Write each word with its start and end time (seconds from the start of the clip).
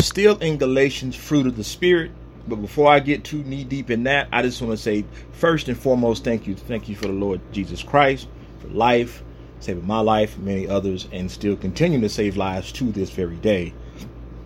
Still 0.00 0.36
in 0.38 0.58
Galatians, 0.58 1.14
fruit 1.14 1.46
of 1.46 1.56
the 1.56 1.62
Spirit. 1.62 2.10
But 2.48 2.56
before 2.56 2.90
I 2.90 2.98
get 2.98 3.24
too 3.24 3.42
knee 3.44 3.64
deep 3.64 3.90
in 3.90 4.02
that, 4.04 4.28
I 4.32 4.42
just 4.42 4.60
want 4.60 4.72
to 4.72 4.76
say 4.76 5.04
first 5.32 5.68
and 5.68 5.78
foremost, 5.78 6.24
thank 6.24 6.46
you. 6.46 6.56
Thank 6.56 6.88
you 6.88 6.96
for 6.96 7.06
the 7.06 7.12
Lord 7.12 7.40
Jesus 7.52 7.82
Christ, 7.82 8.28
for 8.60 8.68
life, 8.68 9.22
saving 9.60 9.86
my 9.86 10.00
life, 10.00 10.36
many 10.36 10.68
others, 10.68 11.08
and 11.12 11.30
still 11.30 11.56
continuing 11.56 12.02
to 12.02 12.08
save 12.08 12.36
lives 12.36 12.70
to 12.72 12.92
this 12.92 13.10
very 13.10 13.36
day. 13.36 13.72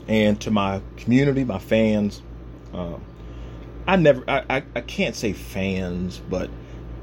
And 0.06 0.40
to 0.42 0.50
my 0.50 0.82
community, 0.96 1.44
my 1.44 1.58
fans, 1.58 2.22
uh, 2.72 2.96
I 3.86 3.96
never, 3.96 4.22
I, 4.28 4.44
I, 4.50 4.62
I, 4.76 4.80
can't 4.82 5.16
say 5.16 5.32
fans, 5.32 6.20
but 6.30 6.50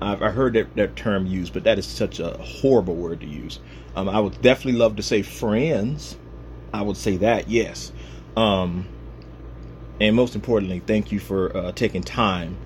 I've 0.01 0.21
I 0.21 0.29
heard 0.29 0.53
that, 0.53 0.75
that 0.75 0.95
term 0.95 1.25
used, 1.25 1.51
but 1.51 1.63
that 1.63 1.77
is 1.77 1.85
such 1.85 2.19
a 2.19 2.37
horrible 2.37 2.95
word 2.95 3.21
to 3.21 3.27
use. 3.27 3.59
Um, 3.95 4.07
I 4.07 4.19
would 4.19 4.39
definitely 4.41 4.79
love 4.79 4.95
to 4.95 5.03
say 5.03 5.23
friends. 5.23 6.17
I 6.73 6.81
would 6.81 6.97
say 6.97 7.17
that, 7.17 7.49
yes. 7.49 7.91
Um, 8.35 8.87
and 9.99 10.15
most 10.15 10.35
importantly, 10.35 10.81
thank 10.85 11.11
you 11.11 11.19
for 11.19 11.55
uh, 11.55 11.71
taking 11.71 12.03
time 12.03 12.57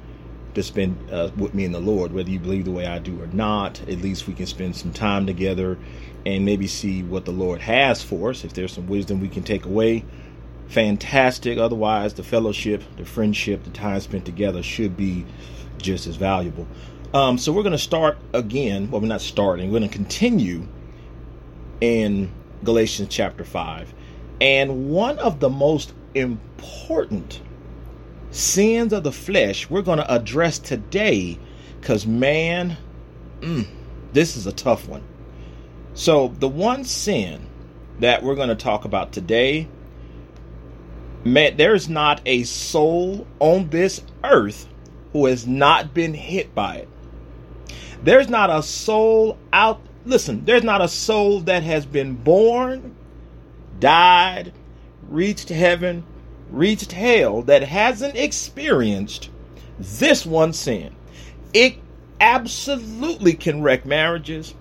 to 0.56 0.64
spend 0.64 0.98
uh, 1.12 1.30
with 1.38 1.54
me 1.54 1.64
in 1.64 1.72
the 1.72 1.80
Lord, 1.80 2.12
whether 2.12 2.30
you 2.30 2.40
believe 2.40 2.66
the 2.66 2.72
way 2.72 2.88
I 2.88 3.00
do 3.00 3.22
or 3.22 3.28
not. 3.28 3.82
At 3.82 4.00
least 4.00 4.28
we 4.28 4.34
can 4.34 4.48
spend 4.48 4.76
some 4.76 4.92
time 4.92 5.26
together 5.26 5.78
and 6.26 6.44
maybe 6.44 6.68
see 6.68 7.04
what 7.04 7.26
the 7.26 7.32
Lord 7.32 7.62
has 7.62 8.04
for 8.04 8.32
us. 8.32 8.44
If 8.44 8.54
there's 8.54 8.74
some 8.74 8.88
wisdom 8.88 9.20
we 9.20 9.30
can 9.30 9.44
take 9.44 9.66
away, 9.66 10.06
fantastic. 10.68 11.58
Otherwise, 11.58 12.16
the 12.16 12.24
fellowship, 12.24 12.84
the 12.98 13.06
friendship, 13.06 13.64
the 13.64 13.70
time 13.70 14.00
spent 14.00 14.26
together 14.26 14.64
should 14.64 14.98
be 14.98 15.26
just 15.78 16.08
as 16.08 16.16
valuable. 16.16 16.68
Um, 17.14 17.38
so 17.38 17.52
we're 17.52 17.64
going 17.64 17.72
to 17.72 17.78
start 17.78 18.18
again. 18.34 18.90
Well, 18.92 19.02
we're 19.02 19.08
not 19.08 19.22
starting. 19.22 19.72
We're 19.72 19.80
going 19.80 19.90
to 19.90 19.96
continue 19.96 20.68
in 21.82 22.32
Galatians 22.64 23.10
chapter 23.10 23.44
5. 23.44 23.94
And 24.42 24.90
one 24.90 25.20
of 25.20 25.40
the 25.40 25.50
most 25.50 25.94
important 26.14 27.42
sins 28.32 28.94
of 28.94 29.04
the 29.04 29.12
flesh 29.12 29.70
we're 29.70 29.82
going 29.82 29.98
to 29.98 30.14
address 30.14 30.60
today 30.60 31.38
because, 31.80 32.06
man, 32.06 32.78
mm, 33.42 33.68
this 34.14 34.38
is 34.38 34.48
a 34.48 34.52
tough 34.52 34.88
one. 34.88 35.04
So, 35.94 36.30
the 36.40 36.48
one 36.48 36.86
sin 36.86 37.48
that 38.00 38.24
we're 38.24 38.36
going 38.36 38.50
to 38.50 38.56
talk 38.56 38.86
about 38.86 39.12
today, 39.12 39.68
man, 41.24 41.58
there's 41.58 41.90
not 41.90 42.22
a 42.26 42.44
soul 42.44 43.28
on 43.40 43.70
this 43.70 44.02
earth 44.24 44.68
who 45.12 45.26
has 45.26 45.48
not 45.48 45.94
been 45.94 46.14
hit 46.14 46.54
by 46.56 46.78
it. 46.78 46.90
There's 48.04 48.30
not 48.30 48.50
a 48.50 48.64
soul 48.64 49.38
out, 49.52 49.82
listen, 50.06 50.46
there's 50.46 50.64
not 50.64 50.82
a 50.82 50.88
soul 50.88 51.42
that 51.42 51.64
has 51.64 51.86
been 51.86 52.16
born 52.16 52.96
died, 53.80 54.54
reached 55.08 55.50
heaven, 55.50 56.04
reached 56.50 56.92
hell 56.92 57.42
that 57.44 57.64
hasn't 57.64 58.16
experienced 58.16 59.30
this 59.80 60.26
one 60.26 60.54
sin. 60.54 60.96
It 61.54 61.78
absolutely 62.20 63.34
can 63.34 63.62
wreck 63.62 63.86
marriages. 63.86 64.54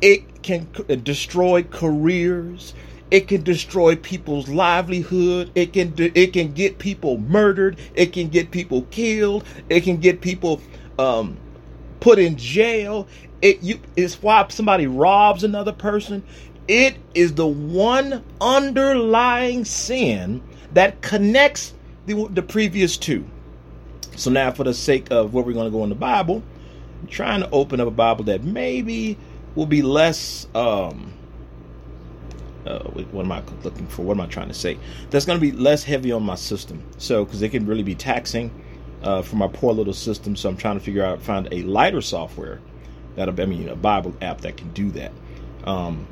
It 0.00 0.42
can 0.42 0.68
uh, 0.88 0.96
destroy 0.96 1.62
careers. 1.62 2.74
It 3.10 3.28
can 3.28 3.42
destroy 3.42 3.94
people's 3.96 4.48
livelihood. 4.48 5.52
It 5.54 5.74
can 5.74 5.92
it 5.98 6.32
can 6.32 6.54
get 6.54 6.78
people 6.78 7.18
murdered. 7.18 7.78
It 7.94 8.12
can 8.12 8.28
get 8.28 8.50
people 8.50 8.82
killed. 8.90 9.44
It 9.68 9.82
can 9.82 9.98
get 9.98 10.22
people 10.22 10.62
um, 10.98 11.36
put 12.00 12.18
in 12.18 12.36
jail. 12.36 13.06
It 13.42 13.62
you 13.62 13.80
it's 13.96 14.22
why 14.22 14.46
somebody 14.48 14.86
robs 14.86 15.44
another 15.44 15.72
person. 15.72 16.22
It 16.68 16.96
is 17.14 17.34
the 17.34 17.46
one 17.46 18.24
underlying 18.40 19.64
sin 19.64 20.42
that 20.72 21.02
connects 21.02 21.74
the, 22.06 22.28
the 22.28 22.42
previous 22.42 22.96
two. 22.96 23.26
So 24.16 24.30
now, 24.30 24.52
for 24.52 24.64
the 24.64 24.74
sake 24.74 25.10
of 25.10 25.34
where 25.34 25.42
we're 25.42 25.54
going 25.54 25.70
to 25.70 25.76
go 25.76 25.82
in 25.84 25.88
the 25.88 25.94
Bible, 25.94 26.42
I'm 27.00 27.08
trying 27.08 27.40
to 27.40 27.50
open 27.50 27.80
up 27.80 27.88
a 27.88 27.92
Bible 27.92 28.24
that 28.24 28.44
maybe 28.44 29.16
will 29.54 29.66
be 29.66 29.82
less. 29.82 30.46
Um, 30.54 31.12
uh, 32.66 32.78
what 32.78 33.24
am 33.24 33.32
I 33.32 33.42
looking 33.64 33.88
for? 33.88 34.02
What 34.02 34.14
am 34.14 34.20
I 34.20 34.26
trying 34.26 34.48
to 34.48 34.54
say? 34.54 34.78
That's 35.10 35.24
going 35.24 35.40
to 35.40 35.40
be 35.40 35.50
less 35.50 35.82
heavy 35.82 36.12
on 36.12 36.22
my 36.22 36.36
system. 36.36 36.84
So, 36.98 37.24
because 37.24 37.42
it 37.42 37.48
can 37.48 37.66
really 37.66 37.82
be 37.82 37.94
taxing 37.96 38.52
uh, 39.02 39.22
for 39.22 39.36
my 39.36 39.48
poor 39.48 39.72
little 39.72 39.94
system. 39.94 40.36
So, 40.36 40.48
I'm 40.48 40.56
trying 40.56 40.78
to 40.78 40.84
figure 40.84 41.04
out 41.04 41.20
find 41.20 41.48
a 41.50 41.62
lighter 41.62 42.00
software 42.00 42.60
that 43.16 43.28
I 43.28 43.46
mean 43.46 43.68
a 43.68 43.76
Bible 43.76 44.14
app 44.20 44.42
that 44.42 44.56
can 44.56 44.72
do 44.72 44.90
that. 44.92 45.12
Um, 45.64 46.06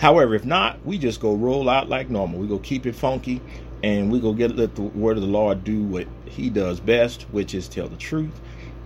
However, 0.00 0.34
if 0.34 0.46
not, 0.46 0.84
we 0.86 0.96
just 0.96 1.20
go 1.20 1.34
roll 1.34 1.68
out 1.68 1.90
like 1.90 2.08
normal. 2.08 2.38
We 2.38 2.46
go 2.46 2.58
keep 2.58 2.86
it 2.86 2.94
funky 2.94 3.42
and 3.82 4.10
we 4.10 4.18
go 4.18 4.32
get 4.32 4.56
let 4.56 4.74
the 4.74 4.80
word 4.80 5.18
of 5.18 5.22
the 5.22 5.28
Lord 5.28 5.62
do 5.62 5.82
what 5.82 6.06
he 6.24 6.48
does 6.48 6.80
best, 6.80 7.24
which 7.32 7.54
is 7.54 7.68
tell 7.68 7.86
the 7.86 7.98
truth. 7.98 8.40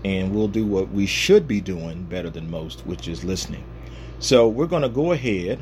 And 0.05 0.35
we'll 0.35 0.49
do 0.49 0.67
what 0.67 0.91
we 0.91 1.07
should 1.07 1.47
be 1.47 1.61
doing 1.61 2.03
better 2.03 2.31
than 2.31 2.51
most, 2.51 2.85
which 2.85 3.07
is 3.07 3.23
listening. 3.23 3.65
So 4.19 4.49
we're 4.49 4.67
going 4.67 4.83
to 4.83 4.89
go 4.89 5.13
ahead 5.13 5.61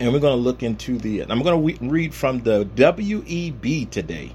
and 0.00 0.14
we're 0.14 0.18
going 0.18 0.38
to 0.38 0.42
look 0.42 0.62
into 0.62 0.96
the. 0.96 1.24
I'm 1.24 1.42
going 1.42 1.78
to 1.78 1.86
read 1.86 2.14
from 2.14 2.40
the 2.40 2.64
WEB 2.64 3.90
today. 3.90 4.34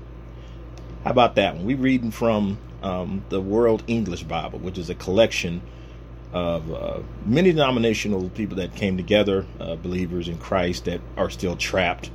How 1.05 1.09
about 1.09 1.33
that 1.35 1.55
one? 1.55 1.65
We're 1.65 1.77
reading 1.77 2.11
from 2.11 2.59
um, 2.83 3.25
the 3.29 3.41
World 3.41 3.83
English 3.87 4.23
Bible, 4.23 4.59
which 4.59 4.77
is 4.77 4.91
a 4.91 4.95
collection 4.95 5.63
of 6.33 6.73
uh, 6.73 6.99
many 7.25 7.51
denominational 7.51 8.29
people 8.29 8.57
that 8.57 8.75
came 8.75 8.97
together, 8.97 9.45
uh, 9.59 9.75
believers 9.75 10.27
in 10.27 10.37
Christ 10.37 10.85
that 10.85 10.99
are 11.15 11.29
still 11.29 11.55
trapped 11.55 12.09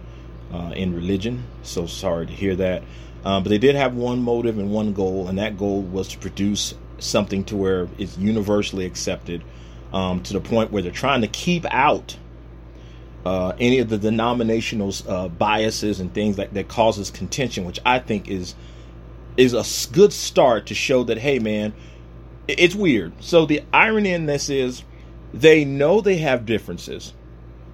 uh, 0.53 0.73
in 0.75 0.95
religion. 0.95 1.45
So 1.62 1.87
sorry 1.87 2.27
to 2.27 2.33
hear 2.33 2.56
that. 2.56 2.83
Um, 3.25 3.43
but 3.43 3.51
they 3.51 3.59
did 3.59 3.75
have 3.75 3.95
one 3.95 4.23
motive 4.23 4.59
and 4.59 4.71
one 4.71 4.93
goal, 4.93 5.29
and 5.29 5.39
that 5.39 5.56
goal 5.56 5.83
was 5.83 6.09
to 6.09 6.19
produce 6.19 6.75
something 6.99 7.45
to 7.45 7.56
where 7.56 7.89
it's 7.99 8.19
universally 8.19 8.87
accepted 8.87 9.43
um, 9.93 10.23
to 10.25 10.33
the 10.33 10.41
point 10.41 10.71
where 10.71 10.83
they're 10.83 10.93
trying 10.93 11.21
to 11.21 11.29
keep 11.29 11.65
out 11.67 12.17
uh, 13.25 13.53
any 13.59 13.79
of 13.79 13.89
the 13.89 13.99
denominational 13.99 14.93
uh, 15.06 15.29
biases 15.29 16.00
and 16.00 16.12
things 16.15 16.39
like 16.39 16.53
that 16.55 16.69
causes 16.69 17.11
contention, 17.11 17.65
which 17.65 17.81
I 17.85 17.99
think 17.99 18.29
is 18.29 18.55
is 19.37 19.55
a 19.55 19.93
good 19.93 20.12
start 20.12 20.67
to 20.67 20.75
show 20.75 21.05
that 21.05 21.19
hey, 21.19 21.39
man, 21.39 21.73
it's 22.48 22.75
weird. 22.75 23.12
So 23.20 23.47
the 23.47 23.62
irony 23.72 24.12
in 24.12 24.26
this 24.26 24.48
is 24.48 24.82
they 25.32 25.64
know 25.64 26.00
they 26.00 26.19
have 26.19 26.47
differences. 26.47 27.12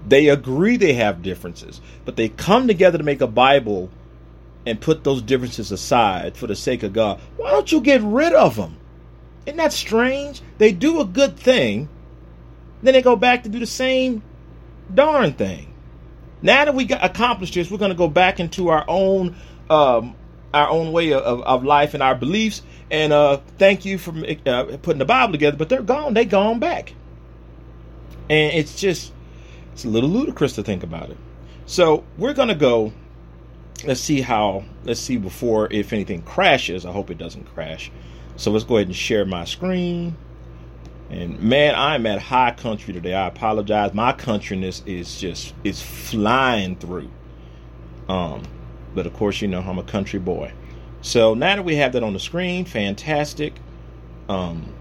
They 0.07 0.29
agree 0.29 0.77
they 0.77 0.95
have 0.95 1.23
differences, 1.23 1.81
but 2.05 2.17
they 2.17 2.29
come 2.29 2.67
together 2.67 2.99
to 2.99 3.05
make 3.05 3.23
a 3.23 3.27
Bible 3.27 3.91
and 4.67 4.81
put 4.81 5.05
those 5.05 5.23
differences 5.23 5.73
aside 5.73 6.37
for 6.37 6.47
the 6.47 6.57
sake 6.57 6.83
of 6.83 6.93
God. 6.93 7.21
Why 7.37 7.51
don't 7.51 7.71
you 7.71 7.81
get 7.81 8.03
rid 8.03 8.33
of 8.33 8.57
them? 8.57 8.77
Isn't 9.47 9.59
that 9.59 9.73
strange? 9.73 10.43
They 10.59 10.73
do 10.73 11.01
a 11.01 11.05
good 11.05 11.37
thing, 11.39 11.89
then 12.83 12.95
they 12.95 13.03
go 13.03 13.17
back 13.17 13.45
to 13.45 13.49
do 13.49 13.59
the 13.59 13.67
same 13.67 14.23
darn 14.93 15.33
thing. 15.35 15.73
Now 16.43 16.67
that 16.67 16.75
we 16.75 16.85
got 16.85 17.03
accomplished 17.03 17.55
this, 17.55 17.71
we're 17.71 17.79
going 17.79 17.91
to 17.91 17.97
go 17.97 18.09
back 18.09 18.41
into 18.41 18.69
our 18.69 18.85
own 18.87 19.37
um, 19.71 20.15
our 20.53 20.69
own 20.69 20.93
way 20.93 21.13
of, 21.13 21.41
of 21.43 21.65
life 21.65 21.95
and 21.95 22.03
our 22.03 22.15
beliefs. 22.15 22.63
And 22.91 23.13
uh, 23.13 23.39
thank 23.59 23.85
you 23.85 23.99
for 23.99 24.15
uh, 24.47 24.77
putting 24.83 24.99
the 24.99 25.05
Bible 25.05 25.33
together. 25.33 25.57
But 25.57 25.69
they're 25.69 25.83
gone. 25.83 26.15
They 26.15 26.25
gone 26.25 26.59
back, 26.59 26.95
and 28.29 28.53
it's 28.55 28.79
just 28.79 29.13
it's 29.73 29.85
a 29.85 29.89
little 29.89 30.11
ludicrous 30.11 30.55
to 30.55 30.63
think 30.63 30.83
about 30.83 31.11
it. 31.11 31.17
So 31.67 32.05
we're 32.19 32.35
gonna 32.35 32.55
go. 32.55 32.93
Let's 33.85 34.01
see 34.01 34.21
how. 34.21 34.65
Let's 34.85 35.01
see 35.01 35.17
before 35.17 35.73
if 35.73 35.93
anything 35.93 36.23
crashes. 36.23 36.87
I 36.87 36.93
hope 36.93 37.11
it 37.11 37.19
doesn't 37.19 37.45
crash. 37.55 37.91
So 38.37 38.51
let's 38.51 38.65
go 38.65 38.77
ahead 38.77 38.89
and 38.89 38.97
share 38.97 39.25
my 39.25 39.45
screen. 39.45 40.17
And 41.11 41.41
man, 41.41 41.75
I'm 41.77 42.07
at 42.07 42.19
high 42.19 42.53
country 42.53 42.93
today. 42.93 43.15
I 43.15 43.29
apologize. 43.29 43.95
My 43.95 44.13
countryness 44.13 44.87
is 44.87 45.21
just 45.21 45.55
it's 45.63 45.83
flying 45.83 46.77
through. 46.77 47.11
Um, 48.09 48.43
but 48.95 49.07
of 49.07 49.15
course, 49.15 49.41
you 49.41 49.49
know, 49.49 49.61
I'm 49.61 49.79
a 49.79 49.85
country 49.85 50.19
boy. 50.19 50.53
So 51.05 51.35
now 51.35 51.57
that 51.57 51.67
we 51.67 51.77
have 51.77 51.93
that 51.93 52.03
on 52.03 52.15
the 52.15 52.19
screen, 52.19 52.65
fantastic. 52.65 53.53
Um, 54.27 54.73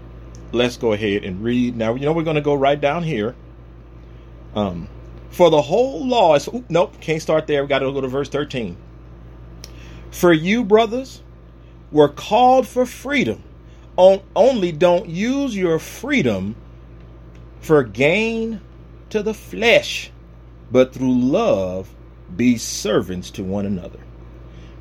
let's 0.52 0.78
go 0.78 0.94
ahead 0.94 1.22
and 1.22 1.44
read. 1.44 1.76
Now, 1.76 1.96
you 1.96 2.06
know, 2.06 2.14
we're 2.14 2.22
going 2.22 2.36
to 2.36 2.42
go 2.42 2.54
right 2.54 2.80
down 2.80 3.02
here. 3.02 3.36
Um, 4.54 4.88
for 5.28 5.50
the 5.50 5.60
whole 5.60 6.06
law 6.06 6.34
is, 6.34 6.48
nope, 6.70 6.98
can't 7.02 7.20
start 7.20 7.46
there. 7.46 7.62
We 7.62 7.68
got 7.68 7.80
to 7.80 7.92
go 7.92 8.00
to 8.00 8.08
verse 8.08 8.30
13. 8.30 8.74
For 10.10 10.32
you, 10.32 10.64
brothers, 10.64 11.22
were 11.92 12.08
called 12.08 12.66
for 12.66 12.86
freedom. 12.86 13.42
On, 13.98 14.22
only 14.34 14.72
don't 14.72 15.06
use 15.06 15.54
your 15.54 15.78
freedom 15.78 16.56
for 17.60 17.82
gain 17.82 18.62
to 19.10 19.22
the 19.22 19.34
flesh, 19.34 20.10
but 20.72 20.94
through 20.94 21.20
love 21.20 21.94
be 22.34 22.56
servants 22.56 23.30
to 23.32 23.44
one 23.44 23.66
another. 23.66 24.03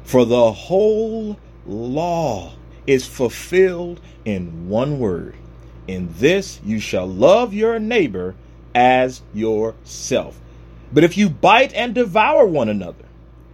For 0.04 0.26
the 0.26 0.52
whole 0.52 1.40
law 1.66 2.54
is 2.88 3.06
fulfilled 3.06 4.02
in 4.26 4.70
one 4.70 5.00
word. 5.00 5.36
In 5.88 6.14
this 6.18 6.60
you 6.64 6.80
shall 6.80 7.08
love 7.08 7.54
your 7.54 7.80
neighbor 7.80 8.36
as 8.76 9.22
yourself. 9.34 10.40
But 10.92 11.04
if 11.04 11.18
you 11.18 11.30
bite 11.30 11.74
and 11.74 11.96
devour 11.96 12.46
one 12.46 12.70
another, 12.70 13.06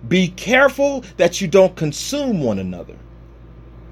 Be 0.07 0.29
careful 0.29 1.03
that 1.17 1.41
you 1.41 1.47
don't 1.47 1.75
consume 1.75 2.41
one 2.41 2.59
another. 2.59 2.95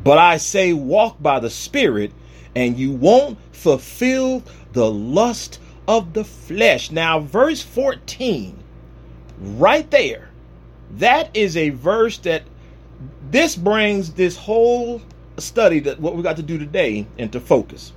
But 0.04 0.18
I 0.18 0.38
say, 0.38 0.74
walk 0.74 1.22
by 1.22 1.40
the 1.40 1.50
Spirit, 1.50 2.14
and 2.56 2.78
you 2.78 2.92
won't 2.92 3.38
fulfill 3.52 4.44
the 4.74 4.90
lust 4.90 5.60
of 5.88 6.14
the 6.14 6.24
flesh. 6.24 6.92
Now, 6.92 7.20
verse 7.20 7.62
14, 7.62 8.58
right 9.40 9.90
there, 9.92 10.27
that 10.92 11.36
is 11.36 11.58
a 11.58 11.70
verse 11.70 12.18
that 12.20 12.44
this 13.30 13.56
brings 13.56 14.14
this 14.14 14.38
whole 14.38 15.02
study 15.38 15.80
that 15.82 16.00
what 16.00 16.16
we 16.16 16.24
got 16.24 16.38
to 16.38 16.44
do 16.44 16.58
today 16.58 17.06
into 17.18 17.40
focus. 17.40 17.94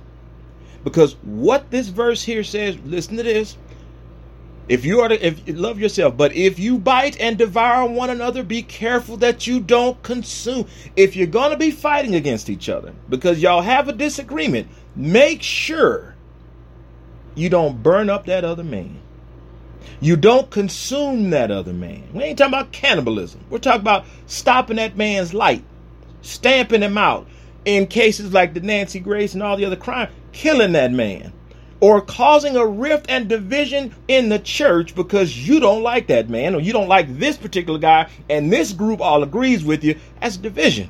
Because 0.83 1.13
what 1.23 1.69
this 1.71 1.87
verse 1.87 2.23
here 2.23 2.43
says, 2.43 2.77
listen 2.85 3.17
to 3.17 3.23
this. 3.23 3.57
If 4.67 4.85
you 4.85 5.01
are 5.01 5.09
to 5.09 5.25
if 5.25 5.41
love 5.47 5.79
yourself, 5.79 6.15
but 6.15 6.33
if 6.33 6.57
you 6.57 6.77
bite 6.77 7.19
and 7.19 7.37
devour 7.37 7.89
one 7.89 8.09
another, 8.09 8.43
be 8.43 8.61
careful 8.61 9.17
that 9.17 9.45
you 9.45 9.59
don't 9.59 10.01
consume. 10.01 10.65
If 10.95 11.15
you're 11.15 11.27
gonna 11.27 11.57
be 11.57 11.71
fighting 11.71 12.15
against 12.15 12.49
each 12.49 12.69
other 12.69 12.93
because 13.09 13.41
y'all 13.41 13.61
have 13.61 13.89
a 13.89 13.93
disagreement, 13.93 14.67
make 14.95 15.41
sure 15.41 16.15
you 17.35 17.49
don't 17.49 17.83
burn 17.83 18.09
up 18.09 18.27
that 18.27 18.45
other 18.45 18.63
man. 18.63 19.01
You 19.99 20.15
don't 20.15 20.49
consume 20.49 21.29
that 21.31 21.51
other 21.51 21.73
man. 21.73 22.03
We 22.13 22.23
ain't 22.23 22.37
talking 22.37 22.53
about 22.53 22.71
cannibalism. 22.71 23.41
We're 23.49 23.59
talking 23.59 23.81
about 23.81 24.05
stopping 24.25 24.77
that 24.77 24.97
man's 24.97 25.33
light, 25.33 25.63
stamping 26.21 26.81
him 26.81 26.97
out 26.97 27.27
in 27.65 27.87
cases 27.87 28.33
like 28.33 28.53
the 28.53 28.61
Nancy 28.61 28.99
Grace 28.99 29.33
and 29.33 29.43
all 29.43 29.57
the 29.57 29.65
other 29.65 29.75
crime, 29.75 30.09
killing 30.31 30.71
that 30.73 30.91
man 30.91 31.33
or 31.81 31.99
causing 31.99 32.55
a 32.55 32.65
rift 32.65 33.07
and 33.09 33.27
division 33.27 33.93
in 34.07 34.29
the 34.29 34.39
church 34.39 34.95
because 34.95 35.47
you 35.47 35.59
don't 35.59 35.81
like 35.81 36.07
that 36.07 36.29
man 36.29 36.55
or 36.55 36.61
you 36.61 36.71
don't 36.71 36.87
like 36.87 37.17
this 37.17 37.35
particular 37.35 37.79
guy 37.79 38.07
and 38.29 38.53
this 38.53 38.71
group 38.71 39.01
all 39.01 39.23
agrees 39.23 39.65
with 39.65 39.83
you 39.83 39.99
as 40.21 40.37
division. 40.37 40.89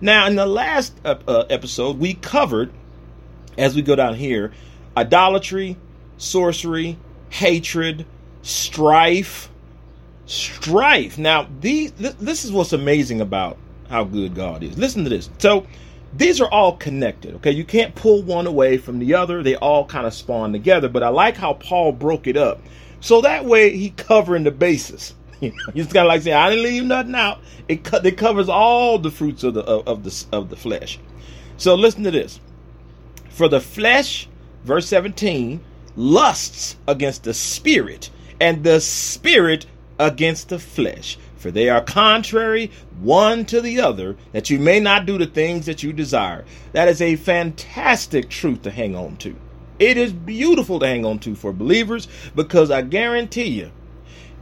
Now, 0.00 0.26
in 0.26 0.34
the 0.34 0.46
last 0.46 0.98
uh, 1.04 1.16
uh, 1.28 1.44
episode, 1.50 1.98
we 1.98 2.14
covered, 2.14 2.72
as 3.56 3.76
we 3.76 3.82
go 3.82 3.94
down 3.94 4.14
here, 4.14 4.52
idolatry, 4.96 5.76
sorcery, 6.16 6.98
hatred, 7.28 8.06
strife, 8.44 9.50
strife. 10.26 11.18
Now, 11.18 11.48
these 11.60 11.92
this 11.92 12.44
is 12.44 12.52
what's 12.52 12.72
amazing 12.72 13.20
about 13.20 13.56
how 13.88 14.04
good 14.04 14.34
God 14.34 14.62
is. 14.62 14.78
Listen 14.78 15.02
to 15.04 15.10
this. 15.10 15.28
So, 15.38 15.66
these 16.12 16.40
are 16.40 16.50
all 16.50 16.76
connected. 16.76 17.34
Okay, 17.36 17.50
you 17.50 17.64
can't 17.64 17.94
pull 17.94 18.22
one 18.22 18.46
away 18.46 18.76
from 18.76 19.00
the 19.00 19.14
other. 19.14 19.42
They 19.42 19.56
all 19.56 19.84
kind 19.84 20.06
of 20.06 20.14
spawn 20.14 20.52
together. 20.52 20.88
But 20.88 21.02
I 21.02 21.08
like 21.08 21.36
how 21.36 21.54
Paul 21.54 21.92
broke 21.92 22.26
it 22.26 22.36
up, 22.36 22.60
so 23.00 23.20
that 23.22 23.44
way 23.44 23.76
he 23.76 23.90
covering 23.90 24.44
the 24.44 24.52
bases. 24.52 25.14
You 25.40 25.50
know, 25.50 25.72
he's 25.74 25.86
kind 25.86 26.06
of 26.06 26.06
like 26.06 26.22
saying, 26.22 26.36
"I 26.36 26.48
didn't 26.48 26.64
leave 26.64 26.84
nothing 26.84 27.14
out." 27.16 27.40
It 27.68 27.82
co- 27.82 28.00
it 28.02 28.16
covers 28.16 28.48
all 28.48 28.98
the 28.98 29.10
fruits 29.10 29.42
of 29.42 29.54
the 29.54 29.62
of, 29.62 29.86
of 29.88 30.04
the 30.04 30.26
of 30.32 30.48
the 30.48 30.56
flesh. 30.56 30.98
So 31.56 31.74
listen 31.74 32.04
to 32.04 32.12
this. 32.12 32.40
For 33.30 33.48
the 33.48 33.60
flesh, 33.60 34.28
verse 34.62 34.86
seventeen, 34.86 35.60
lusts 35.96 36.76
against 36.86 37.24
the 37.24 37.34
spirit, 37.34 38.10
and 38.40 38.64
the 38.64 38.80
spirit 38.80 39.66
against 39.98 40.48
the 40.48 40.58
flesh 40.58 41.18
for 41.44 41.50
they 41.50 41.68
are 41.68 41.82
contrary 41.82 42.70
one 43.02 43.44
to 43.44 43.60
the 43.60 43.78
other, 43.78 44.16
that 44.32 44.48
you 44.48 44.58
may 44.58 44.80
not 44.80 45.04
do 45.04 45.18
the 45.18 45.26
things 45.26 45.66
that 45.66 45.82
you 45.82 45.92
desire. 45.92 46.42
That 46.72 46.88
is 46.88 47.02
a 47.02 47.16
fantastic 47.16 48.30
truth 48.30 48.62
to 48.62 48.70
hang 48.70 48.96
on 48.96 49.18
to. 49.18 49.36
It 49.78 49.98
is 49.98 50.10
beautiful 50.10 50.80
to 50.80 50.86
hang 50.86 51.04
on 51.04 51.18
to 51.18 51.34
for 51.34 51.52
believers 51.52 52.08
because 52.34 52.70
I 52.70 52.80
guarantee 52.80 53.48
you, 53.48 53.70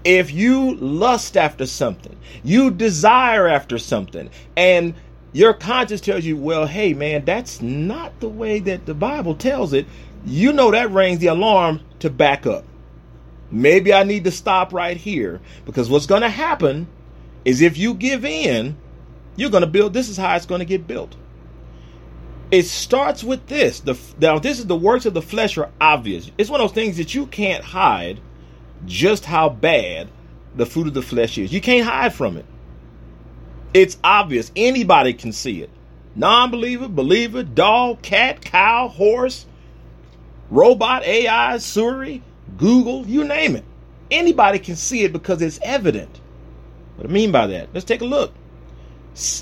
if 0.04 0.30
you 0.30 0.76
lust 0.76 1.36
after 1.36 1.66
something, 1.66 2.16
you 2.44 2.70
desire 2.70 3.48
after 3.48 3.78
something, 3.78 4.30
and 4.56 4.94
your 5.32 5.54
conscience 5.54 6.02
tells 6.02 6.24
you, 6.24 6.36
well, 6.36 6.66
hey, 6.66 6.94
man, 6.94 7.24
that's 7.24 7.60
not 7.60 8.20
the 8.20 8.28
way 8.28 8.60
that 8.60 8.86
the 8.86 8.94
Bible 8.94 9.34
tells 9.34 9.72
it, 9.72 9.88
you 10.24 10.52
know 10.52 10.70
that 10.70 10.92
rings 10.92 11.18
the 11.18 11.26
alarm 11.26 11.80
to 11.98 12.10
back 12.10 12.46
up. 12.46 12.64
Maybe 13.52 13.92
I 13.92 14.02
need 14.02 14.24
to 14.24 14.30
stop 14.30 14.72
right 14.72 14.96
here 14.96 15.40
because 15.66 15.90
what's 15.90 16.06
going 16.06 16.22
to 16.22 16.30
happen 16.30 16.88
is 17.44 17.60
if 17.60 17.76
you 17.76 17.92
give 17.92 18.24
in, 18.24 18.76
you're 19.36 19.50
going 19.50 19.62
to 19.62 19.66
build. 19.66 19.92
This 19.92 20.08
is 20.08 20.16
how 20.16 20.34
it's 20.34 20.46
going 20.46 20.60
to 20.60 20.64
get 20.64 20.86
built. 20.86 21.14
It 22.50 22.64
starts 22.64 23.22
with 23.22 23.46
this. 23.46 23.80
The 23.80 23.98
now 24.18 24.38
this 24.38 24.58
is 24.58 24.66
the 24.66 24.76
works 24.76 25.06
of 25.06 25.14
the 25.14 25.22
flesh 25.22 25.56
are 25.58 25.70
obvious. 25.80 26.30
It's 26.38 26.50
one 26.50 26.60
of 26.60 26.68
those 26.68 26.74
things 26.74 26.96
that 26.96 27.14
you 27.14 27.26
can't 27.26 27.62
hide 27.62 28.20
just 28.86 29.26
how 29.26 29.50
bad 29.50 30.08
the 30.56 30.66
fruit 30.66 30.86
of 30.86 30.94
the 30.94 31.02
flesh 31.02 31.38
is. 31.38 31.52
You 31.52 31.60
can't 31.60 31.86
hide 31.86 32.14
from 32.14 32.36
it. 32.36 32.46
It's 33.74 33.98
obvious. 34.02 34.50
Anybody 34.56 35.14
can 35.14 35.32
see 35.32 35.62
it. 35.62 35.70
Non-believer, 36.14 36.88
believer, 36.88 37.42
dog, 37.42 38.02
cat, 38.02 38.42
cow, 38.42 38.88
horse, 38.88 39.46
robot, 40.50 41.04
AI, 41.04 41.56
Siri, 41.56 42.22
Google, 42.62 43.04
you 43.08 43.24
name 43.24 43.56
it. 43.56 43.64
Anybody 44.08 44.60
can 44.60 44.76
see 44.76 45.02
it 45.02 45.12
because 45.12 45.42
it's 45.42 45.58
evident. 45.62 46.20
What 46.94 47.08
do 47.08 47.10
I 47.10 47.12
mean 47.12 47.32
by 47.32 47.48
that? 47.48 47.70
Let's 47.74 47.84
take 47.84 48.02
a 48.02 48.04
look. 48.04 48.32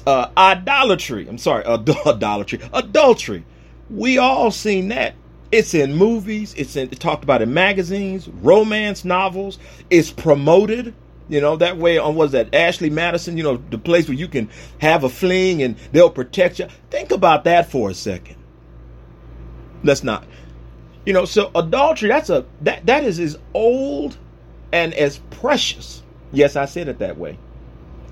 Uh, 0.06 0.30
idolatry. 0.38 1.28
I'm 1.28 1.36
sorry, 1.36 1.62
idolatry. 2.06 2.60
Adultery. 2.72 3.44
We 3.90 4.16
all 4.16 4.50
seen 4.50 4.88
that. 4.88 5.16
It's 5.52 5.74
in 5.74 5.94
movies. 5.96 6.54
It's 6.54 6.76
in, 6.76 6.88
talked 6.88 7.22
about 7.22 7.42
in 7.42 7.52
magazines, 7.52 8.26
romance 8.26 9.04
novels. 9.04 9.58
It's 9.90 10.10
promoted. 10.10 10.94
You 11.28 11.42
know 11.42 11.56
that 11.56 11.76
way 11.76 11.98
on 11.98 12.14
was 12.14 12.32
that 12.32 12.54
Ashley 12.54 12.88
Madison? 12.88 13.36
You 13.36 13.42
know 13.42 13.62
the 13.68 13.76
place 13.76 14.08
where 14.08 14.16
you 14.16 14.28
can 14.28 14.48
have 14.78 15.04
a 15.04 15.10
fling 15.10 15.62
and 15.62 15.76
they'll 15.92 16.08
protect 16.08 16.58
you. 16.58 16.68
Think 16.88 17.10
about 17.10 17.44
that 17.44 17.70
for 17.70 17.90
a 17.90 17.94
second. 17.94 18.36
Let's 19.84 20.02
not. 20.02 20.24
You 21.04 21.12
know, 21.12 21.24
so 21.24 21.50
adultery, 21.54 22.08
that's 22.08 22.30
a 22.30 22.44
that 22.62 22.86
that 22.86 23.04
is 23.04 23.18
as 23.18 23.38
old 23.54 24.16
and 24.72 24.92
as 24.94 25.18
precious. 25.30 26.02
Yes, 26.32 26.56
I 26.56 26.66
said 26.66 26.88
it 26.88 26.98
that 26.98 27.16
way. 27.18 27.38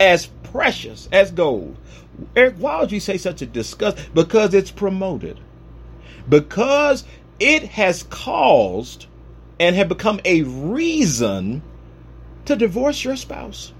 As 0.01 0.27
precious 0.43 1.09
as 1.13 1.31
gold. 1.31 1.77
Eric, 2.35 2.57
why 2.57 2.81
would 2.81 2.91
you 2.91 3.01
say 3.01 3.17
such 3.17 3.43
a 3.43 3.47
disgust? 3.47 4.13
Because 4.15 4.55
it's 4.55 4.71
promoted. 4.71 5.39
Because 6.29 7.05
it 7.39 7.65
has 7.65 8.03
caused 8.05 9.07
and 9.61 9.77
have 9.77 9.89
become 9.89 10.21
a 10.25 10.43
reason 10.43 11.63
to 12.47 12.57
divorce 12.57 13.05
your 13.05 13.17
spouse. 13.17 13.73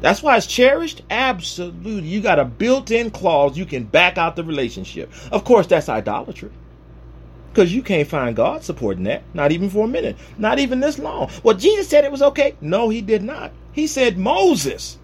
That's 0.00 0.22
why 0.22 0.36
it's 0.36 0.46
cherished? 0.46 1.02
Absolutely. 1.10 2.08
You 2.08 2.20
got 2.20 2.38
a 2.38 2.44
built 2.44 2.90
in 2.90 3.10
clause 3.10 3.58
you 3.58 3.66
can 3.66 3.84
back 3.84 4.16
out 4.16 4.36
the 4.36 4.44
relationship. 4.44 5.10
Of 5.32 5.44
course, 5.44 5.66
that's 5.66 5.88
idolatry. 5.88 6.50
Because 7.58 7.74
you 7.74 7.82
can't 7.82 8.06
find 8.06 8.36
God 8.36 8.62
supporting 8.62 9.02
that, 9.02 9.24
not 9.34 9.50
even 9.50 9.68
for 9.68 9.84
a 9.84 9.88
minute, 9.88 10.16
not 10.38 10.60
even 10.60 10.78
this 10.78 10.96
long. 10.96 11.28
Well, 11.42 11.56
Jesus 11.56 11.88
said 11.88 12.04
it 12.04 12.12
was 12.12 12.22
okay. 12.22 12.54
No, 12.60 12.88
he 12.88 13.00
did 13.00 13.24
not. 13.24 13.50
He 13.72 13.88
said 13.88 14.16
Moses 14.16 14.96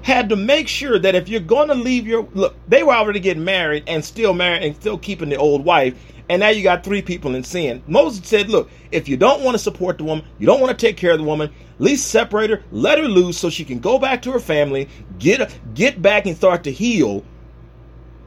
had 0.00 0.30
to 0.30 0.36
make 0.36 0.66
sure 0.66 0.98
that 0.98 1.14
if 1.14 1.28
you're 1.28 1.40
going 1.40 1.68
to 1.68 1.74
leave 1.74 2.06
your 2.06 2.26
look, 2.32 2.56
they 2.68 2.82
were 2.82 2.94
already 2.94 3.20
getting 3.20 3.44
married 3.44 3.84
and 3.86 4.02
still 4.02 4.32
married 4.32 4.62
and 4.62 4.74
still 4.76 4.96
keeping 4.96 5.28
the 5.28 5.36
old 5.36 5.62
wife, 5.62 5.94
and 6.30 6.40
now 6.40 6.48
you 6.48 6.62
got 6.62 6.84
three 6.84 7.02
people 7.02 7.34
in 7.34 7.44
sin. 7.44 7.82
Moses 7.86 8.26
said, 8.26 8.48
Look, 8.48 8.70
if 8.90 9.06
you 9.06 9.18
don't 9.18 9.42
want 9.42 9.56
to 9.56 9.62
support 9.62 9.98
the 9.98 10.04
woman, 10.04 10.24
you 10.38 10.46
don't 10.46 10.62
want 10.62 10.70
to 10.70 10.86
take 10.86 10.96
care 10.96 11.12
of 11.12 11.18
the 11.18 11.24
woman, 11.24 11.50
at 11.50 11.80
least 11.82 12.06
separate 12.06 12.48
her, 12.48 12.62
let 12.72 12.98
her 12.98 13.04
loose 13.04 13.36
so 13.36 13.50
she 13.50 13.66
can 13.66 13.78
go 13.78 13.98
back 13.98 14.22
to 14.22 14.32
her 14.32 14.40
family, 14.40 14.88
get 15.18 15.54
get 15.74 16.00
back 16.00 16.24
and 16.24 16.34
start 16.34 16.64
to 16.64 16.72
heal. 16.72 17.26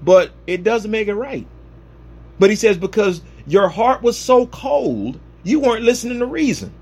But 0.04 0.30
it 0.46 0.64
doesn't 0.64 0.92
make 0.92 1.08
it 1.08 1.16
right. 1.16 1.48
But 2.40 2.50
he 2.50 2.56
says, 2.56 2.78
because 2.78 3.22
your 3.46 3.70
heart 3.70 4.02
was 4.02 4.18
so 4.18 4.48
cold, 4.48 5.20
you 5.44 5.60
weren't 5.60 5.84
listening 5.84 6.20
to 6.20 6.26
reason. 6.26 6.74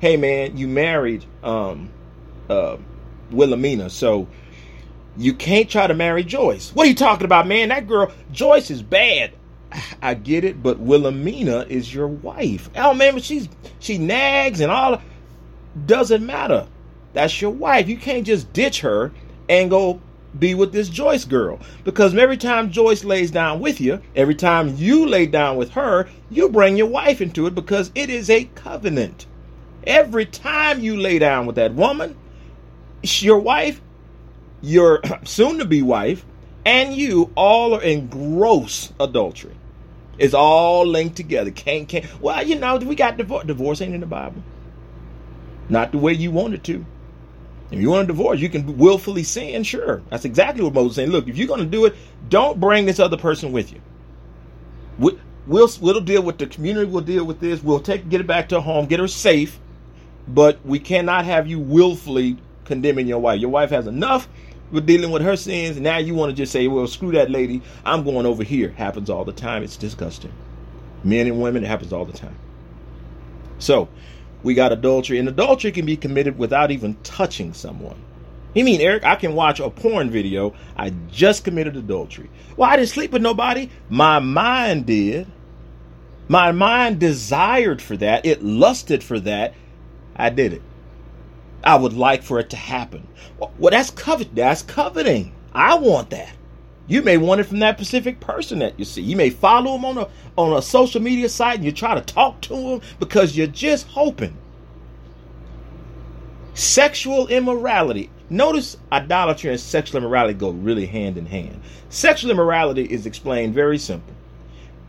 Hey 0.00 0.16
man, 0.16 0.56
you 0.56 0.66
married 0.66 1.24
um 1.42 1.90
uh 2.48 2.76
Wilhelmina, 3.30 3.90
so 3.90 4.26
you 5.16 5.34
can't 5.34 5.68
try 5.68 5.86
to 5.86 5.94
marry 5.94 6.24
Joyce. 6.24 6.70
What 6.74 6.86
are 6.86 6.88
you 6.88 6.94
talking 6.94 7.24
about, 7.24 7.46
man? 7.46 7.68
That 7.68 7.86
girl, 7.86 8.12
Joyce 8.32 8.70
is 8.70 8.82
bad. 8.82 9.32
I 10.02 10.14
get 10.14 10.44
it, 10.44 10.62
but 10.62 10.78
Wilhelmina 10.78 11.66
is 11.68 11.92
your 11.92 12.08
wife. 12.08 12.70
Oh 12.76 12.94
man, 12.94 13.14
but 13.14 13.24
she's 13.24 13.48
she 13.78 13.98
nags 13.98 14.60
and 14.60 14.72
all 14.72 15.02
doesn't 15.86 16.24
matter. 16.24 16.66
That's 17.12 17.40
your 17.40 17.50
wife. 17.50 17.88
You 17.88 17.96
can't 17.96 18.26
just 18.26 18.52
ditch 18.52 18.80
her 18.80 19.12
and 19.48 19.68
go 19.68 20.00
be 20.38 20.54
with 20.54 20.72
this 20.72 20.88
Joyce 20.88 21.24
girl. 21.24 21.58
Because 21.84 22.14
every 22.16 22.36
time 22.36 22.70
Joyce 22.70 23.04
lays 23.04 23.30
down 23.30 23.60
with 23.60 23.80
you, 23.80 24.00
every 24.14 24.34
time 24.34 24.76
you 24.76 25.06
lay 25.06 25.26
down 25.26 25.56
with 25.56 25.70
her, 25.70 26.08
you 26.30 26.48
bring 26.48 26.76
your 26.76 26.86
wife 26.86 27.20
into 27.20 27.46
it 27.46 27.54
because 27.54 27.90
it 27.94 28.10
is 28.10 28.30
a 28.30 28.44
covenant. 28.54 29.26
Every 29.84 30.26
time 30.26 30.80
you 30.80 30.96
lay 30.96 31.18
down 31.18 31.46
with 31.46 31.56
that 31.56 31.74
woman, 31.74 32.16
your 33.02 33.38
wife, 33.38 33.80
your 34.60 35.00
soon 35.24 35.58
to 35.58 35.64
be 35.64 35.82
wife, 35.82 36.24
and 36.64 36.94
you 36.94 37.30
all 37.34 37.74
are 37.74 37.82
in 37.82 38.08
gross 38.08 38.92
adultery. 39.00 39.56
It's 40.18 40.34
all 40.34 40.86
linked 40.86 41.16
together. 41.16 41.50
Can't, 41.50 41.88
can't. 41.88 42.20
Well, 42.20 42.46
you 42.46 42.56
know, 42.56 42.76
we 42.76 42.94
got 42.94 43.16
divorce. 43.16 43.46
Divorce 43.46 43.80
ain't 43.80 43.94
in 43.94 44.00
the 44.00 44.06
Bible. 44.06 44.42
not 45.70 45.92
the 45.92 45.98
way 45.98 46.12
you 46.12 46.30
want 46.30 46.54
it 46.54 46.62
to. 46.64 46.84
If 47.70 47.80
you 47.80 47.90
want 47.90 48.04
a 48.04 48.06
divorce, 48.08 48.40
you 48.40 48.48
can 48.48 48.78
willfully 48.78 49.22
sin. 49.22 49.62
Sure, 49.62 50.02
that's 50.10 50.24
exactly 50.24 50.64
what 50.64 50.74
Moses 50.74 50.96
saying. 50.96 51.10
Look, 51.10 51.28
if 51.28 51.36
you're 51.36 51.46
going 51.46 51.60
to 51.60 51.66
do 51.66 51.84
it, 51.84 51.94
don't 52.28 52.58
bring 52.58 52.86
this 52.86 52.98
other 52.98 53.16
person 53.16 53.52
with 53.52 53.72
you. 53.72 53.80
We, 54.98 55.18
we'll 55.46 55.70
we'll 55.80 56.00
deal 56.00 56.22
with 56.22 56.38
the 56.38 56.46
community. 56.46 56.90
We'll 56.90 57.04
deal 57.04 57.24
with 57.24 57.40
this. 57.40 57.62
We'll 57.62 57.80
take 57.80 58.08
get 58.08 58.20
it 58.20 58.26
back 58.26 58.48
to 58.50 58.60
home, 58.60 58.86
get 58.86 59.00
her 59.00 59.08
safe. 59.08 59.58
But 60.26 60.64
we 60.64 60.78
cannot 60.78 61.24
have 61.24 61.46
you 61.46 61.58
willfully 61.58 62.36
condemning 62.64 63.06
your 63.06 63.18
wife. 63.18 63.40
Your 63.40 63.50
wife 63.50 63.70
has 63.70 63.86
enough 63.86 64.28
with 64.70 64.86
dealing 64.86 65.10
with 65.10 65.22
her 65.22 65.36
sins, 65.36 65.78
now 65.80 65.98
you 65.98 66.14
want 66.14 66.30
to 66.30 66.36
just 66.36 66.52
say, 66.52 66.68
"Well, 66.68 66.86
screw 66.86 67.12
that 67.12 67.30
lady. 67.30 67.62
I'm 67.84 68.04
going 68.04 68.26
over 68.26 68.44
here." 68.44 68.72
Happens 68.76 69.10
all 69.10 69.24
the 69.24 69.32
time. 69.32 69.62
It's 69.62 69.76
disgusting. 69.76 70.32
Men 71.02 71.26
and 71.26 71.40
women, 71.40 71.64
it 71.64 71.66
happens 71.66 71.92
all 71.92 72.04
the 72.04 72.16
time. 72.16 72.36
So, 73.58 73.88
we 74.42 74.54
got 74.54 74.72
adultery, 74.72 75.18
and 75.18 75.28
adultery 75.28 75.72
can 75.72 75.86
be 75.86 75.96
committed 75.96 76.38
without 76.38 76.70
even 76.70 76.96
touching 77.02 77.52
someone. 77.52 78.00
You 78.54 78.64
mean, 78.64 78.80
Eric, 78.80 79.04
I 79.04 79.14
can 79.16 79.34
watch 79.34 79.60
a 79.60 79.70
porn 79.70 80.10
video. 80.10 80.54
I 80.76 80.90
just 81.10 81.44
committed 81.44 81.76
adultery. 81.76 82.30
Well, 82.56 82.68
I 82.68 82.76
didn't 82.76 82.88
sleep 82.88 83.12
with 83.12 83.22
nobody. 83.22 83.70
My 83.88 84.18
mind 84.18 84.86
did. 84.86 85.26
My 86.28 86.50
mind 86.52 86.98
desired 86.98 87.80
for 87.80 87.96
that. 87.98 88.26
It 88.26 88.42
lusted 88.42 89.04
for 89.04 89.20
that. 89.20 89.54
I 90.16 90.30
did 90.30 90.52
it. 90.52 90.62
I 91.62 91.76
would 91.76 91.92
like 91.92 92.22
for 92.22 92.38
it 92.38 92.50
to 92.50 92.56
happen. 92.56 93.06
Well, 93.38 93.70
that's 93.70 93.90
covet. 93.90 94.34
That's 94.34 94.62
coveting. 94.62 95.32
I 95.52 95.74
want 95.74 96.10
that. 96.10 96.32
You 96.90 97.02
may 97.02 97.18
want 97.18 97.40
it 97.40 97.44
from 97.44 97.60
that 97.60 97.76
specific 97.76 98.18
person 98.18 98.58
that 98.58 98.76
you 98.76 98.84
see. 98.84 99.00
You 99.00 99.14
may 99.14 99.30
follow 99.30 99.74
them 99.74 99.84
on 99.84 99.96
a 99.96 100.08
on 100.36 100.58
a 100.58 100.60
social 100.60 101.00
media 101.00 101.28
site 101.28 101.54
and 101.54 101.64
you 101.64 101.70
try 101.70 101.94
to 101.94 102.00
talk 102.00 102.40
to 102.42 102.54
them 102.54 102.80
because 102.98 103.36
you're 103.36 103.46
just 103.46 103.86
hoping. 103.86 104.36
Sexual 106.54 107.28
immorality. 107.28 108.10
Notice 108.28 108.76
idolatry 108.90 109.50
and 109.50 109.60
sexual 109.60 109.98
immorality 109.98 110.34
go 110.34 110.50
really 110.50 110.86
hand 110.86 111.16
in 111.16 111.26
hand. 111.26 111.60
Sexual 111.90 112.32
immorality 112.32 112.82
is 112.82 113.06
explained 113.06 113.54
very 113.54 113.78
simple. 113.78 114.12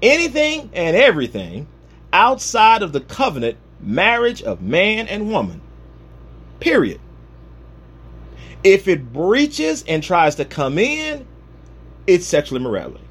Anything 0.02 0.72
and 0.74 0.98
everything 0.98 1.68
outside 2.12 2.82
of 2.82 2.94
the 2.94 3.02
covenant 3.02 3.58
marriage 3.80 4.42
of 4.42 4.60
man 4.60 5.08
and 5.08 5.30
woman. 5.30 5.62
Period. 6.60 7.00
If 8.64 8.88
it 8.88 9.14
breaches 9.14 9.84
and 9.88 10.02
tries 10.02 10.34
to 10.36 10.46
come 10.46 10.80
in, 10.80 11.28
it's 12.08 12.26
sexual 12.26 12.58
immorality. 12.58 13.04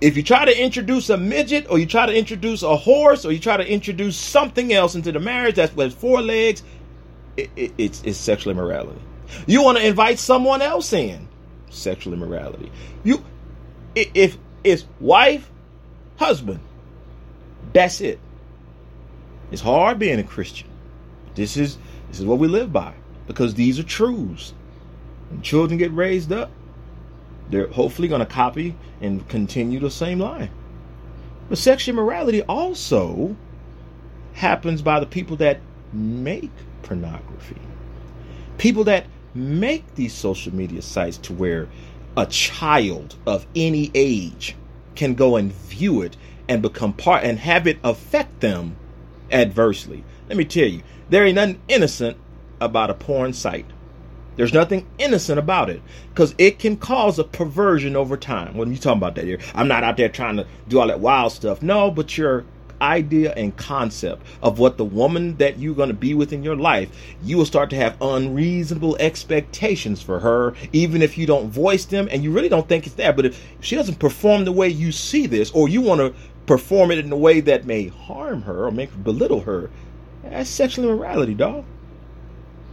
If 0.00 0.16
you 0.16 0.22
try 0.22 0.44
to 0.44 0.62
introduce 0.62 1.10
a 1.10 1.16
midget 1.16 1.66
or 1.70 1.78
you 1.78 1.86
try 1.86 2.06
to 2.06 2.14
introduce 2.14 2.62
a 2.62 2.76
horse 2.76 3.24
or 3.24 3.32
you 3.32 3.38
try 3.38 3.56
to 3.56 3.66
introduce 3.66 4.16
something 4.16 4.72
else 4.72 4.94
into 4.94 5.12
the 5.12 5.20
marriage 5.20 5.56
that's 5.56 5.74
with 5.74 5.94
four 5.94 6.20
legs, 6.20 6.62
it, 7.36 7.50
it, 7.56 7.72
it's, 7.78 8.02
it's 8.02 8.18
sexual 8.18 8.52
immorality. 8.52 9.00
You 9.46 9.62
want 9.62 9.78
to 9.78 9.86
invite 9.86 10.18
someone 10.18 10.62
else 10.62 10.92
in, 10.92 11.28
sexual 11.70 12.12
immorality. 12.12 12.70
You, 13.04 13.24
if 13.94 14.36
it's 14.64 14.84
wife, 15.00 15.50
husband, 16.16 16.60
that's 17.72 18.00
it. 18.00 18.18
It's 19.50 19.62
hard 19.62 19.98
being 19.98 20.18
a 20.18 20.24
Christian. 20.24 20.68
This 21.34 21.56
is 21.56 21.78
this 22.08 22.20
is 22.20 22.26
what 22.26 22.38
we 22.38 22.48
live 22.48 22.72
by 22.72 22.94
because 23.26 23.54
these 23.54 23.78
are 23.78 23.84
truths. 23.84 24.54
When 25.30 25.42
children 25.42 25.78
get 25.78 25.92
raised 25.92 26.32
up, 26.32 26.50
they're 27.50 27.68
hopefully 27.68 28.08
going 28.08 28.20
to 28.20 28.26
copy 28.26 28.74
and 29.00 29.26
continue 29.28 29.78
the 29.80 29.90
same 29.90 30.18
line. 30.18 30.50
But 31.48 31.58
sexual 31.58 31.94
immorality 31.94 32.42
also 32.42 33.36
happens 34.34 34.82
by 34.82 35.00
the 35.00 35.06
people 35.06 35.36
that 35.36 35.60
make 35.92 36.50
pornography. 36.82 37.56
People 38.58 38.84
that 38.84 39.06
make 39.34 39.94
these 39.94 40.12
social 40.12 40.54
media 40.54 40.82
sites 40.82 41.18
to 41.18 41.32
where 41.32 41.68
a 42.16 42.26
child 42.26 43.16
of 43.26 43.46
any 43.54 43.90
age 43.94 44.56
can 44.94 45.14
go 45.14 45.36
and 45.36 45.52
view 45.52 46.02
it 46.02 46.16
and 46.48 46.62
become 46.62 46.92
part 46.92 47.24
and 47.24 47.38
have 47.38 47.66
it 47.66 47.78
affect 47.84 48.40
them 48.40 48.76
adversely. 49.30 50.04
Let 50.28 50.38
me 50.38 50.44
tell 50.44 50.66
you, 50.66 50.82
there 51.10 51.24
ain't 51.24 51.36
nothing 51.36 51.60
innocent 51.68 52.16
about 52.60 52.90
a 52.90 52.94
porn 52.94 53.32
site. 53.32 53.66
There's 54.36 54.52
nothing 54.52 54.86
innocent 54.98 55.38
about 55.38 55.70
it 55.70 55.82
because 56.10 56.34
it 56.38 56.58
can 56.58 56.76
cause 56.76 57.18
a 57.18 57.24
perversion 57.24 57.96
over 57.96 58.16
time. 58.16 58.56
When 58.56 58.70
you 58.70 58.76
talking 58.76 58.98
about 58.98 59.14
that 59.16 59.24
here? 59.24 59.38
I'm 59.54 59.68
not 59.68 59.82
out 59.82 59.96
there 59.96 60.08
trying 60.08 60.36
to 60.36 60.46
do 60.68 60.78
all 60.78 60.88
that 60.88 61.00
wild 61.00 61.32
stuff. 61.32 61.62
No, 61.62 61.90
but 61.90 62.16
your 62.16 62.44
idea 62.80 63.32
and 63.34 63.56
concept 63.56 64.22
of 64.42 64.58
what 64.58 64.76
the 64.76 64.84
woman 64.84 65.36
that 65.38 65.58
you're 65.58 65.74
going 65.74 65.88
to 65.88 65.94
be 65.94 66.14
with 66.14 66.32
in 66.32 66.42
your 66.42 66.56
life, 66.56 66.90
you 67.22 67.38
will 67.38 67.46
start 67.46 67.70
to 67.70 67.76
have 67.76 67.96
unreasonable 68.02 68.96
expectations 68.98 70.02
for 70.02 70.20
her, 70.20 70.54
even 70.72 71.00
if 71.00 71.16
you 71.16 71.26
don't 71.26 71.48
voice 71.48 71.86
them 71.86 72.08
and 72.10 72.22
you 72.22 72.30
really 72.30 72.50
don't 72.50 72.68
think 72.68 72.86
it's 72.86 72.96
that. 72.96 73.16
But 73.16 73.26
if 73.26 73.42
she 73.60 73.76
doesn't 73.76 73.98
perform 73.98 74.44
the 74.44 74.52
way 74.52 74.68
you 74.68 74.92
see 74.92 75.26
this, 75.26 75.50
or 75.52 75.68
you 75.68 75.80
want 75.80 76.00
to 76.00 76.14
perform 76.46 76.90
it 76.90 76.98
in 76.98 77.10
a 77.10 77.16
way 77.16 77.40
that 77.40 77.64
may 77.64 77.88
harm 77.88 78.42
her 78.42 78.66
or 78.66 78.70
make 78.70 79.02
belittle 79.02 79.40
her, 79.40 79.70
that's 80.22 80.50
sexual 80.50 80.84
immorality, 80.84 81.34
dog. 81.34 81.64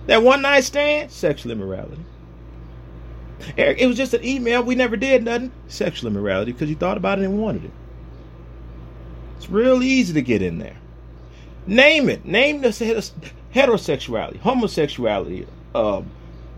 That 0.08 0.24
one 0.24 0.42
night 0.42 0.64
stand, 0.64 1.12
sexual 1.12 1.52
immorality. 1.52 2.04
Eric, 3.58 3.80
it 3.80 3.88
was 3.88 3.98
just 3.98 4.14
an 4.14 4.24
email. 4.24 4.64
We 4.64 4.76
never 4.76 4.98
did 4.98 5.24
nothing. 5.24 5.52
Sexual 5.68 6.12
immorality 6.12 6.52
because 6.52 6.70
you 6.70 6.76
thought 6.76 6.98
about 6.98 7.20
it 7.20 7.26
and 7.26 7.40
wanted 7.40 7.66
it. 7.66 7.72
It's 9.38 9.50
real 9.50 9.84
easy 9.84 10.14
to 10.14 10.22
get 10.22 10.42
in 10.42 10.60
there. 10.60 10.78
Name 11.68 12.10
it. 12.10 12.26
Name 12.26 12.62
the 12.62 12.70
heterosexuality, 12.70 14.40
homosexuality, 14.40 15.48
uh, 15.76 16.02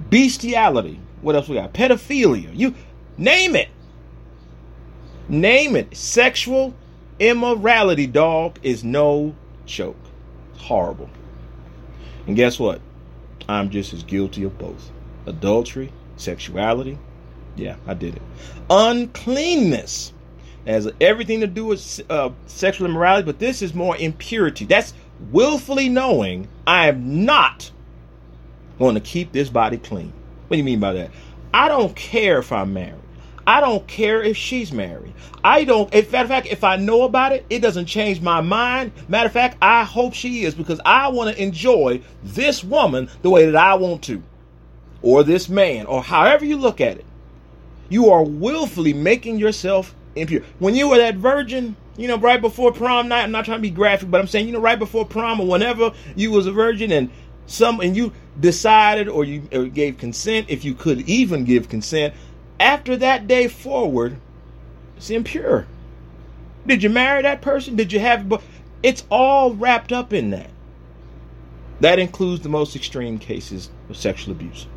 bestiality. 0.10 1.00
What 1.22 1.36
else 1.36 1.48
we 1.48 1.56
got? 1.56 1.74
Pedophilia. 1.74 2.50
You 2.54 2.75
name 3.18 3.56
it. 3.56 3.70
Name 5.28 5.75
it. 5.75 5.96
Sexual 5.96 6.74
immorality, 7.20 8.08
dog, 8.08 8.60
is 8.62 8.84
no 8.84 9.36
joke. 9.66 9.98
It's 10.54 10.64
horrible. 10.64 11.10
And 12.28 12.36
guess 12.36 12.60
what? 12.60 12.82
I'm 13.48 13.70
just 13.70 13.94
as 13.94 14.04
guilty 14.04 14.44
of 14.44 14.58
both 14.58 14.92
adultery, 15.25 15.92
sexuality. 16.18 16.98
Yeah, 17.56 17.78
I 17.88 17.94
did 17.94 18.16
it. 18.16 18.22
Uncleanness 18.70 20.14
has 20.66 20.92
everything 21.00 21.42
to 21.42 21.48
do 21.48 21.66
with 21.66 22.02
uh, 22.10 22.32
sexual 22.48 22.88
immorality, 22.88 23.25
but 23.25 23.40
this 23.40 23.62
is 23.62 23.74
more 23.74 23.96
impurity. 23.98 24.66
That's 24.66 24.94
willfully 25.32 25.90
knowing 25.90 26.48
I 26.66 26.88
am 26.88 27.25
not 27.25 27.72
going 28.80 28.96
to 28.96 29.02
keep 29.02 29.32
this 29.32 29.50
body 29.50 29.78
clean. 29.78 30.12
What 30.48 30.56
do 30.56 30.58
you 30.58 30.64
mean 30.64 30.80
by 30.80 30.94
that? 30.94 31.12
I 31.54 31.68
don't 31.68 31.96
care 31.96 32.40
if 32.40 32.52
I'm 32.52 32.74
married. 32.74 33.00
I 33.48 33.62
don't 33.62 33.86
care 33.88 34.24
if 34.24 34.36
she's 34.36 34.72
married. 34.72 35.14
I 35.44 35.64
don't. 35.64 35.94
In 35.94 36.06
fact, 36.06 36.48
if 36.48 36.64
I 36.64 36.78
know 36.78 37.04
about 37.04 37.32
it, 37.32 37.46
it 37.50 37.60
doesn't 37.60 37.86
change 37.86 38.22
my 38.22 38.42
mind. 38.42 38.92
Matter 39.08 39.28
of 39.28 39.34
fact, 39.34 39.58
I 39.62 39.84
hope 39.84 40.14
she 40.14 40.44
is 40.44 40.56
because 40.56 40.80
I 40.86 41.10
want 41.10 41.36
to 41.36 41.42
enjoy 41.42 42.02
this 42.24 42.64
woman 42.64 43.10
the 43.22 43.30
way 43.30 43.46
that 43.46 43.56
I 43.56 43.75
want 43.75 44.04
to, 44.06 44.24
or 45.02 45.24
this 45.24 45.48
man, 45.48 45.86
or 45.86 46.02
however 46.02 46.46
you 46.46 46.58
look 46.58 46.82
at 46.82 46.98
it. 46.98 47.06
You 47.88 48.10
are 48.10 48.24
willfully 48.24 48.94
making 48.94 49.38
yourself 49.38 49.94
impure. 50.16 50.42
When 50.58 50.74
you 50.74 50.90
were 50.90 50.98
that 50.98 51.16
virgin, 51.16 51.75
you 51.98 52.08
know, 52.08 52.18
right 52.18 52.42
before 52.42 52.72
prom 52.72 53.08
night. 53.08 53.24
I'm 53.24 53.32
not 53.32 53.46
trying 53.46 53.60
to 53.60 53.62
be 53.62 53.70
graphic, 53.70 54.12
but 54.12 54.20
I'm 54.20 54.28
saying, 54.28 54.48
you 54.48 54.54
know, 54.54 54.60
right 54.60 54.80
before 54.80 55.06
prom 55.06 55.40
or 55.40 55.48
whenever 55.48 55.92
you 56.16 56.32
was 56.32 56.48
a 56.48 56.52
virgin 56.52 56.92
and 56.92 57.10
some 57.48 57.80
and 57.80 57.96
you 57.96 58.12
decided 58.40 59.08
or 59.08 59.24
you 59.24 59.48
or 59.52 59.66
gave 59.66 59.98
consent, 59.98 60.48
if 60.50 60.66
you 60.66 60.74
could 60.74 61.08
even 61.08 61.46
give 61.46 61.70
consent 61.70 62.14
after 62.60 62.96
that 62.98 63.28
day 63.28 63.48
forward, 63.48 64.18
it's 64.98 65.10
impure. 65.10 65.68
Did 66.66 66.84
you 66.84 66.90
marry 66.90 67.22
that 67.22 67.42
person? 67.42 67.76
Did 67.76 67.92
you 67.92 68.00
have? 68.00 68.42
It's 68.82 69.04
all 69.10 69.54
wrapped 69.54 69.92
up 69.92 70.14
in 70.14 70.32
that. 70.32 70.50
That 71.82 72.00
includes 72.00 72.42
the 72.42 72.50
most 72.50 72.76
extreme 72.76 73.20
cases 73.20 73.70
of 73.90 73.98
sexual 73.98 74.32
abuse. 74.32 74.68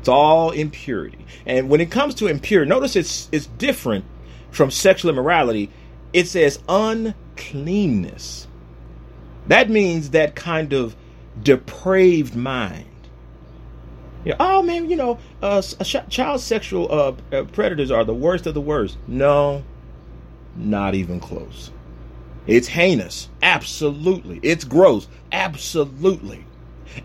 It's 0.00 0.08
all 0.08 0.50
impurity. 0.50 1.24
And 1.46 1.68
when 1.68 1.80
it 1.80 1.90
comes 1.90 2.14
to 2.16 2.28
impurity, 2.28 2.68
notice 2.68 2.94
it's 2.94 3.28
it's 3.32 3.46
different 3.46 4.04
from 4.50 4.70
sexual 4.70 5.10
immorality. 5.10 5.70
It 6.12 6.28
says 6.28 6.60
uncleanness. 6.68 8.46
That 9.48 9.70
means 9.70 10.10
that 10.10 10.34
kind 10.34 10.72
of 10.72 10.96
depraved 11.42 12.34
mind 12.36 12.86
yeah. 14.26 14.34
Oh 14.40 14.60
man, 14.60 14.90
you 14.90 14.96
know, 14.96 15.18
uh, 15.40 15.62
child 15.62 16.40
sexual 16.40 16.92
uh, 16.92 17.14
uh, 17.32 17.44
predators 17.44 17.92
are 17.92 18.04
the 18.04 18.12
worst 18.12 18.46
of 18.46 18.54
the 18.54 18.60
worst. 18.60 18.98
No, 19.06 19.62
not 20.56 20.96
even 20.96 21.20
close. 21.20 21.70
It's 22.48 22.66
heinous, 22.66 23.28
absolutely. 23.40 24.40
It's 24.42 24.64
gross, 24.64 25.06
absolutely. 25.30 26.44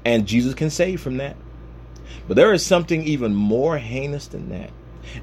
And 0.04 0.28
Jesus 0.28 0.56
can 0.56 0.72
save 0.72 1.00
from 1.00 1.18
that. 1.18 1.36
But 2.28 2.38
there 2.38 2.54
is 2.54 2.66
something 2.66 3.04
even 3.04 3.36
more 3.36 3.78
heinous 3.78 4.25
than 4.25 4.50
that. 4.50 4.72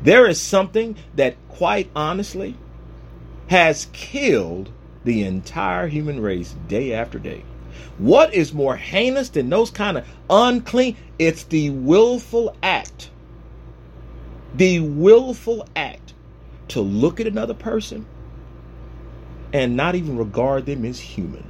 There 0.03 0.29
is 0.29 0.41
something 0.41 0.97
that, 1.17 1.37
quite 1.49 1.91
honestly, 1.97 2.57
has 3.49 3.89
killed 3.93 4.71
the 5.05 5.25
entire 5.25 5.89
human 5.89 6.21
race 6.21 6.55
day 6.69 6.93
after 6.93 7.19
day. 7.19 7.45
What 7.99 8.35
is 8.35 8.53
more 8.53 8.77
heinous 8.77 9.29
than 9.29 9.51
those 9.51 9.71
kind 9.71 9.99
of 9.99 10.07
unclean? 10.31 10.97
It's 11.19 11.45
the 11.45 11.71
willful 11.71 12.57
act. 12.63 13.11
The 14.55 14.81
willful 14.81 15.67
act 15.77 16.15
to 16.69 16.81
look 16.81 17.21
at 17.21 17.27
another 17.27 17.55
person 17.55 18.07
and 19.53 19.77
not 19.77 19.95
even 19.95 20.17
regard 20.17 20.67
them 20.67 20.85
as 20.85 21.01
human. 21.01 21.45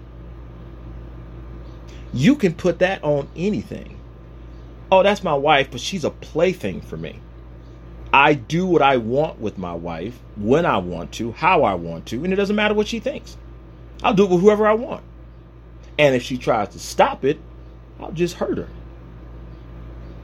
You 2.12 2.36
can 2.36 2.54
put 2.54 2.78
that 2.78 3.02
on 3.04 3.28
anything. 3.36 3.98
Oh, 4.90 5.02
that's 5.02 5.22
my 5.22 5.34
wife, 5.34 5.70
but 5.70 5.80
she's 5.80 6.04
a 6.04 6.10
plaything 6.10 6.80
for 6.80 6.96
me. 6.96 7.20
I 8.12 8.32
do 8.34 8.66
what 8.66 8.80
I 8.80 8.96
want 8.96 9.38
with 9.38 9.58
my 9.58 9.74
wife, 9.74 10.18
when 10.36 10.64
I 10.64 10.78
want 10.78 11.12
to, 11.12 11.32
how 11.32 11.62
I 11.64 11.74
want 11.74 12.06
to, 12.06 12.24
and 12.24 12.32
it 12.32 12.36
doesn't 12.36 12.56
matter 12.56 12.72
what 12.72 12.88
she 12.88 13.00
thinks. 13.00 13.36
I'll 14.02 14.14
do 14.14 14.24
it 14.24 14.30
with 14.30 14.40
whoever 14.40 14.66
I 14.66 14.74
want. 14.74 15.04
And 15.98 16.14
if 16.14 16.22
she 16.22 16.38
tries 16.38 16.68
to 16.70 16.78
stop 16.78 17.24
it, 17.24 17.40
I'll 18.00 18.12
just 18.12 18.36
hurt 18.36 18.58
her. 18.58 18.68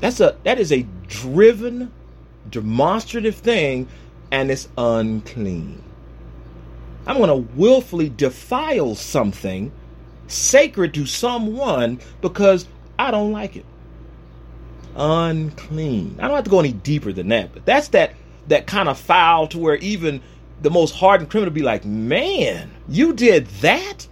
That's 0.00 0.20
a 0.20 0.36
that 0.44 0.58
is 0.58 0.70
a 0.72 0.86
driven, 1.08 1.92
demonstrative 2.50 3.36
thing, 3.36 3.88
and 4.30 4.50
it's 4.50 4.68
unclean. 4.76 5.82
I'm 7.06 7.18
going 7.18 7.28
to 7.28 7.54
willfully 7.56 8.08
defile 8.08 8.94
something 8.94 9.72
sacred 10.26 10.94
to 10.94 11.06
someone 11.06 12.00
because 12.20 12.66
I 12.98 13.10
don't 13.10 13.32
like 13.32 13.56
it. 13.56 13.64
Unclean. 14.96 16.16
I 16.18 16.28
don't 16.28 16.36
have 16.36 16.44
to 16.44 16.50
go 16.50 16.60
any 16.60 16.72
deeper 16.72 17.12
than 17.12 17.28
that, 17.28 17.52
but 17.52 17.66
that's 17.66 17.88
that 17.88 18.12
that 18.48 18.66
kind 18.66 18.88
of 18.88 18.98
foul 18.98 19.48
to 19.48 19.58
where 19.58 19.76
even 19.76 20.20
the 20.62 20.70
most 20.70 20.94
hardened 20.94 21.30
criminal 21.30 21.52
be 21.52 21.62
like, 21.62 21.84
man, 21.84 22.70
you 22.88 23.12
did 23.12 23.46
that? 23.62 24.06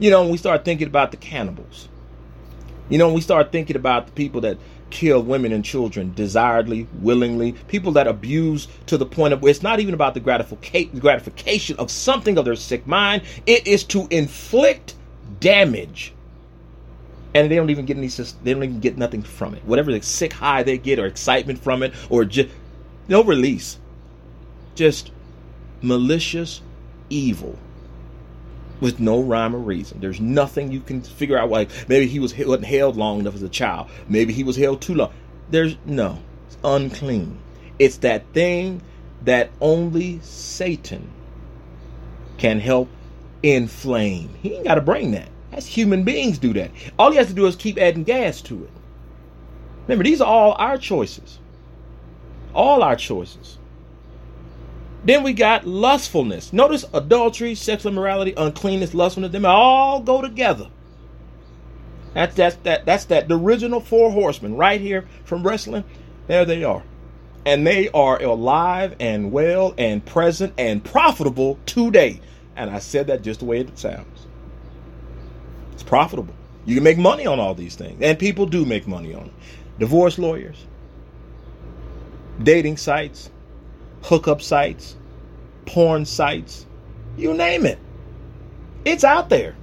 You 0.00 0.10
know, 0.10 0.26
we 0.26 0.38
start 0.38 0.64
thinking 0.64 0.86
about 0.86 1.10
the 1.10 1.18
cannibals, 1.18 1.88
you 2.88 2.96
know, 2.96 3.12
we 3.12 3.20
start 3.20 3.52
thinking 3.52 3.76
about 3.76 4.06
the 4.06 4.12
people 4.12 4.40
that 4.40 4.56
kill 4.88 5.22
women 5.22 5.52
and 5.52 5.62
children 5.62 6.14
desiredly, 6.14 6.86
willingly, 7.00 7.52
people 7.68 7.92
that 7.92 8.08
abuse 8.08 8.66
to 8.86 8.96
the 8.96 9.04
point 9.04 9.34
of 9.34 9.44
it's 9.44 9.62
not 9.62 9.78
even 9.78 9.92
about 9.92 10.14
the 10.14 10.20
gratification 10.20 11.76
of 11.76 11.90
something 11.90 12.38
of 12.38 12.46
their 12.46 12.56
sick 12.56 12.86
mind, 12.86 13.22
it 13.46 13.66
is 13.66 13.84
to 13.84 14.08
inflict 14.10 14.94
damage. 15.38 16.14
And 17.34 17.50
they 17.50 17.56
don't 17.56 17.68
even 17.68 17.84
get 17.84 17.98
any, 17.98 18.08
they 18.08 18.54
don't 18.54 18.64
even 18.64 18.80
get 18.80 18.96
nothing 18.96 19.22
from 19.22 19.54
it. 19.54 19.62
Whatever 19.66 19.92
the 19.92 20.00
sick 20.00 20.32
high 20.32 20.62
they 20.62 20.78
get 20.78 20.98
or 20.98 21.04
excitement 21.04 21.58
from 21.58 21.82
it 21.82 21.92
or 22.08 22.24
just 22.24 22.48
no 23.06 23.22
release. 23.22 23.78
Just 24.74 25.12
malicious 25.82 26.62
evil 27.10 27.58
with 28.80 29.00
no 29.00 29.20
rhyme 29.20 29.54
or 29.54 29.58
reason. 29.58 30.00
There's 30.00 30.20
nothing 30.20 30.72
you 30.72 30.80
can 30.80 31.02
figure 31.02 31.38
out. 31.38 31.50
Like 31.50 31.70
maybe 31.88 32.06
he 32.06 32.18
was 32.18 32.36
wasn't 32.36 32.64
held 32.64 32.96
long 32.96 33.20
enough 33.20 33.34
as 33.34 33.42
a 33.42 33.48
child. 33.48 33.88
Maybe 34.08 34.32
he 34.32 34.44
was 34.44 34.56
held 34.56 34.80
too 34.80 34.94
long. 34.94 35.12
There's 35.50 35.76
no. 35.84 36.18
It's 36.46 36.56
unclean. 36.64 37.38
It's 37.78 37.98
that 37.98 38.24
thing 38.32 38.82
that 39.22 39.50
only 39.60 40.20
Satan 40.22 41.10
can 42.38 42.60
help 42.60 42.88
inflame. 43.42 44.30
He 44.42 44.54
ain't 44.54 44.64
got 44.64 44.76
to 44.76 44.80
bring 44.80 45.12
that. 45.12 45.28
That's 45.50 45.66
human 45.66 46.04
beings 46.04 46.38
do 46.38 46.52
that. 46.54 46.70
All 46.98 47.10
he 47.10 47.16
has 47.16 47.26
to 47.28 47.34
do 47.34 47.46
is 47.46 47.56
keep 47.56 47.78
adding 47.78 48.04
gas 48.04 48.40
to 48.42 48.64
it. 48.64 48.70
Remember, 49.86 50.04
these 50.04 50.20
are 50.20 50.26
all 50.26 50.52
our 50.58 50.78
choices. 50.78 51.38
All 52.54 52.82
our 52.82 52.96
choices. 52.96 53.58
Then 55.04 55.22
we 55.22 55.32
got 55.32 55.66
lustfulness. 55.66 56.52
Notice 56.52 56.84
adultery, 56.92 57.54
sexual 57.54 57.92
immorality, 57.92 58.34
uncleanness, 58.36 58.94
lustfulness, 58.94 59.32
them 59.32 59.46
all 59.46 60.00
go 60.00 60.20
together. 60.20 60.68
That's 62.14 62.34
that's 62.34 62.56
that 62.56 62.84
that's 62.84 63.04
that 63.06 63.28
the 63.28 63.38
original 63.38 63.80
four 63.80 64.10
horsemen 64.10 64.56
right 64.56 64.80
here 64.80 65.06
from 65.24 65.46
wrestling. 65.46 65.84
There 66.26 66.44
they 66.44 66.64
are. 66.64 66.82
And 67.46 67.66
they 67.66 67.88
are 67.90 68.22
alive 68.22 68.96
and 69.00 69.32
well 69.32 69.74
and 69.78 70.04
present 70.04 70.52
and 70.58 70.84
profitable 70.84 71.58
today. 71.64 72.20
And 72.56 72.68
I 72.68 72.80
said 72.80 73.06
that 73.06 73.22
just 73.22 73.40
the 73.40 73.46
way 73.46 73.60
it 73.60 73.78
sounds. 73.78 74.26
It's 75.72 75.82
profitable. 75.82 76.34
You 76.66 76.74
can 76.74 76.84
make 76.84 76.98
money 76.98 77.26
on 77.26 77.40
all 77.40 77.54
these 77.54 77.74
things. 77.74 78.02
And 78.02 78.18
people 78.18 78.44
do 78.44 78.66
make 78.66 78.86
money 78.86 79.14
on. 79.14 79.30
Divorce 79.78 80.18
lawyers, 80.18 80.66
dating 82.42 82.76
sites, 82.76 83.30
hookup 84.02 84.42
sites, 84.42 84.96
porn 85.66 86.04
sites, 86.04 86.66
you 87.16 87.34
name 87.34 87.66
it. 87.66 87.78
It's 88.84 89.04
out 89.04 89.28
there. 89.28 89.56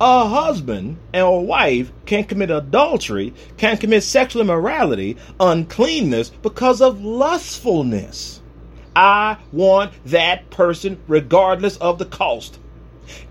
A 0.00 0.26
husband 0.26 0.98
and 1.12 1.24
a 1.24 1.30
wife 1.30 1.92
can 2.04 2.24
commit 2.24 2.50
adultery, 2.50 3.32
can 3.56 3.76
commit 3.76 4.02
sexual 4.02 4.42
immorality, 4.42 5.16
uncleanness 5.38 6.30
because 6.30 6.80
of 6.80 7.04
lustfulness. 7.04 8.42
I 8.96 9.38
want 9.52 9.92
that 10.06 10.50
person 10.50 11.00
regardless 11.06 11.76
of 11.76 11.98
the 11.98 12.04
cost. 12.04 12.58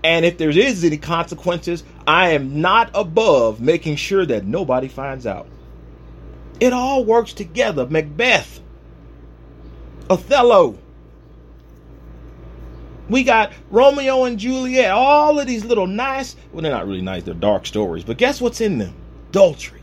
And 0.02 0.24
if 0.24 0.38
there 0.38 0.50
is 0.50 0.84
any 0.84 0.96
consequences, 0.96 1.84
I 2.06 2.30
am 2.30 2.60
not 2.60 2.90
above 2.94 3.60
making 3.60 3.96
sure 3.96 4.24
that 4.26 4.46
nobody 4.46 4.88
finds 4.88 5.26
out. 5.26 5.46
It 6.60 6.72
all 6.72 7.04
works 7.04 7.32
together. 7.32 7.86
Macbeth 7.86 8.60
Othello. 10.10 10.78
We 13.08 13.24
got 13.24 13.52
Romeo 13.70 14.24
and 14.24 14.38
Juliet, 14.38 14.90
all 14.90 15.38
of 15.38 15.46
these 15.46 15.64
little 15.64 15.86
nice, 15.86 16.36
well, 16.52 16.62
they're 16.62 16.72
not 16.72 16.86
really 16.86 17.00
nice, 17.00 17.22
they're 17.22 17.34
dark 17.34 17.64
stories, 17.64 18.04
but 18.04 18.18
guess 18.18 18.40
what's 18.40 18.60
in 18.60 18.78
them? 18.78 18.94
Adultery, 19.30 19.80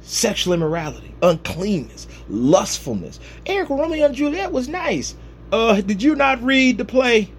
sexual 0.00 0.54
immorality, 0.54 1.14
uncleanness, 1.22 2.08
lustfulness. 2.28 3.20
Eric, 3.44 3.68
Romeo 3.68 4.06
and 4.06 4.14
Juliet 4.14 4.52
was 4.52 4.68
nice. 4.68 5.14
Uh, 5.52 5.82
did 5.82 6.02
you 6.02 6.14
not 6.14 6.42
read 6.42 6.78
the 6.78 6.84
play? 6.84 7.30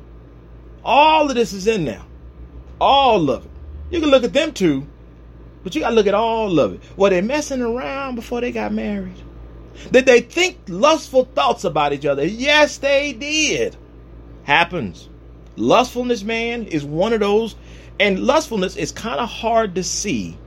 All 0.85 1.29
of 1.29 1.35
this 1.35 1.51
is 1.51 1.65
in 1.65 1.85
there. 1.85 2.03
All 2.79 3.31
of 3.31 3.45
it. 3.45 3.51
You 3.89 4.01
can 4.01 4.09
look 4.09 4.23
at 4.23 4.33
them 4.33 4.51
too, 4.51 4.85
but 5.63 5.73
you 5.73 5.81
gotta 5.81 5.95
look 5.95 6.07
at 6.07 6.13
all 6.13 6.59
of 6.59 6.73
it. 6.73 6.81
Were 6.95 7.09
they 7.09 7.21
messing 7.21 7.61
around 7.61 8.15
before 8.15 8.41
they 8.41 8.51
got 8.51 8.71
married? 8.71 9.15
Did 9.91 10.05
they 10.05 10.21
think 10.21 10.57
lustful 10.67 11.25
thoughts 11.25 11.63
about 11.63 11.93
each 11.93 12.05
other? 12.05 12.25
Yes, 12.25 12.77
they 12.77 13.13
did. 13.13 13.75
Happens. 14.43 15.09
Lustfulness, 15.55 16.23
man, 16.23 16.65
is 16.65 16.83
one 16.83 17.13
of 17.13 17.19
those. 17.19 17.55
And 17.99 18.19
lustfulness 18.19 18.75
is 18.75 18.91
kind 18.91 19.19
of 19.19 19.29
hard 19.29 19.75
to 19.75 19.83
see 19.83 20.37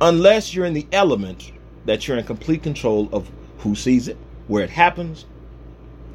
unless 0.00 0.54
you're 0.54 0.66
in 0.66 0.74
the 0.74 0.86
element 0.92 1.52
that 1.86 2.06
you're 2.06 2.18
in 2.18 2.24
complete 2.24 2.62
control 2.62 3.08
of 3.12 3.30
who 3.58 3.74
sees 3.74 4.08
it, 4.08 4.16
where 4.48 4.64
it 4.64 4.70
happens, 4.70 5.24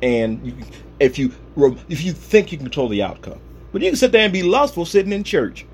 and 0.01 0.65
if 0.99 1.17
you 1.17 1.33
if 1.89 2.03
you 2.03 2.11
think 2.11 2.51
you 2.51 2.57
can 2.57 2.65
control 2.65 2.89
the 2.89 3.03
outcome. 3.03 3.39
But 3.71 3.81
you 3.81 3.89
can 3.89 3.97
sit 3.97 4.11
there 4.11 4.23
and 4.23 4.33
be 4.33 4.43
lustful 4.43 4.85
sitting 4.85 5.11
in 5.11 5.23
church. 5.23 5.65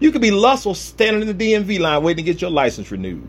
You 0.00 0.12
could 0.12 0.22
be 0.22 0.30
lustful 0.30 0.74
standing 0.74 1.28
in 1.28 1.36
the 1.36 1.52
DMV 1.52 1.80
line 1.80 2.02
waiting 2.02 2.24
to 2.24 2.32
get 2.32 2.40
your 2.40 2.50
license 2.50 2.90
renewed. 2.90 3.28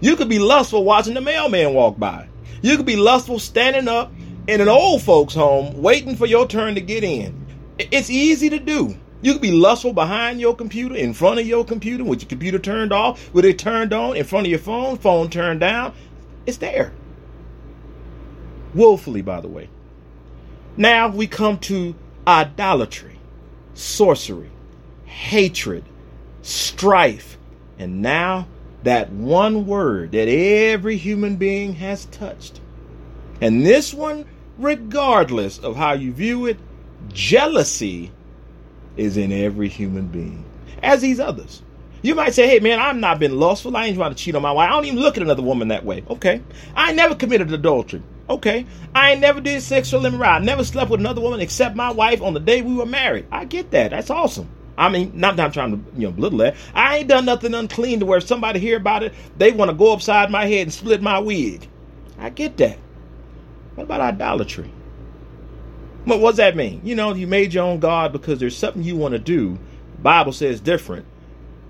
You 0.00 0.16
could 0.16 0.28
be 0.28 0.38
lustful 0.38 0.84
watching 0.84 1.14
the 1.14 1.20
mailman 1.20 1.74
walk 1.74 1.98
by. 1.98 2.28
You 2.62 2.76
could 2.76 2.86
be 2.86 2.96
lustful 2.96 3.38
standing 3.38 3.88
up 3.88 4.12
in 4.46 4.60
an 4.60 4.68
old 4.68 5.02
folks' 5.02 5.34
home 5.34 5.80
waiting 5.80 6.16
for 6.16 6.26
your 6.26 6.46
turn 6.46 6.74
to 6.74 6.80
get 6.80 7.04
in. 7.04 7.46
It's 7.78 8.10
easy 8.10 8.48
to 8.50 8.58
do. 8.58 8.96
You 9.20 9.32
could 9.32 9.42
be 9.42 9.52
lustful 9.52 9.92
behind 9.92 10.40
your 10.40 10.54
computer, 10.54 10.94
in 10.94 11.12
front 11.12 11.40
of 11.40 11.46
your 11.46 11.64
computer, 11.64 12.04
with 12.04 12.22
your 12.22 12.28
computer 12.28 12.58
turned 12.58 12.92
off, 12.92 13.32
with 13.34 13.44
it 13.44 13.58
turned 13.58 13.92
on, 13.92 14.16
in 14.16 14.24
front 14.24 14.46
of 14.46 14.50
your 14.50 14.60
phone, 14.60 14.96
phone 14.96 15.28
turned 15.28 15.60
down. 15.60 15.92
It's 16.46 16.58
there. 16.58 16.92
Willfully, 18.74 19.22
by 19.22 19.40
the 19.40 19.48
way. 19.48 19.68
Now 20.76 21.08
we 21.08 21.26
come 21.26 21.58
to 21.60 21.96
idolatry, 22.26 23.18
sorcery, 23.74 24.50
hatred, 25.04 25.84
strife, 26.42 27.36
and 27.78 28.00
now 28.00 28.46
that 28.82 29.10
one 29.10 29.66
word 29.66 30.12
that 30.12 30.28
every 30.28 30.96
human 30.96 31.36
being 31.36 31.74
has 31.74 32.06
touched. 32.06 32.60
And 33.40 33.64
this 33.64 33.92
one, 33.92 34.24
regardless 34.58 35.58
of 35.58 35.76
how 35.76 35.92
you 35.92 36.12
view 36.12 36.46
it, 36.46 36.58
jealousy 37.12 38.10
is 38.96 39.16
in 39.16 39.32
every 39.32 39.68
human 39.68 40.08
being, 40.08 40.44
as 40.82 41.00
these 41.00 41.20
others. 41.20 41.62
You 42.02 42.14
might 42.14 42.34
say, 42.34 42.46
hey 42.46 42.60
man, 42.60 42.78
I've 42.78 42.96
not 42.96 43.18
been 43.18 43.38
lustful. 43.38 43.76
I 43.76 43.86
ain't 43.86 43.96
trying 43.96 44.14
to 44.14 44.16
cheat 44.16 44.34
on 44.34 44.42
my 44.42 44.52
wife. 44.52 44.70
I 44.70 44.72
don't 44.72 44.84
even 44.84 45.00
look 45.00 45.16
at 45.16 45.22
another 45.22 45.42
woman 45.42 45.68
that 45.68 45.84
way. 45.84 46.04
Okay. 46.08 46.40
I 46.76 46.92
never 46.92 47.14
committed 47.14 47.52
adultery. 47.52 48.02
Okay. 48.30 48.66
I 48.94 49.12
ain't 49.12 49.20
never 49.20 49.40
did 49.40 49.62
sexual 49.62 50.06
immorality. 50.06 50.42
I 50.42 50.46
never 50.46 50.64
slept 50.64 50.90
with 50.90 51.00
another 51.00 51.20
woman 51.20 51.40
except 51.40 51.74
my 51.74 51.90
wife 51.90 52.22
on 52.22 52.34
the 52.34 52.40
day 52.40 52.62
we 52.62 52.74
were 52.74 52.86
married. 52.86 53.26
I 53.32 53.46
get 53.46 53.72
that. 53.72 53.90
That's 53.90 54.10
awesome. 54.10 54.48
I 54.78 54.88
mean, 54.88 55.10
not 55.12 55.38
I'm 55.40 55.50
trying 55.50 55.72
to, 55.72 55.98
you 56.00 56.06
know, 56.06 56.12
belittle 56.12 56.38
that. 56.38 56.54
I 56.72 56.98
ain't 56.98 57.08
done 57.08 57.24
nothing 57.24 57.52
unclean 57.52 57.98
to 57.98 58.06
where 58.06 58.20
somebody 58.20 58.60
hear 58.60 58.76
about 58.76 59.02
it, 59.02 59.12
they 59.36 59.50
want 59.50 59.70
to 59.70 59.76
go 59.76 59.92
upside 59.92 60.30
my 60.30 60.46
head 60.46 60.62
and 60.62 60.72
split 60.72 61.02
my 61.02 61.18
wig. 61.18 61.68
I 62.16 62.30
get 62.30 62.56
that. 62.58 62.78
What 63.74 63.84
about 63.84 64.00
idolatry? 64.00 64.70
What, 66.04 66.20
what 66.20 66.30
does 66.30 66.36
that 66.36 66.54
mean? 66.54 66.80
You 66.84 66.94
know, 66.94 67.12
you 67.12 67.26
made 67.26 67.52
your 67.52 67.64
own 67.64 67.80
God 67.80 68.12
because 68.12 68.38
there's 68.38 68.56
something 68.56 68.84
you 68.84 68.96
want 68.96 69.12
to 69.12 69.18
do. 69.18 69.58
The 69.96 70.02
Bible 70.02 70.32
says 70.32 70.60
different. 70.60 71.04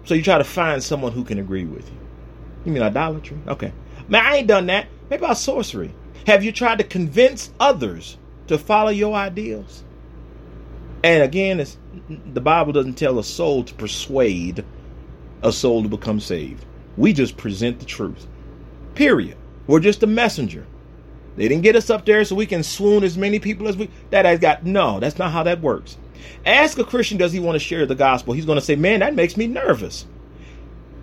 So 0.05 0.12
you 0.12 0.23
try 0.23 0.37
to 0.37 0.44
find 0.44 0.83
someone 0.83 1.12
who 1.12 1.25
can 1.25 1.38
agree 1.38 1.64
with 1.64 1.88
you. 1.88 1.97
You 2.66 2.73
mean 2.73 2.83
idolatry? 2.83 3.38
Okay. 3.49 3.73
Man, 4.09 4.25
I 4.25 4.37
ain't 4.37 4.49
done 4.49 4.66
that. 4.66 4.87
Maybe 5.09 5.25
about 5.25 5.38
sorcery. 5.38 5.94
Have 6.27 6.44
you 6.44 6.53
tried 6.53 6.79
to 6.79 6.85
convince 6.85 7.51
others 7.59 8.18
to 8.49 8.59
follow 8.59 8.90
your 8.90 9.14
ideals? 9.14 9.83
And 11.03 11.23
again, 11.23 11.61
it's, 11.61 11.79
the 12.09 12.40
Bible 12.40 12.73
doesn't 12.73 12.94
tell 12.94 13.18
a 13.18 13.25
soul 13.25 13.64
to 13.64 13.75
persuade 13.75 14.64
a 15.42 15.53
soul 15.53 15.83
to 15.83 15.88
become 15.88 16.21
saved. 16.21 16.64
We 16.97 17.12
just 17.12 17.37
present 17.37 17.79
the 17.79 17.87
truth. 17.87 18.27
Period. 18.94 19.37
We're 19.66 19.81
just 19.81 20.03
a 20.03 20.07
messenger. 20.07 20.66
They 21.37 21.47
didn't 21.47 21.62
get 21.62 21.77
us 21.77 21.90
up 21.90 22.05
there 22.05 22.25
so 22.25 22.35
we 22.35 22.47
can 22.47 22.64
swoon 22.64 23.05
as 23.05 23.16
many 23.16 23.38
people 23.38 23.68
as 23.68 23.77
we. 23.77 23.90
That 24.11 24.25
has 24.25 24.40
got 24.40 24.64
no. 24.64 24.99
That's 24.99 25.18
not 25.18 25.31
how 25.31 25.44
that 25.44 25.61
works. 25.61 25.97
Ask 26.44 26.79
a 26.79 26.85
Christian, 26.85 27.18
does 27.18 27.33
he 27.33 27.38
want 27.38 27.55
to 27.55 27.61
share 27.61 27.87
the 27.87 27.94
gospel? 27.94 28.35
He's 28.35 28.47
going 28.47 28.59
to 28.59 28.64
say, 28.64 28.75
man, 28.75 29.01
that 29.01 29.14
makes 29.14 29.37
me 29.37 29.47
nervous. 29.47 30.07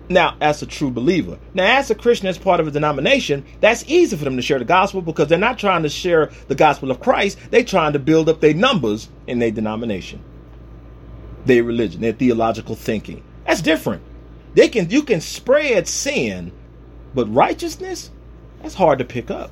Now, 0.08 0.36
as 0.40 0.62
a 0.62 0.66
true 0.66 0.90
believer. 0.90 1.38
Now, 1.54 1.78
as 1.78 1.90
a 1.90 1.94
Christian, 1.94 2.28
as 2.28 2.38
part 2.38 2.60
of 2.60 2.68
a 2.68 2.70
denomination, 2.70 3.44
that's 3.60 3.84
easy 3.88 4.16
for 4.16 4.24
them 4.24 4.36
to 4.36 4.42
share 4.42 4.58
the 4.58 4.64
gospel 4.64 5.02
because 5.02 5.28
they're 5.28 5.38
not 5.38 5.58
trying 5.58 5.82
to 5.82 5.88
share 5.88 6.30
the 6.46 6.54
gospel 6.54 6.90
of 6.90 7.00
Christ. 7.00 7.38
They're 7.50 7.64
trying 7.64 7.94
to 7.94 7.98
build 7.98 8.28
up 8.28 8.40
their 8.40 8.54
numbers 8.54 9.08
in 9.26 9.40
their 9.40 9.50
denomination, 9.50 10.22
their 11.46 11.62
religion, 11.64 12.00
their 12.00 12.12
theological 12.12 12.74
thinking. 12.74 13.22
That's 13.46 13.62
different. 13.62 14.02
They 14.54 14.68
can 14.68 14.90
you 14.90 15.02
can 15.02 15.20
spread 15.20 15.86
sin, 15.86 16.52
but 17.14 17.32
righteousness, 17.32 18.10
that's 18.62 18.74
hard 18.74 18.98
to 18.98 19.04
pick 19.04 19.30
up. 19.30 19.50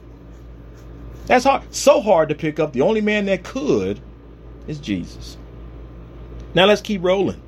That's 1.26 1.44
hard, 1.44 1.74
so 1.74 2.00
hard 2.00 2.28
to 2.28 2.34
pick 2.34 2.58
up. 2.58 2.72
The 2.72 2.80
only 2.80 3.00
man 3.00 3.26
that 3.26 3.44
could 3.44 4.00
is 4.66 4.78
Jesus. 4.78 5.36
Now 6.54 6.66
let's 6.66 6.80
keep 6.80 7.02
rolling. 7.02 7.40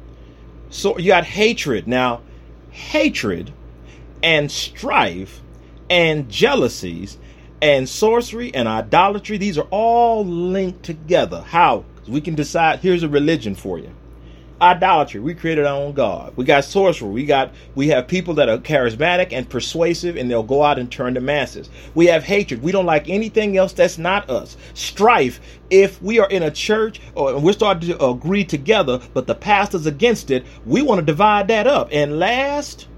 So 0.71 0.99
you 0.99 1.09
got 1.09 1.25
hatred. 1.25 1.87
Now, 1.87 2.23
hatred 2.71 3.53
and 4.23 4.51
strife 4.51 5.41
and 5.89 6.29
jealousies 6.29 7.19
and 7.63 7.89
sorcery 7.89 8.55
and 8.55 8.69
idolatry, 8.69 9.39
these 9.39 9.57
are 9.57 9.67
all 9.71 10.25
linked 10.25 10.83
together. 10.83 11.43
How? 11.43 11.85
We 12.07 12.21
can 12.21 12.35
decide 12.35 12.81
here's 12.81 13.03
a 13.03 13.09
religion 13.09 13.55
for 13.55 13.79
you 13.79 13.93
idolatry. 14.61 15.21
We 15.21 15.35
created 15.35 15.67
our 15.67 15.77
own 15.77 15.93
God. 15.93 16.33
We 16.37 16.45
got 16.45 16.65
sorcery. 16.65 17.11
We 17.11 17.27
got 17.27 17.53
we 17.75 17.89
have 17.89 18.09
people 18.09 18.35
that 18.35 18.49
are 18.49 18.59
charismatic 18.59 19.33
and 19.33 19.49
persuasive 19.49 20.17
and 20.17 20.31
they'll 20.31 20.43
go 20.43 20.63
out 20.63 20.79
and 20.79 20.91
turn 20.91 21.15
the 21.15 21.21
masses. 21.21 21.69
We 21.95 22.07
have 22.07 22.25
hatred. 22.25 22.63
We 22.63 22.73
don't 22.73 22.87
like 22.87 23.09
anything 23.09 23.57
else 23.57 23.73
that's 23.73 23.99
not 23.99 24.31
us. 24.31 24.57
Strife. 24.75 25.41
If 25.69 26.01
we 26.01 26.19
are 26.21 26.29
in 26.29 26.43
a 26.43 26.51
church 26.51 27.01
or 27.15 27.39
we're 27.39 27.53
starting 27.53 27.91
to 27.91 28.05
agree 28.05 28.45
together, 28.45 29.01
but 29.15 29.27
the 29.27 29.35
pastor's 29.35 29.87
against 29.87 30.31
it, 30.31 30.47
we 30.65 30.83
want 30.83 31.01
to 31.01 31.05
divide 31.05 31.49
that 31.49 31.67
up. 31.67 31.89
And 31.93 32.19
last, 32.19 32.89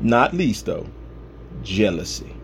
not 0.00 0.34
least 0.34 0.66
though, 0.66 0.86
jealousy. 1.62 2.34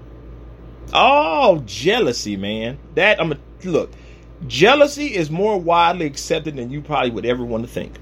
Oh, 0.92 1.62
jealousy, 1.66 2.36
man. 2.36 2.78
That 2.94 3.20
I'm 3.20 3.32
a 3.32 3.38
look 3.64 3.90
Jealousy 4.46 5.14
is 5.14 5.30
more 5.30 5.58
widely 5.58 6.06
accepted 6.06 6.56
than 6.56 6.70
you 6.70 6.80
probably 6.80 7.10
would 7.10 7.26
ever 7.26 7.44
want 7.44 7.64
to 7.64 7.70
think. 7.70 7.94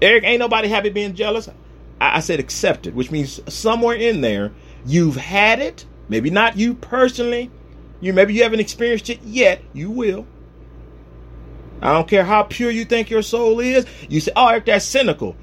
Eric, 0.00 0.24
ain't 0.24 0.40
nobody 0.40 0.68
happy 0.68 0.90
being 0.90 1.14
jealous? 1.14 1.48
I, 2.00 2.16
I 2.16 2.20
said 2.20 2.40
accepted, 2.40 2.94
which 2.94 3.10
means 3.10 3.40
somewhere 3.52 3.96
in 3.96 4.20
there 4.20 4.52
you've 4.86 5.16
had 5.16 5.60
it. 5.60 5.84
Maybe 6.08 6.30
not 6.30 6.56
you 6.56 6.74
personally. 6.74 7.50
You 8.00 8.12
maybe 8.12 8.34
you 8.34 8.42
haven't 8.42 8.60
experienced 8.60 9.10
it 9.10 9.22
yet. 9.22 9.62
You 9.72 9.90
will. 9.90 10.26
I 11.80 11.92
don't 11.92 12.08
care 12.08 12.24
how 12.24 12.44
pure 12.44 12.70
you 12.70 12.84
think 12.84 13.10
your 13.10 13.22
soul 13.22 13.60
is. 13.60 13.86
You 14.08 14.20
say, 14.20 14.32
"Oh, 14.34 14.48
Eric, 14.48 14.66
that's 14.66 14.84
cynical." 14.84 15.36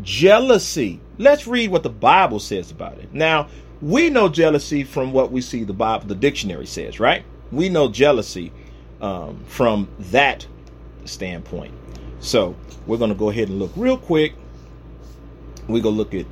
Jealousy. 0.00 1.00
Let's 1.18 1.46
read 1.46 1.70
what 1.70 1.82
the 1.82 1.90
Bible 1.90 2.40
says 2.40 2.70
about 2.70 2.98
it. 2.98 3.12
Now, 3.14 3.48
we 3.80 4.10
know 4.10 4.28
jealousy 4.28 4.84
from 4.84 5.12
what 5.12 5.32
we 5.32 5.40
see 5.40 5.64
the 5.64 5.72
Bible, 5.72 6.06
the 6.06 6.14
dictionary 6.14 6.66
says, 6.66 7.00
right? 7.00 7.24
We 7.50 7.68
know 7.68 7.88
jealousy 7.88 8.52
um, 9.02 9.44
from 9.46 9.88
that 9.98 10.46
standpoint. 11.04 11.74
So 12.20 12.56
we're 12.86 12.98
going 12.98 13.10
to 13.10 13.16
go 13.16 13.28
ahead 13.28 13.48
and 13.48 13.58
look 13.58 13.72
real 13.76 13.98
quick. 13.98 14.34
We're 15.68 15.82
going 15.82 15.96
to 15.96 15.98
look 15.98 16.14
at 16.14 16.26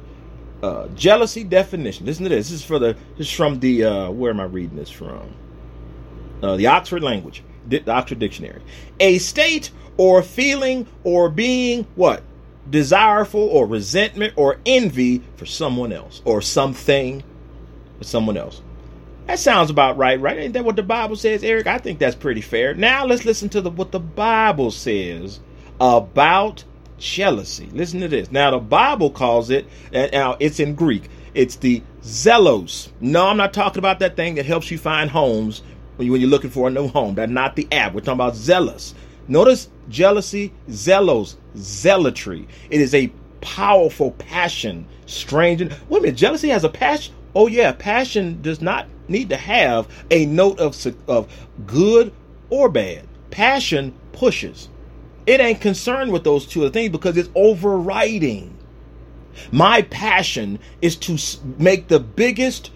uh, 0.63 0.89
jealousy 0.89 1.45
definition. 1.45 2.07
Listen 2.07 2.25
to 2.25 2.31
this. 2.31 2.49
This 2.51 2.61
is 2.61 2.65
for 2.65 2.79
the. 2.79 2.97
This 3.19 3.27
is 3.27 3.33
from 3.33 3.61
the. 3.61 3.85
Uh, 3.85 4.11
where 4.11 4.31
am 4.31 4.41
I 4.41 4.45
reading 4.45 4.77
this 4.77 4.91
from? 4.91 5.35
Uh, 6.43 6.57
the 6.57 6.69
Oxford 6.69 7.03
Language, 7.03 7.43
the 7.69 7.89
Oxford 7.91 8.19
Dictionary. 8.19 8.63
A 8.99 9.19
state 9.19 9.71
or 9.97 10.23
feeling 10.23 10.87
or 11.05 11.29
being 11.29 11.87
what 11.95 12.23
desireful 12.69 13.41
or 13.41 13.67
resentment 13.67 14.33
or 14.37 14.59
envy 14.65 15.23
for 15.37 15.47
someone 15.47 15.93
else 15.93 16.23
or 16.25 16.41
something 16.41 17.23
for 17.99 18.05
someone 18.05 18.37
else. 18.37 18.63
That 19.31 19.39
sounds 19.39 19.71
about 19.71 19.97
right, 19.97 20.21
right? 20.21 20.39
Ain't 20.39 20.55
that 20.55 20.65
what 20.65 20.75
the 20.75 20.83
Bible 20.83 21.15
says, 21.15 21.45
Eric? 21.45 21.69
I 21.69 21.79
think 21.79 22.01
that's 22.01 22.17
pretty 22.17 22.41
fair. 22.41 22.75
Now 22.75 23.07
let's 23.07 23.25
listen 23.25 23.49
to 23.51 23.61
the, 23.61 23.71
what 23.71 23.93
the 23.93 24.01
Bible 24.01 24.73
says 24.73 25.39
about 25.81 26.65
jealousy. 26.99 27.69
Listen 27.73 28.01
to 28.01 28.09
this. 28.09 28.33
Now 28.33 28.51
the 28.51 28.59
Bible 28.59 29.09
calls 29.09 29.51
it, 29.51 29.69
and 29.93 30.11
now 30.11 30.33
uh, 30.33 30.37
it's 30.41 30.59
in 30.59 30.75
Greek. 30.75 31.09
It's 31.33 31.55
the 31.55 31.81
zelos. 32.03 32.89
No, 32.99 33.29
I'm 33.29 33.37
not 33.37 33.55
talking 33.55 33.79
about 33.79 34.01
that 34.01 34.17
thing 34.17 34.35
that 34.35 34.47
helps 34.47 34.69
you 34.69 34.79
find 34.79 35.09
homes 35.09 35.63
when, 35.95 36.07
you, 36.07 36.17
you're 36.17 36.29
looking 36.29 36.51
for 36.51 36.67
a 36.67 36.71
new 36.73 36.89
home. 36.89 37.15
That's 37.15 37.31
not 37.31 37.55
the 37.55 37.69
app. 37.71 37.95
We're 37.95 38.01
talking 38.01 38.15
about 38.15 38.35
zealous. 38.35 38.97
Notice 39.29 39.69
jealousy, 39.89 40.53
zelos, 40.71 41.37
zealotry. 41.57 42.49
It 42.69 42.81
is 42.81 42.97
a 42.97 43.13
powerful 43.43 44.11
passion. 44.11 44.89
Strange. 45.07 45.61
Wait 45.61 45.99
a 45.99 46.03
minute. 46.03 46.17
Jealousy 46.17 46.49
has 46.49 46.65
a 46.65 46.69
passion. 46.69 47.15
Oh 47.33 47.47
yeah, 47.47 47.71
passion 47.71 48.43
does 48.43 48.61
not 48.61 48.89
need 49.11 49.29
to 49.31 49.37
have 49.37 49.89
a 50.11 50.27
note 50.27 50.59
of 50.59 50.77
of 51.09 51.33
good 51.67 52.13
or 52.49 52.69
bad. 52.69 53.07
Passion 53.31 53.95
pushes. 54.13 54.69
It 55.27 55.41
ain't 55.41 55.61
concerned 55.61 56.13
with 56.13 56.25
those 56.25 56.47
two 56.47 56.69
things 56.71 56.91
because 56.91 57.17
it's 57.17 57.29
overriding. 57.35 58.57
My 59.53 59.83
passion 59.83 60.59
is 60.83 60.97
to 60.97 61.19
make 61.59 61.89
the 61.89 62.01
biggest 62.01 62.71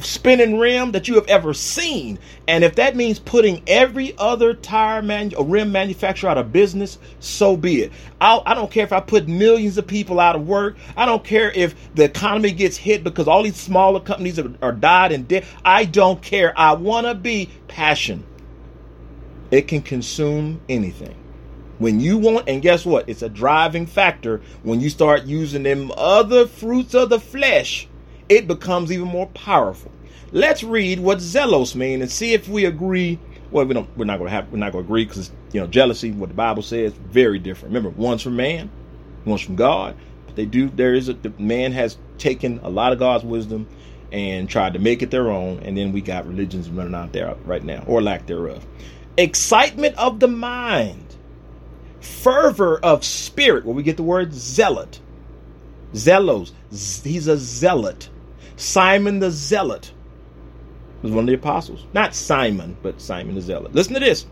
spinning 0.00 0.58
rim 0.58 0.92
that 0.92 1.08
you 1.08 1.14
have 1.14 1.26
ever 1.28 1.54
seen. 1.54 2.18
And 2.48 2.64
if 2.64 2.74
that 2.76 2.96
means 2.96 3.18
putting 3.18 3.62
every 3.66 4.16
other 4.18 4.54
tire 4.54 5.02
man 5.02 5.32
or 5.34 5.44
rim 5.44 5.72
manufacturer 5.72 6.30
out 6.30 6.38
of 6.38 6.52
business, 6.52 6.98
so 7.20 7.56
be 7.56 7.82
it. 7.82 7.92
I'll, 8.20 8.42
I 8.46 8.54
do 8.54 8.62
not 8.62 8.70
care 8.70 8.84
if 8.84 8.92
I 8.92 9.00
put 9.00 9.28
millions 9.28 9.78
of 9.78 9.86
people 9.86 10.20
out 10.20 10.36
of 10.36 10.46
work. 10.46 10.76
I 10.96 11.06
don't 11.06 11.24
care 11.24 11.50
if 11.52 11.74
the 11.94 12.04
economy 12.04 12.52
gets 12.52 12.76
hit 12.76 13.04
because 13.04 13.28
all 13.28 13.42
these 13.42 13.56
smaller 13.56 14.00
companies 14.00 14.38
are, 14.38 14.52
are 14.62 14.72
died 14.72 15.12
and 15.12 15.28
dead. 15.28 15.44
I 15.64 15.84
don't 15.84 16.20
care. 16.22 16.58
I 16.58 16.72
want 16.72 17.06
to 17.06 17.14
be 17.14 17.50
passion. 17.68 18.24
It 19.50 19.68
can 19.68 19.82
consume 19.82 20.60
anything. 20.68 21.14
When 21.78 22.00
you 22.00 22.18
want, 22.18 22.48
and 22.48 22.62
guess 22.62 22.86
what? 22.86 23.08
It's 23.08 23.22
a 23.22 23.28
driving 23.28 23.86
factor 23.86 24.40
when 24.62 24.80
you 24.80 24.88
start 24.90 25.24
using 25.24 25.64
them 25.64 25.90
other 25.96 26.46
fruits 26.46 26.94
of 26.94 27.10
the 27.10 27.18
flesh 27.18 27.88
it 28.28 28.46
becomes 28.46 28.90
even 28.90 29.08
more 29.08 29.26
powerful. 29.28 29.90
Let's 30.32 30.64
read 30.64 30.98
what 30.98 31.20
zealous 31.20 31.74
mean 31.74 32.02
and 32.02 32.10
see 32.10 32.32
if 32.32 32.48
we 32.48 32.64
agree. 32.64 33.18
Well, 33.50 33.64
we 33.66 33.74
don't. 33.74 33.88
We're 33.96 34.04
not 34.04 34.18
going 34.18 34.28
to 34.28 34.34
have. 34.34 34.50
We're 34.50 34.58
not 34.58 34.72
going 34.72 34.84
to 34.84 34.88
agree 34.88 35.04
because 35.04 35.30
you 35.52 35.60
know 35.60 35.66
jealousy. 35.66 36.10
What 36.10 36.28
the 36.28 36.34
Bible 36.34 36.62
says, 36.62 36.92
very 36.92 37.38
different. 37.38 37.74
Remember, 37.74 37.90
one's 37.90 38.22
from 38.22 38.36
man, 38.36 38.70
one's 39.24 39.42
from 39.42 39.56
God. 39.56 39.96
But 40.26 40.36
they 40.36 40.46
do. 40.46 40.68
There 40.70 40.94
is 40.94 41.08
a 41.08 41.12
the 41.14 41.32
man 41.38 41.72
has 41.72 41.98
taken 42.18 42.58
a 42.62 42.68
lot 42.68 42.92
of 42.92 42.98
God's 42.98 43.24
wisdom 43.24 43.68
and 44.10 44.48
tried 44.48 44.72
to 44.72 44.78
make 44.78 45.02
it 45.02 45.10
their 45.10 45.30
own, 45.30 45.60
and 45.60 45.76
then 45.76 45.92
we 45.92 46.00
got 46.00 46.26
religions 46.26 46.68
running 46.68 46.94
out 46.94 47.12
there 47.12 47.34
right 47.44 47.62
now, 47.62 47.84
or 47.86 48.02
lack 48.02 48.26
thereof. 48.26 48.66
Excitement 49.16 49.96
of 49.96 50.18
the 50.18 50.28
mind, 50.28 51.14
fervor 52.00 52.78
of 52.78 53.04
spirit. 53.04 53.64
Where 53.64 53.74
we 53.74 53.84
get 53.84 53.96
the 53.96 54.02
word 54.02 54.32
zealot, 54.32 54.98
zelos. 55.92 56.50
He's 56.70 57.28
a 57.28 57.36
zealot 57.36 58.08
Simon 58.56 59.18
the 59.18 59.30
Zealot 59.30 59.92
was 61.02 61.12
one 61.12 61.24
of 61.24 61.26
the 61.28 61.34
apostles. 61.34 61.86
Not 61.92 62.14
Simon, 62.14 62.76
but 62.82 63.00
Simon 63.00 63.34
the 63.34 63.40
Zealot. 63.40 63.74
Listen 63.74 63.94
to 63.94 64.00
this 64.00 64.26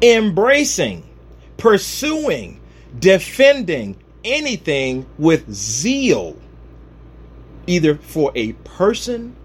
embracing, 0.00 1.04
pursuing, 1.56 2.60
defending 2.98 3.96
anything 4.24 5.06
with 5.18 5.52
zeal, 5.52 6.36
either 7.66 7.96
for 7.96 8.32
a 8.34 8.52
person 8.52 9.36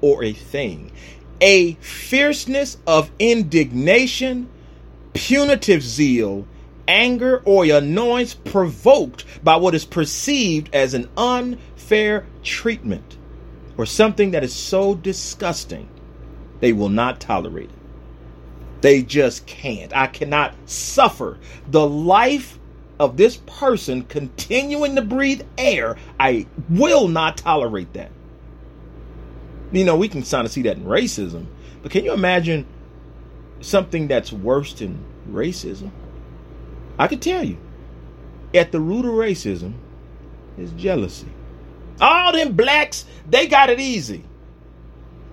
or 0.00 0.22
a 0.22 0.32
thing. 0.32 0.92
A 1.40 1.74
fierceness 1.74 2.78
of 2.86 3.10
indignation, 3.18 4.48
punitive 5.12 5.82
zeal, 5.82 6.46
anger, 6.86 7.42
or 7.44 7.64
annoyance 7.64 8.34
provoked 8.34 9.24
by 9.42 9.56
what 9.56 9.74
is 9.74 9.84
perceived 9.84 10.72
as 10.72 10.94
an 10.94 11.08
unfair 11.16 12.24
treatment 12.42 13.16
or 13.76 13.86
something 13.86 14.32
that 14.32 14.44
is 14.44 14.52
so 14.52 14.94
disgusting, 14.94 15.88
they 16.60 16.72
will 16.72 16.88
not 16.88 17.20
tolerate 17.20 17.70
it. 17.70 18.80
They 18.82 19.02
just 19.02 19.46
can't. 19.46 19.96
I 19.96 20.08
cannot 20.08 20.54
suffer 20.66 21.38
the 21.68 21.88
life 21.88 22.58
of 22.98 23.16
this 23.16 23.36
person 23.46 24.02
continuing 24.04 24.94
to 24.94 25.02
breathe 25.02 25.42
air, 25.58 25.96
I 26.20 26.46
will 26.68 27.08
not 27.08 27.36
tolerate 27.36 27.92
that. 27.94 28.12
You 29.72 29.84
know, 29.84 29.96
we 29.96 30.08
can 30.08 30.22
kind 30.22 30.46
of 30.46 30.52
see 30.52 30.62
that 30.62 30.76
in 30.76 30.84
racism, 30.84 31.46
but 31.82 31.90
can 31.90 32.04
you 32.04 32.12
imagine 32.12 32.66
something 33.60 34.06
that's 34.06 34.32
worse 34.32 34.74
than 34.74 35.04
racism? 35.28 35.90
I 36.98 37.08
can 37.08 37.18
tell 37.18 37.42
you, 37.42 37.56
at 38.54 38.70
the 38.70 38.80
root 38.80 39.04
of 39.04 39.12
racism 39.12 39.74
is 40.58 40.70
jealousy. 40.72 41.28
All 42.00 42.32
them 42.32 42.52
blacks, 42.52 43.04
they 43.28 43.46
got 43.46 43.70
it 43.70 43.80
easy. 43.80 44.24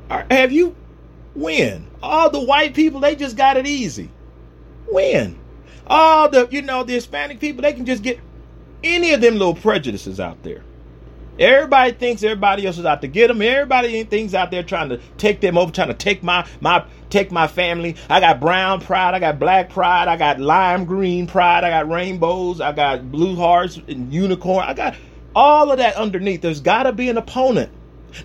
Uh, 0.09 0.23
have 0.29 0.51
you? 0.51 0.75
When? 1.35 1.87
All 2.01 2.29
the 2.29 2.41
white 2.41 2.73
people, 2.73 2.99
they 2.99 3.15
just 3.15 3.37
got 3.37 3.57
it 3.57 3.67
easy. 3.67 4.09
When? 4.87 5.37
All 5.87 6.29
the, 6.29 6.47
you 6.51 6.61
know, 6.61 6.83
the 6.83 6.93
Hispanic 6.93 7.39
people, 7.39 7.61
they 7.61 7.73
can 7.73 7.85
just 7.85 8.03
get 8.03 8.19
any 8.83 9.13
of 9.13 9.21
them 9.21 9.33
little 9.33 9.55
prejudices 9.55 10.19
out 10.19 10.41
there. 10.43 10.63
Everybody 11.39 11.93
thinks 11.93 12.21
everybody 12.21 12.67
else 12.67 12.77
is 12.77 12.85
out 12.85 13.01
to 13.01 13.07
get 13.07 13.29
them. 13.29 13.41
Everybody 13.41 14.03
thinks 14.03 14.33
out 14.33 14.51
there 14.51 14.61
trying 14.61 14.89
to 14.89 14.99
take 15.17 15.39
them 15.39 15.57
over, 15.57 15.71
trying 15.71 15.87
to 15.87 15.93
take 15.93 16.21
my 16.21 16.45
my 16.59 16.83
take 17.09 17.31
my 17.31 17.47
family. 17.47 17.95
I 18.09 18.19
got 18.19 18.41
brown 18.41 18.81
pride, 18.81 19.13
I 19.13 19.19
got 19.19 19.39
black 19.39 19.69
pride, 19.69 20.09
I 20.09 20.17
got 20.17 20.41
lime 20.41 20.83
green 20.83 21.27
pride, 21.27 21.63
I 21.63 21.69
got 21.69 21.89
rainbows, 21.89 22.59
I 22.59 22.73
got 22.73 23.09
blue 23.09 23.37
hearts 23.37 23.77
and 23.87 24.13
unicorn. 24.13 24.65
I 24.65 24.73
got 24.73 24.95
all 25.35 25.71
of 25.71 25.77
that 25.77 25.95
underneath. 25.95 26.41
There's 26.41 26.61
got 26.61 26.83
to 26.83 26.91
be 26.91 27.09
an 27.09 27.17
opponent. 27.17 27.71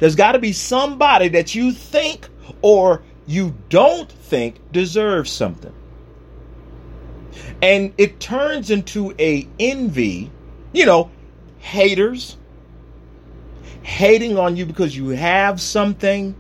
There's 0.01 0.17
got 0.17 0.33
to 0.33 0.39
be 0.39 0.53
somebody 0.53 1.29
that 1.29 1.55
you 1.55 1.73
think 1.73 2.29
or 2.63 3.03
you 3.27 3.55
don't 3.69 4.11
think 4.11 4.57
deserves 4.73 5.31
something. 5.31 5.73
And 7.63 7.93
it 7.99 8.21
turns 8.21 8.71
into 8.71 9.15
a 9.19 9.49
envy, 9.59 10.31
you 10.73 10.87
know, 10.87 11.11
haters 11.59 12.37
hating 13.83 14.39
on 14.39 14.57
you 14.57 14.67
because 14.67 14.97
you 14.97 15.11
have 15.11 15.61
something 15.61 16.35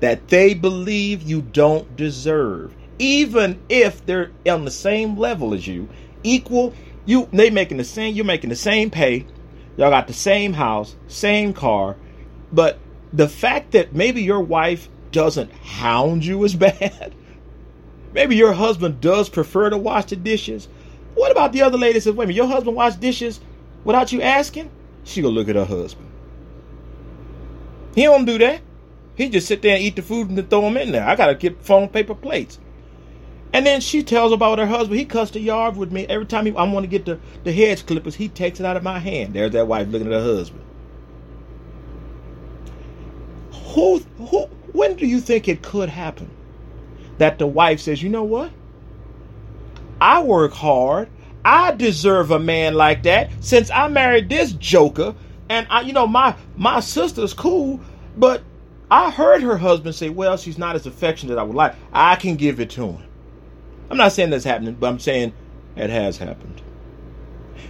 that 0.00 0.28
they 0.28 0.54
believe 0.54 1.22
you 1.22 1.40
don't 1.40 1.96
deserve. 1.96 2.74
Even 2.98 3.60
if 3.68 4.04
they're 4.06 4.30
on 4.46 4.64
the 4.64 4.70
same 4.70 5.16
level 5.16 5.54
as 5.54 5.66
you, 5.66 5.88
equal, 6.22 6.72
you 7.04 7.28
they 7.32 7.50
making 7.50 7.78
the 7.78 7.84
same, 7.84 8.14
you're 8.14 8.24
making 8.24 8.50
the 8.50 8.56
same 8.56 8.90
pay, 8.90 9.26
y'all 9.76 9.90
got 9.90 10.06
the 10.06 10.12
same 10.12 10.52
house, 10.52 10.96
same 11.08 11.52
car, 11.52 11.96
but 12.52 12.78
the 13.12 13.28
fact 13.28 13.72
that 13.72 13.94
maybe 13.94 14.22
your 14.22 14.40
wife 14.40 14.88
doesn't 15.12 15.52
hound 15.52 16.24
you 16.24 16.44
as 16.44 16.54
bad, 16.54 17.14
maybe 18.12 18.36
your 18.36 18.52
husband 18.52 19.00
does 19.00 19.28
prefer 19.28 19.70
to 19.70 19.78
wash 19.78 20.06
the 20.06 20.16
dishes. 20.16 20.68
What 21.14 21.30
about 21.30 21.52
the 21.52 21.62
other 21.62 21.78
lady 21.78 21.94
that 21.94 22.02
says, 22.02 22.14
wait 22.14 22.24
a 22.24 22.26
minute, 22.28 22.36
your 22.36 22.48
husband 22.48 22.76
wash 22.76 22.96
dishes 22.96 23.40
without 23.84 24.12
you 24.12 24.22
asking? 24.22 24.70
She 25.04 25.22
gonna 25.22 25.34
look 25.34 25.48
at 25.48 25.56
her 25.56 25.64
husband. 25.64 26.10
He 27.94 28.02
don't 28.02 28.24
do 28.24 28.38
that. 28.38 28.60
He 29.14 29.28
just 29.28 29.46
sit 29.46 29.62
there 29.62 29.76
and 29.76 29.84
eat 29.84 29.94
the 29.96 30.02
food 30.02 30.28
and 30.28 30.50
throw 30.50 30.62
them 30.62 30.76
in 30.76 30.90
there. 30.90 31.06
I 31.06 31.14
gotta 31.14 31.36
get 31.36 31.62
phone 31.62 31.88
paper 31.88 32.14
plates. 32.14 32.58
And 33.54 33.64
then 33.64 33.80
she 33.80 34.02
tells 34.02 34.32
about 34.32 34.58
her 34.58 34.66
husband. 34.66 34.98
He 34.98 35.04
cuts 35.04 35.30
the 35.30 35.38
yard 35.38 35.76
with 35.76 35.92
me 35.92 36.06
every 36.08 36.26
time 36.26 36.44
he, 36.44 36.56
I 36.56 36.64
want 36.64 36.82
to 36.82 36.88
get 36.88 37.06
the, 37.06 37.20
the 37.44 37.52
hedge 37.52 37.86
clippers. 37.86 38.16
He 38.16 38.28
takes 38.28 38.58
it 38.58 38.66
out 38.66 38.76
of 38.76 38.82
my 38.82 38.98
hand. 38.98 39.32
There's 39.32 39.52
that 39.52 39.68
wife 39.68 39.86
looking 39.88 40.08
at 40.08 40.12
her 40.12 40.20
husband. 40.20 40.64
Who, 43.52 44.00
who, 44.18 44.46
when 44.72 44.96
do 44.96 45.06
you 45.06 45.20
think 45.20 45.46
it 45.46 45.62
could 45.62 45.88
happen 45.88 46.28
that 47.18 47.38
the 47.38 47.46
wife 47.46 47.78
says, 47.78 48.02
you 48.02 48.08
know 48.08 48.24
what? 48.24 48.50
I 50.00 50.20
work 50.20 50.52
hard. 50.52 51.08
I 51.44 51.70
deserve 51.70 52.32
a 52.32 52.40
man 52.40 52.74
like 52.74 53.04
that 53.04 53.30
since 53.38 53.70
I 53.70 53.86
married 53.86 54.28
this 54.28 54.52
joker 54.54 55.14
and 55.48 55.68
I, 55.70 55.82
you 55.82 55.92
know, 55.92 56.08
my 56.08 56.34
my 56.56 56.80
sister's 56.80 57.32
cool, 57.32 57.80
but 58.16 58.42
I 58.90 59.10
heard 59.10 59.42
her 59.42 59.58
husband 59.58 59.94
say, 59.94 60.08
"Well, 60.08 60.36
she's 60.38 60.58
not 60.58 60.74
as 60.74 60.86
affectionate 60.86 61.34
as 61.34 61.38
I 61.38 61.42
would 61.42 61.54
like. 61.54 61.74
I 61.92 62.16
can 62.16 62.36
give 62.36 62.60
it 62.60 62.70
to 62.70 62.88
him." 62.88 63.13
I'm 63.90 63.96
not 63.96 64.12
saying 64.12 64.30
that's 64.30 64.44
happening, 64.44 64.74
but 64.74 64.88
I'm 64.88 64.98
saying 64.98 65.32
it 65.76 65.90
has 65.90 66.16
happened. 66.16 66.62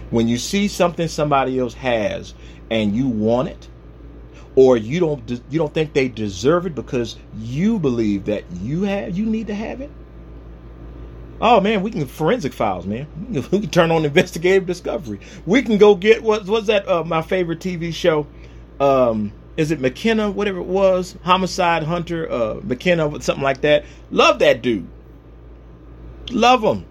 When 0.09 0.27
you 0.27 0.37
see 0.37 0.67
something 0.67 1.07
somebody 1.07 1.59
else 1.59 1.73
has 1.75 2.33
and 2.69 2.95
you 2.95 3.07
want 3.07 3.49
it, 3.49 3.67
or 4.55 4.77
you 4.77 4.99
don't 4.99 5.29
you 5.49 5.59
don't 5.59 5.73
think 5.73 5.93
they 5.93 6.07
deserve 6.07 6.65
it 6.65 6.75
because 6.75 7.17
you 7.37 7.77
believe 7.77 8.25
that 8.25 8.45
you 8.61 8.83
have 8.83 9.17
you 9.17 9.25
need 9.25 9.47
to 9.47 9.55
have 9.55 9.81
it, 9.81 9.91
Oh 11.41 11.59
man, 11.59 11.81
we 11.81 11.91
can 11.91 12.05
forensic 12.05 12.53
files, 12.53 12.85
man. 12.85 13.07
We 13.51 13.59
can, 13.59 13.69
turn 13.69 13.91
on 13.91 14.05
investigative 14.05 14.65
discovery. 14.65 15.19
We 15.45 15.61
can 15.61 15.77
go 15.77 15.95
get 15.95 16.23
what 16.23 16.45
was 16.45 16.67
that? 16.67 16.87
Uh, 16.87 17.03
my 17.03 17.21
favorite 17.21 17.59
TV 17.59 17.93
show. 17.93 18.27
Um, 18.79 19.33
is 19.57 19.71
it 19.71 19.79
McKenna? 19.79 20.31
Whatever 20.31 20.59
it 20.59 20.65
was, 20.65 21.17
homicide 21.23 21.83
hunter, 21.83 22.29
uh, 22.31 22.59
McKenna, 22.63 23.21
something 23.21 23.43
like 23.43 23.61
that. 23.61 23.85
Love 24.11 24.39
that 24.39 24.61
dude. 24.61 24.87
Love 26.31 26.63
him. 26.63 26.85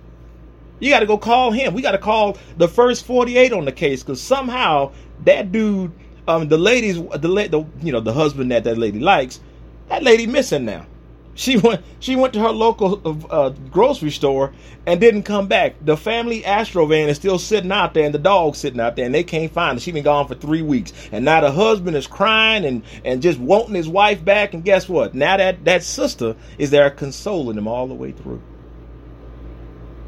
You 0.80 0.90
got 0.90 1.00
to 1.00 1.06
go 1.06 1.18
call 1.18 1.50
him. 1.50 1.74
We 1.74 1.82
got 1.82 1.92
to 1.92 1.98
call 1.98 2.36
the 2.56 2.68
first 2.68 3.06
forty-eight 3.06 3.52
on 3.52 3.64
the 3.64 3.72
case 3.72 4.02
because 4.02 4.20
somehow 4.20 4.92
that 5.24 5.52
dude, 5.52 5.92
um, 6.28 6.48
the 6.48 6.58
ladies, 6.58 6.96
the, 6.96 7.18
the 7.18 7.64
you 7.82 7.92
know 7.92 8.00
the 8.00 8.12
husband 8.12 8.50
that 8.50 8.64
that 8.64 8.76
lady 8.76 8.98
likes, 8.98 9.40
that 9.88 10.02
lady 10.02 10.26
missing 10.26 10.64
now. 10.64 10.86
She 11.34 11.56
went. 11.58 11.82
She 12.00 12.16
went 12.16 12.32
to 12.34 12.40
her 12.40 12.50
local 12.50 13.00
uh, 13.30 13.50
grocery 13.70 14.10
store 14.10 14.52
and 14.86 15.00
didn't 15.00 15.22
come 15.22 15.46
back. 15.46 15.76
The 15.80 15.96
family 15.96 16.44
Astro 16.44 16.86
van 16.86 17.08
is 17.08 17.16
still 17.16 17.38
sitting 17.38 17.72
out 17.72 17.94
there, 17.94 18.04
and 18.04 18.14
the 18.14 18.18
dog's 18.18 18.58
sitting 18.58 18.80
out 18.80 18.96
there, 18.96 19.06
and 19.06 19.14
they 19.14 19.24
can't 19.24 19.52
find 19.52 19.76
her. 19.76 19.80
She 19.80 19.92
been 19.92 20.04
gone 20.04 20.28
for 20.28 20.34
three 20.34 20.62
weeks, 20.62 20.92
and 21.12 21.24
now 21.24 21.40
the 21.40 21.50
husband 21.50 21.96
is 21.96 22.06
crying 22.06 22.64
and 22.64 22.82
and 23.04 23.22
just 23.22 23.38
wanting 23.38 23.74
his 23.74 23.88
wife 23.88 24.24
back. 24.24 24.54
And 24.54 24.64
guess 24.64 24.88
what? 24.88 25.14
Now 25.14 25.36
that 25.36 25.64
that 25.64 25.82
sister 25.82 26.36
is 26.58 26.70
there 26.70 26.90
consoling 26.90 27.58
him 27.58 27.68
all 27.68 27.86
the 27.86 27.94
way 27.94 28.12
through. 28.12 28.42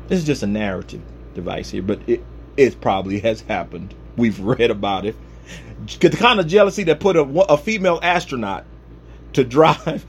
This 0.09 0.21
is 0.21 0.25
just 0.25 0.43
a 0.43 0.47
narrative 0.47 1.03
device 1.35 1.71
here, 1.71 1.83
but 1.83 2.01
it 2.07 2.25
it 2.57 2.81
probably 2.81 3.21
has 3.21 3.43
happened. 3.43 3.95
We've 4.17 4.39
read 4.41 4.71
about 4.71 5.05
it. 5.05 5.17
The 6.01 6.11
kind 6.11 6.41
of 6.41 6.47
jealousy 6.47 6.85
that 6.85 7.01
put 7.01 7.17
a, 7.17 7.23
a 7.23 7.59
female 7.59 8.01
astronaut 8.03 8.65
to 9.35 9.45
drive 9.45 10.07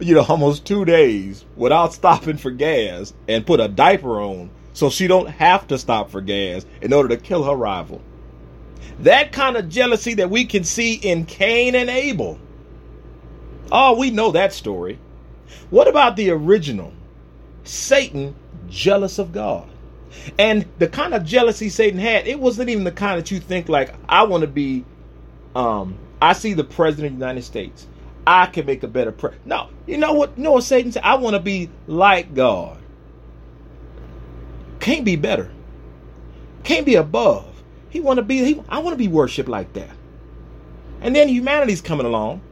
you 0.00 0.14
know, 0.14 0.24
almost 0.28 0.64
two 0.64 0.84
days 0.84 1.44
without 1.56 1.92
stopping 1.92 2.36
for 2.36 2.50
gas 2.50 3.14
and 3.28 3.46
put 3.46 3.60
a 3.60 3.68
diaper 3.68 4.20
on 4.20 4.50
so 4.72 4.90
she 4.90 5.06
don't 5.06 5.28
have 5.28 5.66
to 5.68 5.78
stop 5.78 6.10
for 6.10 6.20
gas 6.20 6.64
in 6.80 6.92
order 6.92 7.08
to 7.08 7.16
kill 7.16 7.44
her 7.44 7.54
rival. 7.54 8.00
That 9.00 9.32
kind 9.32 9.56
of 9.56 9.68
jealousy 9.68 10.14
that 10.14 10.30
we 10.30 10.44
can 10.44 10.64
see 10.64 10.94
in 10.94 11.24
Cain 11.24 11.74
and 11.74 11.88
Abel. 11.88 12.38
Oh, 13.70 13.96
we 13.96 14.10
know 14.10 14.32
that 14.32 14.52
story. 14.52 14.98
What 15.70 15.88
about 15.88 16.16
the 16.16 16.30
original? 16.30 16.92
Satan 17.64 18.34
jealous 18.68 19.18
of 19.18 19.32
God. 19.32 19.68
And 20.38 20.66
the 20.78 20.88
kind 20.88 21.14
of 21.14 21.24
jealousy 21.24 21.68
Satan 21.68 21.98
had, 22.00 22.26
it 22.26 22.40
wasn't 22.40 22.70
even 22.70 22.84
the 22.84 22.92
kind 22.92 23.18
that 23.18 23.30
you 23.30 23.40
think 23.40 23.68
like 23.68 23.94
I 24.08 24.24
want 24.24 24.42
to 24.42 24.48
be 24.48 24.84
um 25.54 25.98
I 26.20 26.32
see 26.32 26.54
the 26.54 26.64
president 26.64 27.14
of 27.14 27.18
the 27.18 27.26
United 27.26 27.42
States. 27.42 27.86
I 28.26 28.46
can 28.46 28.66
make 28.66 28.82
a 28.82 28.88
better 28.88 29.12
prayer. 29.12 29.36
No, 29.44 29.70
you 29.86 29.96
know 29.96 30.12
what? 30.12 30.36
You 30.36 30.44
know 30.44 30.52
what 30.52 30.64
Satan 30.64 30.92
said? 30.92 31.02
I 31.02 31.14
want 31.14 31.34
to 31.34 31.40
be 31.40 31.70
like 31.86 32.34
God. 32.34 32.78
Can't 34.80 35.04
be 35.04 35.16
better. 35.16 35.50
Can't 36.62 36.84
be 36.84 36.96
above. 36.96 37.62
He 37.88 38.00
want 38.00 38.18
to 38.18 38.22
be. 38.22 38.44
He, 38.44 38.62
I 38.68 38.80
want 38.80 38.92
to 38.92 38.98
be 38.98 39.08
worshipped 39.08 39.48
like 39.48 39.72
that. 39.72 39.90
And 41.00 41.14
then 41.14 41.28
humanity's 41.28 41.80
coming 41.80 42.04
along, 42.04 42.42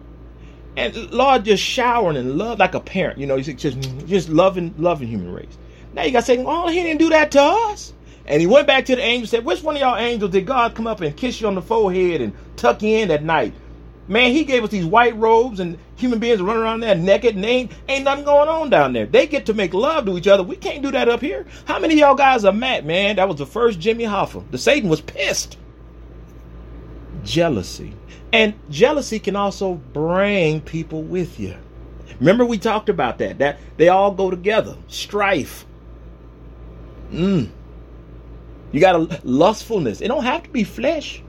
and 0.76 0.96
Lord 1.11 1.44
just 1.44 1.62
showering 1.62 2.16
in 2.16 2.38
love 2.38 2.59
like 2.59 2.74
a 2.74 2.81
parent. 2.81 3.18
You 3.18 3.26
know, 3.26 3.37
he's 3.37 3.52
just 3.55 4.07
just 4.07 4.29
loving 4.29 4.74
loving 4.79 5.09
human 5.09 5.33
race. 5.33 5.59
Now 5.96 6.02
you 6.02 6.12
got 6.12 6.20
to 6.20 6.26
say, 6.26 6.44
oh, 6.46 6.68
he 6.68 6.82
didn't 6.82 7.00
do 7.00 7.09
that 7.09 7.30
to 7.32 7.40
us. 7.40 7.94
And 8.26 8.40
he 8.40 8.46
went 8.46 8.66
back 8.66 8.85
to 8.85 8.96
the 8.96 9.02
angel 9.02 9.20
and 9.22 9.28
said, 9.28 9.44
Which 9.44 9.62
one 9.62 9.76
of 9.76 9.80
y'all 9.80 9.96
angels 9.96 10.32
did 10.32 10.46
God 10.46 10.74
come 10.74 10.87
up 10.87 11.00
and 11.00 11.16
kiss 11.16 11.40
you 11.40 11.46
on 11.46 11.54
the 11.54 11.62
forehead 11.62 12.20
and 12.20 12.35
tuck 12.56 12.82
you 12.82 12.98
in 12.98 13.11
at 13.11 13.24
night? 13.24 13.54
Man, 14.09 14.30
he 14.30 14.44
gave 14.44 14.62
us 14.62 14.70
these 14.70 14.85
white 14.85 15.16
robes 15.16 15.59
and 15.59 15.78
human 15.96 16.18
beings 16.18 16.40
running 16.42 16.62
around 16.62 16.80
there 16.80 16.94
naked 16.94 17.35
and 17.35 17.44
ain't, 17.44 17.72
ain't 17.88 18.04
nothing 18.04 18.24
going 18.24 18.48
on 18.48 18.68
down 18.68 18.92
there. 18.92 19.06
They 19.06 19.26
get 19.26 19.46
to 19.46 19.54
make 19.54 19.74
love 19.74 20.06
to 20.06 20.16
each 20.18 20.28
other. 20.28 20.42
We 20.42 20.56
can't 20.56 20.82
do 20.82 20.92
that 20.92 21.09
up 21.09 21.20
here. 21.20 21.46
How 21.64 21.78
many 21.78 21.98
y'all 21.98 22.14
guys 22.14 22.44
are 22.44 22.52
mad, 22.52 22.85
man? 22.85 23.16
That 23.16 23.28
was 23.28 23.38
the 23.38 23.46
first 23.46 23.80
Jimmy 23.80 24.04
Hoffa. 24.04 24.48
The 24.50 24.59
Satan 24.59 24.88
was 24.90 25.00
pissed. 25.00 25.56
Jealousy. 27.24 27.94
And 28.32 28.54
jealousy 28.70 29.18
can 29.18 29.35
also 29.35 29.74
bring 29.74 30.61
people 30.61 31.02
with 31.02 31.40
you. 31.40 31.56
Remember 32.20 32.44
we 32.44 32.59
talked 32.59 32.88
about 32.88 33.18
that. 33.18 33.38
That 33.38 33.59
they 33.76 33.88
all 33.88 34.12
go 34.12 34.30
together. 34.30 34.76
Strife. 34.88 35.65
Mm. 37.11 37.51
You 38.73 38.81
got 38.81 38.97
a 38.97 39.21
lustfulness. 39.25 40.01
It 40.01 40.09
don't 40.09 40.25
have 40.25 40.42
to 40.42 40.51
be 40.51 40.64
flesh. 40.64 41.23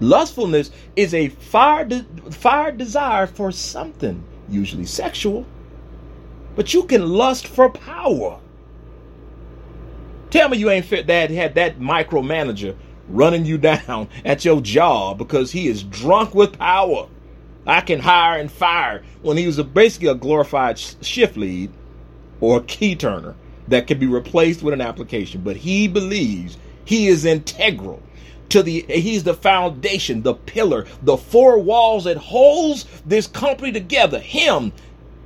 Lustfulness 0.00 0.70
is 0.96 1.14
a 1.14 1.28
fire, 1.28 1.84
de- 1.84 2.04
fire 2.30 2.72
desire 2.72 3.26
for 3.26 3.52
something, 3.52 4.22
usually 4.48 4.86
sexual. 4.86 5.46
But 6.56 6.74
you 6.74 6.84
can 6.84 7.08
lust 7.08 7.46
for 7.46 7.70
power. 7.70 8.40
Tell 10.30 10.48
me 10.48 10.56
you 10.56 10.70
ain't 10.70 10.86
fit 10.86 11.06
that 11.06 11.30
had 11.30 11.54
that 11.54 11.78
micromanager 11.78 12.74
running 13.08 13.44
you 13.44 13.58
down 13.86 14.08
at 14.24 14.44
your 14.44 14.60
job 14.60 15.18
because 15.18 15.52
he 15.52 15.68
is 15.68 15.82
drunk 15.82 16.34
with 16.34 16.58
power. 16.58 17.08
I 17.66 17.80
can 17.82 18.00
hire 18.00 18.40
and 18.40 18.50
fire 18.50 19.04
when 19.20 19.36
he 19.36 19.46
was 19.46 19.58
a, 19.58 19.64
basically 19.64 20.08
a 20.08 20.14
glorified 20.14 20.78
shift 20.78 21.36
lead 21.36 21.70
or 22.40 22.58
a 22.58 22.62
key 22.62 22.96
turner 22.96 23.36
that 23.72 23.86
can 23.86 23.98
be 23.98 24.06
replaced 24.06 24.62
with 24.62 24.74
an 24.74 24.80
application. 24.80 25.42
But 25.42 25.56
he 25.56 25.88
believes 25.88 26.58
he 26.84 27.08
is 27.08 27.24
integral 27.24 28.02
to 28.50 28.62
the 28.62 28.84
he's 28.88 29.24
the 29.24 29.34
foundation, 29.34 30.22
the 30.22 30.34
pillar, 30.34 30.86
the 31.02 31.16
four 31.16 31.58
walls 31.58 32.04
that 32.04 32.18
holds 32.18 32.84
this 33.06 33.26
company 33.26 33.72
together. 33.72 34.18
Him, 34.18 34.72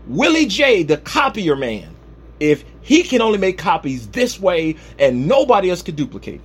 Willie 0.07 0.47
J, 0.47 0.85
the 0.85 0.97
copier 0.97 1.57
man. 1.57 1.95
If 2.39 2.65
he 2.83 3.03
can 3.03 3.21
only 3.21 3.39
make 3.39 3.59
copies 3.59 4.07
this 4.09 4.39
way 4.39 4.77
and 4.99 5.27
nobody 5.27 5.71
else 5.71 5.83
can 5.83 5.97
duplicate 5.97 6.37
it. 6.37 6.41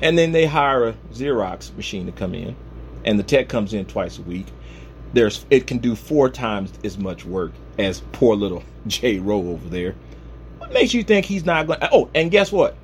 And 0.00 0.18
then 0.18 0.32
they 0.32 0.46
hire 0.46 0.88
a 0.88 0.92
Xerox 1.12 1.74
machine 1.76 2.06
to 2.06 2.12
come 2.12 2.34
in 2.34 2.56
and 3.04 3.18
the 3.18 3.22
tech 3.22 3.48
comes 3.48 3.72
in 3.72 3.84
twice 3.84 4.18
a 4.18 4.22
week. 4.22 4.46
There's 5.12 5.46
it 5.50 5.68
can 5.68 5.78
do 5.78 5.94
four 5.94 6.28
times 6.28 6.72
as 6.82 6.98
much 6.98 7.24
work 7.24 7.52
as 7.78 8.00
poor 8.12 8.34
little 8.34 8.64
J 8.88 9.20
Rowe 9.20 9.50
over 9.50 9.68
there. 9.68 9.94
What 10.64 10.72
makes 10.72 10.94
you 10.94 11.04
think 11.04 11.26
he's 11.26 11.44
not 11.44 11.66
going? 11.66 11.78
Oh, 11.92 12.08
and 12.14 12.30
guess 12.30 12.50
what? 12.50 12.74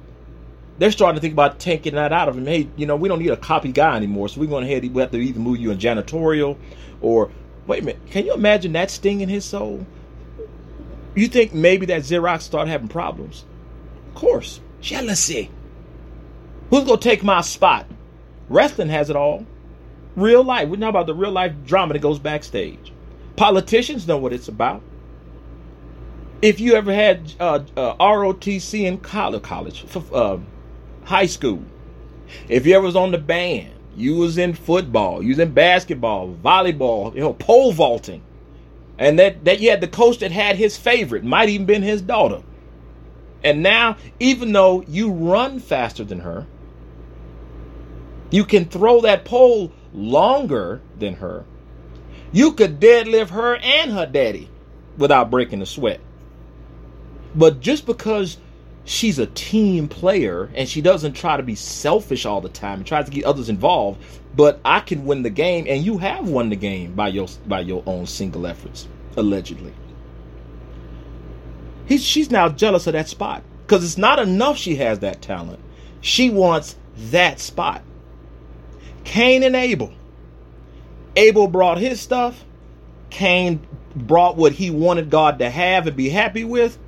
They're 0.78 0.90
starting 0.90 1.16
to 1.16 1.20
think 1.20 1.32
about 1.32 1.58
taking 1.58 1.94
that 1.94 2.12
out 2.12 2.28
of 2.28 2.36
him. 2.36 2.46
Hey, 2.46 2.68
you 2.76 2.84
know, 2.84 2.94
we 2.94 3.08
don't 3.08 3.18
need 3.18 3.30
a 3.30 3.38
copy 3.38 3.72
guy 3.72 3.96
anymore, 3.96 4.28
so 4.28 4.38
we're 4.38 4.48
going 4.48 4.64
ahead. 4.64 4.82
We 4.82 5.00
have 5.00 5.10
to 5.12 5.18
either 5.18 5.40
move 5.40 5.58
you 5.58 5.70
in 5.70 5.78
janitorial, 5.78 6.58
or 7.00 7.30
wait 7.66 7.82
a 7.82 7.86
minute. 7.86 8.02
Can 8.10 8.26
you 8.26 8.34
imagine 8.34 8.72
that 8.72 8.90
sting 8.90 9.22
in 9.22 9.30
his 9.30 9.46
soul? 9.46 9.86
You 11.14 11.26
think 11.26 11.54
maybe 11.54 11.86
that 11.86 12.02
Xerox 12.02 12.42
started 12.42 12.70
having 12.70 12.88
problems? 12.88 13.46
Of 14.08 14.14
course, 14.14 14.60
jealousy. 14.82 15.50
Who's 16.68 16.84
gonna 16.84 17.00
take 17.00 17.22
my 17.22 17.40
spot? 17.40 17.86
Wrestling 18.50 18.90
has 18.90 19.08
it 19.08 19.16
all. 19.16 19.46
Real 20.16 20.44
life. 20.44 20.68
We're 20.68 20.76
not 20.76 20.90
about 20.90 21.06
the 21.06 21.14
real 21.14 21.32
life 21.32 21.54
drama 21.64 21.94
that 21.94 22.00
goes 22.00 22.18
backstage. 22.18 22.92
Politicians 23.36 24.06
know 24.06 24.18
what 24.18 24.34
it's 24.34 24.48
about. 24.48 24.82
If 26.42 26.58
you 26.58 26.74
ever 26.74 26.92
had 26.92 27.34
uh, 27.38 27.60
uh, 27.76 27.96
ROTC 27.96 28.84
in 28.84 28.98
college, 28.98 29.42
college, 29.42 29.84
uh, 30.12 30.38
high 31.04 31.26
school, 31.26 31.62
if 32.48 32.66
you 32.66 32.74
ever 32.74 32.86
was 32.86 32.96
on 32.96 33.10
the 33.10 33.18
band, 33.18 33.72
you 33.94 34.16
was 34.16 34.38
in 34.38 34.54
football, 34.54 35.22
you 35.22 35.30
was 35.30 35.38
in 35.38 35.52
basketball, 35.52 36.34
volleyball, 36.42 37.14
you 37.14 37.20
know, 37.20 37.34
pole 37.34 37.72
vaulting, 37.72 38.22
and 38.98 39.18
that 39.18 39.44
that 39.44 39.60
you 39.60 39.68
had 39.68 39.82
the 39.82 39.88
coach 39.88 40.18
that 40.20 40.32
had 40.32 40.56
his 40.56 40.78
favorite, 40.78 41.24
might 41.24 41.50
even 41.50 41.66
been 41.66 41.82
his 41.82 42.00
daughter. 42.00 42.42
And 43.44 43.62
now, 43.62 43.98
even 44.18 44.52
though 44.52 44.82
you 44.88 45.12
run 45.12 45.60
faster 45.60 46.04
than 46.04 46.20
her, 46.20 46.46
you 48.30 48.44
can 48.44 48.64
throw 48.64 49.02
that 49.02 49.26
pole 49.26 49.72
longer 49.92 50.80
than 50.98 51.16
her. 51.16 51.44
You 52.32 52.52
could 52.52 52.80
deadlift 52.80 53.30
her 53.30 53.56
and 53.56 53.92
her 53.92 54.06
daddy 54.06 54.48
without 54.96 55.30
breaking 55.30 55.60
a 55.60 55.66
sweat. 55.66 56.00
But 57.34 57.60
just 57.60 57.86
because 57.86 58.38
she's 58.84 59.18
a 59.18 59.26
team 59.26 59.88
player 59.88 60.50
and 60.54 60.68
she 60.68 60.80
doesn't 60.80 61.12
try 61.12 61.36
to 61.36 61.42
be 61.42 61.54
selfish 61.54 62.26
all 62.26 62.40
the 62.40 62.48
time 62.48 62.78
and 62.78 62.86
tries 62.86 63.04
to 63.04 63.10
get 63.10 63.24
others 63.24 63.48
involved, 63.48 64.02
but 64.34 64.60
I 64.64 64.80
can 64.80 65.04
win 65.04 65.22
the 65.22 65.30
game 65.30 65.66
and 65.68 65.84
you 65.84 65.98
have 65.98 66.28
won 66.28 66.48
the 66.50 66.56
game 66.56 66.94
by 66.94 67.08
your 67.08 67.28
by 67.46 67.60
your 67.60 67.82
own 67.86 68.06
single 68.06 68.46
efforts, 68.46 68.88
allegedly. 69.16 69.72
He's, 71.86 72.04
she's 72.04 72.30
now 72.30 72.48
jealous 72.48 72.86
of 72.86 72.92
that 72.92 73.08
spot 73.08 73.42
because 73.66 73.84
it's 73.84 73.98
not 73.98 74.20
enough 74.20 74.56
she 74.56 74.76
has 74.76 75.00
that 75.00 75.22
talent. 75.22 75.60
She 76.00 76.30
wants 76.30 76.76
that 77.10 77.40
spot. 77.40 77.82
Cain 79.04 79.42
and 79.42 79.56
Abel. 79.56 79.92
Abel 81.16 81.48
brought 81.48 81.78
his 81.78 82.00
stuff. 82.00 82.44
Cain 83.10 83.66
brought 83.94 84.36
what 84.36 84.52
he 84.52 84.70
wanted 84.70 85.10
God 85.10 85.40
to 85.40 85.50
have 85.50 85.86
and 85.86 85.96
be 85.96 86.08
happy 86.08 86.44
with. 86.44 86.78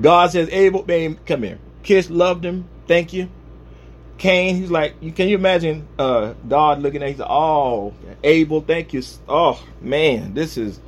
God 0.00 0.30
says, 0.30 0.48
Abel, 0.50 0.82
babe, 0.82 1.18
come 1.26 1.42
here. 1.42 1.58
Kiss 1.82 2.10
loved 2.10 2.44
him. 2.44 2.68
Thank 2.86 3.12
you. 3.12 3.28
Cain, 4.18 4.56
he's 4.56 4.70
like, 4.70 5.00
can 5.14 5.28
you 5.28 5.36
imagine 5.36 5.86
uh, 5.98 6.34
God 6.48 6.80
looking 6.80 7.02
at 7.02 7.10
him? 7.10 7.26
Oh, 7.28 7.94
Abel, 8.24 8.60
thank 8.62 8.92
you. 8.92 9.02
Oh, 9.28 9.62
man, 9.80 10.34
this 10.34 10.56
is 10.56 10.80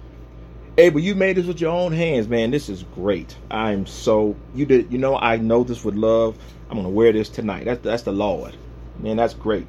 Abel, 0.79 1.01
you 1.01 1.17
made 1.17 1.37
this 1.37 1.47
with 1.47 1.61
your 1.61 1.73
own 1.73 1.91
hands, 1.91 2.29
man. 2.29 2.53
This 2.53 2.69
is 2.69 2.85
great. 2.95 3.37
I'm 3.51 3.85
so 3.85 4.37
you 4.55 4.65
did. 4.65 4.93
You 4.93 4.99
know, 4.99 5.17
I 5.17 5.37
know 5.37 5.65
this 5.65 5.85
with 5.85 5.97
love. 5.97 6.39
I'm 6.71 6.77
gonna 6.77 6.89
wear 6.89 7.13
this 7.13 7.29
tonight. 7.29 7.65
That's 7.65 7.81
that's 7.81 8.03
the 8.05 8.13
Lord, 8.13 8.57
man. 9.01 9.17
That's 9.17 9.35
great. 9.35 9.67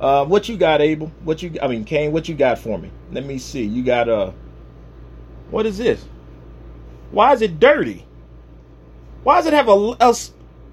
Uh, 0.00 0.24
what 0.24 0.48
you 0.48 0.56
got, 0.56 0.80
Abel? 0.80 1.12
What 1.22 1.44
you? 1.44 1.56
I 1.62 1.68
mean, 1.68 1.84
Cain. 1.84 2.10
What 2.10 2.28
you 2.28 2.34
got 2.34 2.58
for 2.58 2.76
me? 2.76 2.90
Let 3.12 3.24
me 3.24 3.38
see. 3.38 3.62
You 3.62 3.84
got 3.84 4.08
a. 4.08 4.16
Uh, 4.16 4.32
what 5.52 5.64
is 5.64 5.78
this? 5.78 6.04
Why 7.12 7.32
is 7.34 7.40
it 7.40 7.60
dirty? 7.60 8.04
Why 9.28 9.36
does 9.36 9.46
it 9.48 9.52
have 9.52 9.68
a 9.68 9.94
a, 10.00 10.14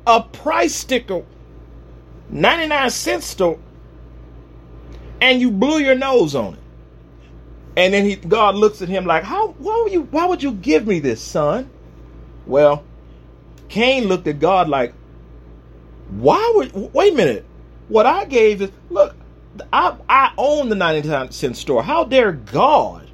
a 0.08 0.22
price 0.22 0.74
sticker? 0.74 1.26
Ninety 2.30 2.68
nine 2.68 2.90
cents 2.90 3.26
store. 3.26 3.60
And 5.20 5.42
you 5.42 5.52
blew 5.52 5.80
your 5.80 5.96
nose 5.96 6.36
on 6.36 6.54
it. 6.54 6.60
And 7.76 7.94
then 7.94 8.06
he, 8.06 8.16
God 8.16 8.56
looks 8.56 8.82
at 8.82 8.88
him 8.88 9.06
like, 9.06 9.26
"How? 9.26 9.50
Why 9.58 9.82
would 9.84 9.92
you? 9.92 10.04
Why 10.04 10.26
would 10.26 10.42
you 10.42 10.54
give 10.54 10.88
me 10.88 11.02
this, 11.02 11.22
son?" 11.22 11.70
Well, 12.48 12.86
Cain 13.68 14.06
looked 14.06 14.26
at 14.26 14.40
God 14.40 14.70
like, 14.70 14.94
"Why 16.12 16.54
would? 16.56 16.94
Wait 16.94 17.12
a 17.12 17.16
minute. 17.18 17.46
What 17.90 18.06
I 18.06 18.24
gave 18.24 18.62
is 18.62 18.72
look, 18.90 19.18
I, 19.74 19.98
I 20.08 20.32
own 20.38 20.70
the 20.70 20.76
99 20.76 21.32
cent 21.32 21.58
store. 21.58 21.84
How 21.84 22.06
dare 22.06 22.32
God? 22.32 23.12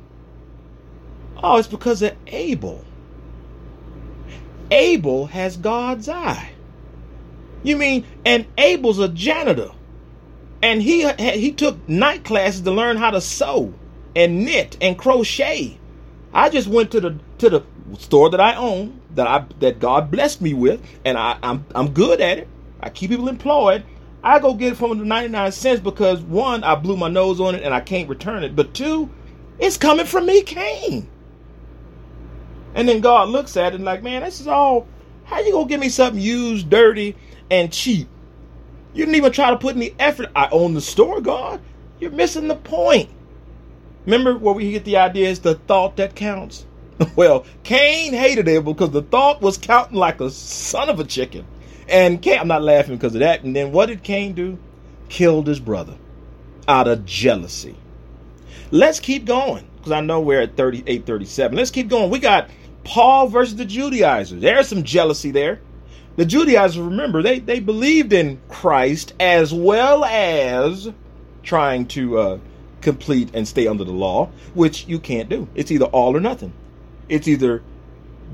Oh, 1.41 1.57
it's 1.57 1.67
because 1.67 2.03
of 2.03 2.15
Abel. 2.27 2.85
Abel 4.71 5.27
has 5.27 5.57
God's 5.57 6.09
eye. 6.09 6.51
You 7.63 7.77
mean, 7.77 8.05
and 8.25 8.47
Abel's 8.57 8.99
a 8.99 9.09
janitor. 9.09 9.71
And 10.63 10.81
he 10.81 11.11
he 11.11 11.51
took 11.51 11.87
night 11.89 12.23
classes 12.23 12.61
to 12.61 12.71
learn 12.71 12.97
how 12.97 13.11
to 13.11 13.21
sew 13.21 13.73
and 14.15 14.45
knit 14.45 14.77
and 14.81 14.97
crochet. 14.97 15.77
I 16.33 16.49
just 16.49 16.67
went 16.67 16.91
to 16.91 17.01
the 17.01 17.19
to 17.39 17.49
the 17.49 17.63
store 17.97 18.29
that 18.29 18.39
I 18.39 18.55
own 18.55 19.01
that 19.15 19.27
I 19.27 19.45
that 19.59 19.79
God 19.79 20.11
blessed 20.11 20.41
me 20.41 20.53
with, 20.53 20.81
and 21.03 21.17
I, 21.17 21.37
I'm 21.43 21.65
I'm 21.73 21.91
good 21.91 22.21
at 22.21 22.37
it. 22.37 22.47
I 22.79 22.89
keep 22.89 23.09
people 23.09 23.27
employed, 23.27 23.83
I 24.23 24.39
go 24.39 24.53
get 24.53 24.73
it 24.73 24.75
from 24.75 24.99
the 24.99 25.05
99 25.05 25.51
cents 25.51 25.79
because 25.79 26.21
one, 26.21 26.63
I 26.63 26.75
blew 26.75 26.95
my 26.95 27.07
nose 27.07 27.39
on 27.39 27.55
it 27.55 27.63
and 27.63 27.73
I 27.73 27.79
can't 27.81 28.07
return 28.07 28.43
it. 28.43 28.55
But 28.55 28.73
two, 28.73 29.09
it's 29.57 29.77
coming 29.77 30.05
from 30.05 30.27
me, 30.27 30.43
Cain. 30.43 31.09
And 32.73 32.87
then 32.87 33.01
God 33.01 33.29
looks 33.29 33.57
at 33.57 33.73
it 33.73 33.75
and 33.75 33.85
like, 33.85 34.03
man, 34.03 34.21
this 34.21 34.39
is 34.39 34.47
all. 34.47 34.87
How 35.25 35.39
you 35.39 35.51
gonna 35.51 35.67
give 35.67 35.79
me 35.79 35.89
something 35.89 36.21
used, 36.21 36.69
dirty, 36.69 37.15
and 37.49 37.71
cheap? 37.71 38.07
You 38.93 39.05
didn't 39.05 39.15
even 39.15 39.31
try 39.31 39.49
to 39.49 39.57
put 39.57 39.75
any 39.75 39.95
effort. 39.99 40.29
I 40.35 40.49
own 40.51 40.73
the 40.73 40.81
store, 40.81 41.21
God. 41.21 41.61
You're 41.99 42.11
missing 42.11 42.47
the 42.47 42.55
point. 42.55 43.09
Remember 44.05 44.37
where 44.37 44.53
we 44.53 44.71
get 44.71 44.83
the 44.83 44.97
idea 44.97 45.29
is 45.29 45.39
the 45.39 45.55
thought 45.55 45.97
that 45.97 46.15
counts? 46.15 46.65
well, 47.15 47.45
Cain 47.63 48.13
hated 48.13 48.47
it 48.47 48.65
because 48.65 48.91
the 48.91 49.03
thought 49.03 49.41
was 49.41 49.57
counting 49.57 49.97
like 49.97 50.19
a 50.19 50.29
son 50.29 50.89
of 50.89 50.99
a 50.99 51.03
chicken. 51.03 51.45
And 51.87 52.21
Cain, 52.21 52.39
I'm 52.39 52.47
not 52.47 52.63
laughing 52.63 52.95
because 52.95 53.15
of 53.15 53.19
that. 53.19 53.43
And 53.43 53.55
then 53.55 53.71
what 53.71 53.87
did 53.87 54.03
Cain 54.03 54.33
do? 54.33 54.57
Killed 55.09 55.47
his 55.47 55.59
brother 55.59 55.97
out 56.67 56.87
of 56.87 57.05
jealousy. 57.05 57.75
Let's 58.71 58.99
keep 58.99 59.25
going 59.25 59.67
because 59.77 59.91
I 59.91 60.01
know 60.01 60.21
we're 60.21 60.41
at 60.41 60.55
38, 60.55 61.05
37. 61.05 61.57
Let's 61.57 61.71
keep 61.71 61.89
going. 61.89 62.09
We 62.09 62.19
got 62.19 62.49
Paul 62.83 63.27
versus 63.27 63.55
the 63.55 63.65
Judaizers. 63.65 64.41
There's 64.41 64.67
some 64.67 64.83
jealousy 64.83 65.31
there. 65.31 65.61
The 66.17 66.25
Judaizers, 66.25 66.77
remember, 66.77 67.23
they, 67.23 67.39
they 67.39 67.59
believed 67.59 68.11
in 68.13 68.39
Christ 68.49 69.13
as 69.19 69.53
well 69.53 70.03
as 70.03 70.91
trying 71.43 71.87
to 71.87 72.17
uh, 72.17 72.39
complete 72.81 73.29
and 73.33 73.47
stay 73.47 73.67
under 73.67 73.83
the 73.83 73.91
law, 73.91 74.29
which 74.53 74.87
you 74.87 74.99
can't 74.99 75.29
do. 75.29 75.47
It's 75.55 75.71
either 75.71 75.85
all 75.85 76.15
or 76.15 76.19
nothing. 76.19 76.53
It's 77.07 77.27
either 77.27 77.63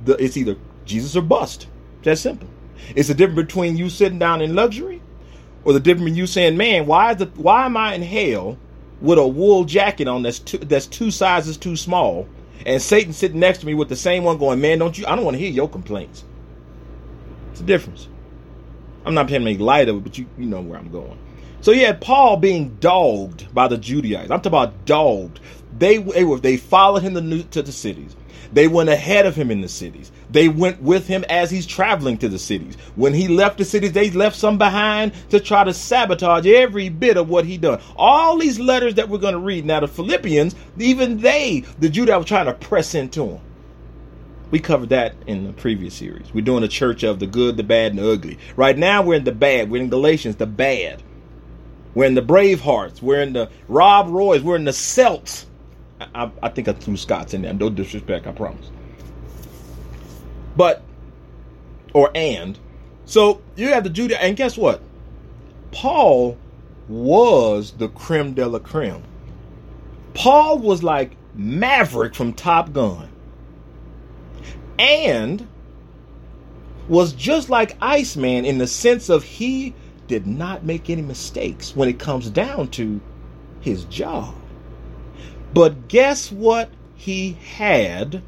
the 0.06 0.14
it's 0.24 0.38
either 0.38 0.56
Jesus 0.86 1.16
or 1.16 1.22
bust. 1.22 1.68
That's 2.04 2.22
simple. 2.22 2.48
It's 2.96 3.08
the 3.10 3.14
difference 3.14 3.42
between 3.42 3.78
you 3.78 3.90
sitting 3.90 4.20
down 4.20 4.42
in 4.42 4.56
luxury 4.56 5.02
or 5.64 5.74
the 5.74 5.80
difference 5.80 6.06
between 6.06 6.16
you 6.16 6.28
saying, 6.28 6.58
man, 6.58 6.86
why 6.86 7.12
is 7.12 7.18
the 7.18 7.26
why 7.36 7.66
am 7.66 7.78
I 7.78 7.94
in 7.94 8.02
hell 8.02 8.58
with 9.02 9.20
a 9.20 9.28
wool 9.28 9.66
jacket 9.66 10.08
on 10.08 10.24
that's 10.24 10.40
two, 10.40 10.58
that's 10.58 10.88
two 10.88 11.12
sizes 11.12 11.58
too 11.58 11.76
small 11.76 12.28
and 12.66 12.82
Satan 12.82 13.14
sitting 13.14 13.40
next 13.40 13.60
to 13.60 13.66
me 13.66 13.74
with 13.74 13.90
the 13.90 13.96
same 13.96 14.24
one 14.24 14.38
going, 14.38 14.60
man, 14.62 14.80
don't 14.80 14.98
you 14.98 15.06
I 15.08 15.16
don't 15.16 15.26
want 15.26 15.36
to 15.36 15.40
hear 15.40 15.52
your 15.52 15.70
complaints. 15.70 16.24
It's 17.52 17.62
a 17.62 17.64
difference. 17.64 18.08
I'm 19.06 19.14
not 19.14 19.28
trying 19.28 19.42
to 19.42 19.46
make 19.46 19.60
light 19.60 19.90
of 19.90 19.98
it, 19.98 20.04
but 20.04 20.18
you 20.18 20.28
you 20.38 20.46
know 20.46 20.62
where 20.62 20.78
I'm 20.78 20.92
going. 20.92 21.18
So 21.62 21.72
you 21.72 21.86
had 21.86 22.02
Paul 22.02 22.38
being 22.38 22.76
dogged 22.80 23.54
by 23.54 23.68
the 23.68 23.78
Judaizers. 23.78 24.32
I'm 24.32 24.40
talking 24.40 24.48
about 24.48 24.86
dogged. 24.86 25.40
They 25.78 25.98
they 25.98 26.24
were 26.24 26.40
they 26.40 26.58
followed 26.58 27.04
him 27.04 27.14
to, 27.14 27.44
to 27.44 27.62
the 27.62 27.72
cities. 27.72 28.16
They 28.54 28.68
went 28.68 28.90
ahead 28.90 29.26
of 29.26 29.36
him 29.36 29.52
in 29.52 29.62
the 29.62 29.68
cities. 29.68 30.12
They 30.30 30.50
went 30.50 30.82
with 30.82 31.08
him 31.08 31.24
as 31.30 31.50
he's 31.52 31.66
traveling 31.66 32.18
to 32.20 32.30
the 32.30 32.40
cities. 32.40 32.76
When 32.96 33.14
he 33.14 33.28
left 33.28 33.58
the 33.58 33.66
cities, 33.66 33.94
they 33.94 34.10
left 34.12 34.36
some 34.36 34.58
behind 34.58 35.14
to 35.30 35.40
try 35.40 35.64
to 35.64 35.74
sabotage 35.74 36.46
every 36.46 36.90
bit 36.90 37.18
of 37.18 37.30
what 37.30 37.46
he 37.46 37.58
done. 37.58 37.82
All 37.96 38.38
these 38.38 38.60
letters 38.60 38.96
that 38.96 39.10
we're 39.10 39.18
going 39.18 39.34
to 39.34 39.40
read 39.40 39.66
now, 39.66 39.80
the 39.80 39.88
Philippians, 39.88 40.56
even 40.78 41.20
they, 41.20 41.64
the 41.80 41.90
Jew 41.90 42.06
that 42.06 42.18
were 42.18 42.26
trying 42.26 42.46
to 42.46 42.54
press 42.54 42.96
into 42.96 43.26
him. 43.26 43.42
We 44.50 44.60
covered 44.60 44.90
that 44.90 45.14
in 45.28 45.46
the 45.46 45.54
previous 45.54 45.94
series. 45.94 46.34
We're 46.34 46.42
doing 46.42 46.64
a 46.64 46.70
church 46.70 47.04
of 47.04 47.20
the 47.20 47.28
good, 47.28 47.58
the 47.58 47.64
bad, 47.64 47.92
and 47.92 48.00
the 48.00 48.10
ugly. 48.10 48.40
Right 48.56 48.78
now, 48.78 49.02
we're 49.02 49.16
in 49.16 49.26
the 49.26 49.34
bad. 49.34 49.70
We're 49.70 49.82
in 49.82 49.90
Galatians, 49.90 50.38
the 50.38 50.46
bad. 50.46 51.04
We're 51.94 52.06
in 52.06 52.14
the 52.16 52.22
Bravehearts. 52.22 53.02
We're 53.02 53.22
in 53.22 53.34
the 53.34 53.50
Rob 53.68 54.10
Roys. 54.10 54.44
We're 54.44 54.56
in 54.56 54.64
the 54.64 54.72
Celts. 54.74 55.48
I, 56.00 56.32
I 56.44 56.50
think 56.50 56.68
I 56.68 56.74
threw 56.74 56.98
Scots 56.98 57.34
in 57.34 57.42
there. 57.42 57.54
No 57.54 57.70
disrespect, 57.70 58.28
I 58.28 58.32
promise. 58.32 58.70
But, 60.56 60.84
or 61.94 62.12
and. 62.16 62.58
So 63.06 63.42
you 63.56 63.70
have 63.70 63.84
the 63.84 63.90
Judah, 63.90 64.22
and 64.22 64.36
guess 64.36 64.58
what? 64.58 64.82
Paul 65.72 66.38
was 66.88 67.72
the 67.72 67.90
creme 67.90 68.34
de 68.34 68.48
la 68.48 68.60
creme. 68.60 69.04
Paul 70.14 70.60
was 70.60 70.84
like 70.84 71.16
Maverick 71.36 72.16
from 72.16 72.34
Top 72.34 72.74
Gun. 72.74 73.10
And 74.80 75.48
was 76.88 77.14
just 77.14 77.50
like 77.50 77.78
Iceman 77.82 78.46
in 78.46 78.58
the 78.58 78.68
sense 78.68 79.10
of 79.10 79.24
he 79.24 79.74
did 80.08 80.26
not 80.26 80.64
make 80.64 80.90
any 80.90 81.02
mistakes 81.02 81.76
when 81.76 81.90
it 81.90 82.00
comes 82.00 82.30
down 82.30 82.70
to 82.70 83.02
his 83.60 83.86
job. 83.86 84.34
But 85.54 85.88
guess 85.88 86.32
what 86.32 86.70
he 86.96 87.34
had 87.34 88.22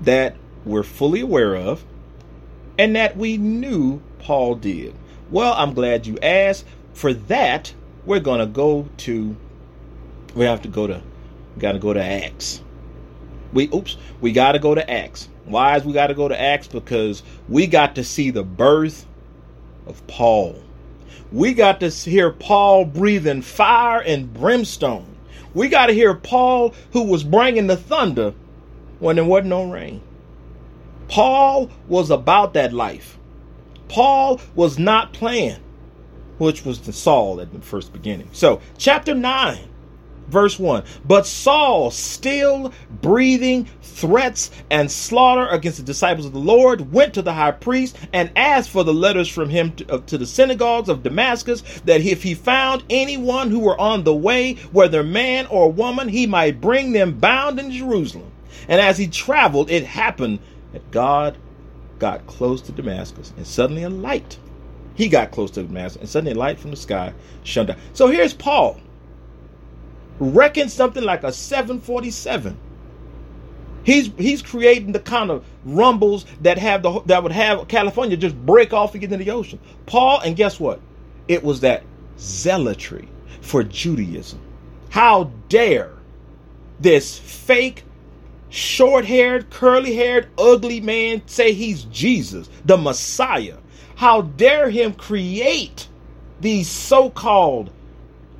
that 0.00 0.36
we're 0.64 0.82
fully 0.82 1.20
aware 1.20 1.56
of 1.56 1.84
and 2.78 2.94
that 2.96 3.16
we 3.16 3.36
knew 3.36 4.00
Paul 4.18 4.56
did? 4.56 4.94
Well, 5.30 5.54
I'm 5.54 5.74
glad 5.74 6.06
you 6.06 6.18
asked. 6.22 6.64
For 6.92 7.12
that, 7.14 7.72
we're 8.04 8.20
going 8.20 8.40
to 8.40 8.46
go 8.46 8.88
to, 8.98 9.36
we 10.34 10.44
have 10.44 10.62
to 10.62 10.68
go 10.68 10.86
to, 10.86 11.02
got 11.58 11.72
to 11.72 11.78
go 11.78 11.92
to 11.92 12.02
Acts. 12.02 12.62
We, 13.52 13.68
oops, 13.72 13.96
we 14.20 14.32
got 14.32 14.52
to 14.52 14.58
go 14.58 14.74
to 14.74 14.90
Acts. 14.90 15.28
Why 15.44 15.76
is 15.76 15.84
we 15.84 15.92
got 15.92 16.08
to 16.08 16.14
go 16.14 16.28
to 16.28 16.38
Acts? 16.38 16.66
Because 16.66 17.22
we 17.48 17.66
got 17.66 17.94
to 17.94 18.04
see 18.04 18.30
the 18.30 18.42
birth 18.42 19.06
of 19.86 20.06
Paul. 20.06 20.62
We 21.32 21.54
got 21.54 21.80
to 21.80 21.88
hear 21.88 22.30
Paul 22.30 22.84
breathing 22.84 23.42
fire 23.42 24.00
and 24.00 24.32
brimstone. 24.32 25.17
We 25.58 25.68
got 25.68 25.86
to 25.86 25.92
hear 25.92 26.14
Paul 26.14 26.72
who 26.92 27.02
was 27.02 27.24
bringing 27.24 27.66
the 27.66 27.76
thunder 27.76 28.32
when 29.00 29.16
there 29.16 29.24
wasn't 29.24 29.48
no 29.48 29.68
rain. 29.68 30.00
Paul 31.08 31.68
was 31.88 32.12
about 32.12 32.54
that 32.54 32.72
life. 32.72 33.18
Paul 33.88 34.40
was 34.54 34.78
not 34.78 35.12
playing, 35.12 35.58
which 36.38 36.64
was 36.64 36.82
the 36.82 36.92
Saul 36.92 37.40
at 37.40 37.52
the 37.52 37.60
first 37.60 37.92
beginning. 37.92 38.28
So, 38.30 38.60
chapter 38.76 39.16
9 39.16 39.58
Verse 40.28 40.58
1 40.58 40.84
But 41.04 41.26
Saul, 41.26 41.90
still 41.90 42.72
breathing 43.00 43.66
threats 43.82 44.50
and 44.70 44.90
slaughter 44.90 45.46
against 45.48 45.78
the 45.78 45.84
disciples 45.84 46.26
of 46.26 46.32
the 46.32 46.38
Lord, 46.38 46.92
went 46.92 47.14
to 47.14 47.22
the 47.22 47.32
high 47.32 47.52
priest 47.52 47.96
and 48.12 48.30
asked 48.36 48.70
for 48.70 48.84
the 48.84 48.94
letters 48.94 49.28
from 49.28 49.48
him 49.48 49.72
to, 49.72 49.94
uh, 49.94 49.98
to 50.06 50.18
the 50.18 50.26
synagogues 50.26 50.88
of 50.88 51.02
Damascus, 51.02 51.62
that 51.84 52.02
if 52.02 52.22
he 52.22 52.34
found 52.34 52.84
anyone 52.90 53.50
who 53.50 53.60
were 53.60 53.80
on 53.80 54.04
the 54.04 54.14
way, 54.14 54.54
whether 54.72 55.02
man 55.02 55.46
or 55.46 55.72
woman, 55.72 56.08
he 56.08 56.26
might 56.26 56.60
bring 56.60 56.92
them 56.92 57.18
bound 57.18 57.58
in 57.58 57.70
Jerusalem. 57.70 58.30
And 58.68 58.80
as 58.80 58.98
he 58.98 59.06
traveled, 59.06 59.70
it 59.70 59.84
happened 59.84 60.40
that 60.72 60.90
God 60.90 61.36
got 61.98 62.26
close 62.26 62.60
to 62.62 62.72
Damascus, 62.72 63.32
and 63.36 63.46
suddenly 63.46 63.82
a 63.82 63.90
light. 63.90 64.38
He 64.94 65.08
got 65.08 65.30
close 65.30 65.50
to 65.52 65.62
Damascus, 65.62 66.00
and 66.00 66.08
suddenly 66.08 66.32
a 66.32 66.38
light 66.38 66.58
from 66.58 66.70
the 66.70 66.76
sky 66.76 67.14
shone 67.44 67.66
down. 67.66 67.78
So 67.94 68.08
here's 68.08 68.34
Paul 68.34 68.78
reckon 70.18 70.68
something 70.68 71.02
like 71.02 71.22
a 71.24 71.32
747. 71.32 72.56
He's 73.84 74.10
he's 74.18 74.42
creating 74.42 74.92
the 74.92 75.00
kind 75.00 75.30
of 75.30 75.44
rumbles 75.64 76.26
that 76.42 76.58
have 76.58 76.82
the 76.82 77.00
that 77.06 77.22
would 77.22 77.32
have 77.32 77.68
California 77.68 78.16
just 78.16 78.36
break 78.44 78.72
off 78.72 78.92
and 78.92 79.00
get 79.00 79.10
into 79.12 79.24
the 79.24 79.30
ocean. 79.30 79.58
Paul, 79.86 80.20
and 80.20 80.36
guess 80.36 80.60
what? 80.60 80.80
It 81.26 81.42
was 81.42 81.60
that 81.60 81.84
zealotry 82.18 83.08
for 83.40 83.62
Judaism. 83.62 84.40
How 84.90 85.30
dare 85.48 85.92
this 86.80 87.18
fake, 87.18 87.84
short-haired, 88.50 89.50
curly-haired, 89.50 90.28
ugly 90.38 90.80
man 90.80 91.22
say 91.26 91.52
he's 91.52 91.84
Jesus, 91.84 92.48
the 92.64 92.76
Messiah? 92.76 93.56
How 93.96 94.22
dare 94.22 94.70
him 94.70 94.92
create 94.92 95.88
these 96.40 96.68
so-called 96.68 97.70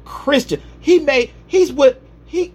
Christian? 0.04 0.62
He 0.80 0.98
made 0.98 1.32
he's 1.48 1.72
with 1.72 1.98
he 2.26 2.52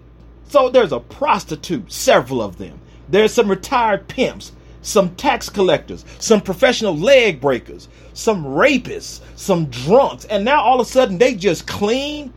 so 0.48 0.70
there's 0.70 0.92
a 0.92 1.00
prostitute, 1.00 1.92
several 1.92 2.42
of 2.42 2.58
them. 2.58 2.80
There's 3.10 3.34
some 3.34 3.50
retired 3.50 4.08
pimps, 4.08 4.52
some 4.84 5.16
tax 5.16 5.50
collectors, 5.50 6.06
some 6.20 6.42
professional 6.42 6.96
leg 6.96 7.42
breakers, 7.42 7.90
some 8.14 8.46
rapists, 8.46 9.22
some 9.36 9.66
drunks, 9.66 10.26
and 10.26 10.46
now 10.46 10.62
all 10.62 10.80
of 10.80 10.88
a 10.88 10.90
sudden 10.90 11.18
they 11.18 11.36
just 11.36 11.66
clean 11.68 12.32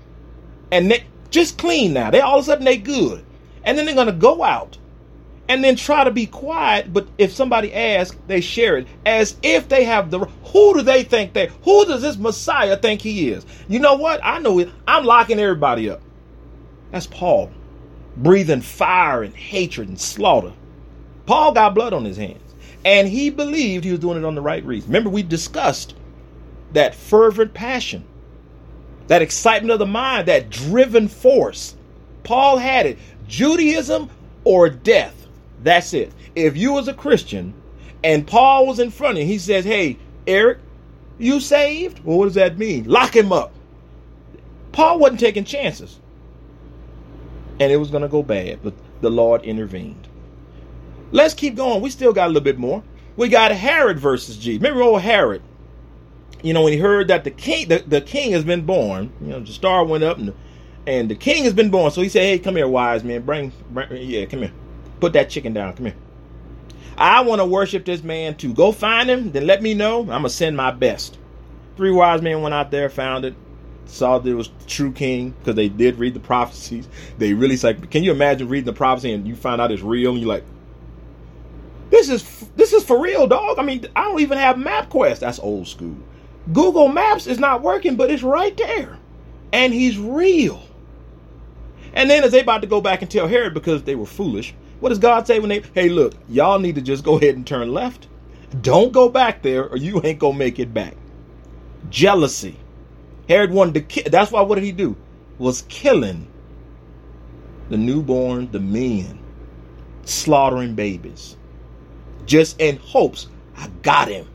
and 0.72 0.90
they 0.90 1.04
just 1.30 1.58
clean 1.58 1.92
now. 1.92 2.10
They 2.10 2.20
all 2.20 2.38
of 2.38 2.44
a 2.44 2.46
sudden 2.46 2.64
they 2.64 2.78
good. 2.78 3.24
And 3.64 3.76
then 3.76 3.84
they're 3.84 3.94
gonna 3.94 4.12
go 4.12 4.42
out 4.42 4.78
and 5.48 5.62
then 5.62 5.76
try 5.76 6.04
to 6.04 6.10
be 6.10 6.26
quiet, 6.26 6.92
but 6.92 7.06
if 7.18 7.32
somebody 7.32 7.72
asks, 7.72 8.16
they 8.26 8.40
share 8.40 8.78
it 8.78 8.88
as 9.04 9.36
if 9.42 9.68
they 9.68 9.84
have 9.84 10.10
the 10.10 10.20
who 10.20 10.74
do 10.74 10.82
they 10.82 11.04
think 11.04 11.34
they 11.34 11.50
who 11.62 11.84
does 11.84 12.02
this 12.02 12.16
Messiah 12.16 12.76
think 12.76 13.00
he 13.00 13.30
is? 13.30 13.44
You 13.68 13.78
know 13.78 13.94
what? 13.94 14.20
I 14.24 14.38
know 14.38 14.58
it. 14.58 14.70
I'm 14.88 15.04
locking 15.04 15.38
everybody 15.38 15.90
up. 15.90 16.00
That's 16.96 17.06
Paul, 17.06 17.50
breathing 18.16 18.62
fire 18.62 19.22
and 19.22 19.36
hatred 19.36 19.86
and 19.90 20.00
slaughter. 20.00 20.54
Paul 21.26 21.52
got 21.52 21.74
blood 21.74 21.92
on 21.92 22.06
his 22.06 22.16
hands, 22.16 22.54
and 22.86 23.06
he 23.06 23.28
believed 23.28 23.84
he 23.84 23.90
was 23.90 24.00
doing 24.00 24.16
it 24.16 24.24
on 24.24 24.34
the 24.34 24.40
right 24.40 24.64
reason. 24.64 24.88
Remember, 24.88 25.10
we 25.10 25.22
discussed 25.22 25.94
that 26.72 26.94
fervent 26.94 27.52
passion, 27.52 28.02
that 29.08 29.20
excitement 29.20 29.72
of 29.72 29.78
the 29.78 29.84
mind, 29.84 30.28
that 30.28 30.48
driven 30.48 31.06
force. 31.06 31.76
Paul 32.24 32.56
had 32.56 32.86
it. 32.86 32.98
Judaism 33.28 34.08
or 34.44 34.70
death. 34.70 35.26
That's 35.62 35.92
it. 35.92 36.14
If 36.34 36.56
you 36.56 36.72
was 36.72 36.88
a 36.88 36.94
Christian 36.94 37.52
and 38.02 38.26
Paul 38.26 38.66
was 38.66 38.78
in 38.78 38.90
front 38.90 39.18
of 39.18 39.24
you, 39.24 39.28
he 39.28 39.36
says, 39.36 39.66
Hey, 39.66 39.98
Eric, 40.26 40.60
you 41.18 41.40
saved? 41.40 42.02
Well, 42.02 42.16
what 42.16 42.24
does 42.24 42.34
that 42.36 42.56
mean? 42.56 42.84
Lock 42.84 43.14
him 43.14 43.34
up. 43.34 43.52
Paul 44.72 44.98
wasn't 44.98 45.20
taking 45.20 45.44
chances. 45.44 46.00
And 47.58 47.72
it 47.72 47.76
was 47.76 47.90
going 47.90 48.02
to 48.02 48.08
go 48.08 48.22
bad, 48.22 48.60
but 48.62 48.74
the 49.00 49.10
Lord 49.10 49.42
intervened. 49.42 50.08
Let's 51.12 51.34
keep 51.34 51.54
going. 51.56 51.80
We 51.80 51.90
still 51.90 52.12
got 52.12 52.26
a 52.26 52.28
little 52.28 52.42
bit 52.42 52.58
more. 52.58 52.82
We 53.16 53.28
got 53.28 53.52
Herod 53.52 53.98
versus 53.98 54.36
Jesus. 54.36 54.62
Remember 54.62 54.82
old 54.82 55.00
Herod? 55.00 55.42
You 56.42 56.52
know, 56.52 56.62
when 56.62 56.72
he 56.72 56.78
heard 56.78 57.08
that 57.08 57.24
the 57.24 57.30
king 57.30 57.68
the, 57.68 57.78
the 57.78 58.00
king 58.00 58.32
has 58.32 58.44
been 58.44 58.66
born, 58.66 59.10
you 59.22 59.28
know, 59.28 59.40
the 59.40 59.52
star 59.52 59.84
went 59.84 60.04
up 60.04 60.18
and 60.18 60.34
and 60.86 61.10
the 61.10 61.14
king 61.14 61.44
has 61.44 61.54
been 61.54 61.70
born. 61.70 61.90
So 61.90 62.02
he 62.02 62.08
said, 62.08 62.22
Hey, 62.22 62.38
come 62.38 62.56
here, 62.56 62.68
wise 62.68 63.02
man. 63.02 63.22
Bring, 63.22 63.52
bring 63.70 63.88
yeah, 63.96 64.26
come 64.26 64.40
here. 64.40 64.52
Put 65.00 65.14
that 65.14 65.30
chicken 65.30 65.52
down. 65.52 65.72
Come 65.74 65.86
here. 65.86 65.96
I 66.98 67.22
want 67.22 67.40
to 67.40 67.46
worship 67.46 67.84
this 67.84 68.02
man 68.02 68.36
too. 68.36 68.54
Go 68.54 68.72
find 68.72 69.08
him, 69.08 69.32
then 69.32 69.46
let 69.46 69.62
me 69.62 69.74
know. 69.74 70.00
I'm 70.00 70.06
gonna 70.06 70.30
send 70.30 70.56
my 70.56 70.70
best. 70.70 71.18
Three 71.76 71.90
wise 71.90 72.22
men 72.22 72.40
went 72.42 72.54
out 72.54 72.70
there, 72.70 72.88
found 72.88 73.24
it, 73.24 73.34
saw 73.86 74.18
that 74.18 74.28
it 74.28 74.34
was 74.34 74.50
true 74.66 74.92
king 74.92 75.30
because 75.38 75.54
they 75.54 75.68
did 75.68 75.98
read 75.98 76.14
the 76.14 76.20
prophecies. 76.20 76.88
They 77.18 77.34
really 77.34 77.56
like. 77.56 77.90
Can 77.90 78.02
you 78.02 78.10
imagine 78.10 78.48
reading 78.48 78.66
the 78.66 78.72
prophecy 78.72 79.12
and 79.12 79.26
you 79.26 79.36
find 79.36 79.60
out 79.60 79.70
it's 79.72 79.82
real 79.82 80.12
and 80.12 80.20
you're 80.20 80.28
like, 80.28 80.44
this 81.90 82.08
is 82.08 82.48
this 82.56 82.72
is 82.72 82.84
for 82.84 83.00
real, 83.00 83.26
dog. 83.26 83.58
I 83.58 83.62
mean, 83.62 83.86
I 83.94 84.04
don't 84.04 84.20
even 84.20 84.38
have 84.38 84.56
MapQuest. 84.56 85.20
That's 85.20 85.38
old 85.38 85.68
school. 85.68 85.96
Google 86.52 86.88
Maps 86.88 87.26
is 87.26 87.38
not 87.38 87.62
working, 87.62 87.96
but 87.96 88.10
it's 88.10 88.22
right 88.22 88.56
there, 88.56 88.98
and 89.52 89.72
he's 89.72 89.98
real. 89.98 90.62
And 91.92 92.10
then 92.10 92.24
as 92.24 92.32
they 92.32 92.40
about 92.40 92.60
to 92.60 92.66
go 92.68 92.80
back 92.80 93.02
and 93.02 93.10
tell 93.10 93.26
Herod 93.26 93.54
because 93.54 93.82
they 93.82 93.94
were 93.94 94.06
foolish, 94.06 94.54
what 94.80 94.90
does 94.90 94.98
God 94.98 95.26
say 95.26 95.40
when 95.40 95.48
they, 95.48 95.62
hey, 95.74 95.88
look, 95.88 96.14
y'all 96.28 96.58
need 96.58 96.74
to 96.74 96.82
just 96.82 97.02
go 97.02 97.16
ahead 97.16 97.36
and 97.36 97.46
turn 97.46 97.72
left? 97.72 98.06
Don't 98.60 98.92
go 98.92 99.08
back 99.08 99.42
there 99.42 99.66
or 99.66 99.76
you 99.76 100.00
ain't 100.04 100.20
to 100.20 100.32
make 100.32 100.58
it 100.58 100.74
back. 100.74 100.94
Jealousy. 101.88 102.56
Herod 103.28 103.50
wanted 103.52 103.74
to 103.74 103.80
kill. 103.80 104.04
That's 104.10 104.30
why 104.30 104.42
what 104.42 104.56
did 104.56 104.64
he 104.64 104.72
do? 104.72 104.96
Was 105.38 105.62
killing 105.68 106.28
the 107.68 107.76
newborn, 107.76 108.50
the 108.50 108.60
men, 108.60 109.18
slaughtering 110.04 110.74
babies. 110.74 111.36
Just 112.26 112.60
in 112.60 112.76
hopes, 112.78 113.28
I 113.56 113.68
got 113.82 114.08
him. 114.08 114.26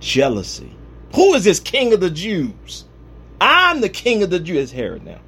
Jealousy. 0.00 0.74
Who 1.14 1.34
is 1.34 1.44
this 1.44 1.60
king 1.60 1.92
of 1.92 2.00
the 2.00 2.10
Jews? 2.10 2.84
I'm 3.40 3.80
the 3.80 3.88
king 3.88 4.22
of 4.22 4.30
the 4.30 4.40
Jews. 4.40 4.72
Herod 4.72 5.04
now. 5.04 5.20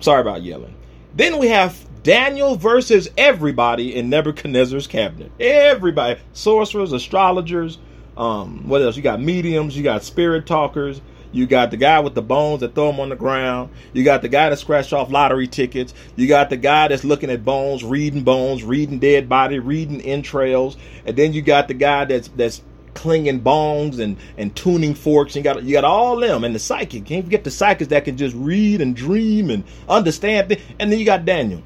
Sorry 0.00 0.20
about 0.20 0.42
yelling. 0.42 0.74
Then 1.14 1.38
we 1.38 1.48
have 1.48 1.78
Daniel 2.02 2.56
versus 2.56 3.08
everybody 3.16 3.96
in 3.96 4.08
Nebuchadnezzar's 4.10 4.86
cabinet. 4.86 5.32
Everybody, 5.40 6.20
sorcerers, 6.32 6.92
astrologers, 6.92 7.78
um, 8.16 8.68
what 8.68 8.82
else? 8.82 8.96
You 8.96 9.02
got 9.02 9.20
mediums, 9.20 9.76
you 9.76 9.82
got 9.82 10.04
spirit 10.04 10.46
talkers, 10.46 11.00
you 11.32 11.46
got 11.46 11.70
the 11.70 11.76
guy 11.76 12.00
with 12.00 12.14
the 12.14 12.22
bones 12.22 12.60
that 12.60 12.74
throw 12.74 12.90
them 12.90 13.00
on 13.00 13.08
the 13.08 13.16
ground. 13.16 13.70
You 13.92 14.04
got 14.04 14.22
the 14.22 14.28
guy 14.28 14.50
that 14.50 14.58
scratched 14.58 14.92
off 14.92 15.10
lottery 15.10 15.46
tickets. 15.46 15.92
You 16.16 16.28
got 16.28 16.50
the 16.50 16.56
guy 16.56 16.88
that's 16.88 17.04
looking 17.04 17.30
at 17.30 17.44
bones, 17.44 17.84
reading 17.84 18.22
bones, 18.22 18.64
reading 18.64 18.98
dead 18.98 19.28
body, 19.28 19.58
reading 19.58 20.00
entrails. 20.00 20.76
And 21.04 21.16
then 21.16 21.32
you 21.32 21.42
got 21.42 21.68
the 21.68 21.74
guy 21.74 22.04
that's 22.04 22.28
that's 22.28 22.62
clinging 22.94 23.42
bongs 23.42 23.98
and 23.98 24.16
and 24.36 24.54
tuning 24.56 24.94
forks. 24.94 25.36
You 25.36 25.42
got 25.42 25.62
you 25.62 25.72
got 25.72 25.84
all 25.84 26.16
them 26.16 26.44
and 26.44 26.54
the 26.54 26.58
psychic. 26.58 27.04
Can't 27.04 27.24
forget 27.24 27.44
the 27.44 27.50
psychics 27.50 27.90
that 27.90 28.04
can 28.04 28.16
just 28.16 28.34
read 28.34 28.80
and 28.80 28.96
dream 28.96 29.50
and 29.50 29.64
understand. 29.88 30.48
Things. 30.48 30.62
And 30.78 30.90
then 30.90 30.98
you 30.98 31.04
got 31.04 31.24
Daniel. 31.24 31.62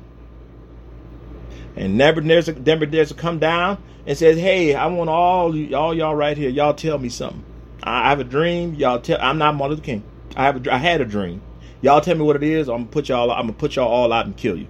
And 1.77 1.97
Nebuchadnezzar, 1.97 2.57
Nebuchadnezzar 2.57 3.17
come 3.17 3.39
down 3.39 3.83
and 4.07 4.19
says, 4.19 4.39
"Hey, 4.39 4.75
I 4.75 4.87
want 4.87 5.09
all 5.09 5.75
all 5.75 5.95
y'all 5.95 6.15
right 6.15 6.37
here. 6.37 6.51
Y'all 6.51 6.75
tell 6.75 6.99
me 6.99 7.09
something. 7.09 7.45
I 7.83 8.11
have 8.11 8.21
a 8.21 8.25
dream. 8.25 8.75
Y'all 8.75 9.01
tell. 9.01 9.19
I'm 9.21 9.39
not 9.39 9.55
Martin 9.55 9.77
Luther 9.77 9.85
King. 9.85 10.05
I 10.37 10.45
have 10.45 10.67
a. 10.67 10.75
I 10.75 10.79
had 10.79 11.01
a 11.01 11.05
dream. 11.05 11.43
Y'all 11.83 12.01
tell 12.01 12.15
me 12.17 12.23
what 12.23 12.37
it 12.37 12.43
is. 12.43 12.69
I'm 12.69 12.79
gonna 12.79 12.87
put 12.87 13.09
y'all. 13.09 13.31
I'm 13.31 13.43
gonna 13.43 13.53
put 13.55 13.77
y'all 13.77 13.89
all 13.89 14.13
out 14.13 14.27
and 14.27 14.37
kill 14.37 14.57
you." 14.57 14.67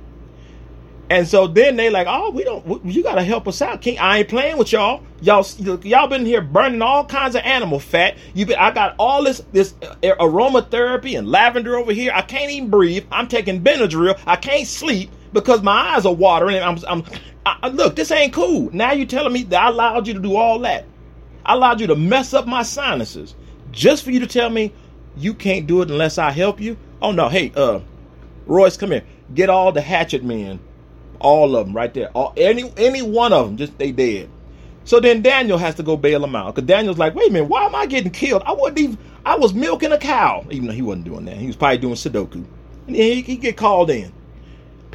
And 1.08 1.26
so 1.26 1.48
then 1.48 1.76
they 1.76 1.90
like, 1.90 2.06
"Oh, 2.08 2.30
we 2.30 2.44
don't. 2.44 2.84
You 2.84 3.02
gotta 3.02 3.24
help 3.24 3.48
us 3.48 3.60
out, 3.60 3.82
King. 3.82 3.98
I 3.98 4.18
ain't 4.18 4.28
playing 4.28 4.58
with 4.58 4.72
y'all. 4.72 5.02
Y'all, 5.20 5.44
y'all 5.82 6.06
been 6.06 6.24
here 6.24 6.40
burning 6.40 6.82
all 6.82 7.04
kinds 7.04 7.34
of 7.34 7.42
animal 7.42 7.80
fat. 7.80 8.16
You 8.34 8.46
been. 8.46 8.58
I 8.58 8.70
got 8.70 8.94
all 8.98 9.24
this 9.24 9.42
this 9.52 9.74
uh, 9.82 9.94
aromatherapy 10.02 11.18
and 11.18 11.28
lavender 11.28 11.76
over 11.76 11.92
here. 11.92 12.12
I 12.14 12.22
can't 12.22 12.50
even 12.50 12.70
breathe. 12.70 13.04
I'm 13.10 13.26
taking 13.28 13.62
Benadryl. 13.62 14.18
I 14.26 14.36
can't 14.36 14.66
sleep." 14.66 15.10
because 15.32 15.62
my 15.62 15.94
eyes 15.94 16.06
are 16.06 16.14
watering 16.14 16.56
and 16.56 16.64
I'm, 16.64 16.78
I'm 16.88 17.04
I, 17.46 17.68
look, 17.68 17.96
this 17.96 18.10
ain't 18.10 18.32
cool. 18.32 18.70
Now 18.72 18.92
you 18.92 19.06
telling 19.06 19.32
me 19.32 19.44
that 19.44 19.62
I 19.62 19.68
allowed 19.68 20.06
you 20.06 20.14
to 20.14 20.20
do 20.20 20.36
all 20.36 20.58
that. 20.60 20.84
I 21.50 21.54
allowed 21.54 21.80
you 21.80 21.88
to 21.88 21.96
mess 21.96 22.32
up 22.32 22.46
my 22.46 22.62
sinuses 22.62 23.34
just 23.72 24.04
for 24.04 24.12
you 24.12 24.20
to 24.20 24.26
tell 24.28 24.48
me 24.48 24.72
you 25.16 25.34
can't 25.34 25.66
do 25.66 25.82
it 25.82 25.90
unless 25.90 26.16
I 26.16 26.30
help 26.30 26.60
you. 26.60 26.76
Oh 27.02 27.10
no, 27.10 27.28
hey, 27.28 27.50
uh, 27.56 27.80
Royce, 28.46 28.76
come 28.76 28.92
here. 28.92 29.02
Get 29.34 29.50
all 29.50 29.72
the 29.72 29.80
hatchet 29.80 30.22
men, 30.22 30.60
all 31.18 31.56
of 31.56 31.66
them 31.66 31.74
right 31.74 31.92
there. 31.92 32.10
All, 32.10 32.32
any 32.36 32.72
any 32.76 33.02
one 33.02 33.32
of 33.32 33.46
them, 33.46 33.56
just 33.56 33.76
they 33.78 33.90
dead. 33.90 34.30
So 34.84 35.00
then 35.00 35.22
Daniel 35.22 35.58
has 35.58 35.74
to 35.74 35.82
go 35.82 35.96
bail 35.96 36.20
them 36.20 36.36
out 36.36 36.54
because 36.54 36.68
Daniel's 36.68 36.98
like, 36.98 37.16
wait 37.16 37.30
a 37.30 37.32
minute, 37.32 37.48
why 37.48 37.64
am 37.64 37.74
I 37.74 37.86
getting 37.86 38.12
killed? 38.12 38.44
I 38.46 38.52
wasn't 38.52 38.78
even. 38.78 38.98
I 39.26 39.34
was 39.34 39.52
milking 39.52 39.90
a 39.90 39.98
cow, 39.98 40.46
even 40.52 40.68
though 40.68 40.72
he 40.72 40.82
wasn't 40.82 41.06
doing 41.06 41.24
that. 41.24 41.36
He 41.36 41.48
was 41.48 41.56
probably 41.56 41.78
doing 41.78 41.94
Sudoku, 41.94 42.44
and 42.86 42.94
he, 42.94 43.22
he 43.22 43.34
get 43.34 43.56
called 43.56 43.90
in. 43.90 44.12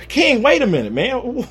King, 0.08 0.42
wait 0.42 0.62
a 0.62 0.68
minute, 0.68 0.94
man. 0.94 1.50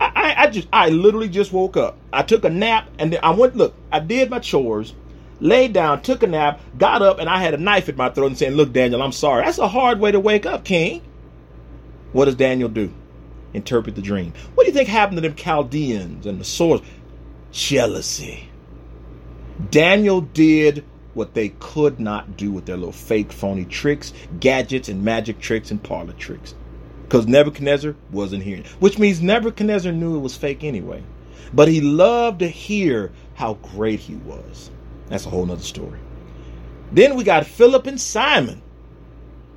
I, 0.00 0.34
I, 0.36 0.50
just, 0.50 0.68
I 0.72 0.90
literally 0.90 1.28
just 1.28 1.52
woke 1.52 1.76
up. 1.76 1.96
I 2.12 2.22
took 2.22 2.44
a 2.44 2.50
nap 2.50 2.88
and 2.98 3.12
then 3.12 3.20
I 3.22 3.30
went, 3.30 3.56
look, 3.56 3.74
I 3.90 4.00
did 4.00 4.30
my 4.30 4.38
chores, 4.38 4.94
laid 5.40 5.72
down, 5.72 6.02
took 6.02 6.22
a 6.22 6.26
nap, 6.26 6.60
got 6.76 7.02
up, 7.02 7.18
and 7.18 7.28
I 7.28 7.40
had 7.40 7.54
a 7.54 7.58
knife 7.58 7.88
in 7.88 7.96
my 7.96 8.10
throat 8.10 8.26
and 8.26 8.38
saying, 8.38 8.52
look, 8.52 8.72
Daniel, 8.72 9.02
I'm 9.02 9.12
sorry. 9.12 9.44
That's 9.44 9.58
a 9.58 9.68
hard 9.68 10.00
way 10.00 10.12
to 10.12 10.20
wake 10.20 10.44
up, 10.44 10.64
King. 10.64 11.02
What 12.12 12.26
does 12.26 12.34
Daniel 12.34 12.68
do? 12.68 12.92
Interpret 13.54 13.94
the 13.94 14.02
dream. 14.02 14.34
What 14.54 14.64
do 14.64 14.70
you 14.70 14.76
think 14.76 14.88
happened 14.88 15.16
to 15.16 15.22
them 15.22 15.34
Chaldeans 15.34 16.26
and 16.26 16.40
the 16.40 16.44
swords? 16.44 16.82
Jealousy. 17.52 18.48
Daniel 19.70 20.20
did 20.20 20.84
what 21.14 21.32
they 21.32 21.48
could 21.60 21.98
not 21.98 22.36
do 22.36 22.52
with 22.52 22.66
their 22.66 22.76
little 22.76 22.92
fake, 22.92 23.32
phony 23.32 23.64
tricks, 23.64 24.12
gadgets, 24.38 24.90
and 24.90 25.02
magic 25.02 25.40
tricks 25.40 25.70
and 25.70 25.82
parlor 25.82 26.12
tricks 26.12 26.54
because 27.08 27.26
Nebuchadnezzar 27.26 27.94
wasn't 28.10 28.42
hearing, 28.42 28.64
which 28.80 28.98
means 28.98 29.22
Nebuchadnezzar 29.22 29.92
knew 29.92 30.16
it 30.16 30.20
was 30.20 30.36
fake 30.36 30.64
anyway. 30.64 31.02
But 31.52 31.68
he 31.68 31.80
loved 31.80 32.40
to 32.40 32.48
hear 32.48 33.12
how 33.34 33.54
great 33.54 34.00
he 34.00 34.16
was. 34.16 34.70
That's 35.08 35.24
a 35.24 35.30
whole 35.30 35.46
nother 35.46 35.62
story. 35.62 36.00
Then 36.90 37.14
we 37.14 37.22
got 37.22 37.46
Philip 37.46 37.86
and 37.86 38.00
Simon. 38.00 38.62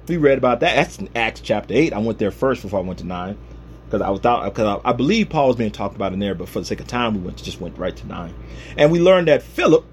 We 0.08 0.18
read 0.18 0.38
about 0.38 0.60
that. 0.60 0.76
That's 0.76 1.00
in 1.00 1.10
Acts 1.16 1.41
chapter 1.41 1.74
8. 1.74 1.93
I 1.93 1.97
went 1.97 2.20
there 2.20 2.32
first 2.32 2.62
before 2.62 2.80
I 2.80 2.84
went 2.84 3.00
to 3.00 3.06
9. 3.06 3.38
Because 3.86 4.02
I 4.02 4.10
was 4.12 4.20
thought 4.20 4.45
because 4.45 4.82
I, 4.86 4.89
I, 4.89 4.93
believe 4.93 5.30
Paul 5.30 5.47
was 5.47 5.56
being 5.56 5.72
talked 5.72 5.95
about 5.95 6.14
in 6.14 6.20
there, 6.20 6.36
but 6.36 6.47
for 6.47 6.60
the 6.60 6.66
sake 6.66 6.80
of 6.80 6.86
time, 6.86 7.16
we 7.16 7.22
went 7.22 7.41
just 7.41 7.60
went 7.60 7.76
right 7.76 7.95
to 7.95 8.06
nine, 8.08 8.36
and 8.78 8.91
we 8.91 9.00
learned 9.00 9.30
that 9.30 9.41
Philip 9.41 9.84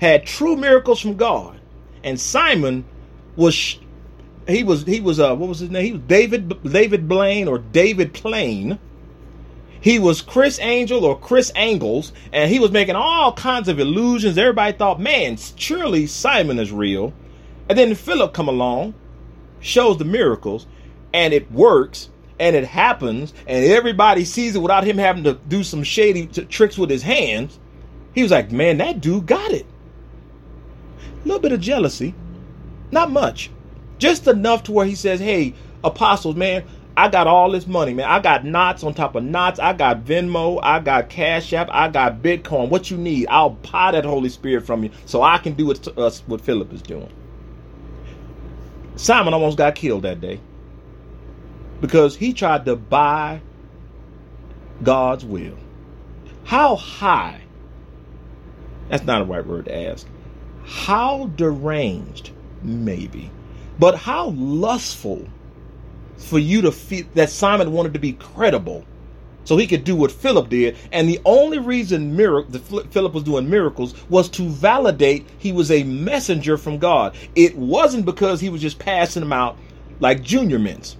had 0.00 0.24
true 0.24 0.56
miracles 0.56 0.98
from 0.98 1.18
God, 1.18 1.60
and 2.02 2.18
Simon 2.18 2.86
was 3.36 3.78
he 4.46 4.62
was 4.62 4.84
he 4.84 5.00
was 5.00 5.18
uh 5.18 5.34
what 5.34 5.48
was 5.48 5.58
his 5.58 5.70
name? 5.70 5.84
He 5.84 5.92
was 5.92 6.02
David 6.02 6.62
David 6.62 7.08
Blaine 7.08 7.48
or 7.48 7.58
David 7.58 8.14
Plain. 8.14 8.78
He 9.80 9.98
was 9.98 10.20
Criss 10.22 10.58
Angel 10.60 11.04
or 11.04 11.18
Chris 11.18 11.52
Angles, 11.54 12.12
and 12.32 12.50
he 12.50 12.58
was 12.58 12.72
making 12.72 12.96
all 12.96 13.32
kinds 13.32 13.68
of 13.68 13.78
illusions. 13.78 14.36
Everybody 14.36 14.76
thought, 14.76 15.00
man, 15.00 15.36
surely 15.36 16.06
Simon 16.06 16.58
is 16.58 16.72
real. 16.72 17.12
And 17.68 17.78
then 17.78 17.94
Philip 17.94 18.32
come 18.32 18.48
along, 18.48 18.94
shows 19.60 19.98
the 19.98 20.04
miracles, 20.04 20.66
and 21.12 21.32
it 21.32 21.52
works, 21.52 22.10
and 22.40 22.56
it 22.56 22.64
happens, 22.64 23.32
and 23.46 23.64
everybody 23.64 24.24
sees 24.24 24.56
it 24.56 24.60
without 24.60 24.84
him 24.84 24.98
having 24.98 25.24
to 25.24 25.34
do 25.34 25.62
some 25.62 25.82
shady 25.82 26.26
t- 26.26 26.44
tricks 26.44 26.76
with 26.76 26.90
his 26.90 27.02
hands. 27.02 27.58
He 28.14 28.22
was 28.22 28.32
like, 28.32 28.50
man, 28.50 28.78
that 28.78 29.00
dude 29.00 29.26
got 29.26 29.52
it. 29.52 29.66
A 31.24 31.28
little 31.28 31.40
bit 31.40 31.52
of 31.52 31.60
jealousy, 31.60 32.14
not 32.90 33.10
much. 33.10 33.50
Just 33.98 34.26
enough 34.26 34.64
to 34.64 34.72
where 34.72 34.86
he 34.86 34.94
says, 34.94 35.20
Hey, 35.20 35.54
apostles, 35.82 36.36
man, 36.36 36.64
I 36.96 37.08
got 37.08 37.26
all 37.26 37.50
this 37.50 37.66
money, 37.66 37.92
man. 37.92 38.08
I 38.08 38.20
got 38.20 38.44
knots 38.44 38.82
on 38.82 38.94
top 38.94 39.14
of 39.14 39.24
knots. 39.24 39.60
I 39.60 39.74
got 39.74 40.04
Venmo. 40.04 40.58
I 40.62 40.80
got 40.80 41.10
Cash 41.10 41.52
App. 41.52 41.68
I 41.70 41.88
got 41.88 42.22
Bitcoin. 42.22 42.70
What 42.70 42.90
you 42.90 42.96
need, 42.96 43.26
I'll 43.28 43.50
buy 43.50 43.92
that 43.92 44.04
Holy 44.04 44.30
Spirit 44.30 44.64
from 44.64 44.82
you 44.82 44.90
so 45.04 45.22
I 45.22 45.36
can 45.38 45.52
do 45.52 45.66
what, 45.66 45.86
uh, 45.98 46.10
what 46.26 46.40
Philip 46.40 46.72
is 46.72 46.80
doing. 46.80 47.12
Simon 48.96 49.34
almost 49.34 49.58
got 49.58 49.74
killed 49.74 50.04
that 50.04 50.22
day 50.22 50.40
because 51.82 52.16
he 52.16 52.32
tried 52.32 52.64
to 52.64 52.76
buy 52.76 53.42
God's 54.82 55.24
will. 55.24 55.58
How 56.44 56.76
high? 56.76 57.42
That's 58.88 59.04
not 59.04 59.20
a 59.20 59.24
right 59.24 59.44
word 59.44 59.66
to 59.66 59.76
ask. 59.76 60.06
How 60.64 61.26
deranged, 61.36 62.30
maybe, 62.62 63.30
but 63.78 63.96
how 63.96 64.30
lustful 64.30 65.26
for 66.16 66.38
you 66.38 66.62
to 66.62 66.72
feel 66.72 67.04
that 67.14 67.30
Simon 67.30 67.72
wanted 67.72 67.92
to 67.94 67.98
be 67.98 68.12
credible 68.12 68.84
so 69.44 69.56
he 69.56 69.66
could 69.66 69.84
do 69.84 69.94
what 69.94 70.10
Philip 70.10 70.48
did. 70.48 70.76
And 70.92 71.08
the 71.08 71.20
only 71.24 71.58
reason 71.58 72.16
miracle, 72.16 72.50
the, 72.50 72.58
Philip 72.58 73.12
was 73.14 73.22
doing 73.22 73.48
miracles 73.48 73.94
was 74.08 74.28
to 74.30 74.48
validate 74.48 75.26
he 75.38 75.52
was 75.52 75.70
a 75.70 75.84
messenger 75.84 76.56
from 76.56 76.78
God. 76.78 77.14
It 77.34 77.56
wasn't 77.56 78.06
because 78.06 78.40
he 78.40 78.48
was 78.48 78.60
just 78.60 78.78
passing 78.78 79.20
them 79.20 79.32
out 79.32 79.56
like 80.00 80.22
junior 80.22 80.58
mints. 80.58 80.96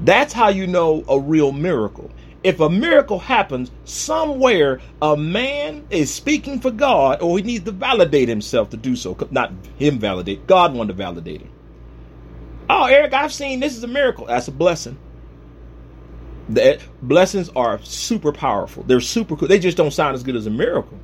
That's 0.00 0.32
how 0.32 0.48
you 0.48 0.66
know 0.66 1.04
a 1.08 1.18
real 1.18 1.52
miracle 1.52 2.10
if 2.44 2.60
a 2.60 2.68
miracle 2.68 3.18
happens 3.18 3.70
somewhere, 3.84 4.80
a 5.00 5.16
man 5.16 5.86
is 5.88 6.12
speaking 6.12 6.60
for 6.60 6.70
God, 6.70 7.22
or 7.22 7.38
he 7.38 7.42
needs 7.42 7.64
to 7.64 7.72
validate 7.72 8.28
himself 8.28 8.68
to 8.70 8.76
do 8.76 8.94
so. 8.94 9.16
Not 9.30 9.52
him 9.76 9.98
validate, 9.98 10.46
God 10.46 10.74
wanted 10.74 10.88
to 10.88 10.94
validate 10.94 11.40
him. 11.40 11.50
Oh, 12.68 12.84
Eric, 12.84 13.14
I've 13.14 13.32
seen 13.32 13.60
this 13.60 13.76
is 13.76 13.82
a 13.82 13.88
miracle. 13.88 14.26
That's 14.26 14.48
a 14.48 14.52
blessing. 14.52 14.98
The 16.50 16.78
blessings 17.00 17.48
are 17.56 17.80
super 17.82 18.30
powerful. 18.30 18.82
They're 18.82 19.00
super 19.00 19.36
cool. 19.36 19.48
They 19.48 19.58
just 19.58 19.78
don't 19.78 19.90
sound 19.90 20.14
as 20.14 20.22
good 20.22 20.36
as 20.36 20.46
a 20.46 20.50
miracle. 20.50 20.98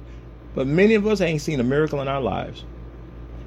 But 0.55 0.67
many 0.67 0.95
of 0.95 1.07
us 1.07 1.23
ain't 1.23 1.41
seen 1.41 1.59
a 1.59 1.65
miracle 1.65 2.03
in 2.03 2.09
our 2.09 2.21
lives. 2.21 2.65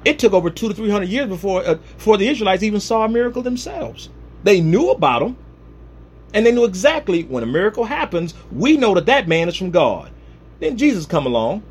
It 0.04 0.18
took 0.18 0.32
over 0.32 0.50
two 0.50 0.68
to 0.68 0.74
three 0.74 0.90
hundred 0.90 1.10
years 1.10 1.28
before 1.28 1.64
uh, 1.64 1.74
before 1.74 2.16
the 2.16 2.28
Israelites 2.28 2.64
even 2.64 2.80
saw 2.80 3.04
a 3.04 3.08
miracle 3.08 3.42
themselves. 3.42 4.10
They 4.42 4.60
knew 4.60 4.90
about 4.90 5.20
them, 5.20 5.36
and 6.34 6.44
they 6.44 6.52
knew 6.52 6.64
exactly 6.64 7.22
when 7.22 7.44
a 7.44 7.46
miracle 7.46 7.84
happens, 7.84 8.34
we 8.52 8.76
know 8.76 8.92
that 8.94 9.06
that 9.06 9.28
man 9.28 9.48
is 9.48 9.56
from 9.56 9.70
God. 9.70 10.10
Then 10.58 10.76
Jesus 10.76 11.06
come 11.06 11.26
along, 11.26 11.62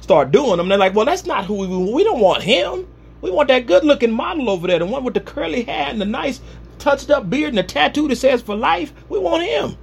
start 0.00 0.30
doing 0.30 0.58
them. 0.58 0.68
They're 0.68 0.78
like, 0.78 0.94
well, 0.94 1.06
that's 1.06 1.26
not 1.26 1.46
who 1.46 1.54
we 1.54 1.66
want. 1.66 1.92
We 1.92 2.04
don't 2.04 2.20
want 2.20 2.42
him. 2.42 2.86
We 3.22 3.30
want 3.30 3.48
that 3.48 3.66
good 3.66 3.84
looking 3.84 4.12
model 4.12 4.50
over 4.50 4.66
there, 4.66 4.78
the 4.78 4.86
one 4.86 5.02
with 5.02 5.14
the 5.14 5.20
curly 5.20 5.62
hair 5.62 5.88
and 5.88 6.00
the 6.00 6.04
nice 6.04 6.40
touched 6.78 7.10
up 7.10 7.30
beard 7.30 7.50
and 7.50 7.58
the 7.58 7.62
tattoo 7.62 8.06
that 8.08 8.16
says 8.16 8.42
for 8.42 8.54
life. 8.54 8.92
We 9.08 9.18
want 9.18 9.44
him. 9.44 9.76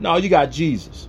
No, 0.00 0.16
you 0.16 0.28
got 0.28 0.52
Jesus. 0.52 1.08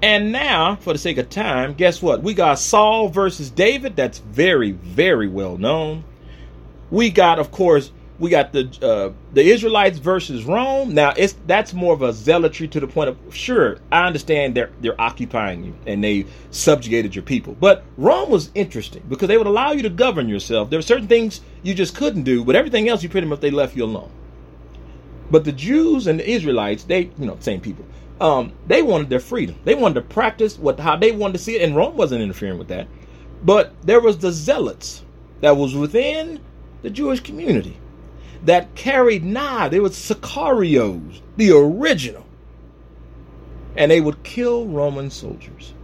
And 0.00 0.30
now, 0.30 0.76
for 0.76 0.92
the 0.92 0.98
sake 0.98 1.18
of 1.18 1.28
time, 1.28 1.74
guess 1.74 2.00
what? 2.00 2.22
We 2.22 2.32
got 2.32 2.60
Saul 2.60 3.08
versus 3.08 3.50
David. 3.50 3.96
That's 3.96 4.18
very, 4.18 4.70
very 4.70 5.28
well 5.28 5.58
known. 5.58 6.04
We 6.90 7.10
got, 7.10 7.38
of 7.38 7.50
course, 7.50 7.90
we 8.18 8.30
got 8.30 8.52
the 8.52 8.68
uh, 8.82 9.12
the 9.32 9.42
Israelites 9.42 9.98
versus 9.98 10.44
Rome. 10.44 10.94
Now 10.94 11.12
it's 11.16 11.36
that's 11.46 11.72
more 11.72 11.94
of 11.94 12.02
a 12.02 12.12
zealotry 12.12 12.68
to 12.68 12.80
the 12.80 12.86
point 12.86 13.08
of 13.08 13.16
sure 13.34 13.78
I 13.92 14.06
understand 14.06 14.54
they're 14.54 14.70
they're 14.80 15.00
occupying 15.00 15.64
you 15.64 15.74
and 15.86 16.02
they 16.02 16.26
subjugated 16.50 17.14
your 17.14 17.22
people, 17.22 17.56
but 17.60 17.84
Rome 17.96 18.30
was 18.30 18.50
interesting 18.54 19.04
because 19.08 19.28
they 19.28 19.38
would 19.38 19.46
allow 19.46 19.72
you 19.72 19.82
to 19.82 19.90
govern 19.90 20.28
yourself. 20.28 20.70
There 20.70 20.78
were 20.78 20.82
certain 20.82 21.08
things 21.08 21.40
you 21.62 21.74
just 21.74 21.94
couldn't 21.94 22.24
do, 22.24 22.44
but 22.44 22.56
everything 22.56 22.88
else 22.88 23.02
you 23.02 23.08
pretty 23.08 23.26
much 23.26 23.40
they 23.40 23.50
left 23.50 23.76
you 23.76 23.84
alone. 23.84 24.10
But 25.30 25.44
the 25.44 25.52
Jews 25.52 26.06
and 26.06 26.18
the 26.18 26.28
Israelites, 26.28 26.84
they, 26.84 27.10
you 27.18 27.26
know, 27.26 27.36
same 27.40 27.60
people, 27.60 27.84
um, 28.18 28.52
they 28.66 28.82
wanted 28.82 29.10
their 29.10 29.20
freedom. 29.20 29.56
They 29.64 29.74
wanted 29.74 29.96
to 29.96 30.00
practice 30.02 30.58
what 30.58 30.80
how 30.80 30.96
they 30.96 31.12
wanted 31.12 31.34
to 31.34 31.38
see 31.38 31.56
it, 31.56 31.62
and 31.62 31.76
Rome 31.76 31.96
wasn't 31.96 32.22
interfering 32.22 32.58
with 32.58 32.68
that. 32.68 32.88
But 33.44 33.74
there 33.84 34.00
was 34.00 34.18
the 34.18 34.32
zealots 34.32 35.04
that 35.40 35.56
was 35.56 35.76
within 35.76 36.40
the 36.82 36.90
Jewish 36.90 37.20
community 37.20 37.78
that 38.48 38.74
carried 38.74 39.24
knives. 39.24 39.70
They 39.72 39.80
were 39.80 39.90
Sicarios, 39.90 41.20
the 41.36 41.52
original. 41.52 42.24
And 43.76 43.90
they 43.90 44.00
would 44.00 44.22
kill 44.22 44.66
Roman 44.66 45.10
soldiers. 45.10 45.74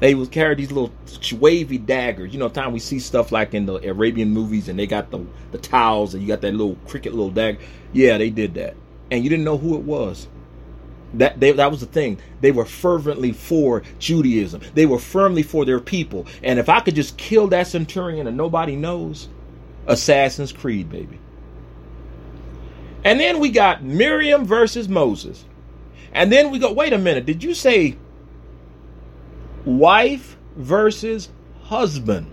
They 0.00 0.14
would 0.14 0.30
carry 0.30 0.54
these 0.56 0.70
little 0.70 0.92
wavy 1.32 1.78
daggers. 1.78 2.32
You 2.32 2.38
know, 2.38 2.48
time 2.48 2.72
we 2.72 2.78
see 2.80 2.98
stuff 2.98 3.32
like 3.32 3.54
in 3.54 3.64
the 3.66 3.76
Arabian 3.88 4.30
movies 4.30 4.68
and 4.68 4.78
they 4.78 4.86
got 4.86 5.10
the, 5.10 5.24
the 5.52 5.58
towels 5.58 6.12
and 6.12 6.22
you 6.22 6.28
got 6.28 6.42
that 6.42 6.52
little 6.52 6.76
cricket 6.86 7.14
little 7.14 7.30
dagger. 7.30 7.58
Yeah, 7.92 8.18
they 8.18 8.30
did 8.30 8.54
that. 8.54 8.76
And 9.10 9.24
you 9.24 9.30
didn't 9.30 9.44
know 9.44 9.56
who 9.56 9.76
it 9.76 9.82
was. 9.82 10.28
That 11.14 11.38
they, 11.40 11.52
that 11.52 11.70
was 11.70 11.80
the 11.80 11.86
thing. 11.86 12.18
They 12.40 12.50
were 12.50 12.64
fervently 12.64 13.32
for 13.32 13.82
Judaism. 13.98 14.60
They 14.74 14.84
were 14.84 14.98
firmly 14.98 15.44
for 15.44 15.64
their 15.64 15.80
people. 15.80 16.26
And 16.42 16.58
if 16.58 16.68
I 16.68 16.80
could 16.80 16.96
just 16.96 17.16
kill 17.16 17.46
that 17.48 17.68
centurion 17.68 18.26
and 18.26 18.36
nobody 18.36 18.76
knows, 18.76 19.28
Assassin's 19.86 20.52
Creed, 20.52 20.90
baby. 20.90 21.20
And 23.04 23.20
then 23.20 23.38
we 23.38 23.50
got 23.50 23.84
Miriam 23.84 24.46
versus 24.46 24.88
Moses. 24.88 25.44
And 26.12 26.32
then 26.32 26.50
we 26.50 26.58
go, 26.58 26.72
wait 26.72 26.92
a 26.92 26.98
minute, 26.98 27.26
did 27.26 27.44
you 27.44 27.54
say 27.54 27.96
wife 29.64 30.36
versus 30.56 31.28
husband? 31.64 32.30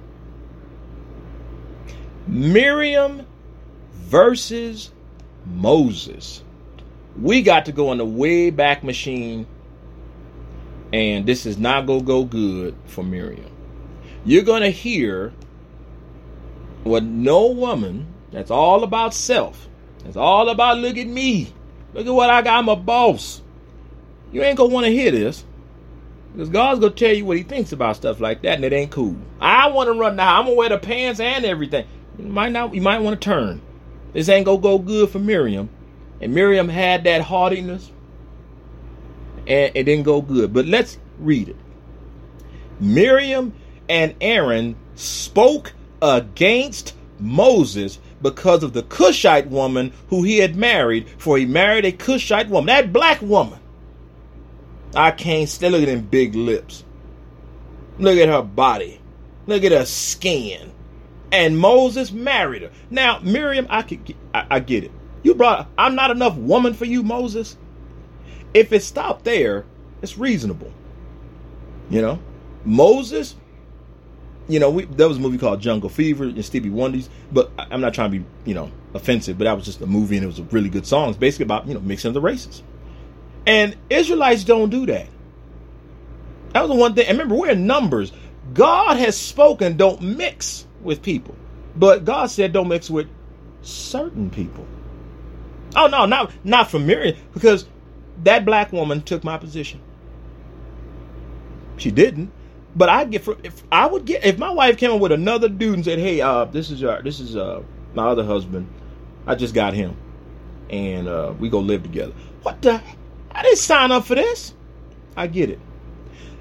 Miriam 2.28 3.26
versus 3.94 4.92
Moses. 5.46 6.44
We 7.20 7.42
got 7.42 7.66
to 7.66 7.74
go 7.74 7.92
in 7.92 7.98
the 7.98 8.06
way 8.06 8.52
back 8.52 8.84
machine, 8.84 9.48
and 10.94 11.26
this 11.26 11.46
is 11.46 11.58
not 11.58 11.86
going 11.86 12.02
to 12.02 12.06
go 12.06 12.24
good 12.24 12.76
for 12.86 13.04
Miriam. 13.04 13.52
You're 14.24 14.44
going 14.44 14.62
to 14.62 14.70
hear 14.70 15.34
what 16.84 17.04
no 17.04 17.48
woman 17.48 18.08
that's 18.32 18.52
all 18.52 18.84
about 18.84 19.14
self 19.14 19.68
it's 20.06 20.18
all 20.18 20.50
about 20.50 20.80
look 20.80 20.98
at 20.98 21.08
me. 21.08 21.54
Look 21.94 22.08
at 22.08 22.14
what 22.14 22.30
I 22.30 22.42
got. 22.42 22.58
I'm 22.58 22.70
a 22.70 22.76
boss. 22.76 23.42
You 24.32 24.44
ain't 24.44 24.58
gonna 24.58 24.74
want 24.74 24.86
to 24.86 24.92
hear 24.92 25.12
this. 25.12 25.44
Because 26.32 26.50
God's 26.50 26.80
gonna 26.80 26.94
tell 26.94 27.14
you 27.14 27.26
what 27.26 27.38
he 27.38 27.44
thinks 27.44 27.74
about 27.74 27.98
stuff 27.98 28.22
like 28.22 28.42
that, 28.44 28.56
and 28.56 28.64
it 28.64 28.72
ain't 28.72 28.92
cool. 28.92 29.18
I 29.40 29.68
wanna 29.70 29.94
run 29.94 30.16
now. 30.16 30.40
I'm 30.40 30.46
gonna 30.46 30.56
wear 30.56 30.70
the 30.70 30.78
pants 30.78 31.20
and 31.20 31.44
everything. 31.44 31.86
You 32.18 32.26
might 32.26 32.52
not 32.52 32.74
you 32.74 32.82
might 32.82 33.02
want 33.02 33.22
to 33.22 33.26
turn. 33.26 33.62
This 34.14 34.30
ain't 34.30 34.46
gonna 34.46 34.62
go 34.62 34.78
good 34.78 35.10
for 35.10 35.20
Miriam. 35.20 35.70
And 36.22 36.34
Miriam 36.34 36.70
had 36.70 37.04
that 37.06 37.22
haughtiness. 37.22 37.92
And 39.48 39.72
it 39.76 39.84
didn't 39.84 40.04
go 40.04 40.22
good. 40.22 40.54
But 40.54 40.66
let's 40.66 40.98
read 41.18 41.50
it. 41.50 41.56
Miriam 42.80 43.54
and 43.90 44.16
Aaron 44.22 44.76
spoke 44.96 45.74
against 46.02 46.96
Moses 47.20 48.00
because 48.22 48.64
of 48.64 48.74
the 48.74 48.84
Cushite 48.84 49.48
woman 49.48 49.94
who 50.10 50.24
he 50.24 50.38
had 50.38 50.56
married, 50.56 51.08
for 51.18 51.38
he 51.38 51.46
married 51.46 51.86
a 51.86 51.92
Cushite 51.92 52.50
woman, 52.50 52.68
that 52.68 52.94
black 52.94 53.22
woman. 53.22 53.60
I 54.96 55.12
can't 55.12 55.48
stand. 55.48 55.74
Look 55.74 55.84
at 55.84 55.88
them 55.88 56.02
big 56.02 56.36
lips. 56.36 56.84
Look 57.98 58.18
at 58.18 58.30
her 58.30 58.42
body. 58.42 59.00
Look 59.48 59.64
at 59.64 59.72
her 59.72 59.86
skin. 59.86 60.72
And 61.32 61.58
Moses 61.58 62.12
married 62.12 62.64
her. 62.64 62.72
Now, 62.90 63.20
Miriam, 63.20 63.68
I 63.70 63.84
could, 63.84 64.16
I, 64.34 64.46
I 64.50 64.60
get 64.60 64.84
it. 64.84 64.92
You 65.24 65.36
brought. 65.36 65.70
I'm 65.78 65.96
not 65.96 66.12
enough 66.12 66.36
woman 66.36 66.74
for 66.74 66.86
you, 66.86 67.04
Moses. 67.04 67.58
If 68.54 68.74
it 68.74 68.84
stopped 68.84 69.24
there, 69.24 69.66
it's 70.02 70.18
reasonable. 70.18 70.74
You 71.90 72.02
know, 72.02 72.20
Moses 72.66 73.36
you 74.48 74.60
know, 74.60 74.70
we, 74.70 74.86
there 74.86 75.08
was 75.08 75.18
a 75.18 75.20
movie 75.20 75.38
called 75.38 75.62
Jungle 75.62 75.90
Fever 75.90 76.26
and 76.26 76.44
Stevie 76.44 76.70
Wonder's, 76.70 77.10
but 77.32 77.52
I, 77.58 77.74
am 77.74 77.82
not 77.82 77.94
trying 77.94 78.12
to 78.12 78.20
be, 78.20 78.26
you 78.46 78.54
know, 78.54 78.72
offensive, 78.94 79.38
but 79.38 79.46
that 79.46 79.56
was 79.56 79.66
just 79.66 79.82
a 79.82 79.88
movie 79.88 80.18
and 80.18 80.24
it 80.24 80.28
was 80.28 80.40
a 80.40 80.44
really 80.44 80.70
good 80.70 80.86
song. 80.86 81.10
It's 81.10 81.18
basically 81.18 81.44
about, 81.46 81.68
you 81.68 81.74
know, 81.74 81.80
mixing 81.80 82.14
the 82.14 82.22
races. 82.22 82.64
And 83.46 83.76
Israelites 83.90 84.44
don't 84.44 84.70
do 84.70 84.86
that. 84.88 85.08
That 86.54 86.62
was 86.62 86.70
the 86.70 86.76
one 86.76 86.94
thing. 86.94 87.08
And 87.08 87.18
remember, 87.18 87.36
we're 87.36 87.52
in 87.52 87.66
numbers. 87.66 88.12
God 88.54 88.98
has 88.98 89.18
spoken, 89.18 89.78
don't 89.78 90.02
mix 90.02 90.68
with 90.82 91.02
people. 91.02 91.36
But 91.76 92.06
God 92.06 92.30
said 92.30 92.54
don't 92.54 92.68
mix 92.68 92.90
with 92.90 93.08
certain 93.62 94.30
people. 94.30 94.66
Oh 95.76 95.88
no, 95.88 96.06
not 96.06 96.34
not 96.44 96.70
for 96.70 96.80
Miriam, 96.80 97.16
because 97.34 97.66
that 98.24 98.46
black 98.46 98.74
woman 98.74 99.02
took 99.02 99.24
my 99.24 99.38
position. 99.38 99.80
She 101.78 101.92
didn't. 101.92 102.32
But 102.76 102.90
I 102.90 103.04
get 103.06 103.28
if 103.44 103.64
I 103.72 103.86
would 103.86 104.06
get 104.06 104.24
if 104.24 104.38
my 104.38 104.50
wife 104.52 104.78
came 104.78 104.92
up 104.92 105.02
with 105.02 105.12
another 105.12 105.50
dude 105.50 105.76
and 105.76 105.86
said, 105.86 106.00
"Hey, 106.00 106.22
uh, 106.22 106.46
this 106.46 106.72
is 106.72 106.82
this 107.04 107.20
is 107.20 107.36
uh, 107.36 107.64
my 107.94 108.08
other 108.08 108.24
husband. 108.24 108.68
I 109.28 109.36
just 109.36 109.54
got 109.54 109.74
him, 109.74 109.98
and 110.70 111.08
uh, 111.08 111.34
we 111.38 111.50
go 111.50 111.60
live 111.60 111.84
together." 111.84 112.14
What 112.44 112.62
the? 112.62 112.82
I 113.32 113.44
didn't 113.44 113.58
sign 113.58 113.92
up 113.92 114.06
for 114.06 114.16
this. 114.16 114.54
I 115.16 115.28
get 115.28 115.50
it. 115.50 115.60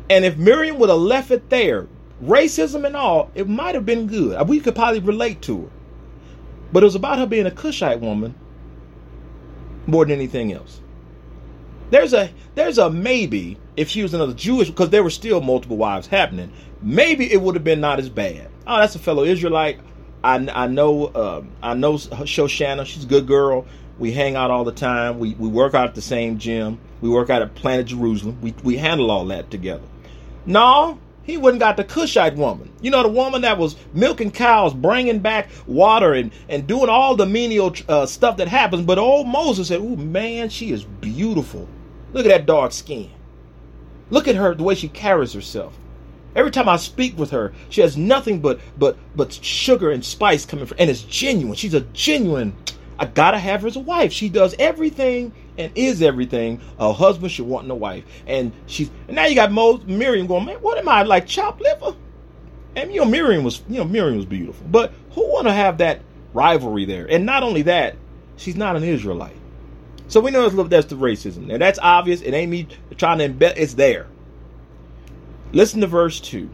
And 0.09 0.25
if 0.25 0.37
Miriam 0.37 0.79
would 0.79 0.89
have 0.89 0.99
left 0.99 1.31
it 1.31 1.51
there, 1.51 1.89
racism 2.23 2.85
and 2.85 2.97
all, 2.97 3.31
it 3.35 3.49
might 3.49 3.75
have 3.75 3.87
been 3.87 4.07
good. 4.07 4.49
We 4.49 4.61
could 4.61 4.75
probably 4.75 5.01
relate 5.01 5.43
to 5.43 5.63
her. 5.63 5.71
But 6.73 6.83
it 6.83 6.87
was 6.87 6.95
about 6.95 7.19
her 7.19 7.27
being 7.27 7.47
a 7.47 7.51
Cushite 7.51 8.01
woman 8.01 8.35
more 9.87 10.05
than 10.05 10.13
anything 10.13 10.53
else. 10.53 10.81
There's 11.91 12.13
a 12.13 12.31
there's 12.55 12.79
a 12.79 12.89
maybe 12.91 13.59
if 13.81 13.89
she 13.89 14.03
was 14.03 14.13
another 14.13 14.35
Jewish 14.35 14.69
because 14.69 14.91
there 14.91 15.03
were 15.03 15.11
still 15.11 15.41
multiple 15.41 15.79
wives 15.79 16.07
happening. 16.07 16.53
Maybe 16.83 17.33
it 17.33 17.41
would 17.41 17.55
have 17.55 17.65
been 17.65 17.81
not 17.81 17.99
as 17.99 18.11
bad. 18.11 18.51
Oh, 18.67 18.77
that's 18.79 18.95
a 18.95 18.99
fellow 18.99 19.25
Israelite. 19.25 19.81
I, 20.23 20.35
I 20.37 20.67
know 20.67 21.11
um, 21.15 21.51
I 21.63 21.73
know 21.73 21.95
Shoshana. 21.95 22.85
She's 22.85 23.05
a 23.05 23.07
good 23.07 23.27
girl. 23.27 23.65
We 23.99 24.13
hang 24.13 24.37
out 24.37 24.51
all 24.51 24.65
the 24.65 24.73
time. 24.73 25.19
We 25.19 25.35
we 25.35 25.49
work 25.49 25.73
out 25.73 25.89
at 25.89 25.95
the 25.95 26.03
same 26.03 26.37
gym. 26.39 26.79
We 27.01 27.09
work 27.09 27.31
out 27.31 27.41
at 27.41 27.55
Planet 27.55 27.87
Jerusalem. 27.87 28.39
We 28.43 28.55
we 28.63 28.77
handle 28.77 29.11
all 29.11 29.25
that 29.27 29.51
together. 29.51 29.85
No, 30.45 30.99
he 31.23 31.39
wouldn't 31.39 31.61
got 31.61 31.79
the 31.79 31.85
Cushite 31.85 32.37
woman. 32.37 32.71
You 32.83 32.91
know, 32.91 33.03
the 33.03 33.09
woman 33.09 33.41
that 33.43 33.57
was 33.57 33.77
milking 33.95 34.31
cows, 34.31 34.75
bringing 34.75 35.21
back 35.21 35.49
water, 35.67 36.13
and, 36.13 36.33
and 36.51 36.67
doing 36.67 36.91
all 36.91 37.17
the 37.17 37.25
menial 37.25 37.75
uh, 37.89 38.05
stuff 38.05 38.37
that 38.37 38.49
happens. 38.49 38.83
But 38.83 38.99
old 38.99 39.27
Moses 39.27 39.69
said, 39.69 39.81
"Ooh, 39.81 39.97
man, 39.97 40.51
she 40.51 40.71
is 40.71 40.85
beautiful." 40.85 41.67
Look 42.13 42.27
at 42.27 42.29
that 42.29 42.45
dark 42.45 42.73
skin. 42.73 43.11
Look 44.11 44.29
at 44.29 44.37
her, 44.37 44.55
the 44.55 44.63
way 44.63 44.75
she 44.75 44.89
carries 44.89 45.33
herself. 45.33 45.77
Every 46.35 46.51
time 46.51 46.69
I 46.69 46.77
speak 46.77 47.19
with 47.19 47.31
her, 47.31 47.53
she 47.71 47.81
has 47.81 47.97
nothing 47.97 48.41
but 48.41 48.61
but 48.79 48.97
but 49.17 49.33
sugar 49.33 49.91
and 49.91 50.05
spice 50.05 50.45
coming 50.45 50.67
from, 50.67 50.77
and 50.79 50.91
it's 50.91 51.03
genuine. 51.03 51.57
She's 51.57 51.75
a 51.75 51.81
genuine. 51.81 52.55
I 52.99 53.07
gotta 53.07 53.39
have 53.39 53.63
her 53.63 53.67
as 53.67 53.77
a 53.77 53.81
wife. 53.81 54.13
She 54.13 54.29
does 54.29 54.55
everything 54.59 55.33
and 55.59 55.73
is 55.75 56.03
everything 56.03 56.61
a 56.79 56.93
husband 56.93 57.33
should 57.33 57.47
want 57.47 57.65
in 57.65 57.71
a 57.71 57.75
wife. 57.75 58.05
And 58.27 58.53
she's 58.67 58.91
and 59.09 59.17
now 59.17 59.27
you 59.27 59.35
got 59.35 59.51
Mo, 59.51 59.79
Miriam 59.87 60.27
going, 60.27 60.45
man, 60.45 60.57
what 60.57 60.79
am 60.79 60.89
I 60.89 61.03
like 61.03 61.27
chopped 61.27 61.61
liver? 61.61 61.97
And 62.77 62.93
you 62.93 63.01
know 63.01 63.07
Miriam 63.07 63.43
was 63.43 63.63
you 63.69 63.79
know 63.79 63.85
Miriam 63.85 64.17
was 64.17 64.27
beautiful, 64.27 64.67
but 64.69 64.93
who 65.13 65.33
want 65.33 65.49
to 65.49 65.53
have 65.53 65.79
that 65.79 66.01
rivalry 66.33 66.85
there? 66.85 67.07
And 67.11 67.27
not 67.27 67.43
only 67.43 67.63
that, 67.63 67.97
she's 68.37 68.57
not 68.57 68.77
an 68.77 68.85
Israelite. 68.85 69.37
So 70.11 70.19
we 70.21 70.33
know 70.33 70.49
that's 70.49 70.89
the 70.89 70.97
racism. 70.97 71.53
And 71.53 71.63
that's 71.63 71.79
obvious. 71.81 72.21
It 72.21 72.35
ain't 72.35 72.51
me 72.51 72.67
trying 72.97 73.19
to 73.19 73.29
embed. 73.29 73.55
It's 73.57 73.75
there. 73.75 74.09
Listen 75.53 75.81
to 75.83 75.87
verse 75.87 76.19
2. 76.21 76.51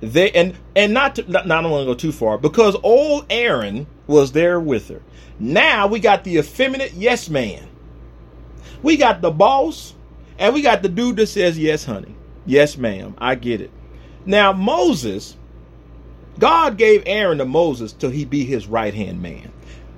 They 0.00 0.30
and 0.32 0.56
and 0.74 0.94
not 0.94 1.16
to, 1.16 1.30
not, 1.30 1.46
not 1.46 1.62
want 1.64 1.82
to 1.82 1.86
go 1.86 1.94
too 1.94 2.12
far 2.12 2.38
because 2.38 2.74
old 2.82 3.26
Aaron 3.28 3.86
was 4.06 4.32
there 4.32 4.58
with 4.58 4.88
her. 4.88 5.02
Now 5.38 5.86
we 5.86 6.00
got 6.00 6.24
the 6.24 6.38
effeminate 6.38 6.94
yes 6.94 7.28
man. 7.28 7.68
We 8.82 8.96
got 8.96 9.20
the 9.20 9.30
boss 9.30 9.94
and 10.38 10.54
we 10.54 10.62
got 10.62 10.82
the 10.82 10.88
dude 10.88 11.16
that 11.16 11.26
says 11.26 11.58
yes 11.58 11.84
honey. 11.84 12.14
Yes 12.46 12.78
ma'am. 12.78 13.14
I 13.18 13.34
get 13.34 13.60
it. 13.60 13.70
Now 14.24 14.54
Moses 14.54 15.36
God 16.38 16.78
gave 16.78 17.02
Aaron 17.04 17.38
to 17.38 17.44
Moses 17.44 17.92
till 17.92 18.10
he 18.10 18.24
be 18.24 18.44
his 18.44 18.66
right 18.66 18.94
hand 18.94 19.20
man. 19.20 19.52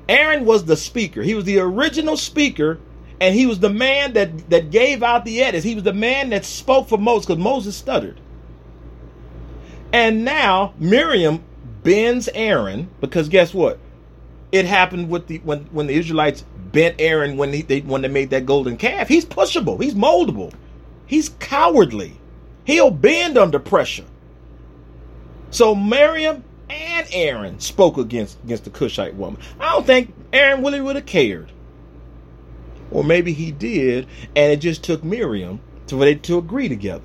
Aaron 0.09 0.45
was 0.45 0.65
the 0.65 0.77
speaker. 0.77 1.23
He 1.23 1.35
was 1.35 1.45
the 1.45 1.59
original 1.59 2.17
speaker 2.17 2.81
and 3.21 3.35
he 3.35 3.47
was 3.47 3.61
the 3.61 3.71
man 3.71 4.12
that, 4.12 4.51
that 4.51 4.71
gave 4.71 5.03
out 5.03 5.25
the 5.25 5.43
edits. 5.43 5.64
He 5.64 5.75
was 5.75 5.85
the 5.85 5.93
man 5.93 6.31
that 6.31 6.45
spoke 6.45 6.89
for 6.89 6.99
Moses 6.99 7.27
because 7.27 7.43
Moses 7.43 7.77
stuttered. 7.77 8.21
And 9.93 10.25
now 10.25 10.75
Miriam 10.79 11.43
bends 11.83 12.29
Aaron 12.35 12.91
because 13.01 13.29
guess 13.29 13.53
what? 13.53 13.79
It 14.53 14.64
happened 14.64 15.11
with 15.11 15.27
the 15.27 15.39
when 15.39 15.64
when 15.73 15.87
the 15.87 15.95
Israelites 15.95 16.45
bent 16.73 16.97
Aaron 16.99 17.37
when 17.37 17.53
he, 17.53 17.62
they 17.62 17.81
when 17.81 18.03
they 18.03 18.09
made 18.09 18.31
that 18.31 18.47
golden 18.47 18.77
calf. 18.77 19.09
He's 19.09 19.25
pushable. 19.25 19.83
He's 19.83 19.95
moldable. 19.95 20.53
He's 21.07 21.31
cowardly. 21.41 22.19
He'll 22.64 22.91
bend 22.91 23.37
under 23.37 23.59
pressure. 23.59 24.05
So 25.51 25.75
Miriam 25.75 26.45
and 26.71 27.09
Aaron 27.12 27.61
spoke 27.61 27.97
against 27.97 28.39
against 28.45 28.64
the 28.64 28.71
Cushite 28.71 29.14
woman. 29.14 29.41
I 29.59 29.73
don't 29.73 29.87
think 29.87 30.14
Aaron 30.33 30.62
really 30.62 30.81
would 30.81 30.97
have 30.97 31.07
cared. 31.07 31.51
Or 32.91 33.05
maybe 33.05 33.32
he 33.32 33.51
did, 33.51 34.07
and 34.34 34.53
it 34.53 34.59
just 34.59 34.82
took 34.82 35.05
Miriam 35.05 35.61
to, 35.89 35.97
for 35.97 36.05
they 36.05 36.14
to 36.14 36.39
agree 36.39 36.68
together. 36.68 37.05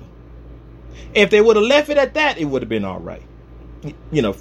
If 1.14 1.30
they 1.30 1.40
would 1.40 1.56
have 1.56 1.64
left 1.64 1.88
it 1.90 1.98
at 1.98 2.14
that, 2.14 2.38
it 2.38 2.46
would 2.46 2.62
have 2.62 2.68
been 2.68 2.84
all 2.84 3.00
right. 3.00 3.22
You 4.10 4.22
know, 4.22 4.34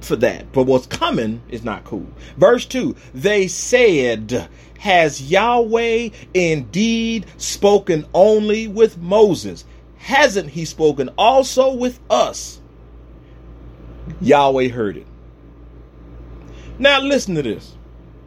for 0.00 0.16
that. 0.16 0.52
But 0.52 0.64
what's 0.64 0.86
coming 0.86 1.42
is 1.48 1.64
not 1.64 1.84
cool. 1.84 2.06
Verse 2.36 2.66
2 2.66 2.96
They 3.14 3.48
said, 3.48 4.48
Has 4.78 5.30
Yahweh 5.30 6.10
indeed 6.34 7.26
spoken 7.36 8.06
only 8.14 8.68
with 8.68 8.98
Moses? 8.98 9.64
Hasn't 9.98 10.50
he 10.50 10.64
spoken 10.64 11.10
also 11.18 11.74
with 11.74 11.98
us? 12.08 12.60
Yahweh 14.20 14.68
heard 14.68 14.96
it. 14.96 15.06
Now 16.78 17.00
listen 17.00 17.34
to 17.34 17.42
this. 17.42 17.75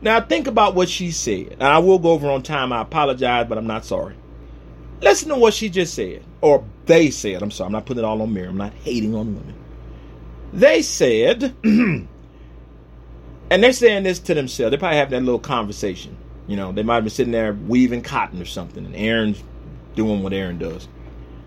Now 0.02 0.22
think 0.22 0.47
about 0.47 0.76
what 0.76 0.89
she 0.89 1.12
said. 1.12 1.54
And 1.54 1.64
I 1.64 1.80
will 1.80 2.00
go 2.00 2.12
over 2.12 2.30
on 2.30 2.41
time. 2.41 2.72
I 2.72 2.82
apologize, 2.82 3.47
but 3.47 3.58
I'm 3.58 3.68
not 3.68 3.86
sorry. 3.86 4.16
Listen 5.02 5.30
to 5.30 5.36
what 5.36 5.54
she 5.54 5.70
just 5.70 5.93
said. 5.93 6.24
Or 6.41 6.64
they 6.86 7.10
said. 7.10 7.41
I'm 7.41 7.52
sorry. 7.52 7.68
I'm 7.68 7.74
not 7.74 7.86
putting 7.86 8.04
it 8.04 8.08
all 8.08 8.22
on 8.22 8.34
Miriam. 8.34 8.54
I'm 8.54 8.58
not 8.58 8.74
hating 8.74 9.14
on 9.16 9.36
women. 9.36 9.56
They 10.54 10.82
said, 10.82 11.54
and 11.64 12.08
they're 13.50 13.74
saying 13.74 14.04
this 14.04 14.20
to 14.20 14.34
themselves. 14.34 14.72
They 14.72 14.78
probably 14.78 14.97
having 14.97 15.12
that 15.12 15.26
little 15.26 15.39
conversation. 15.39 16.18
You 16.47 16.56
know, 16.56 16.72
they 16.72 16.82
might 16.82 16.95
have 16.95 17.04
been 17.04 17.12
sitting 17.12 17.32
there 17.32 17.54
weaving 17.54 18.02
cotton 18.02 18.41
or 18.41 18.45
something, 18.45 18.84
and 18.84 18.95
Aaron's 18.95 19.43
doing 19.95 20.24
what 20.24 20.34
Aaron 20.34 20.58
does. 20.58 20.88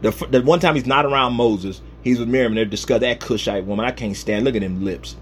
The, 0.00 0.10
the 0.30 0.42
one 0.42 0.60
time 0.60 0.76
he's 0.76 0.86
not 0.86 1.04
around 1.04 1.34
Moses, 1.34 1.80
he's 2.02 2.20
with 2.20 2.28
Miriam, 2.28 2.52
and 2.52 2.58
they're 2.58 2.64
discussing 2.64 3.00
that 3.00 3.18
Cushite 3.18 3.64
woman. 3.64 3.84
I 3.84 3.90
can't 3.90 4.16
stand. 4.16 4.44
Look 4.44 4.54
at 4.54 4.60
them 4.60 4.84
lips. 4.84 5.16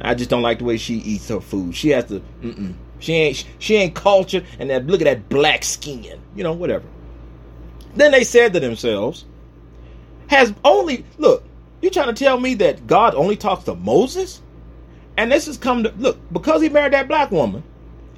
I 0.00 0.14
just 0.14 0.30
don't 0.30 0.42
like 0.42 0.58
the 0.58 0.64
way 0.64 0.76
she 0.76 0.94
eats 0.96 1.28
her 1.28 1.40
food. 1.40 1.74
She 1.74 1.90
has 1.90 2.04
to. 2.06 2.20
Mm-mm. 2.42 2.74
She 2.98 3.12
ain't. 3.14 3.44
She 3.58 3.76
ain't 3.76 3.94
cultured, 3.94 4.44
and 4.58 4.70
that 4.70 4.86
look 4.86 5.00
at 5.00 5.04
that 5.04 5.28
black 5.28 5.64
skin. 5.64 6.20
You 6.34 6.44
know, 6.44 6.52
whatever. 6.52 6.86
Then 7.94 8.12
they 8.12 8.24
said 8.24 8.52
to 8.52 8.60
themselves, 8.60 9.24
"Has 10.28 10.52
only 10.64 11.04
look. 11.18 11.44
You 11.82 11.90
trying 11.90 12.14
to 12.14 12.24
tell 12.24 12.38
me 12.40 12.54
that 12.54 12.86
God 12.86 13.14
only 13.14 13.36
talks 13.36 13.64
to 13.64 13.74
Moses? 13.74 14.42
And 15.16 15.32
this 15.32 15.46
has 15.46 15.56
come 15.56 15.82
to 15.82 15.92
look 15.96 16.18
because 16.32 16.60
he 16.60 16.68
married 16.68 16.92
that 16.92 17.08
black 17.08 17.30
woman. 17.30 17.62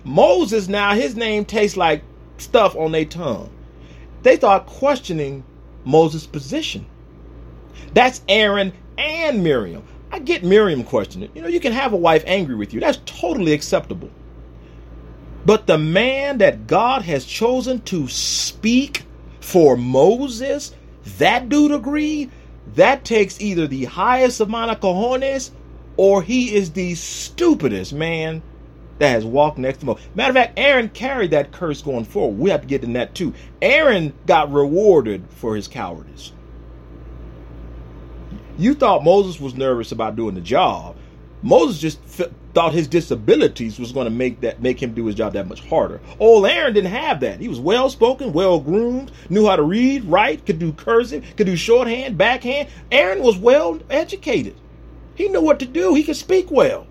Moses 0.05 0.69
now 0.69 0.95
his 0.95 1.15
name 1.17 1.45
tastes 1.45 1.77
like 1.77 2.03
stuff 2.39 2.75
on 2.77 2.93
their 2.93 3.05
tongue. 3.05 3.51
They 4.23 4.37
start 4.37 4.67
questioning 4.67 5.45
Moses' 5.85 6.27
position. 6.27 6.87
That's 7.95 8.23
Aaron 8.29 8.73
and 8.97 9.45
Miriam. 9.45 9.85
I 10.19 10.21
get 10.21 10.43
Miriam 10.43 10.83
questioning. 10.83 11.31
You 11.33 11.43
know, 11.43 11.49
you 11.49 11.61
can 11.61 11.73
have 11.73 11.93
a 11.93 11.97
wife 11.97 12.25
angry 12.27 12.57
with 12.57 12.75
you. 12.75 12.81
That's 12.81 12.99
totally 13.07 13.53
acceptable. 13.53 14.11
But 15.47 15.69
the 15.69 15.79
man 15.79 16.39
that 16.39 16.67
God 16.67 17.03
has 17.03 17.25
chosen 17.25 17.83
to 17.83 18.09
speak 18.09 19.05
for 19.39 19.77
Moses, 19.77 20.75
that 21.19 21.49
dude 21.49 21.71
agreed. 21.71 22.33
That 22.75 23.05
takes 23.05 23.41
either 23.41 23.69
the 23.69 23.85
highest 23.85 24.41
of 24.41 24.49
cojones 24.49 25.53
or 25.97 26.21
he 26.21 26.53
is 26.53 26.73
the 26.73 26.97
stupidest 26.97 27.93
man 27.93 28.43
that 28.99 29.11
has 29.11 29.25
walked 29.25 29.59
next 29.59 29.79
to 29.79 29.87
Moses. 29.87 30.05
Matter 30.17 30.31
of 30.31 30.35
fact, 30.35 30.59
Aaron 30.59 30.89
carried 30.89 31.31
that 31.31 31.53
curse 31.53 31.81
going 31.81 32.07
forward. 32.07 32.41
We 32.41 32.51
have 32.51 32.63
to 32.63 32.67
get 32.67 32.83
in 32.83 32.95
that 32.95 33.15
too. 33.15 33.35
Aaron 33.63 34.13
got 34.27 34.53
rewarded 34.53 35.23
for 35.31 35.55
his 35.55 35.69
cowardice. 35.69 36.33
You 38.59 38.75
thought 38.75 39.05
Moses 39.05 39.41
was 39.41 39.55
nervous 39.55 39.93
about 39.93 40.17
doing 40.17 40.35
the 40.35 40.41
job. 40.41 40.97
Moses 41.43 41.81
just 41.81 42.01
f- 42.21 42.31
thought 42.53 42.73
his 42.73 42.89
disabilities 42.89 43.79
was 43.79 43.93
going 43.93 44.07
to 44.07 44.11
make 44.11 44.41
that 44.41 44.61
make 44.61 44.83
him 44.83 44.93
do 44.93 45.07
his 45.07 45.15
job 45.15 45.35
that 45.35 45.47
much 45.47 45.65
harder. 45.69 46.01
Old 46.19 46.45
Aaron 46.47 46.75
didn't 46.75 46.91
have 46.91 47.21
that. 47.21 47.41
He 47.41 47.47
was 47.47 47.61
well 47.61 47.89
spoken, 47.89 48.33
well 48.33 48.59
groomed, 48.59 49.13
knew 49.31 49.47
how 49.47 49.55
to 49.55 49.63
read, 49.63 50.05
write, 50.05 50.45
could 50.45 50.59
do 50.59 50.73
cursive, 50.73 51.25
could 51.37 51.47
do 51.47 51.57
shorthand, 51.57 52.19
backhand. 52.19 52.69
Aaron 52.91 53.23
was 53.23 53.39
well 53.39 53.79
educated. 53.89 54.57
He 55.15 55.29
knew 55.29 55.41
what 55.41 55.61
to 55.61 55.67
do. 55.67 55.95
He 55.95 56.03
could 56.03 56.17
speak 56.17 56.51
well. 56.51 56.87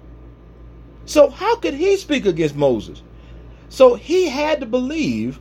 So 1.06 1.30
how 1.30 1.58
could 1.58 1.74
he 1.74 1.98
speak 1.98 2.26
against 2.26 2.56
Moses? 2.56 3.02
So 3.68 3.96
he 3.96 4.30
had 4.30 4.62
to 4.62 4.66
believe 4.66 5.40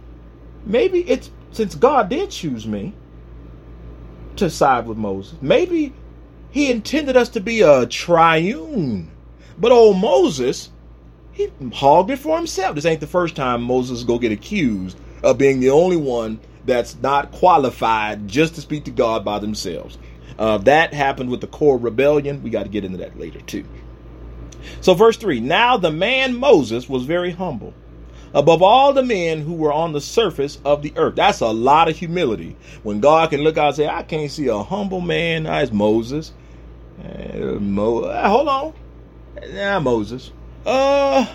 maybe 0.64 1.08
it's 1.08 1.30
since 1.52 1.76
God 1.76 2.08
did 2.08 2.30
choose 2.30 2.66
me 2.66 2.94
to 4.36 4.50
side 4.50 4.86
with 4.86 4.98
Moses. 4.98 5.38
Maybe 5.40 5.92
he 6.56 6.70
intended 6.70 7.18
us 7.18 7.28
to 7.28 7.38
be 7.38 7.60
a 7.60 7.84
triune. 7.84 9.10
But 9.58 9.72
old 9.72 9.98
Moses, 9.98 10.70
he 11.30 11.50
hogged 11.74 12.10
it 12.10 12.18
for 12.18 12.34
himself. 12.38 12.74
This 12.74 12.86
ain't 12.86 13.00
the 13.02 13.06
first 13.06 13.36
time 13.36 13.60
Moses 13.60 14.04
go 14.04 14.18
get 14.18 14.32
accused 14.32 14.98
of 15.22 15.36
being 15.36 15.60
the 15.60 15.68
only 15.68 15.98
one 15.98 16.40
that's 16.64 16.96
not 17.02 17.30
qualified 17.30 18.26
just 18.26 18.54
to 18.54 18.62
speak 18.62 18.84
to 18.84 18.90
God 18.90 19.22
by 19.22 19.38
themselves. 19.38 19.98
Uh, 20.38 20.56
that 20.56 20.94
happened 20.94 21.28
with 21.28 21.42
the 21.42 21.46
Korah 21.46 21.76
rebellion. 21.76 22.42
We 22.42 22.48
got 22.48 22.62
to 22.62 22.70
get 22.70 22.86
into 22.86 22.96
that 22.98 23.18
later 23.18 23.42
too. 23.42 23.66
So, 24.80 24.94
verse 24.94 25.18
3 25.18 25.40
Now 25.40 25.76
the 25.76 25.92
man 25.92 26.34
Moses 26.34 26.88
was 26.88 27.04
very 27.04 27.32
humble 27.32 27.74
above 28.32 28.62
all 28.62 28.94
the 28.94 29.02
men 29.02 29.42
who 29.42 29.52
were 29.52 29.72
on 29.74 29.92
the 29.92 30.00
surface 30.00 30.58
of 30.64 30.80
the 30.80 30.94
earth. 30.96 31.16
That's 31.16 31.40
a 31.40 31.48
lot 31.48 31.88
of 31.88 31.98
humility. 31.98 32.56
When 32.82 33.00
God 33.00 33.28
can 33.28 33.42
look 33.42 33.58
out 33.58 33.68
and 33.68 33.76
say, 33.76 33.88
I 33.88 34.02
can't 34.02 34.30
see 34.30 34.48
a 34.48 34.62
humble 34.62 35.02
man 35.02 35.46
as 35.46 35.70
Moses. 35.70 36.32
Uh, 37.06 37.60
Mo- 37.60 38.04
uh, 38.04 38.28
hold 38.28 38.48
on. 38.48 38.72
Nah, 39.52 39.80
Moses. 39.80 40.32
Uh, 40.64 41.26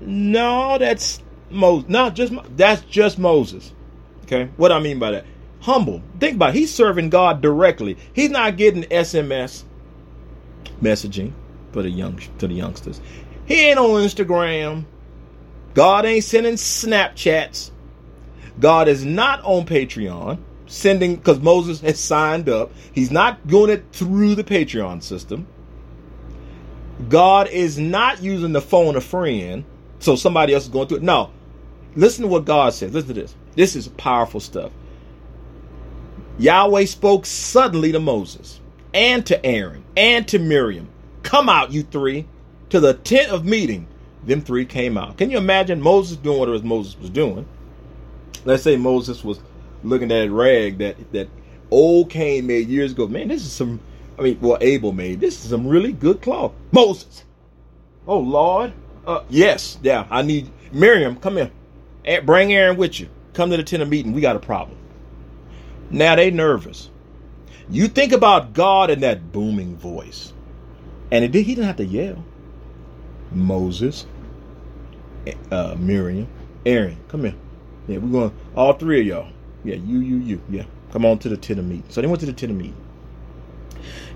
no, 0.00 0.78
that's 0.78 1.22
Moses. 1.50 1.88
No, 1.88 2.10
just 2.10 2.32
that's 2.56 2.82
just 2.82 3.18
Moses. 3.18 3.72
Okay, 4.24 4.50
what 4.56 4.72
I 4.72 4.80
mean 4.80 4.98
by 4.98 5.10
that? 5.10 5.26
Humble. 5.60 6.02
Think 6.20 6.36
about 6.36 6.50
it. 6.50 6.56
He's 6.56 6.72
serving 6.72 7.10
God 7.10 7.40
directly. 7.40 7.96
He's 8.12 8.30
not 8.30 8.56
getting 8.56 8.84
SMS 8.84 9.64
messaging 10.82 11.32
for 11.72 11.82
the 11.82 11.90
young 11.90 12.18
to 12.38 12.46
the 12.46 12.54
youngsters. 12.54 13.00
He 13.46 13.68
ain't 13.68 13.78
on 13.78 14.02
Instagram. 14.02 14.84
God 15.74 16.06
ain't 16.06 16.24
sending 16.24 16.54
Snapchats. 16.54 17.70
God 18.60 18.88
is 18.88 19.04
not 19.04 19.40
on 19.42 19.66
Patreon 19.66 20.38
sending 20.74 21.16
because 21.16 21.40
Moses 21.40 21.80
has 21.80 21.98
signed 21.98 22.48
up. 22.48 22.72
He's 22.92 23.10
not 23.10 23.46
doing 23.46 23.70
it 23.70 23.84
through 23.92 24.34
the 24.34 24.44
Patreon 24.44 25.02
system. 25.02 25.46
God 27.08 27.48
is 27.48 27.78
not 27.78 28.22
using 28.22 28.52
the 28.52 28.60
phone 28.60 28.96
a 28.96 29.00
friend, 29.00 29.64
so 29.98 30.16
somebody 30.16 30.54
else 30.54 30.64
is 30.64 30.70
going 30.70 30.88
through 30.88 30.98
it. 30.98 31.02
No. 31.02 31.30
Listen 31.96 32.22
to 32.22 32.28
what 32.28 32.44
God 32.44 32.74
says. 32.74 32.92
Listen 32.92 33.14
to 33.14 33.20
this. 33.20 33.34
This 33.54 33.76
is 33.76 33.88
powerful 33.88 34.40
stuff. 34.40 34.72
Yahweh 36.38 36.84
spoke 36.86 37.26
suddenly 37.26 37.92
to 37.92 38.00
Moses 38.00 38.60
and 38.92 39.24
to 39.26 39.44
Aaron 39.46 39.84
and 39.96 40.26
to 40.28 40.38
Miriam. 40.38 40.88
Come 41.22 41.48
out, 41.48 41.72
you 41.72 41.82
three, 41.82 42.26
to 42.70 42.80
the 42.80 42.94
tent 42.94 43.30
of 43.30 43.44
meeting. 43.44 43.86
Them 44.24 44.40
three 44.40 44.64
came 44.64 44.96
out. 44.98 45.18
Can 45.18 45.30
you 45.30 45.38
imagine 45.38 45.80
Moses 45.80 46.16
doing 46.16 46.38
what 46.38 46.64
Moses 46.64 46.98
was 46.98 47.10
doing? 47.10 47.46
Let's 48.44 48.62
say 48.62 48.76
Moses 48.76 49.22
was 49.22 49.38
looking 49.84 50.10
at 50.10 50.26
a 50.26 50.30
rag 50.30 50.78
that 50.78 51.12
that 51.12 51.28
old 51.70 52.10
Cain 52.10 52.46
made 52.46 52.68
years 52.68 52.92
ago. 52.92 53.06
Man, 53.06 53.28
this 53.28 53.42
is 53.42 53.52
some. 53.52 53.80
I 54.18 54.22
mean, 54.22 54.38
well, 54.40 54.58
Abel 54.60 54.92
made 54.92 55.20
this 55.20 55.44
is 55.44 55.50
some 55.50 55.66
really 55.66 55.92
good 55.92 56.22
cloth. 56.22 56.52
Moses. 56.72 57.24
Oh 58.06 58.18
Lord. 58.18 58.72
Uh, 59.06 59.22
yes, 59.28 59.78
yeah. 59.82 60.06
I 60.10 60.22
need 60.22 60.50
Miriam. 60.72 61.16
Come 61.16 61.36
here. 61.36 61.50
And 62.04 62.24
Bring 62.24 62.52
Aaron 62.52 62.76
with 62.76 63.00
you. 63.00 63.08
Come 63.34 63.50
to 63.50 63.56
the 63.56 63.62
tent 63.62 63.82
of 63.82 63.88
meeting. 63.88 64.12
We 64.12 64.20
got 64.20 64.36
a 64.36 64.40
problem. 64.40 64.78
Now 65.90 66.16
they 66.16 66.30
nervous. 66.30 66.90
You 67.68 67.88
think 67.88 68.12
about 68.12 68.52
God 68.52 68.90
in 68.90 69.00
that 69.00 69.32
booming 69.32 69.76
voice, 69.76 70.32
and 71.10 71.30
did, 71.32 71.46
he 71.46 71.54
didn't 71.54 71.66
have 71.66 71.76
to 71.76 71.84
yell. 71.84 72.22
Moses, 73.32 74.06
uh, 75.50 75.74
Miriam, 75.78 76.28
Aaron, 76.66 76.98
come 77.08 77.24
here. 77.24 77.34
Yeah, 77.88 77.98
we're 77.98 78.12
going. 78.12 78.32
All 78.54 78.74
three 78.74 79.00
of 79.00 79.06
y'all. 79.06 79.32
Yeah, 79.64 79.76
you, 79.76 79.98
you, 80.00 80.16
you. 80.16 80.40
Yeah. 80.50 80.64
Come 80.92 81.04
on 81.04 81.18
to 81.20 81.28
the 81.28 81.36
tent 81.36 81.58
of 81.58 81.64
meeting. 81.64 81.84
So 81.88 82.00
they 82.00 82.06
went 82.06 82.20
to 82.20 82.26
the 82.26 82.32
tent 82.32 82.52
of 82.52 82.58
meeting. 82.58 82.76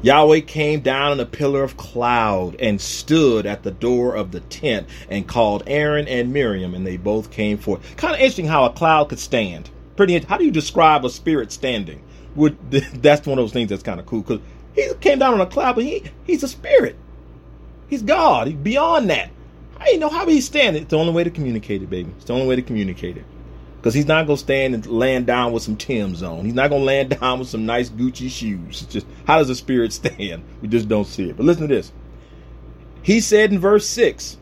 Yahweh 0.02 0.40
came 0.40 0.80
down 0.80 1.12
in 1.12 1.20
a 1.20 1.26
pillar 1.26 1.64
of 1.64 1.76
cloud 1.76 2.54
and 2.60 2.80
stood 2.80 3.46
at 3.46 3.64
the 3.64 3.70
door 3.72 4.14
of 4.14 4.30
the 4.30 4.40
tent 4.40 4.86
and 5.10 5.26
called 5.26 5.64
Aaron 5.66 6.06
and 6.06 6.32
Miriam, 6.32 6.74
and 6.74 6.86
they 6.86 6.96
both 6.96 7.32
came 7.32 7.58
forth. 7.58 7.96
Kind 7.96 8.14
of 8.14 8.20
interesting 8.20 8.46
how 8.46 8.64
a 8.64 8.70
cloud 8.70 9.08
could 9.08 9.18
stand. 9.18 9.70
Pretty. 9.96 10.18
How 10.20 10.36
do 10.36 10.44
you 10.44 10.52
describe 10.52 11.04
a 11.04 11.10
spirit 11.10 11.50
standing? 11.50 12.00
Would 12.36 12.70
that's 12.70 13.26
one 13.26 13.38
of 13.38 13.42
those 13.42 13.52
things 13.52 13.70
that's 13.70 13.82
kind 13.82 13.98
of 13.98 14.06
cool 14.06 14.22
because 14.22 14.40
he 14.74 14.88
came 15.00 15.18
down 15.18 15.34
on 15.34 15.40
a 15.40 15.46
cloud, 15.46 15.74
but 15.74 15.84
he 15.84 16.04
he's 16.24 16.44
a 16.44 16.48
spirit. 16.48 16.96
He's 17.88 18.02
God. 18.02 18.46
He's 18.46 18.56
beyond 18.56 19.10
that. 19.10 19.30
I 19.80 19.84
didn't 19.86 20.00
know 20.00 20.08
how 20.08 20.26
he's 20.26 20.46
standing. 20.46 20.82
It's 20.82 20.90
the 20.90 20.98
only 20.98 21.12
way 21.12 21.24
to 21.24 21.30
communicate 21.30 21.82
it, 21.82 21.90
baby. 21.90 22.10
It's 22.16 22.26
the 22.26 22.34
only 22.34 22.46
way 22.46 22.56
to 22.56 22.62
communicate 22.62 23.16
it. 23.16 23.24
Because 23.78 23.94
he's 23.94 24.06
not 24.06 24.26
going 24.26 24.36
to 24.36 24.42
stand 24.42 24.74
and 24.74 24.84
land 24.86 25.26
down 25.26 25.52
with 25.52 25.62
some 25.62 25.76
Tim's 25.76 26.22
on. 26.22 26.44
He's 26.44 26.54
not 26.54 26.68
going 26.68 26.82
to 26.82 26.86
land 26.86 27.10
down 27.20 27.38
with 27.38 27.48
some 27.48 27.64
nice 27.64 27.88
Gucci 27.88 28.28
shoes. 28.28 28.82
It's 28.82 28.92
just, 28.92 29.06
how 29.24 29.38
does 29.38 29.48
the 29.48 29.54
spirit 29.54 29.92
stand? 29.94 30.42
We 30.60 30.68
just 30.68 30.88
don't 30.88 31.06
see 31.06 31.30
it. 31.30 31.36
But 31.36 31.46
listen 31.46 31.68
to 31.68 31.74
this. 31.74 31.92
He 33.02 33.20
said 33.20 33.52
in 33.52 33.58
verse 33.58 33.88
6 33.88 34.36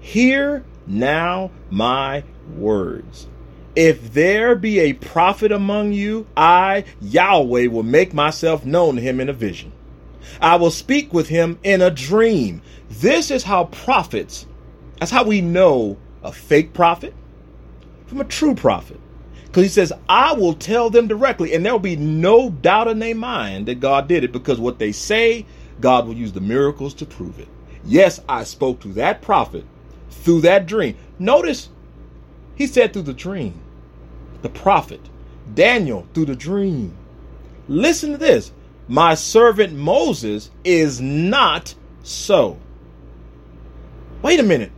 Hear 0.00 0.64
now 0.86 1.50
my 1.70 2.24
words. 2.56 3.28
If 3.74 4.12
there 4.12 4.54
be 4.54 4.80
a 4.80 4.92
prophet 4.92 5.50
among 5.50 5.92
you, 5.92 6.26
I, 6.36 6.84
Yahweh, 7.00 7.68
will 7.68 7.82
make 7.82 8.12
myself 8.12 8.64
known 8.64 8.96
to 8.96 9.00
him 9.00 9.20
in 9.20 9.28
a 9.28 9.32
vision. 9.32 9.72
I 10.40 10.56
will 10.56 10.70
speak 10.70 11.12
with 11.12 11.28
him 11.28 11.58
in 11.62 11.80
a 11.80 11.90
dream. 11.90 12.62
This 12.90 13.30
is 13.30 13.44
how 13.44 13.64
prophets, 13.64 14.46
that's 14.98 15.10
how 15.10 15.24
we 15.24 15.40
know 15.40 15.96
a 16.22 16.32
fake 16.32 16.74
prophet 16.74 17.14
from 18.12 18.20
a 18.20 18.24
true 18.24 18.54
prophet. 18.54 19.00
Because 19.46 19.62
he 19.62 19.68
says, 19.70 19.90
I 20.06 20.34
will 20.34 20.52
tell 20.52 20.90
them 20.90 21.08
directly, 21.08 21.54
and 21.54 21.64
there'll 21.64 21.78
be 21.78 21.96
no 21.96 22.50
doubt 22.50 22.88
in 22.88 22.98
their 22.98 23.14
mind 23.14 23.66
that 23.66 23.80
God 23.80 24.06
did 24.06 24.22
it 24.22 24.32
because 24.32 24.60
what 24.60 24.78
they 24.78 24.92
say, 24.92 25.46
God 25.80 26.06
will 26.06 26.14
use 26.14 26.32
the 26.32 26.40
miracles 26.40 26.92
to 26.94 27.06
prove 27.06 27.38
it. 27.38 27.48
Yes, 27.84 28.20
I 28.28 28.44
spoke 28.44 28.80
to 28.80 28.88
that 28.94 29.22
prophet 29.22 29.64
through 30.10 30.42
that 30.42 30.66
dream. 30.66 30.96
Notice 31.18 31.70
he 32.54 32.66
said 32.66 32.92
through 32.92 33.02
the 33.02 33.14
dream, 33.14 33.58
the 34.42 34.50
prophet, 34.50 35.00
Daniel 35.54 36.06
through 36.12 36.26
the 36.26 36.36
dream. 36.36 36.94
Listen 37.66 38.12
to 38.12 38.18
this. 38.18 38.52
My 38.88 39.14
servant 39.14 39.72
Moses 39.72 40.50
is 40.64 41.00
not 41.00 41.74
so. 42.02 42.58
Wait 44.20 44.38
a 44.38 44.42
minute. 44.42 44.72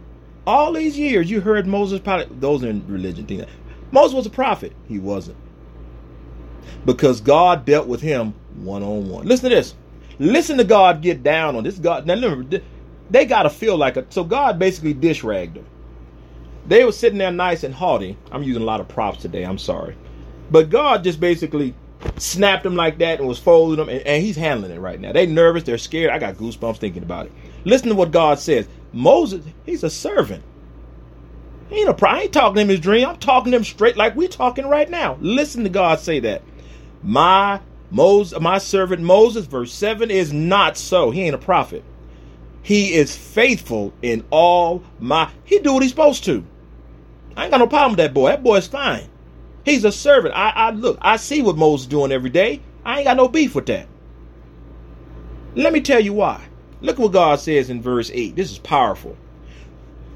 All 0.47 0.73
these 0.73 0.99
years 0.99 1.31
you 1.31 1.41
heard 1.41 1.67
Moses 1.67 2.01
probably 2.01 2.27
those 2.39 2.63
in 2.63 2.87
religion 2.87 3.27
things. 3.27 3.47
Moses 3.91 4.15
was 4.15 4.27
a 4.27 4.31
prophet. 4.31 4.73
He 4.89 4.99
wasn't. 4.99 5.37
Because 6.85 7.21
God 7.21 7.65
dealt 7.65 7.87
with 7.87 8.01
him 8.01 8.35
one 8.57 8.83
on 8.83 9.09
one. 9.09 9.27
Listen 9.27 9.51
to 9.51 9.57
this. 9.57 9.75
Listen 10.19 10.59
to 10.59 10.65
God 10.65 11.03
get 11.03 11.23
down 11.23 11.57
on 11.57 11.65
this. 11.65 11.79
God 11.79 12.07
now 12.07 12.15
remember 12.15 12.61
they 13.11 13.25
gotta 13.25 13.51
feel 13.51 13.77
like 13.77 13.97
a 13.97 14.05
so 14.11 14.25
God 14.25 14.59
basically 14.59 14.95
dish 14.95 15.23
ragged 15.23 15.55
them. 15.55 15.67
They 16.67 16.85
were 16.85 16.93
sitting 16.93 17.19
there 17.19 17.31
nice 17.31 17.63
and 17.63 17.75
haughty. 17.75 18.17
I'm 18.33 18.43
using 18.43 18.63
a 18.63 18.67
lot 18.67 18.81
of 18.81 18.89
props 18.89 19.21
today, 19.21 19.45
I'm 19.45 19.59
sorry. 19.59 19.97
But 20.51 20.71
God 20.71 21.05
just 21.05 21.21
basically 21.21 21.75
snapped 22.17 22.65
them 22.65 22.75
like 22.75 22.99
that 22.99 23.19
and 23.19 23.29
was 23.29 23.39
folding 23.39 23.77
them, 23.77 23.89
and, 23.89 24.07
and 24.07 24.23
he's 24.23 24.37
handling 24.37 24.73
it 24.73 24.81
right 24.81 25.01
now. 25.01 25.13
They 25.13 25.27
nervous, 25.27 25.65
they're 25.65 25.79
scared. 25.79 26.11
I 26.11 26.19
got 26.19 26.37
goosebumps 26.37 26.79
thinking 26.79 27.03
about 27.03 27.27
it. 27.27 27.33
Listen 27.65 27.89
to 27.89 27.95
what 27.95 28.11
God 28.11 28.39
says. 28.39 28.69
Moses, 28.95 29.45
he's 29.67 29.83
a 29.83 29.91
servant. 29.91 30.43
He 31.69 31.81
ain't 31.81 32.03
a 32.03 32.09
I 32.09 32.23
ain't 32.23 32.33
talking 32.33 32.55
to 32.57 32.61
him 32.63 32.69
his 32.69 32.81
dream. 32.81 33.09
I'm 33.09 33.17
talking 33.17 33.51
to 33.53 33.59
him 33.59 33.65
straight 33.65 33.97
like 33.97 34.15
we 34.15 34.29
talking 34.29 34.67
right 34.67 34.89
now. 34.89 35.19
Listen 35.21 35.65
to 35.65 35.71
God 35.71 35.99
say 35.99 36.21
that. 36.21 36.43
My 37.03 37.61
Moses, 37.91 38.39
my 38.41 38.59
servant 38.59 39.03
Moses, 39.03 39.47
verse 39.47 39.73
7 39.73 40.11
is 40.11 40.33
not 40.33 40.77
so. 40.77 41.11
He 41.11 41.23
ain't 41.23 41.35
a 41.35 41.39
prophet. 41.39 41.83
He 42.63 42.95
is 42.95 43.15
faithful 43.17 43.93
in 44.01 44.25
all 44.31 44.83
my 44.99 45.31
he 45.45 45.59
do 45.59 45.75
what 45.75 45.83
he's 45.83 45.93
supposed 45.93 46.25
to. 46.25 46.45
I 47.37 47.45
ain't 47.45 47.51
got 47.51 47.59
no 47.59 47.67
problem 47.67 47.93
with 47.93 47.99
that 47.99 48.15
boy. 48.15 48.29
That 48.29 48.45
boy's 48.45 48.69
fine. 48.69 49.09
He's 49.65 49.85
a 49.85 49.93
servant. 49.93 50.35
I, 50.35 50.51
I 50.51 50.71
look, 50.71 50.99
I 51.01 51.17
see 51.17 51.43
what 51.43 51.57
Moses 51.57 51.87
doing 51.87 52.13
every 52.13 52.31
day. 52.31 52.61
I 52.85 52.99
ain't 52.99 53.07
got 53.07 53.17
no 53.17 53.29
beef 53.29 53.55
with 53.55 53.67
that. 53.67 53.89
Let 55.55 55.73
me 55.73 55.81
tell 55.81 56.01
you 56.01 56.13
why. 56.13 56.47
Look 56.85 56.99
what 56.99 57.13
God 57.13 57.41
says 57.41 57.71
in 57.71 57.81
verse 57.81 58.11
8. 58.13 58.37
This 58.37 58.51
is 58.51 58.59
powerful. 58.59 59.17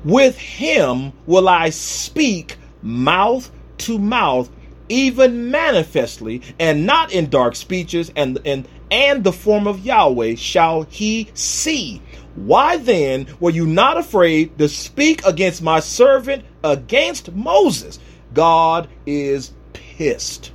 With 0.04 0.36
him 0.36 1.14
will 1.26 1.48
I 1.48 1.70
speak 1.70 2.58
mouth 2.82 3.50
to 3.78 3.98
mouth, 3.98 4.50
even 4.90 5.50
manifestly, 5.50 6.42
and 6.58 6.84
not 6.84 7.10
in 7.10 7.30
dark 7.30 7.56
speeches, 7.56 8.12
and, 8.14 8.38
and, 8.44 8.68
and 8.90 9.24
the 9.24 9.32
form 9.32 9.66
of 9.66 9.80
Yahweh 9.80 10.34
shall 10.34 10.82
he 10.82 11.30
see. 11.32 12.02
Why 12.34 12.76
then 12.76 13.28
were 13.40 13.50
you 13.50 13.66
not 13.66 13.96
afraid 13.96 14.58
to 14.58 14.68
speak 14.68 15.24
against 15.24 15.62
my 15.62 15.80
servant, 15.80 16.44
against 16.62 17.32
Moses? 17.32 17.98
God 18.34 18.88
is 19.06 19.52
pissed. 19.72 20.52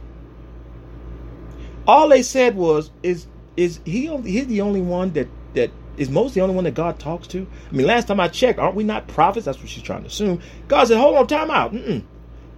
All 1.88 2.10
they 2.10 2.22
said 2.22 2.56
was, 2.56 2.92
"Is 3.02 3.26
is 3.58 3.80
he? 3.84 4.16
He's 4.18 4.48
the 4.48 4.62
only 4.62 4.82
one 4.82 5.12
that 5.14 5.28
that 5.56 5.72
is 5.98 6.10
Moses 6.10 6.34
the 6.36 6.42
only 6.42 6.56
one 6.56 6.64
that 6.64 6.74
God 6.74 7.00
talks 7.00 7.28
to? 7.28 7.48
I 7.70 7.76
mean, 7.76 7.88
last 7.88 8.08
time 8.08 8.20
I 8.20 8.28
checked, 8.28 8.60
aren't 8.60 8.76
we 8.76 8.84
not 8.84 9.08
prophets? 9.08 9.46
That's 9.46 9.60
what 9.60 9.70
she's 9.70 9.84
trying 9.84 10.02
to 10.02 10.08
assume. 10.08 10.42
God 10.68 10.88
said, 10.88 10.98
hold 10.98 11.16
on, 11.16 11.28
time 11.28 11.52
out. 11.52 11.74
Mm-mm. 11.74 12.04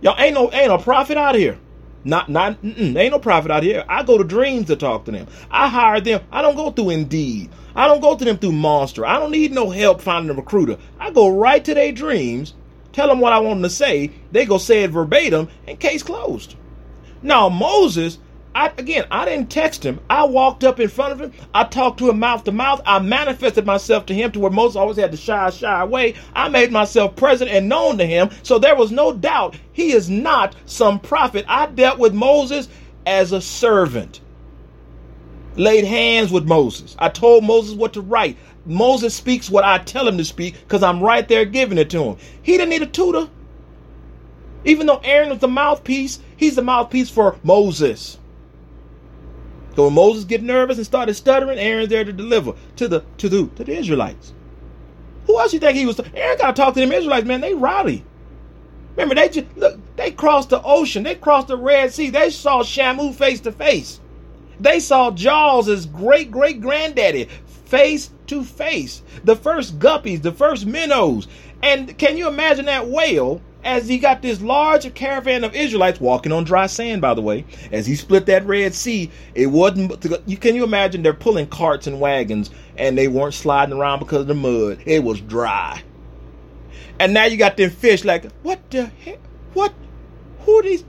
Y'all 0.01 0.19
ain't 0.19 0.33
no 0.33 0.51
ain't 0.51 0.69
no 0.69 0.77
prophet 0.77 1.17
out 1.17 1.35
here. 1.35 1.57
Not 2.03 2.29
not 2.29 2.57
ain't 2.63 3.11
no 3.11 3.19
prophet 3.19 3.49
out 3.49 3.63
here. 3.63 3.83
I 3.89 4.03
go 4.03 4.17
to 4.17 4.23
dreams 4.23 4.67
to 4.67 4.75
talk 4.75 5.05
to 5.05 5.11
them. 5.11 5.27
I 5.49 5.67
hire 5.67 5.99
them. 5.99 6.21
I 6.31 6.41
don't 6.41 6.55
go 6.55 6.71
through 6.71 6.91
Indeed. 6.91 7.49
I 7.75 7.87
don't 7.87 8.01
go 8.01 8.15
to 8.15 8.23
them 8.23 8.37
through 8.37 8.53
Monster. 8.53 9.05
I 9.05 9.19
don't 9.19 9.31
need 9.31 9.51
no 9.51 9.69
help 9.69 10.01
finding 10.01 10.29
a 10.29 10.33
recruiter. 10.33 10.77
I 10.99 11.11
go 11.11 11.29
right 11.29 11.63
to 11.65 11.73
their 11.73 11.91
dreams, 11.91 12.53
tell 12.93 13.07
them 13.07 13.19
what 13.19 13.33
I 13.33 13.39
want 13.39 13.55
them 13.55 13.63
to 13.63 13.69
say. 13.69 14.11
They 14.31 14.45
go 14.45 14.57
say 14.57 14.83
it 14.83 14.91
verbatim, 14.91 15.49
and 15.67 15.79
case 15.79 16.03
closed. 16.03 16.55
Now 17.21 17.49
Moses 17.49 18.19
I 18.55 18.71
again, 18.77 19.05
I 19.11 19.25
didn't 19.25 19.51
text 19.51 19.85
him. 19.85 19.99
I 20.09 20.23
walked 20.23 20.63
up 20.63 20.79
in 20.79 20.87
front 20.87 21.11
of 21.11 21.19
him. 21.19 21.33
I 21.53 21.65
talked 21.65 21.99
to 21.99 22.09
him 22.09 22.19
mouth 22.19 22.45
to 22.45 22.53
mouth. 22.53 22.81
I 22.85 22.99
manifested 22.99 23.65
myself 23.65 24.05
to 24.05 24.13
him 24.13 24.31
to 24.31 24.39
where 24.39 24.49
Moses 24.49 24.77
always 24.77 24.95
had 24.95 25.11
to 25.11 25.17
shy, 25.17 25.49
shy 25.49 25.81
away. 25.81 26.15
I 26.33 26.47
made 26.47 26.71
myself 26.71 27.17
present 27.17 27.51
and 27.51 27.67
known 27.67 27.97
to 27.97 28.05
him. 28.05 28.29
So 28.43 28.57
there 28.57 28.77
was 28.77 28.91
no 28.93 29.11
doubt 29.11 29.57
he 29.73 29.91
is 29.91 30.09
not 30.09 30.55
some 30.65 31.01
prophet. 31.01 31.43
I 31.49 31.65
dealt 31.65 31.99
with 31.99 32.13
Moses 32.13 32.69
as 33.05 33.33
a 33.33 33.41
servant. 33.41 34.21
Laid 35.57 35.83
hands 35.83 36.31
with 36.31 36.47
Moses. 36.47 36.95
I 36.97 37.09
told 37.09 37.43
Moses 37.43 37.75
what 37.75 37.91
to 37.93 38.01
write. 38.01 38.37
Moses 38.65 39.13
speaks 39.13 39.49
what 39.49 39.65
I 39.65 39.79
tell 39.79 40.07
him 40.07 40.17
to 40.17 40.23
speak 40.23 40.53
because 40.61 40.81
I'm 40.81 41.01
right 41.01 41.27
there 41.27 41.43
giving 41.43 41.77
it 41.77 41.89
to 41.89 42.01
him. 42.01 42.17
He 42.41 42.53
didn't 42.53 42.69
need 42.69 42.83
a 42.83 42.87
tutor. 42.87 43.29
Even 44.63 44.87
though 44.87 45.01
Aaron 45.03 45.29
was 45.29 45.39
the 45.39 45.49
mouthpiece, 45.49 46.19
he's 46.37 46.55
the 46.55 46.61
mouthpiece 46.61 47.09
for 47.09 47.37
Moses. 47.43 48.17
So 49.75 49.85
when 49.85 49.93
Moses 49.93 50.23
get 50.23 50.41
nervous 50.41 50.77
and 50.77 50.85
started 50.85 51.15
stuttering, 51.15 51.59
Aaron's 51.59 51.89
there 51.89 52.03
to 52.03 52.13
deliver 52.13 52.53
to 52.77 52.87
the 52.87 53.03
to 53.17 53.29
the 53.29 53.47
to 53.55 53.63
the 53.63 53.77
Israelites. 53.77 54.33
Who 55.27 55.39
else 55.39 55.53
you 55.53 55.59
think 55.59 55.77
he 55.77 55.85
was? 55.85 55.99
Aaron 56.13 56.37
got 56.37 56.55
to 56.55 56.61
talk 56.61 56.73
to 56.75 56.79
them 56.79 56.91
Israelites, 56.91 57.25
man. 57.25 57.41
They 57.41 57.53
rowdy. 57.53 58.05
Remember, 58.95 59.15
they 59.15 59.29
just 59.29 59.47
look. 59.57 59.79
They 59.97 60.11
crossed 60.11 60.49
the 60.49 60.61
ocean. 60.61 61.03
They 61.03 61.15
crossed 61.15 61.47
the 61.47 61.57
Red 61.57 61.91
Sea. 61.91 62.09
They 62.09 62.29
saw 62.29 62.63
Shamu 62.63 63.13
face 63.13 63.41
to 63.41 63.51
face. 63.51 63.99
They 64.59 64.79
saw 64.79 65.11
Jaws' 65.11 65.67
as 65.67 65.85
great 65.85 66.31
great 66.31 66.61
granddaddy 66.61 67.27
face 67.65 68.11
to 68.27 68.43
face. 68.43 69.01
The 69.23 69.35
first 69.35 69.79
guppies, 69.79 70.21
the 70.21 70.31
first 70.31 70.65
minnows, 70.65 71.27
and 71.61 71.97
can 71.97 72.17
you 72.17 72.27
imagine 72.27 72.65
that 72.65 72.87
whale 72.87 73.41
as 73.65 73.87
he 73.87 73.97
got 73.97 74.21
this 74.21 74.41
large 74.41 74.93
caravan 74.93 75.43
of 75.43 75.55
Israelites 75.55 75.99
walking 75.99 76.31
on 76.31 76.43
dry 76.43 76.67
sand, 76.67 77.01
by 77.01 77.15
the 77.15 77.21
way, 77.21 77.43
as 77.71 77.87
he 77.87 77.95
split 77.95 78.27
that 78.27 78.45
Red 78.45 78.75
Sea, 78.75 79.11
it 79.33 79.47
wasn't, 79.47 80.05
you 80.27 80.37
can 80.37 80.55
you 80.55 80.63
imagine 80.63 81.01
they're 81.01 81.13
pulling 81.13 81.47
carts 81.47 81.87
and 81.87 81.99
wagons 81.99 82.51
and 82.77 82.95
they 82.95 83.07
weren't 83.07 83.33
sliding 83.33 83.75
around 83.75 83.99
because 83.99 84.21
of 84.21 84.27
the 84.27 84.35
mud. 84.35 84.83
It 84.85 85.03
was 85.03 85.19
dry. 85.19 85.81
And 86.99 87.13
now 87.13 87.25
you 87.25 87.37
got 87.37 87.57
them 87.57 87.71
fish 87.71 88.05
like, 88.05 88.31
what 88.43 88.69
the 88.69 88.85
heck? 88.85 89.19
What? 89.53 89.73
Who 90.41 90.59
are 90.59 90.63
these? 90.63 90.85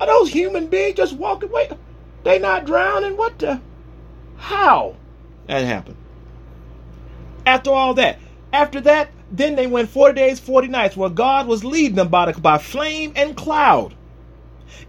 Are 0.00 0.06
those 0.06 0.30
human 0.30 0.66
beings 0.66 0.96
just 0.96 1.16
walking 1.16 1.48
away? 1.48 1.70
They 2.24 2.40
not 2.40 2.66
drowning? 2.66 3.16
What 3.16 3.38
the? 3.38 3.60
How? 4.36 4.96
That 5.46 5.64
happened. 5.64 5.96
After 7.46 7.70
all 7.70 7.94
that, 7.94 8.18
after 8.52 8.80
that, 8.82 9.10
then 9.30 9.56
they 9.56 9.66
went 9.66 9.90
40 9.90 10.14
days, 10.14 10.40
40 10.40 10.68
nights, 10.68 10.96
where 10.96 11.10
God 11.10 11.46
was 11.46 11.64
leading 11.64 11.96
them 11.96 12.08
by, 12.08 12.32
by 12.32 12.58
flame 12.58 13.12
and 13.16 13.36
cloud. 13.36 13.94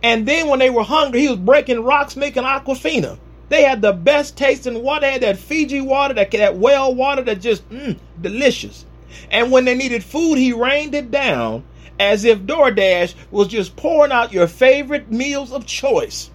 And 0.03 0.27
then 0.27 0.47
when 0.47 0.59
they 0.59 0.69
were 0.69 0.83
hungry, 0.83 1.21
he 1.21 1.27
was 1.27 1.37
breaking 1.37 1.83
rocks, 1.83 2.15
making 2.15 2.43
aquafina. 2.43 3.19
They 3.49 3.63
had 3.63 3.81
the 3.81 3.91
best 3.91 4.37
tasting 4.37 4.81
water. 4.81 5.01
They 5.01 5.11
had 5.11 5.21
that 5.21 5.37
Fiji 5.37 5.81
water, 5.81 6.13
that, 6.13 6.31
that 6.31 6.57
well 6.57 6.95
water 6.95 7.21
that 7.23 7.41
just, 7.41 7.67
mm, 7.69 7.97
delicious. 8.19 8.85
And 9.29 9.51
when 9.51 9.65
they 9.65 9.75
needed 9.75 10.03
food, 10.03 10.37
he 10.37 10.53
rained 10.53 10.95
it 10.95 11.11
down 11.11 11.63
as 11.99 12.23
if 12.23 12.39
DoorDash 12.39 13.13
was 13.29 13.47
just 13.47 13.75
pouring 13.75 14.11
out 14.11 14.33
your 14.33 14.47
favorite 14.47 15.11
meals 15.11 15.51
of 15.51 15.65
choice 15.65 16.31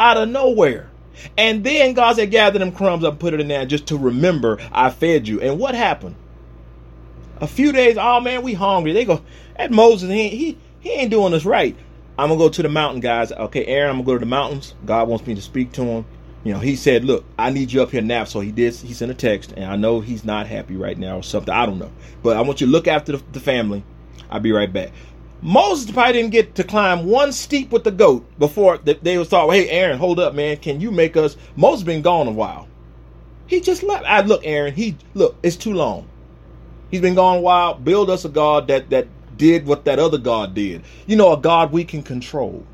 out 0.00 0.16
of 0.16 0.28
nowhere. 0.28 0.90
And 1.36 1.62
then 1.62 1.94
God 1.94 2.16
said, 2.16 2.30
gather 2.30 2.58
them 2.58 2.72
crumbs 2.72 3.04
up 3.04 3.12
and 3.12 3.20
put 3.20 3.34
it 3.34 3.40
in 3.40 3.48
there 3.48 3.66
just 3.66 3.86
to 3.88 3.96
remember 3.96 4.58
I 4.72 4.90
fed 4.90 5.28
you. 5.28 5.40
And 5.40 5.58
what 5.58 5.74
happened? 5.74 6.16
A 7.38 7.46
few 7.46 7.72
days, 7.72 7.96
oh 7.98 8.20
man, 8.20 8.42
we 8.42 8.54
hungry. 8.54 8.92
They 8.92 9.04
go, 9.04 9.22
that 9.58 9.70
Moses, 9.70 10.10
he, 10.10 10.28
he, 10.28 10.58
he 10.80 10.90
ain't 10.92 11.10
doing 11.10 11.34
us 11.34 11.44
right. 11.44 11.76
I'm 12.18 12.28
gonna 12.28 12.38
go 12.38 12.48
to 12.48 12.62
the 12.62 12.68
mountain, 12.68 13.00
guys. 13.00 13.30
Okay, 13.30 13.66
Aaron, 13.66 13.90
I'm 13.90 13.96
gonna 13.96 14.06
go 14.06 14.14
to 14.14 14.20
the 14.20 14.26
mountains. 14.26 14.74
God 14.86 15.08
wants 15.08 15.26
me 15.26 15.34
to 15.34 15.42
speak 15.42 15.72
to 15.72 15.84
him. 15.84 16.06
You 16.44 16.54
know, 16.54 16.60
he 16.60 16.76
said, 16.76 17.04
"Look, 17.04 17.24
I 17.38 17.50
need 17.50 17.72
you 17.72 17.82
up 17.82 17.90
here 17.90 18.00
now." 18.00 18.24
So 18.24 18.40
he 18.40 18.52
did. 18.52 18.74
He 18.74 18.94
sent 18.94 19.10
a 19.10 19.14
text, 19.14 19.52
and 19.56 19.64
I 19.64 19.76
know 19.76 20.00
he's 20.00 20.24
not 20.24 20.46
happy 20.46 20.76
right 20.76 20.96
now 20.96 21.16
or 21.16 21.22
something. 21.22 21.52
I 21.52 21.66
don't 21.66 21.78
know, 21.78 21.90
but 22.22 22.36
I 22.36 22.40
want 22.40 22.60
you 22.60 22.68
to 22.68 22.72
look 22.72 22.88
after 22.88 23.12
the, 23.12 23.22
the 23.32 23.40
family. 23.40 23.84
I'll 24.30 24.40
be 24.40 24.52
right 24.52 24.72
back. 24.72 24.92
Moses 25.42 25.90
probably 25.90 26.14
didn't 26.14 26.30
get 26.30 26.54
to 26.54 26.64
climb 26.64 27.06
one 27.06 27.32
steep 27.32 27.70
with 27.70 27.84
the 27.84 27.90
goat 27.90 28.26
before 28.38 28.78
they 28.78 29.18
was 29.18 29.28
thought, 29.28 29.50
"Hey, 29.50 29.68
Aaron, 29.68 29.98
hold 29.98 30.18
up, 30.18 30.34
man. 30.34 30.56
Can 30.56 30.80
you 30.80 30.90
make 30.90 31.16
us?" 31.16 31.36
Moses 31.56 31.84
been 31.84 32.00
gone 32.00 32.28
a 32.28 32.32
while. 32.32 32.66
He 33.46 33.60
just 33.60 33.82
left. 33.82 34.06
I 34.06 34.22
look, 34.22 34.40
Aaron. 34.44 34.72
He 34.72 34.96
look. 35.14 35.36
It's 35.42 35.56
too 35.56 35.74
long. 35.74 36.08
He's 36.90 37.00
been 37.00 37.14
gone 37.14 37.38
a 37.38 37.40
while. 37.40 37.74
Build 37.74 38.10
us 38.10 38.24
a 38.24 38.28
God 38.28 38.68
that 38.68 38.90
that 38.90 39.08
did 39.36 39.66
what 39.66 39.84
that 39.84 39.98
other 39.98 40.18
God 40.18 40.54
did. 40.54 40.82
You 41.06 41.16
know, 41.16 41.32
a 41.32 41.36
God 41.36 41.72
we 41.72 41.84
can 41.84 42.02
control. 42.02 42.64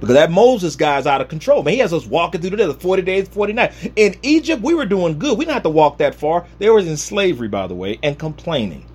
Because 0.00 0.14
that 0.14 0.30
Moses 0.30 0.76
guy's 0.76 1.06
out 1.06 1.20
of 1.20 1.28
control. 1.28 1.62
Man, 1.62 1.74
he 1.74 1.80
has 1.80 1.92
us 1.92 2.06
walking 2.06 2.40
through 2.40 2.50
the 2.50 2.56
desert 2.56 2.80
40 2.80 3.02
days, 3.02 3.28
40 3.28 3.52
nights. 3.52 3.88
In 3.96 4.16
Egypt, 4.22 4.62
we 4.62 4.72
were 4.72 4.86
doing 4.86 5.18
good. 5.18 5.36
We 5.36 5.44
didn't 5.44 5.54
have 5.54 5.62
to 5.64 5.70
walk 5.70 5.98
that 5.98 6.14
far. 6.14 6.46
They 6.58 6.70
were 6.70 6.80
in 6.80 6.96
slavery, 6.96 7.48
by 7.48 7.66
the 7.66 7.74
way, 7.74 7.98
and 8.02 8.18
complaining. 8.18 8.86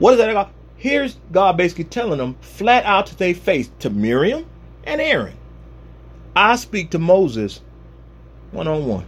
What 0.00 0.14
is 0.14 0.18
that? 0.18 0.30
About? 0.30 0.50
Here's 0.76 1.18
God 1.30 1.56
basically 1.56 1.84
telling 1.84 2.18
them 2.18 2.36
flat 2.40 2.84
out 2.84 3.06
to 3.06 3.16
their 3.16 3.34
face 3.34 3.70
to 3.80 3.90
Miriam 3.90 4.46
and 4.84 5.00
Aaron. 5.00 5.36
I 6.34 6.56
speak 6.56 6.90
to 6.90 6.98
Moses 6.98 7.60
one 8.50 8.68
on 8.68 8.86
one. 8.86 9.06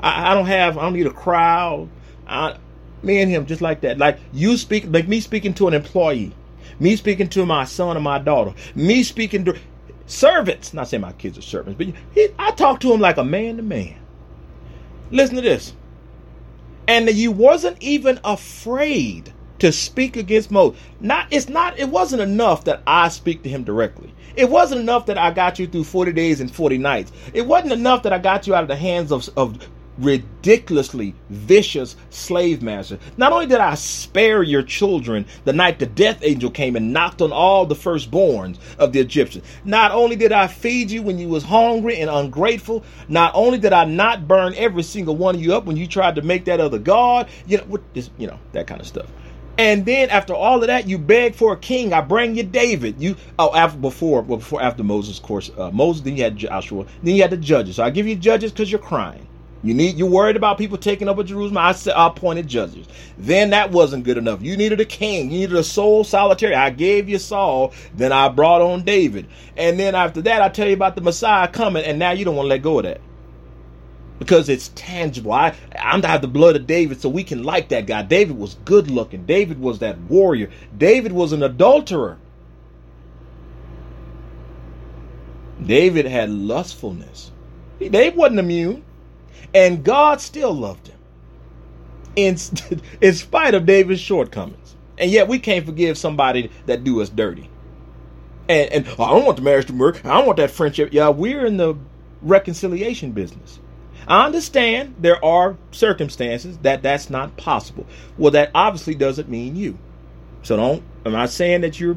I 0.00 0.34
don't 0.34 0.46
have, 0.46 0.76
I 0.76 0.82
don't 0.82 0.92
need 0.92 1.06
a 1.06 1.10
crowd. 1.10 1.88
I, 2.26 2.56
me 3.02 3.20
and 3.20 3.30
him, 3.30 3.46
just 3.46 3.60
like 3.60 3.80
that. 3.82 3.98
Like 3.98 4.18
you 4.32 4.56
speak, 4.56 4.86
like 4.88 5.08
me 5.08 5.20
speaking 5.20 5.54
to 5.54 5.68
an 5.68 5.74
employee 5.74 6.32
me 6.78 6.96
speaking 6.96 7.28
to 7.28 7.46
my 7.46 7.64
son 7.64 7.96
and 7.96 8.04
my 8.04 8.18
daughter, 8.18 8.52
me 8.74 9.02
speaking 9.02 9.44
to 9.44 9.56
servants. 10.06 10.74
Not 10.74 10.88
saying 10.88 11.00
my 11.00 11.12
kids 11.12 11.38
are 11.38 11.42
servants, 11.42 11.78
but 11.78 11.94
he, 12.14 12.28
I 12.38 12.50
talk 12.52 12.80
to 12.80 12.92
him 12.92 13.00
like 13.00 13.16
a 13.16 13.24
man 13.24 13.56
to 13.56 13.62
man. 13.62 13.96
Listen 15.10 15.36
to 15.36 15.42
this. 15.42 15.72
And 16.88 17.08
you 17.10 17.32
wasn't 17.32 17.82
even 17.82 18.20
afraid 18.24 19.32
to 19.58 19.72
speak 19.72 20.16
against 20.16 20.50
Moses. 20.50 20.80
Not 21.00 21.26
it's 21.30 21.48
not 21.48 21.78
it 21.78 21.88
wasn't 21.88 22.22
enough 22.22 22.64
that 22.64 22.82
I 22.86 23.08
speak 23.08 23.42
to 23.42 23.48
him 23.48 23.64
directly. 23.64 24.12
It 24.36 24.50
wasn't 24.50 24.82
enough 24.82 25.06
that 25.06 25.16
I 25.16 25.30
got 25.30 25.58
you 25.58 25.66
through 25.66 25.84
40 25.84 26.12
days 26.12 26.40
and 26.40 26.54
40 26.54 26.76
nights. 26.78 27.10
It 27.32 27.46
wasn't 27.46 27.72
enough 27.72 28.02
that 28.02 28.12
I 28.12 28.18
got 28.18 28.46
you 28.46 28.54
out 28.54 28.62
of 28.62 28.68
the 28.68 28.76
hands 28.76 29.10
of, 29.10 29.28
of 29.36 29.66
ridiculously 29.98 31.14
vicious 31.30 31.96
slave 32.10 32.62
master. 32.62 32.98
Not 33.16 33.32
only 33.32 33.46
did 33.46 33.58
I 33.58 33.74
spare 33.74 34.42
your 34.42 34.62
children 34.62 35.26
the 35.44 35.52
night 35.52 35.78
the 35.78 35.86
death 35.86 36.18
angel 36.22 36.50
came 36.50 36.76
and 36.76 36.92
knocked 36.92 37.22
on 37.22 37.32
all 37.32 37.66
the 37.66 37.74
firstborns 37.74 38.58
of 38.78 38.92
the 38.92 39.00
Egyptians, 39.00 39.44
not 39.64 39.92
only 39.92 40.16
did 40.16 40.32
I 40.32 40.46
feed 40.46 40.90
you 40.90 41.02
when 41.02 41.18
you 41.18 41.28
was 41.28 41.44
hungry 41.44 41.98
and 42.00 42.10
ungrateful, 42.10 42.84
not 43.08 43.32
only 43.34 43.58
did 43.58 43.72
I 43.72 43.84
not 43.84 44.28
burn 44.28 44.54
every 44.56 44.82
single 44.82 45.16
one 45.16 45.34
of 45.34 45.42
you 45.42 45.54
up 45.54 45.64
when 45.64 45.76
you 45.76 45.86
tried 45.86 46.16
to 46.16 46.22
make 46.22 46.44
that 46.46 46.60
other 46.60 46.78
god, 46.78 47.28
you 47.46 47.58
know, 47.58 47.78
this, 47.94 48.10
you 48.18 48.26
know, 48.26 48.38
that 48.52 48.66
kind 48.66 48.80
of 48.80 48.86
stuff. 48.86 49.10
And 49.58 49.86
then 49.86 50.10
after 50.10 50.34
all 50.34 50.60
of 50.60 50.66
that, 50.66 50.86
you 50.86 50.98
beg 50.98 51.34
for 51.34 51.54
a 51.54 51.56
king. 51.56 51.94
I 51.94 52.02
bring 52.02 52.36
you 52.36 52.42
David. 52.42 53.00
You 53.00 53.16
oh 53.38 53.54
after 53.54 53.78
before 53.78 54.20
well, 54.20 54.38
before 54.38 54.60
after 54.60 54.84
Moses, 54.84 55.18
of 55.18 55.24
course, 55.24 55.50
uh, 55.56 55.70
Moses. 55.70 56.02
Then 56.02 56.16
you 56.16 56.24
had 56.24 56.36
Joshua. 56.36 56.84
Then 57.02 57.14
you 57.14 57.22
had 57.22 57.30
the 57.30 57.38
judges. 57.38 57.76
So 57.76 57.82
I 57.82 57.90
give 57.90 58.06
you 58.06 58.16
judges 58.16 58.52
because 58.52 58.70
you're 58.70 58.80
crying. 58.80 59.26
You 59.66 59.74
need 59.74 59.98
you're 59.98 60.08
worried 60.08 60.36
about 60.36 60.58
people 60.58 60.78
taking 60.78 61.08
over 61.08 61.24
Jerusalem. 61.24 61.58
I 61.58 61.72
said 61.72 61.94
I 61.94 62.06
appointed 62.06 62.46
judges. 62.46 62.86
Then 63.18 63.50
that 63.50 63.72
wasn't 63.72 64.04
good 64.04 64.16
enough. 64.16 64.40
You 64.40 64.56
needed 64.56 64.80
a 64.80 64.84
king. 64.84 65.28
You 65.28 65.40
needed 65.40 65.56
a 65.56 65.64
sole 65.64 66.04
solitary. 66.04 66.54
I 66.54 66.70
gave 66.70 67.08
you 67.08 67.18
Saul. 67.18 67.74
Then 67.92 68.12
I 68.12 68.28
brought 68.28 68.62
on 68.62 68.84
David. 68.84 69.26
And 69.56 69.76
then 69.76 69.96
after 69.96 70.22
that, 70.22 70.40
I 70.40 70.50
tell 70.50 70.68
you 70.68 70.74
about 70.74 70.94
the 70.94 71.00
Messiah 71.00 71.48
coming. 71.48 71.84
And 71.84 71.98
now 71.98 72.12
you 72.12 72.24
don't 72.24 72.36
want 72.36 72.44
to 72.44 72.50
let 72.50 72.62
go 72.62 72.78
of 72.78 72.84
that 72.84 73.00
because 74.20 74.48
it's 74.48 74.70
tangible. 74.76 75.32
I 75.32 75.56
I'm 75.76 76.00
to 76.02 76.08
have 76.08 76.22
the 76.22 76.28
blood 76.28 76.54
of 76.54 76.68
David, 76.68 77.00
so 77.00 77.08
we 77.08 77.24
can 77.24 77.42
like 77.42 77.70
that 77.70 77.86
guy. 77.86 78.02
David 78.02 78.38
was 78.38 78.54
good 78.64 78.88
looking. 78.88 79.26
David 79.26 79.60
was 79.60 79.80
that 79.80 79.98
warrior. 80.02 80.48
David 80.78 81.10
was 81.10 81.32
an 81.32 81.42
adulterer. 81.42 82.18
David 85.64 86.06
had 86.06 86.30
lustfulness. 86.30 87.32
David 87.80 88.16
wasn't 88.16 88.38
immune. 88.38 88.84
And 89.54 89.84
God 89.84 90.20
still 90.20 90.52
loved 90.52 90.88
him 90.88 90.98
in, 92.16 92.36
in 93.00 93.14
spite 93.14 93.54
of 93.54 93.66
David's 93.66 94.00
shortcomings. 94.00 94.76
And 94.98 95.10
yet 95.10 95.28
we 95.28 95.38
can't 95.38 95.66
forgive 95.66 95.98
somebody 95.98 96.50
that 96.66 96.84
do 96.84 97.00
us 97.02 97.08
dirty. 97.08 97.50
And, 98.48 98.72
and 98.72 98.88
oh, 98.98 99.04
I 99.04 99.10
don't 99.10 99.24
want 99.24 99.36
the 99.36 99.42
marriage 99.42 99.66
to 99.66 99.74
work. 99.74 100.04
I 100.04 100.16
don't 100.16 100.26
want 100.26 100.38
that 100.38 100.50
friendship. 100.50 100.90
Yeah, 100.92 101.10
we're 101.10 101.44
in 101.44 101.56
the 101.56 101.74
reconciliation 102.22 103.12
business. 103.12 103.58
I 104.08 104.24
understand 104.24 104.94
there 105.00 105.22
are 105.24 105.56
circumstances 105.72 106.58
that 106.58 106.82
that's 106.82 107.10
not 107.10 107.36
possible. 107.36 107.86
Well, 108.16 108.30
that 108.32 108.52
obviously 108.54 108.94
doesn't 108.94 109.28
mean 109.28 109.56
you. 109.56 109.78
So 110.42 110.56
don't. 110.56 110.82
I'm 111.04 111.12
not 111.12 111.30
saying 111.30 111.62
that 111.62 111.80
you're 111.80 111.96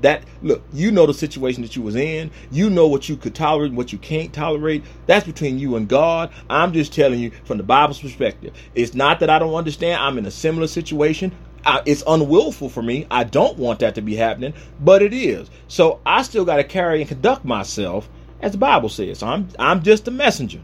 that. 0.00 0.24
Look, 0.42 0.62
you 0.72 0.90
know 0.90 1.06
the 1.06 1.14
situation 1.14 1.62
that 1.62 1.76
you 1.76 1.82
was 1.82 1.96
in. 1.96 2.30
You 2.50 2.70
know 2.70 2.86
what 2.88 3.08
you 3.08 3.16
could 3.16 3.34
tolerate 3.34 3.68
and 3.68 3.76
what 3.76 3.92
you 3.92 3.98
can't 3.98 4.32
tolerate. 4.32 4.84
That's 5.06 5.26
between 5.26 5.58
you 5.58 5.76
and 5.76 5.88
God. 5.88 6.32
I'm 6.48 6.72
just 6.72 6.92
telling 6.92 7.20
you 7.20 7.30
from 7.44 7.58
the 7.58 7.62
Bible's 7.62 8.00
perspective. 8.00 8.54
It's 8.74 8.94
not 8.94 9.20
that 9.20 9.30
I 9.30 9.38
don't 9.38 9.54
understand. 9.54 10.02
I'm 10.02 10.18
in 10.18 10.26
a 10.26 10.30
similar 10.30 10.66
situation. 10.66 11.32
I, 11.64 11.82
it's 11.86 12.02
unwillful 12.06 12.68
for 12.68 12.82
me. 12.82 13.06
I 13.10 13.24
don't 13.24 13.56
want 13.56 13.80
that 13.80 13.94
to 13.94 14.02
be 14.02 14.16
happening, 14.16 14.54
but 14.80 15.02
it 15.02 15.12
is. 15.12 15.48
So 15.68 16.00
I 16.04 16.22
still 16.22 16.44
got 16.44 16.56
to 16.56 16.64
carry 16.64 17.00
and 17.00 17.08
conduct 17.08 17.44
myself 17.44 18.08
as 18.40 18.52
the 18.52 18.58
Bible 18.58 18.88
says. 18.88 19.20
So 19.20 19.28
I'm 19.28 19.48
I'm 19.58 19.82
just 19.82 20.08
a 20.08 20.10
messenger. 20.10 20.60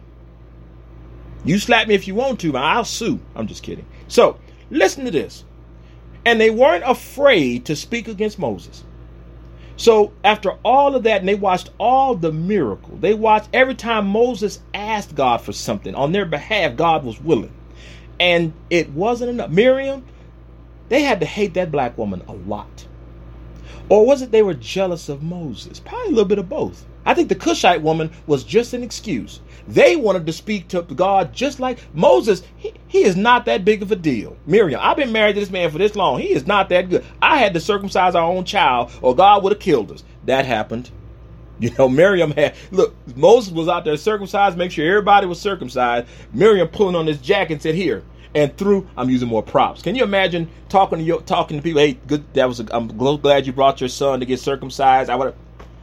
You 1.45 1.59
slap 1.59 1.87
me 1.87 1.95
if 1.95 2.09
you 2.09 2.14
want 2.14 2.41
to, 2.41 2.53
but 2.53 2.62
I'll 2.62 2.85
sue. 2.85 3.20
I'm 3.37 3.47
just 3.47 3.62
kidding. 3.62 3.87
So 4.09 4.39
listen 4.70 5.05
to 5.05 5.11
this. 5.11 5.45
And 6.26 6.41
they 6.41 6.51
weren't 6.51 6.85
afraid 6.85 7.64
to 7.66 7.76
speak 7.76 8.09
against 8.09 8.39
Moses. 8.39 8.85
So 9.79 10.12
after 10.24 10.51
all 10.64 10.97
of 10.97 11.05
that, 11.05 11.20
and 11.20 11.29
they 11.29 11.37
watched 11.37 11.70
all 11.79 12.16
the 12.16 12.33
miracle, 12.33 12.97
they 12.97 13.14
watched 13.14 13.49
every 13.53 13.76
time 13.76 14.09
Moses 14.09 14.59
asked 14.74 15.14
God 15.14 15.41
for 15.41 15.53
something 15.53 15.95
on 15.95 16.11
their 16.11 16.26
behalf, 16.26 16.76
God 16.76 17.05
was 17.05 17.20
willing. 17.20 17.53
And 18.18 18.53
it 18.70 18.91
wasn't 18.91 19.31
enough. 19.31 19.51
Miriam, 19.51 20.05
they 20.89 21.03
had 21.03 21.20
to 21.20 21.26
hate 21.26 21.55
that 21.55 21.70
black 21.70 21.97
woman 21.97 22.24
a 22.26 22.33
lot. 22.33 22.87
Or 23.89 24.05
was 24.05 24.20
it 24.20 24.33
they 24.33 24.43
were 24.43 24.55
jealous 24.55 25.09
of 25.09 25.22
Moses? 25.22 25.79
Probably 25.79 26.09
a 26.09 26.11
little 26.11 26.24
bit 26.24 26.41
of 26.41 26.49
both. 26.49 26.85
I 27.07 27.14
think 27.14 27.29
the 27.29 27.37
Cushite 27.37 27.81
woman 27.81 28.11
was 28.26 28.43
just 28.43 28.74
an 28.74 28.83
excuse. 28.83 29.41
They 29.69 29.97
wanted 29.97 30.25
to 30.25 30.33
speak 30.33 30.69
to 30.69 30.81
God 30.81 31.35
just 31.35 31.61
like 31.61 31.79
Moses. 31.95 32.43
He, 32.57 32.73
he 32.87 33.05
is 33.05 33.16
not 33.16 33.45
that 33.45 33.66
big 33.66 33.83
of 33.83 33.93
a 33.93 33.97
deal. 33.97 34.35
Miriam, 34.47 34.81
I've 34.83 34.97
been 34.97 35.12
married 35.12 35.35
to 35.35 35.41
this 35.41 35.51
man 35.51 35.71
for 35.71 35.77
this 35.77 35.95
long. 35.95 36.21
He 36.21 36.33
is 36.33 36.47
not 36.47 36.71
that 36.71 36.89
good. 36.89 37.05
I 37.21 37.37
had 37.37 37.53
to 37.53 37.61
circumcise 37.61 38.14
our 38.14 38.23
own 38.23 38.47
child, 38.47 38.91
or 39.03 39.14
God 39.14 39.43
would 39.43 39.53
have 39.53 39.61
killed 39.61 39.93
us. 39.93 40.05
That 40.25 40.47
happened. 40.47 40.91
You 41.61 41.71
know, 41.79 41.87
Miriam 41.91 42.31
had 42.31 42.55
look. 42.71 42.97
Moses 43.14 43.53
was 43.53 43.69
out 43.69 43.85
there 43.85 43.99
circumcised, 43.99 44.57
make 44.57 44.71
sure 44.71 44.89
everybody 44.89 45.27
was 45.27 45.39
circumcised. 45.39 46.09
Miriam 46.33 46.69
pulling 46.69 46.97
on 46.97 47.07
his 47.07 47.19
jacket 47.19 47.55
and 47.55 47.62
said, 47.62 47.75
"Here." 47.75 48.03
And 48.35 48.57
through, 48.57 48.87
I'm 48.97 49.11
using 49.11 49.29
more 49.29 49.43
props. 49.43 49.83
Can 49.83 49.95
you 49.95 50.05
imagine 50.05 50.49
talking 50.69 50.99
to 50.99 51.05
you, 51.05 51.21
talking 51.27 51.57
to 51.59 51.62
people? 51.62 51.81
Hey, 51.81 51.99
good. 52.07 52.25
That 52.33 52.49
was. 52.49 52.61
A, 52.61 52.66
I'm 52.75 52.89
glad 52.89 53.47
you 53.47 53.53
brought 53.53 53.81
your 53.83 53.89
son 53.89 54.21
to 54.21 54.27
get 54.27 54.41
circumcised. 54.41 55.11
I 55.11 55.16
would. 55.16 55.35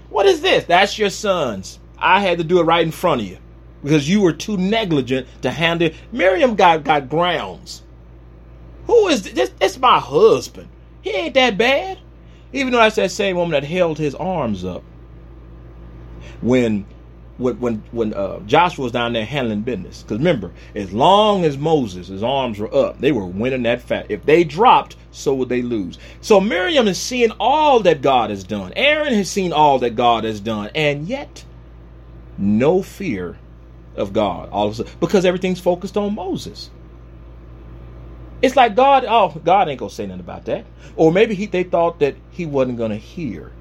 What 0.10 0.26
is 0.26 0.42
this? 0.42 0.64
That's 0.64 0.98
your 0.98 1.12
son's. 1.12 1.80
I 2.00 2.20
had 2.22 2.40
to 2.40 2.44
do 2.44 2.60
it 2.60 2.64
right 2.64 2.84
in 2.84 2.92
front 2.92 3.22
of 3.22 3.28
you 3.28 3.38
because 3.86 4.10
you 4.10 4.20
were 4.20 4.34
too 4.34 4.58
negligent 4.58 5.28
to 5.44 5.52
handle. 5.52 5.92
Miriam 6.12 6.56
got 6.56 6.84
got 6.84 7.08
grounds. 7.08 7.84
Who 8.88 9.08
is 9.10 9.22
this? 9.32 9.52
It's 9.62 9.78
my 9.78 10.00
husband. 10.00 10.70
He 11.04 11.12
ain't 11.12 11.36
that 11.36 11.56
bad. 11.56 12.00
Even 12.52 12.74
though 12.74 12.80
that's 12.80 12.96
that 12.96 13.12
same 13.12 13.36
woman 13.36 13.52
that 13.52 13.64
held 13.64 14.00
his 14.00 14.16
arms 14.16 14.66
up 14.66 14.84
when 16.42 16.88
when 17.38 17.60
when, 17.60 17.84
when 17.92 18.14
uh, 18.16 18.40
Joshua 18.40 18.86
was 18.86 18.92
down 18.92 19.14
there 19.14 19.24
handling 19.24 19.62
business. 19.62 20.02
Because 20.02 20.18
remember, 20.18 20.52
as 20.74 20.92
long 20.92 21.46
as 21.46 21.56
Moses, 21.56 22.08
his 22.08 22.24
arms 22.24 22.58
were 22.58 22.74
up, 22.74 23.00
they 23.00 23.12
were 23.12 23.28
winning 23.28 23.64
that 23.64 23.84
fight. 23.84 24.08
If 24.10 24.26
they 24.26 24.44
dropped, 24.44 24.96
so 25.12 25.36
would 25.36 25.50
they 25.50 25.62
lose. 25.62 26.00
So 26.22 26.42
Miriam 26.42 26.88
is 26.88 27.00
seeing 27.00 27.32
all 27.40 27.82
that 27.82 28.02
God 28.02 28.32
has 28.32 28.44
done. 28.44 28.74
Aaron 28.76 29.14
has 29.14 29.30
seen 29.30 29.54
all 29.54 29.78
that 29.80 29.96
God 29.96 30.24
has 30.24 30.40
done, 30.40 30.72
and 30.74 31.08
yet 31.08 31.46
no 32.40 32.82
fear 32.82 33.38
of 33.98 34.14
God. 34.14 34.50
All 34.50 34.68
of 34.68 34.74
a 34.74 34.76
sudden, 34.76 34.94
because 35.00 35.26
everything's 35.26 35.60
focused 35.60 35.98
on 35.98 36.16
Moses. 36.16 36.70
It's 38.42 38.56
like 38.56 38.76
God, 38.76 39.06
oh, 39.08 39.30
God 39.44 39.70
ain't 39.70 39.80
gonna 39.80 39.90
say 39.90 40.06
nothing 40.06 40.20
about 40.20 40.46
that. 40.46 40.66
Or 40.96 41.12
maybe 41.12 41.36
he, 41.36 41.46
they 41.46 41.64
thought 41.64 42.00
that 42.00 42.16
he 42.32 42.46
wasn't 42.46 42.78
gonna 42.78 42.98
hear. 42.98 43.52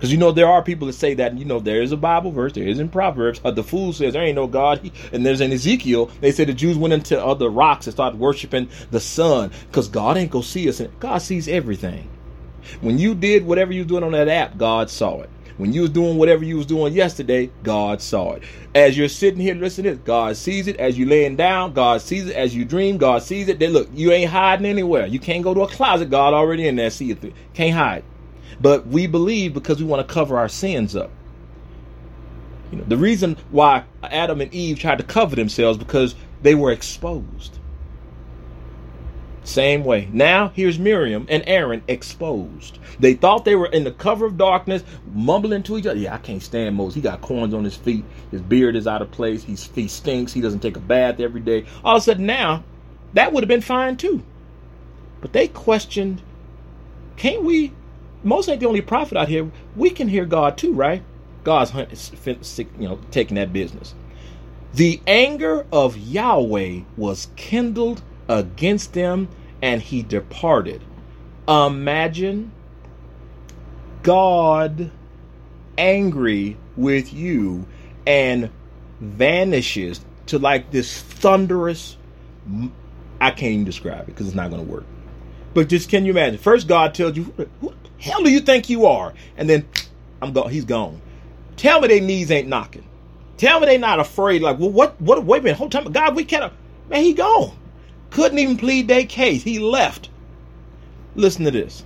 Because 0.00 0.12
you 0.12 0.18
know 0.18 0.32
there 0.32 0.46
are 0.48 0.62
people 0.62 0.86
that 0.86 0.94
say 0.94 1.12
that. 1.14 1.36
You 1.36 1.44
know 1.44 1.60
there 1.60 1.82
is 1.82 1.92
a 1.92 1.96
Bible 1.96 2.30
verse, 2.30 2.54
there 2.54 2.66
is 2.66 2.78
in 2.78 2.88
Proverbs. 2.88 3.38
Uh, 3.44 3.50
the 3.50 3.62
fool 3.62 3.92
says 3.92 4.14
there 4.14 4.22
ain't 4.22 4.36
no 4.36 4.46
God, 4.46 4.90
and 5.12 5.26
there's 5.26 5.42
in 5.42 5.52
Ezekiel. 5.52 6.10
They 6.22 6.32
say 6.32 6.46
the 6.46 6.54
Jews 6.54 6.78
went 6.78 6.94
into 6.94 7.22
other 7.22 7.50
rocks 7.50 7.86
and 7.86 7.92
started 7.92 8.18
worshiping 8.18 8.70
the 8.90 9.00
sun 9.00 9.50
because 9.66 9.88
God 9.88 10.16
ain't 10.16 10.30
gonna 10.30 10.42
see 10.42 10.70
us. 10.70 10.80
And 10.80 10.98
God 11.00 11.18
sees 11.18 11.48
everything. 11.48 12.08
When 12.80 12.98
you 12.98 13.14
did 13.14 13.44
whatever 13.44 13.74
you 13.74 13.84
doing 13.84 14.02
on 14.02 14.12
that 14.12 14.28
app, 14.28 14.56
God 14.56 14.88
saw 14.88 15.20
it. 15.20 15.30
When 15.60 15.74
you 15.74 15.82
was 15.82 15.90
doing 15.90 16.16
whatever 16.16 16.42
you 16.42 16.56
was 16.56 16.64
doing 16.64 16.94
yesterday, 16.94 17.50
God 17.62 18.00
saw 18.00 18.32
it. 18.32 18.44
As 18.74 18.96
you're 18.96 19.10
sitting 19.10 19.40
here 19.40 19.54
listening, 19.54 20.00
God 20.06 20.34
sees 20.38 20.66
it. 20.66 20.78
As 20.78 20.96
you 20.96 21.04
laying 21.04 21.36
down, 21.36 21.74
God 21.74 22.00
sees 22.00 22.28
it. 22.28 22.34
As 22.34 22.56
you 22.56 22.64
dream, 22.64 22.96
God 22.96 23.22
sees 23.22 23.46
it. 23.46 23.58
Then 23.58 23.74
look, 23.74 23.90
you 23.92 24.10
ain't 24.10 24.30
hiding 24.30 24.64
anywhere. 24.64 25.04
You 25.04 25.18
can't 25.18 25.44
go 25.44 25.52
to 25.52 25.60
a 25.60 25.68
closet. 25.68 26.08
God 26.08 26.32
already 26.32 26.66
in 26.66 26.76
there. 26.76 26.88
See 26.88 27.10
it. 27.10 27.34
Can't 27.52 27.74
hide. 27.74 28.04
But 28.58 28.86
we 28.86 29.06
believe 29.06 29.52
because 29.52 29.82
we 29.82 29.84
want 29.84 30.08
to 30.08 30.14
cover 30.14 30.38
our 30.38 30.48
sins 30.48 30.96
up. 30.96 31.10
You 32.72 32.78
know, 32.78 32.84
the 32.84 32.96
reason 32.96 33.36
why 33.50 33.84
Adam 34.02 34.40
and 34.40 34.54
Eve 34.54 34.78
tried 34.78 34.96
to 34.96 35.04
cover 35.04 35.36
themselves 35.36 35.76
because 35.76 36.14
they 36.40 36.54
were 36.54 36.72
exposed. 36.72 37.58
Same 39.44 39.84
way. 39.84 40.08
Now 40.12 40.48
here's 40.48 40.78
Miriam 40.78 41.26
and 41.28 41.42
Aaron 41.46 41.82
exposed. 41.88 42.78
They 42.98 43.14
thought 43.14 43.44
they 43.44 43.54
were 43.54 43.66
in 43.66 43.84
the 43.84 43.90
cover 43.90 44.26
of 44.26 44.36
darkness, 44.36 44.84
mumbling 45.12 45.62
to 45.64 45.78
each 45.78 45.86
other. 45.86 45.98
Yeah, 45.98 46.14
I 46.14 46.18
can't 46.18 46.42
stand 46.42 46.76
Moses. 46.76 46.96
He 46.96 47.00
got 47.00 47.22
corns 47.22 47.54
on 47.54 47.64
his 47.64 47.76
feet. 47.76 48.04
His 48.30 48.42
beard 48.42 48.76
is 48.76 48.86
out 48.86 49.02
of 49.02 49.10
place. 49.10 49.42
He's, 49.42 49.70
he 49.74 49.88
stinks. 49.88 50.32
He 50.32 50.40
doesn't 50.40 50.60
take 50.60 50.76
a 50.76 50.80
bath 50.80 51.20
every 51.20 51.40
day. 51.40 51.64
All 51.82 51.96
of 51.96 52.02
a 52.02 52.04
sudden 52.04 52.26
now, 52.26 52.64
that 53.14 53.32
would 53.32 53.42
have 53.42 53.48
been 53.48 53.62
fine 53.62 53.96
too. 53.96 54.22
But 55.20 55.32
they 55.32 55.48
questioned, 55.48 56.22
can't 57.16 57.42
we? 57.42 57.72
Moses 58.22 58.50
ain't 58.50 58.60
the 58.60 58.68
only 58.68 58.82
prophet 58.82 59.16
out 59.16 59.28
here. 59.28 59.50
We 59.74 59.90
can 59.90 60.08
hear 60.08 60.26
God 60.26 60.58
too, 60.58 60.74
right? 60.74 61.02
God's 61.44 61.72
you 61.74 62.68
know 62.78 62.98
taking 63.10 63.36
that 63.36 63.52
business. 63.52 63.94
The 64.74 65.00
anger 65.06 65.66
of 65.72 65.96
Yahweh 65.96 66.82
was 66.96 67.28
kindled 67.36 68.02
against 68.30 68.94
them, 68.94 69.28
and 69.60 69.82
he 69.82 70.02
departed. 70.02 70.82
Imagine 71.48 72.52
God 74.02 74.90
angry 75.76 76.56
with 76.76 77.12
you 77.12 77.66
and 78.06 78.50
vanishes 79.00 80.04
to 80.26 80.38
like 80.38 80.70
this 80.70 81.02
thunderous 81.02 81.96
I 83.20 83.30
can't 83.30 83.52
even 83.52 83.64
describe 83.64 84.02
it 84.02 84.06
because 84.06 84.26
it's 84.26 84.36
not 84.36 84.50
going 84.50 84.64
to 84.64 84.70
work. 84.70 84.84
But 85.52 85.68
just 85.68 85.90
can 85.90 86.06
you 86.06 86.12
imagine? 86.12 86.38
First, 86.38 86.68
God 86.68 86.94
tells 86.94 87.16
you, 87.16 87.24
"Who 87.60 87.68
the 87.68 87.74
hell 87.98 88.22
do 88.22 88.30
you 88.30 88.40
think 88.40 88.70
you 88.70 88.86
are?" 88.86 89.12
And 89.36 89.50
then, 89.50 89.68
I'm 90.22 90.32
gone. 90.32 90.50
He's 90.50 90.64
gone. 90.64 91.02
Tell 91.56 91.80
me 91.80 91.88
their 91.88 92.00
knees 92.00 92.30
ain't 92.30 92.48
knocking. 92.48 92.84
Tell 93.36 93.60
me 93.60 93.66
they 93.66 93.76
not 93.76 94.00
afraid. 94.00 94.42
Like, 94.42 94.58
well, 94.58 94.70
what? 94.70 95.00
What? 95.00 95.24
Wait 95.24 95.40
a 95.40 95.42
minute. 95.42 95.58
Whole 95.58 95.68
time, 95.68 95.90
God, 95.92 96.14
we 96.16 96.24
can't. 96.24 96.52
Man, 96.88 97.02
he 97.02 97.12
gone. 97.12 97.52
Couldn't 98.10 98.38
even 98.38 98.56
plead 98.56 98.88
their 98.88 99.06
case. 99.06 99.42
He 99.42 99.58
left. 99.58 100.10
Listen 101.14 101.44
to 101.44 101.50
this. 101.50 101.84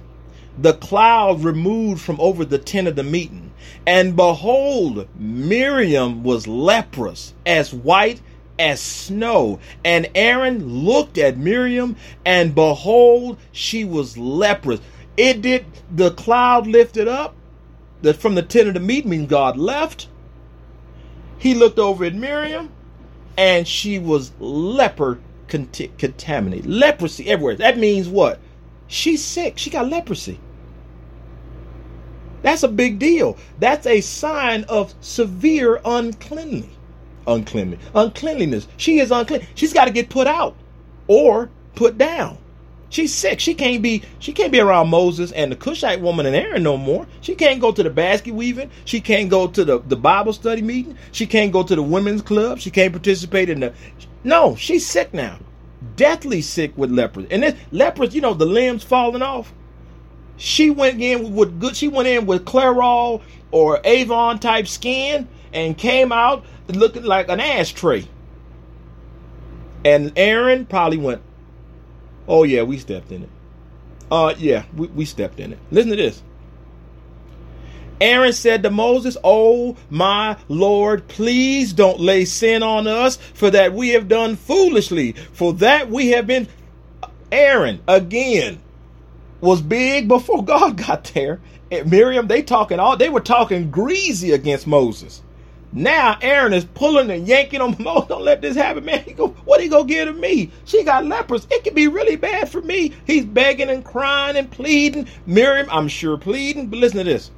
The 0.59 0.75
cloud 0.75 1.43
removed 1.43 2.01
from 2.01 2.21
over 2.21 2.45
the 2.45 2.59
tent 2.59 2.87
of 2.87 2.97
the 2.97 3.03
meeting, 3.03 3.53
and 3.87 4.15
behold, 4.15 5.09
Miriam 5.19 6.23
was 6.23 6.47
leprous, 6.47 7.35
as 7.45 7.75
white 7.75 8.21
as 8.59 8.81
snow. 8.81 9.59
And 9.85 10.09
Aaron 10.15 10.85
looked 10.85 11.19
at 11.19 11.37
Miriam, 11.37 11.97
and 12.25 12.55
behold, 12.55 13.39
she 13.51 13.85
was 13.85 14.17
leprous. 14.17 14.81
It 15.17 15.43
did 15.43 15.67
the 15.91 16.13
cloud 16.13 16.67
lifted 16.67 17.09
up 17.09 17.35
that 18.03 18.17
from 18.17 18.35
the 18.37 18.43
tent 18.43 18.69
of 18.69 18.75
the 18.75 18.81
meeting, 18.81 19.27
God 19.27 19.57
left. 19.57 20.09
He 21.39 21.55
looked 21.55 21.79
over 21.79 22.05
at 22.05 22.15
Miriam, 22.15 22.71
and 23.37 23.67
she 23.67 23.99
was 23.99 24.31
leper 24.39 25.19
contaminated. 25.99 26.67
Leprosy 26.67 27.29
everywhere. 27.29 27.57
That 27.57 27.79
means 27.79 28.09
what? 28.09 28.41
She's 28.87 29.23
sick. 29.23 29.59
She 29.59 29.71
got 29.71 29.89
leprosy. 29.89 30.39
That's 32.43 32.63
a 32.63 32.69
big 32.69 32.99
deal. 32.99 33.39
That's 33.59 33.87
a 33.87 34.01
sign 34.01 34.65
of 34.65 34.95
severe 35.01 35.81
uncleanliness 35.85 36.75
uncleanly. 37.27 37.79
Uncleanliness. 37.95 38.69
She 38.77 38.99
is 38.99 39.11
unclean. 39.11 39.47
She's 39.55 39.73
got 39.73 39.87
to 39.87 39.91
get 39.91 40.09
put 40.09 40.27
out 40.27 40.57
or 41.07 41.51
put 41.75 41.99
down. 41.99 42.39
She's 42.91 43.13
sick. 43.13 43.41
She 43.41 43.55
can't 43.55 43.83
be 43.83 44.03
she 44.21 44.33
can't 44.33 44.53
be 44.53 44.61
around 44.61 44.89
Moses 44.89 45.33
and 45.33 45.51
the 45.51 45.57
Cushite 45.57 46.01
woman 46.01 46.27
and 46.27 46.37
Aaron 46.37 46.63
no 46.63 46.77
more. 46.77 47.07
She 47.21 47.35
can't 47.35 47.61
go 47.61 47.73
to 47.73 47.83
the 47.83 47.91
basket 47.91 48.35
weaving. 48.35 48.71
She 48.85 49.01
can't 49.01 49.29
go 49.29 49.49
to 49.49 49.65
the, 49.65 49.81
the 49.81 49.97
Bible 49.97 50.33
study 50.33 50.63
meeting. 50.63 50.97
She 51.11 51.27
can't 51.27 51.53
go 51.53 51.65
to 51.65 51.75
the 51.75 51.83
women's 51.83 52.23
club. 52.23 52.61
She 52.61 52.71
can't 52.71 52.93
participate 52.93 53.51
in 53.51 53.61
the 53.61 53.73
No, 54.25 54.57
she's 54.57 54.87
sick 54.87 55.13
now. 55.13 55.39
Deathly 55.97 56.41
sick 56.41 56.77
with 56.77 56.91
leprosy. 56.91 57.29
And 57.31 57.43
this 57.43 57.55
leprosy, 57.71 58.17
you 58.17 58.21
know, 58.23 58.35
the 58.35 58.47
limbs 58.47 58.83
falling 58.83 59.23
off. 59.23 59.53
She 60.37 60.71
went 60.71 61.01
in 61.01 61.35
with 61.35 61.61
good 61.61 61.77
she 61.77 61.87
went 61.87 62.09
in 62.09 62.27
with 62.27 62.45
Clairol 62.45 63.23
or 63.53 63.81
Avon 63.85 64.41
type 64.41 64.67
skin 64.67 65.29
and 65.53 65.79
came 65.79 66.11
out 66.11 66.45
looking 66.69 67.05
like 67.05 67.29
an 67.29 67.39
ashtray. 67.39 68.09
And 69.85 70.13
Aaron 70.17 70.67
probably 70.67 70.99
went, 70.99 71.23
Oh, 72.27 72.43
yeah, 72.43 72.63
we 72.63 72.79
stepped 72.79 73.13
in 73.13 73.25
it. 73.25 73.29
Uh, 74.11 74.35
yeah, 74.39 74.65
we, 74.75 74.87
we 74.89 75.05
stepped 75.05 75.39
in 75.39 75.53
it. 75.53 75.59
Listen 75.71 75.91
to 75.91 75.97
this. 75.97 76.23
Aaron 78.01 78.33
said 78.33 78.63
to 78.63 78.71
Moses, 78.71 79.17
Oh, 79.25 79.77
my 79.91 80.37
Lord, 80.49 81.07
please 81.09 81.73
don't 81.73 82.01
lay 82.01 82.25
sin 82.25 82.63
on 82.63 82.87
us, 82.87 83.17
for 83.17 83.51
that 83.51 83.73
we 83.73 83.91
have 83.91 84.09
done 84.09 84.37
foolishly, 84.37 85.13
for 85.13 85.53
that 85.55 85.91
we 85.91 86.09
have 86.09 86.27
been. 86.27 86.49
Aaron, 87.33 87.81
again, 87.89 88.61
was 89.41 89.61
big 89.61 90.09
before 90.09 90.45
God 90.45 90.77
got 90.87 91.05
there. 91.15 91.41
And 91.71 91.91
Miriam, 91.91 92.29
they 92.29 92.43
talking 92.43 92.79
all, 92.79 92.97
they 92.97 93.09
were 93.09 93.21
talking 93.21 93.71
greasy 93.71 94.33
against 94.33 94.67
Moses. 94.67 95.23
Now 95.73 96.17
Aaron 96.23 96.53
is 96.53 96.65
pulling 96.65 97.11
and 97.11 97.27
yanking 97.27 97.61
on 97.61 97.77
Moses. 97.81 98.09
Don't 98.09 98.23
let 98.23 98.41
this 98.41 98.57
happen, 98.57 98.85
man. 98.85 99.03
He 99.03 99.13
go, 99.13 99.29
what 99.45 99.61
he 99.61 99.69
gonna 99.69 99.85
give 99.85 100.07
to 100.09 100.15
me? 100.15 100.53
She 100.65 100.85
got 100.85 101.05
lepers. 101.05 101.47
It 101.51 101.65
could 101.65 101.75
be 101.75 101.89
really 101.89 102.17
bad 102.17 102.49
for 102.49 102.63
me. 102.63 102.93
He's 103.07 103.25
begging 103.25 103.71
and 103.71 103.85
crying 103.85 104.37
and 104.37 104.51
pleading. 104.51 105.09
Miriam, 105.27 105.69
I'm 105.71 105.89
sure 105.89 106.17
pleading. 106.17 106.69
But 106.69 106.79
listen 106.79 106.99
to 106.99 107.05
this. 107.05 107.33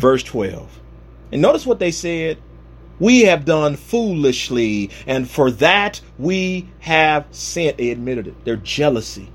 Verse 0.00 0.22
12. 0.22 0.80
And 1.32 1.42
notice 1.42 1.66
what 1.66 1.78
they 1.78 1.90
said. 1.90 2.38
We 2.98 3.22
have 3.22 3.46
done 3.46 3.76
foolishly, 3.76 4.90
and 5.06 5.28
for 5.28 5.50
that 5.52 6.02
we 6.18 6.68
have 6.80 7.26
sinned. 7.30 7.78
They 7.78 7.90
admitted 7.90 8.26
it. 8.26 8.44
Their 8.44 8.56
jealousy 8.56 9.30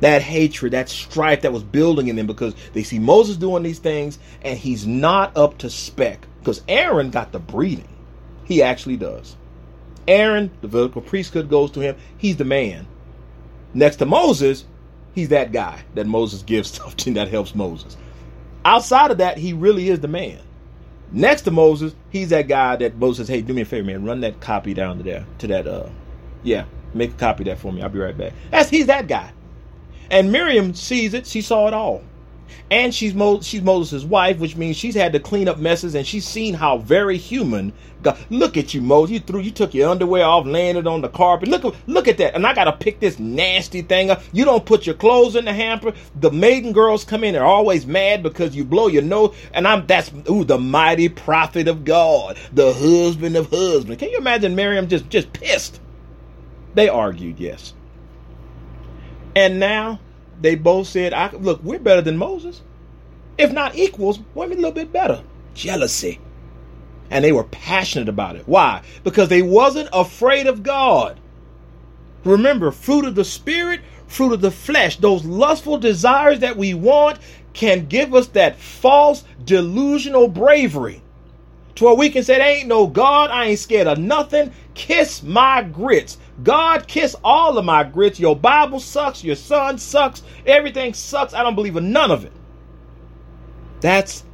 that 0.00 0.22
hatred, 0.22 0.72
that 0.72 0.88
strife 0.88 1.42
that 1.42 1.52
was 1.52 1.62
building 1.62 2.08
in 2.08 2.16
them 2.16 2.26
because 2.26 2.54
they 2.72 2.82
see 2.82 2.98
Moses 2.98 3.36
doing 3.36 3.62
these 3.62 3.78
things 3.78 4.18
and 4.42 4.58
he's 4.58 4.86
not 4.86 5.36
up 5.36 5.58
to 5.58 5.70
spec. 5.70 6.26
Because 6.40 6.62
Aaron 6.68 7.10
got 7.10 7.32
the 7.32 7.38
breeding. 7.38 7.88
He 8.44 8.62
actually 8.62 8.96
does. 8.96 9.36
Aaron, 10.08 10.50
the 10.62 10.68
vertical 10.68 11.02
priesthood 11.02 11.50
goes 11.50 11.70
to 11.72 11.80
him. 11.80 11.96
He's 12.16 12.38
the 12.38 12.44
man. 12.44 12.86
Next 13.74 13.96
to 13.96 14.06
Moses, 14.06 14.64
he's 15.14 15.28
that 15.28 15.52
guy 15.52 15.84
that 15.94 16.06
Moses 16.06 16.42
gives 16.42 16.70
stuff 16.74 16.96
to 16.96 17.12
that 17.14 17.28
helps 17.28 17.54
Moses. 17.54 17.96
Outside 18.64 19.10
of 19.10 19.18
that, 19.18 19.38
he 19.38 19.52
really 19.52 19.88
is 19.88 20.00
the 20.00 20.08
man. 20.08 20.40
Next 21.12 21.42
to 21.42 21.50
Moses, 21.50 21.94
he's 22.10 22.28
that 22.30 22.46
guy 22.46 22.76
that 22.76 22.96
Moses, 22.96 23.26
says, 23.26 23.34
hey, 23.34 23.42
do 23.42 23.52
me 23.52 23.62
a 23.62 23.64
favor, 23.64 23.86
man, 23.86 24.04
run 24.04 24.20
that 24.20 24.40
copy 24.40 24.74
down 24.74 24.98
to 24.98 25.02
there, 25.02 25.26
to 25.38 25.46
that, 25.48 25.66
uh, 25.66 25.88
yeah, 26.42 26.64
make 26.94 27.10
a 27.10 27.14
copy 27.14 27.42
of 27.42 27.46
that 27.46 27.58
for 27.58 27.72
me. 27.72 27.82
I'll 27.82 27.88
be 27.88 27.98
right 27.98 28.16
back. 28.16 28.32
That's 28.50 28.70
he's 28.70 28.86
that 28.86 29.08
guy. 29.08 29.32
And 30.10 30.30
Miriam 30.30 30.74
sees 30.74 31.14
it. 31.14 31.26
She 31.26 31.40
saw 31.40 31.66
it 31.68 31.74
all. 31.74 32.02
And 32.70 32.94
she's 32.94 33.14
Mo- 33.14 33.40
she's 33.40 33.62
Moses' 33.62 34.04
wife, 34.04 34.38
which 34.38 34.56
means 34.56 34.76
she's 34.76 34.94
had 34.94 35.12
to 35.12 35.20
clean 35.20 35.48
up 35.48 35.58
messes, 35.58 35.94
and 35.94 36.06
she's 36.06 36.26
seen 36.26 36.54
how 36.54 36.78
very 36.78 37.16
human. 37.16 37.72
God, 38.02 38.18
look 38.30 38.56
at 38.56 38.72
you, 38.72 38.80
Moses. 38.80 39.12
You 39.12 39.20
threw, 39.20 39.40
you 39.40 39.50
took 39.50 39.74
your 39.74 39.90
underwear 39.90 40.24
off, 40.24 40.46
landed 40.46 40.86
on 40.86 41.02
the 41.02 41.08
carpet. 41.08 41.48
Look, 41.48 41.76
look 41.86 42.08
at 42.08 42.18
that. 42.18 42.34
And 42.34 42.46
I 42.46 42.54
gotta 42.54 42.72
pick 42.72 43.00
this 43.00 43.18
nasty 43.18 43.82
thing 43.82 44.10
up. 44.10 44.22
You 44.32 44.44
don't 44.44 44.64
put 44.64 44.86
your 44.86 44.94
clothes 44.94 45.36
in 45.36 45.44
the 45.44 45.52
hamper. 45.52 45.92
The 46.20 46.30
maiden 46.30 46.72
girls 46.72 47.04
come 47.04 47.24
in. 47.24 47.34
They're 47.34 47.44
always 47.44 47.86
mad 47.86 48.22
because 48.22 48.56
you 48.56 48.64
blow 48.64 48.88
your 48.88 49.02
nose. 49.02 49.36
And 49.52 49.68
I'm 49.68 49.86
that's 49.86 50.10
ooh, 50.30 50.44
the 50.44 50.58
mighty 50.58 51.08
prophet 51.08 51.68
of 51.68 51.84
God, 51.84 52.38
the 52.52 52.72
husband 52.72 53.36
of 53.36 53.50
husband. 53.50 53.98
Can 53.98 54.10
you 54.10 54.18
imagine 54.18 54.54
Miriam 54.54 54.88
just 54.88 55.08
just 55.10 55.32
pissed? 55.32 55.80
They 56.74 56.88
argued, 56.88 57.38
yes. 57.38 57.74
And 59.34 59.60
now 59.60 60.00
they 60.40 60.54
both 60.54 60.86
said, 60.86 61.12
I, 61.12 61.30
look, 61.32 61.62
we're 61.62 61.78
better 61.78 62.02
than 62.02 62.16
Moses. 62.16 62.62
If 63.38 63.52
not 63.52 63.76
equals, 63.76 64.20
we're 64.34 64.46
a 64.46 64.48
little 64.48 64.72
bit 64.72 64.92
better. 64.92 65.22
Jealousy. 65.54 66.20
And 67.10 67.24
they 67.24 67.32
were 67.32 67.44
passionate 67.44 68.08
about 68.08 68.36
it. 68.36 68.46
Why? 68.46 68.82
Because 69.02 69.28
they 69.28 69.42
wasn't 69.42 69.88
afraid 69.92 70.46
of 70.46 70.62
God. 70.62 71.18
Remember, 72.24 72.70
fruit 72.70 73.04
of 73.04 73.14
the 73.14 73.24
spirit, 73.24 73.80
fruit 74.06 74.32
of 74.32 74.40
the 74.40 74.50
flesh, 74.50 74.96
those 74.96 75.24
lustful 75.24 75.78
desires 75.78 76.40
that 76.40 76.56
we 76.56 76.74
want 76.74 77.18
can 77.52 77.86
give 77.86 78.14
us 78.14 78.28
that 78.28 78.56
false 78.56 79.24
delusional 79.44 80.28
bravery 80.28 81.02
to 81.74 81.84
where 81.84 81.94
we 81.94 82.10
can 82.10 82.22
say, 82.22 82.40
ain't 82.40 82.68
no 82.68 82.86
God, 82.86 83.30
I 83.30 83.46
ain't 83.46 83.58
scared 83.58 83.86
of 83.86 83.98
nothing. 83.98 84.52
Kiss 84.74 85.22
my 85.22 85.62
grits. 85.62 86.18
God, 86.42 86.86
kiss 86.86 87.16
all 87.24 87.56
of 87.56 87.64
my 87.64 87.84
grits. 87.84 88.20
Your 88.20 88.36
Bible 88.36 88.80
sucks. 88.80 89.24
Your 89.24 89.36
son 89.36 89.78
sucks. 89.78 90.22
Everything 90.46 90.94
sucks. 90.94 91.34
I 91.34 91.42
don't 91.42 91.54
believe 91.54 91.76
in 91.76 91.90
none 91.90 92.10
of 92.10 92.24
it. 92.24 92.32
That's 93.80 94.24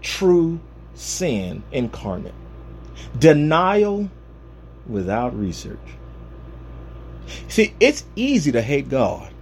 true 0.00 0.60
sin 0.94 1.62
incarnate. 1.72 2.34
Denial 3.18 4.10
without 4.86 5.38
research. 5.38 5.78
See, 7.48 7.74
it's 7.80 8.04
easy 8.16 8.52
to 8.52 8.62
hate 8.62 8.88
God. 8.88 9.32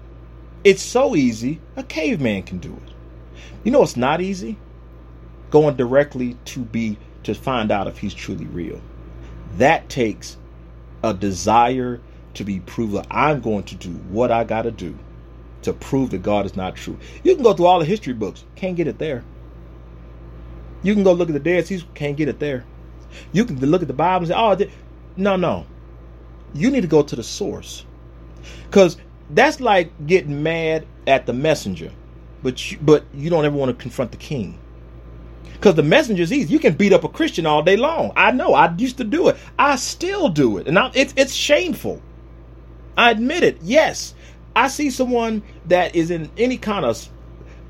It's 0.65 0.83
so 0.83 1.17
easy, 1.17 1.61
a 1.77 1.83
caveman 1.83 2.45
can 2.45 2.59
do 2.59 2.73
it. 2.87 2.93
You 3.65 3.73
know 3.73 3.83
it's 3.83 3.97
not 3.97 4.21
easy? 4.21 4.57
Going 5.51 5.77
directly 5.77 6.37
to 6.47 6.61
be 6.61 6.97
to 7.25 7.35
find 7.35 7.71
out 7.71 7.87
if 7.87 7.99
he's 7.99 8.15
truly 8.15 8.47
real. 8.47 8.81
That 9.59 9.89
takes 9.89 10.37
a 11.03 11.13
desire 11.13 12.01
to 12.35 12.45
be 12.45 12.61
proven. 12.61 13.05
I'm 13.11 13.41
going 13.41 13.65
to 13.65 13.75
do 13.75 13.91
what 13.91 14.31
I 14.31 14.45
got 14.45 14.63
to 14.63 14.71
do 14.71 14.97
to 15.63 15.73
prove 15.73 16.11
that 16.11 16.23
God 16.23 16.47
is 16.47 16.57
not 16.57 16.77
true. 16.77 16.99
You 17.23 17.35
can 17.35 17.45
go 17.45 17.53
through 17.55 17.67
all 17.67 17.79
the 17.79 17.85
history 17.85 18.13
books, 18.13 18.45
can't 18.57 18.77
get 18.77 18.89
it 18.89 18.99
there. 18.99 19.25
You 20.83 20.95
can 20.95 21.05
go 21.05 21.13
look 21.13 21.29
at 21.29 21.35
the 21.35 21.41
Dead 21.41 21.67
Sea, 21.67 21.85
can't 21.95 22.17
get 22.17 22.29
it 22.29 22.39
there. 22.39 22.65
You 23.33 23.45
can 23.45 23.59
look 23.61 23.83
at 23.83 23.89
the 23.89 23.95
Bible 23.95 24.25
and 24.25 24.29
say, 24.29 24.35
"Oh, 24.35 24.57
no, 25.17 25.37
no." 25.37 25.67
You 26.55 26.71
need 26.71 26.83
to 26.83 26.89
go 26.89 27.03
to 27.03 27.17
the 27.17 27.23
source, 27.23 27.87
because 28.65 28.97
that's 29.31 29.61
like 29.61 29.91
getting 30.07 30.43
mad 30.43 30.87
at 31.07 31.25
the 31.25 31.33
messenger, 31.33 31.91
but 32.43 32.71
you, 32.71 32.79
but 32.83 33.05
you 33.15 33.31
don't 33.31 33.45
ever 33.45 33.57
want 33.57 33.77
to 33.77 33.81
confront 33.81 34.11
the 34.11 34.19
king. 34.19 34.59
Because 35.55 35.77
the 35.77 35.83
messenger 35.83 36.25
is 36.25 36.33
easy. 36.33 36.53
You 36.53 36.59
can 36.59 36.75
beat 36.75 36.93
up 36.93 37.05
a 37.05 37.09
Christian 37.09 37.47
all 37.47 37.63
day 37.63 37.77
long. 37.77 38.13
I 38.17 38.33
know. 38.33 38.53
I 38.53 38.75
used 38.77 38.99
to 38.99 39.05
do 39.05 39.29
it. 39.29 39.37
I 39.59 39.77
still 39.77 40.29
do 40.29 40.59
it, 40.59 40.67
and 40.67 40.79
I, 40.79 40.91
it's 40.95 41.15
it's 41.17 41.33
shameful. 41.33 42.03
I 42.97 43.13
admit 43.13 43.45
it. 43.45 43.59
Yes, 43.63 44.15
I 44.57 44.69
see 44.69 44.91
someone 44.91 45.43
that 45.67 45.95
is 45.95 46.11
in 46.11 46.31
any 46.37 46.59
kind 46.59 46.85
of. 46.85 47.09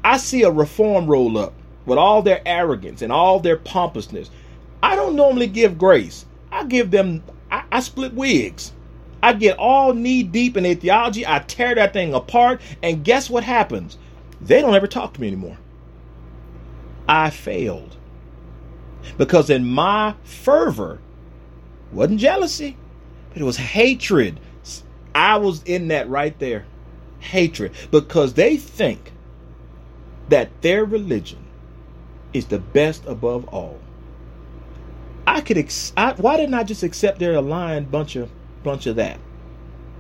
I 0.03 0.17
see 0.17 0.43
a 0.43 0.51
reform 0.51 1.07
roll 1.07 1.39
up 1.39 1.53
with 1.87 1.99
all 1.99 2.23
their 2.23 2.43
arrogance 2.47 3.03
and 3.03 3.13
all 3.13 3.41
their 3.41 3.57
pompousness. 3.57 4.31
I 4.83 4.97
don't 4.97 5.17
normally 5.17 5.47
give 5.47 5.79
grace. 5.79 6.27
I 6.51 6.65
give 6.65 6.91
them. 6.91 7.23
I, 7.51 7.65
I 7.71 7.81
split 7.81 8.15
wigs. 8.15 8.73
I 9.23 9.35
get 9.35 9.59
all 9.59 9.95
knee 9.95 10.23
deep 10.23 10.57
in 10.57 10.65
their 10.65 10.75
theology. 10.75 11.27
I 11.27 11.39
tear 11.41 11.75
that 11.77 11.93
thing 11.93 12.13
apart, 12.13 12.61
and 12.83 13.05
guess 13.05 13.31
what 13.31 13.45
happens? 13.45 13.97
They 14.41 14.61
don't 14.61 14.75
ever 14.75 14.89
talk 14.89 15.15
to 15.15 15.21
me 15.21 15.29
anymore. 15.29 15.59
I 17.09 17.31
failed 17.31 17.97
because 19.19 19.51
in 19.51 19.65
my 19.65 20.15
fervor 20.25 21.01
wasn't 21.93 22.21
jealousy, 22.21 22.77
but 23.33 23.43
it 23.43 23.45
was 23.45 23.57
hatred. 23.57 24.41
I 25.15 25.37
was 25.37 25.63
in 25.65 25.89
that 25.89 26.09
right 26.09 26.37
there 26.39 26.65
hatred 27.21 27.73
because 27.91 28.35
they 28.35 28.57
think 28.57 29.13
that 30.29 30.63
their 30.63 30.85
religion 30.85 31.42
is 32.33 32.47
the 32.47 32.59
best 32.59 33.05
above 33.07 33.49
all. 33.49 33.79
I 35.27 35.41
could 35.41 35.59
ex- 35.59 35.93
I, 35.97 36.13
why 36.15 36.37
didn't 36.37 36.55
I 36.55 36.65
just 36.65 36.83
accept 36.83 37.19
their 37.19 37.35
aligned 37.35 37.91
bunch 37.91 38.17
of 38.17 38.31
bunch 38.63 38.87
of 38.87 38.97
that? 38.97 39.19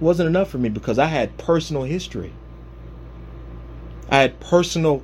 Wasn't 0.00 0.26
enough 0.26 0.50
for 0.50 0.58
me 0.58 0.68
because 0.68 0.98
I 0.98 1.06
had 1.06 1.36
personal 1.38 1.84
history. 1.84 2.32
I 4.10 4.18
had 4.18 4.40
personal 4.40 5.02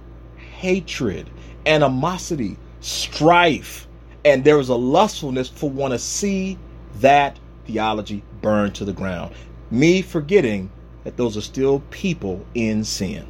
hatred, 0.58 1.30
animosity, 1.66 2.56
strife, 2.80 3.86
and 4.24 4.44
there 4.44 4.58
was 4.58 4.68
a 4.68 4.74
lustfulness 4.74 5.48
for 5.48 5.70
want 5.70 5.92
to 5.92 5.98
see 5.98 6.58
that 6.96 7.38
theology 7.64 8.22
burn 8.42 8.72
to 8.72 8.84
the 8.84 8.92
ground. 8.92 9.34
Me 9.70 10.02
forgetting 10.02 10.70
that 11.04 11.16
those 11.16 11.36
are 11.36 11.42
still 11.42 11.80
people 11.90 12.44
in 12.54 12.82
sin. 12.82 13.26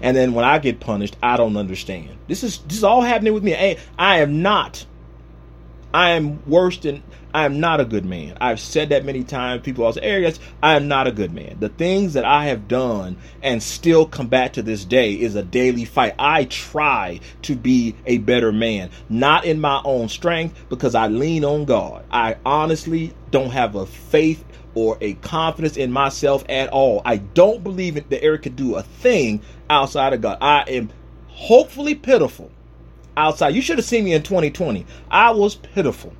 And 0.00 0.16
then 0.16 0.34
when 0.34 0.44
I 0.44 0.58
get 0.58 0.80
punished, 0.80 1.16
I 1.22 1.36
don't 1.36 1.56
understand. 1.56 2.16
This 2.28 2.42
is 2.42 2.58
this 2.58 2.78
is 2.78 2.84
all 2.84 3.02
happening 3.02 3.34
with 3.34 3.44
me. 3.44 3.54
I, 3.54 3.76
I 3.98 4.20
am 4.20 4.42
not. 4.42 4.86
I 5.94 6.10
am 6.10 6.42
worse 6.46 6.76
than 6.78 7.02
I 7.32 7.44
am 7.44 7.60
not 7.60 7.80
a 7.80 7.84
good 7.84 8.04
man. 8.04 8.36
I've 8.40 8.60
said 8.60 8.88
that 8.90 9.04
many 9.04 9.22
times. 9.22 9.62
People 9.62 9.84
all 9.84 9.92
say, 9.92 10.00
"Areas, 10.02 10.40
I 10.62 10.74
am 10.74 10.88
not 10.88 11.06
a 11.06 11.12
good 11.12 11.32
man." 11.32 11.56
The 11.60 11.68
things 11.68 12.14
that 12.14 12.24
I 12.24 12.46
have 12.46 12.66
done 12.66 13.16
and 13.42 13.62
still 13.62 14.06
combat 14.06 14.54
to 14.54 14.62
this 14.62 14.84
day 14.84 15.12
is 15.12 15.34
a 15.34 15.42
daily 15.42 15.84
fight. 15.84 16.14
I 16.18 16.44
try 16.44 17.20
to 17.42 17.54
be 17.54 17.94
a 18.06 18.18
better 18.18 18.52
man, 18.52 18.90
not 19.08 19.44
in 19.44 19.60
my 19.60 19.80
own 19.84 20.08
strength, 20.08 20.54
because 20.68 20.94
I 20.94 21.08
lean 21.08 21.44
on 21.44 21.66
God. 21.66 22.04
I 22.10 22.36
honestly 22.44 23.12
don't 23.30 23.50
have 23.50 23.74
a 23.74 23.86
faith 23.86 24.44
or 24.76 24.98
a 25.00 25.14
confidence 25.14 25.78
in 25.78 25.90
myself 25.90 26.44
at 26.50 26.68
all. 26.68 27.00
I 27.04 27.16
don't 27.16 27.64
believe 27.64 27.94
that 27.94 28.22
Eric 28.22 28.42
could 28.42 28.56
do 28.56 28.76
a 28.76 28.82
thing 28.82 29.40
outside 29.70 30.12
of 30.12 30.20
God. 30.20 30.36
I 30.42 30.64
am 30.68 30.90
hopefully 31.28 31.94
pitiful 31.94 32.50
outside. 33.16 33.54
You 33.54 33.62
should 33.62 33.78
have 33.78 33.86
seen 33.86 34.04
me 34.04 34.12
in 34.12 34.22
2020. 34.22 34.84
I 35.10 35.30
was 35.30 35.54
pitiful. 35.54 36.12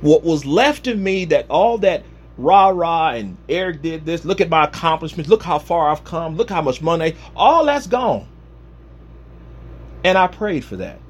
What 0.00 0.24
was 0.24 0.46
left 0.46 0.86
of 0.86 0.98
me 0.98 1.26
that 1.26 1.46
all 1.50 1.76
that 1.78 2.04
rah 2.38 2.68
rah 2.68 3.10
and 3.10 3.36
Eric 3.50 3.82
did 3.82 4.06
this, 4.06 4.24
look 4.24 4.40
at 4.40 4.48
my 4.48 4.64
accomplishments, 4.64 5.28
look 5.28 5.42
how 5.42 5.58
far 5.58 5.90
I've 5.90 6.04
come, 6.04 6.36
look 6.36 6.48
how 6.48 6.62
much 6.62 6.80
money, 6.80 7.16
all 7.36 7.66
that's 7.66 7.86
gone. 7.86 8.26
And 10.04 10.16
I 10.16 10.26
prayed 10.26 10.64
for 10.64 10.76
that. 10.76 11.00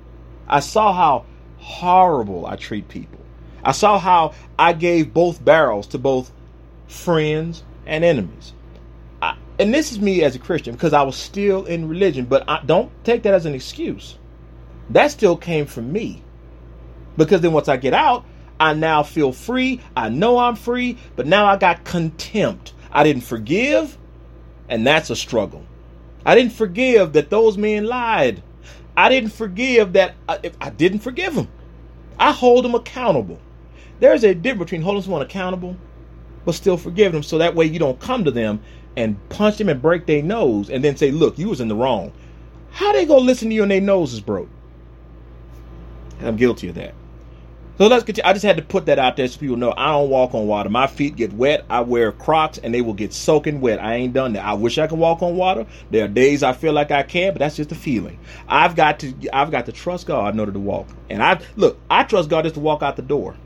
I 0.49 0.59
saw 0.59 0.93
how 0.93 1.25
horrible 1.59 2.47
I 2.47 2.57
treat 2.57 2.89
people. 2.89 3.16
I 3.67 3.73
saw 3.73 3.99
how 3.99 4.33
I 4.57 4.75
gave 4.75 5.13
both 5.13 5.45
barrels 5.45 5.89
to 5.89 5.99
both 5.99 6.31
friends 6.87 7.65
and 7.85 8.05
enemies. 8.05 8.53
I, 9.21 9.37
and 9.59 9.75
this 9.75 9.91
is 9.91 9.99
me 10.01 10.23
as 10.23 10.37
a 10.37 10.39
Christian 10.39 10.77
because 10.77 10.93
I 10.93 11.03
was 11.03 11.17
still 11.17 11.65
in 11.65 11.89
religion, 11.89 12.27
but 12.27 12.49
I, 12.49 12.63
don't 12.65 12.93
take 13.03 13.25
that 13.25 13.35
as 13.35 13.45
an 13.45 13.57
excuse. 13.57 14.19
That 14.91 15.11
still 15.11 15.37
came 15.37 15.67
from 15.67 15.93
me. 15.93 16.23
Because 17.17 17.41
then 17.41 17.53
once 17.53 17.67
I 17.67 17.77
get 17.77 17.93
out, 17.93 18.25
I 18.61 18.73
now 18.73 19.03
feel 19.03 19.33
free. 19.33 19.81
I 19.97 20.11
know 20.11 20.39
I'm 20.39 20.55
free, 20.55 20.97
but 21.17 21.27
now 21.27 21.47
I 21.47 21.57
got 21.57 21.83
contempt. 21.83 22.73
I 22.93 23.03
didn't 23.03 23.23
forgive, 23.23 23.99
and 24.69 24.87
that's 24.87 25.11
a 25.11 25.17
struggle. 25.17 25.67
I 26.25 26.37
didn't 26.37 26.53
forgive 26.53 27.15
that 27.15 27.31
those 27.31 27.59
men 27.59 27.85
lied. 27.87 28.45
I 28.97 29.09
didn't 29.09 29.31
forgive 29.31 29.95
that 29.95 30.15
I, 30.29 30.37
uh, 30.37 30.51
I 30.61 30.71
didn't 30.71 31.01
forgive 31.01 31.35
them. 31.35 31.49
I 32.17 32.31
hold 32.31 32.65
them 32.65 32.77
accountable. 32.77 33.41
There's 34.01 34.25
a 34.25 34.35
difference 34.35 34.65
between 34.65 34.83
holding 34.83 35.03
someone 35.03 35.23
accountable 35.23 35.77
but 36.47 36.55
still 36.55 36.79
forgiving 36.79 37.13
them 37.13 37.23
so 37.23 37.39
that 37.39 37.55
way 37.55 37.67
you 37.67 37.79
don't 37.79 38.01
come 38.01 38.25
to 38.25 38.31
them 38.31 38.61
and 38.97 39.17
punch 39.29 39.59
them 39.59 39.69
and 39.69 39.83
break 39.83 40.07
their 40.07 40.23
nose 40.23 40.71
and 40.71 40.83
then 40.83 40.97
say, 40.97 41.11
look, 41.11 41.39
you 41.39 41.49
was 41.49 41.61
in 41.61 41.69
the 41.69 41.75
wrong. 41.75 42.13
How 42.71 42.93
they 42.93 43.05
gonna 43.05 43.21
listen 43.21 43.51
to 43.51 43.55
you 43.55 43.63
and 43.63 43.71
their 43.71 43.81
nose 43.81 44.15
is 44.15 44.21
broke? 44.21 44.49
And 46.19 46.29
I'm 46.29 46.37
guilty 46.37 46.69
of 46.69 46.77
that. 46.77 46.95
So 47.79 47.89
let's 47.89 48.05
continue. 48.05 48.27
I 48.27 48.33
just 48.33 48.45
had 48.45 48.57
to 48.57 48.63
put 48.63 48.87
that 48.87 48.99
out 48.99 49.19
there 49.19 49.29
so 49.29 49.39
people 49.39 49.57
know 49.57 49.75
I 49.77 49.89
don't 49.89 50.09
walk 50.09 50.35
on 50.35 50.47
water. 50.47 50.71
My 50.71 50.87
feet 50.87 51.17
get 51.17 51.35
wet. 51.35 51.67
I 51.69 51.81
wear 51.81 52.11
Crocs 52.11 52.57
and 52.57 52.73
they 52.73 52.81
will 52.81 52.95
get 52.95 53.13
soaking 53.13 53.61
wet. 53.61 53.81
I 53.81 53.97
ain't 53.97 54.15
done 54.15 54.33
that. 54.33 54.47
I 54.47 54.55
wish 54.55 54.79
I 54.79 54.87
could 54.87 54.99
walk 54.99 55.21
on 55.23 55.37
water. 55.37 55.67
There 55.91 56.07
are 56.07 56.09
days 56.09 56.43
I 56.43 56.55
feel 56.55 56.73
like 56.73 56.91
I 56.91 57.03
can, 57.03 57.35
but 57.35 57.41
that's 57.41 57.57
just 57.57 57.73
a 57.73 57.75
feeling. 57.75 58.19
I've 58.49 58.77
got 58.77 59.01
to 59.01 59.13
I've 59.31 59.51
got 59.51 59.67
to 59.67 59.73
trust 59.73 60.07
God 60.07 60.33
in 60.33 60.41
order 60.41 60.53
to 60.53 60.59
walk. 60.59 60.89
And 61.11 61.23
I 61.23 61.41
look, 61.57 61.79
I 61.91 62.05
trust 62.05 62.31
God 62.31 62.45
just 62.45 62.55
to 62.55 62.61
walk 62.61 62.83
out 62.83 62.97
the 62.97 63.03
door. 63.03 63.37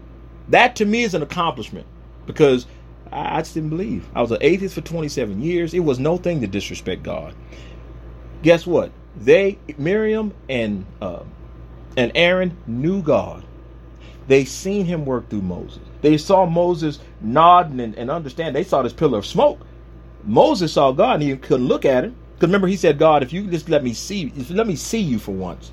That 0.51 0.77
to 0.77 0.85
me 0.85 1.05
is 1.05 1.15
an 1.15 1.23
accomplishment 1.23 1.87
because 2.27 2.67
I, 3.13 3.41
just 3.41 3.55
didn't 3.55 3.71
believe. 3.71 4.09
I 4.15 4.21
was 4.21 4.31
an 4.31 4.39
atheist 4.41 4.75
for 4.75 4.81
27 4.83 5.41
years. 5.41 5.75
It 5.75 5.81
was 5.81 5.99
no 5.99 6.17
thing 6.17 6.41
to 6.43 6.47
disrespect 6.47 7.03
God. 7.03 7.35
Guess 8.43 8.67
what? 8.67 8.93
They, 9.17 9.59
Miriam 9.79 10.33
and 10.49 10.87
uh, 11.01 11.21
and 11.97 12.13
Aaron 12.15 12.57
knew 12.67 13.03
God. 13.03 13.45
They 14.29 14.45
seen 14.45 14.87
him 14.87 15.05
work 15.05 15.29
through 15.29 15.43
Moses. 15.43 15.83
They 16.03 16.17
saw 16.17 16.47
Moses 16.47 17.01
nodding 17.21 17.81
and, 17.81 17.95
and 17.97 18.11
understand. 18.11 18.55
They 18.55 18.63
saw 18.63 18.83
this 18.83 18.93
pillar 18.93 19.19
of 19.19 19.27
smoke. 19.27 19.61
Moses 20.23 20.73
saw 20.73 20.93
God 20.93 21.15
and 21.15 21.23
he 21.23 21.37
couldn't 21.37 21.67
look 21.67 21.85
at 21.85 22.05
him. 22.05 22.15
Because 22.35 22.49
remember, 22.49 22.69
he 22.69 22.77
said, 22.77 22.99
God, 22.99 23.23
if 23.23 23.33
you 23.33 23.47
just 23.49 23.69
let 23.69 23.83
me 23.83 23.93
see, 23.93 24.33
let 24.51 24.67
me 24.67 24.77
see 24.77 25.01
you 25.01 25.19
for 25.19 25.33
once. 25.33 25.73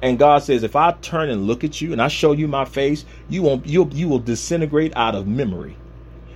And 0.00 0.18
God 0.18 0.42
says, 0.42 0.62
if 0.62 0.76
I 0.76 0.92
turn 0.92 1.28
and 1.28 1.46
look 1.46 1.64
at 1.64 1.80
you 1.80 1.92
and 1.92 2.00
I 2.00 2.08
show 2.08 2.32
you 2.32 2.46
my 2.46 2.64
face, 2.64 3.04
you 3.28 3.42
won't 3.42 3.66
you 3.66 3.88
you 3.92 4.08
will 4.08 4.20
disintegrate 4.20 4.92
out 4.96 5.14
of 5.14 5.26
memory. 5.26 5.76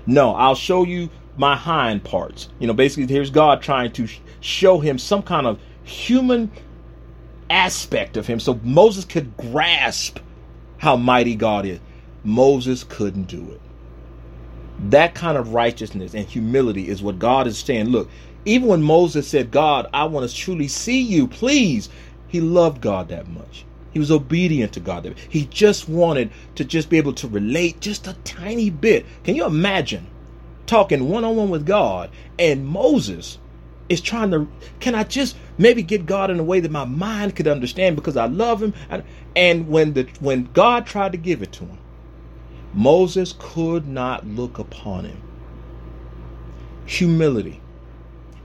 No, 0.07 0.35
I'll 0.35 0.57
show 0.57 0.85
you 0.85 1.11
my 1.37 1.57
hind 1.57 2.03
parts. 2.05 2.49
You 2.59 2.67
know, 2.67 2.73
basically, 2.73 3.13
here's 3.13 3.31
God 3.31 3.63
trying 3.63 3.93
to 3.93 4.09
show 4.41 4.81
him 4.81 4.99
some 4.99 5.23
kind 5.23 5.47
of 5.47 5.61
human 5.85 6.51
aspect 7.51 8.17
of 8.17 8.27
him 8.27 8.41
so 8.41 8.59
Moses 8.63 9.05
could 9.05 9.37
grasp 9.37 10.19
how 10.79 10.97
mighty 10.97 11.35
God 11.35 11.67
is. 11.67 11.79
Moses 12.25 12.85
couldn't 12.85 13.25
do 13.25 13.51
it. 13.51 13.61
That 14.91 15.15
kind 15.15 15.39
of 15.39 15.55
righteousness 15.55 16.15
and 16.15 16.27
humility 16.27 16.89
is 16.89 17.03
what 17.03 17.19
God 17.19 17.47
is 17.47 17.59
saying. 17.59 17.87
Look, 17.87 18.09
even 18.45 18.69
when 18.69 18.83
Moses 18.83 19.29
said, 19.29 19.51
God, 19.51 19.89
I 19.93 20.05
want 20.05 20.29
to 20.29 20.35
truly 20.35 20.67
see 20.67 21.01
you, 21.01 21.29
please, 21.29 21.89
he 22.33 22.41
loved 22.41 22.81
God 22.81 23.09
that 23.09 23.29
much. 23.29 23.67
He 23.93 23.99
was 23.99 24.11
obedient 24.11 24.73
to 24.73 24.81
God. 24.81 25.15
He 25.29 25.45
just 25.45 25.87
wanted 25.87 26.31
to 26.55 26.65
just 26.65 26.89
be 26.89 26.97
able 26.97 27.13
to 27.13 27.29
relate 27.29 27.79
just 27.81 28.07
a 28.07 28.15
tiny 28.25 28.71
bit. 28.71 29.05
Can 29.23 29.37
you 29.37 29.45
imagine 29.45 30.07
talking 30.67 31.11
one 31.11 31.25
on 31.25 31.37
one 31.37 31.51
with 31.51 31.67
God 31.67 32.11
and 32.39 32.67
Moses 32.67 33.37
is 33.91 34.01
trying 34.01 34.31
to, 34.31 34.49
can 34.81 34.95
I 34.95 35.05
just 35.05 35.37
maybe 35.59 35.83
get 35.83 36.07
God 36.07 36.31
in 36.31 36.41
a 36.41 36.43
way 36.43 36.59
that 36.61 36.71
my 36.71 36.87
mind 36.87 37.37
could 37.37 37.47
understand 37.47 37.97
because 37.97 38.17
I 38.17 38.25
love 38.25 38.63
him? 38.63 38.73
And 39.37 39.69
when 39.69 39.93
the 39.93 40.09
when 40.21 40.49
God 40.55 40.87
tried 40.87 41.13
to 41.13 41.19
give 41.19 41.43
it 41.43 41.53
to 41.53 41.67
him, 41.67 41.79
Moses 42.73 43.35
could 43.39 43.87
not 43.87 44.27
look 44.27 44.59
upon 44.59 45.05
him. 45.05 45.23
Humility. 46.87 47.62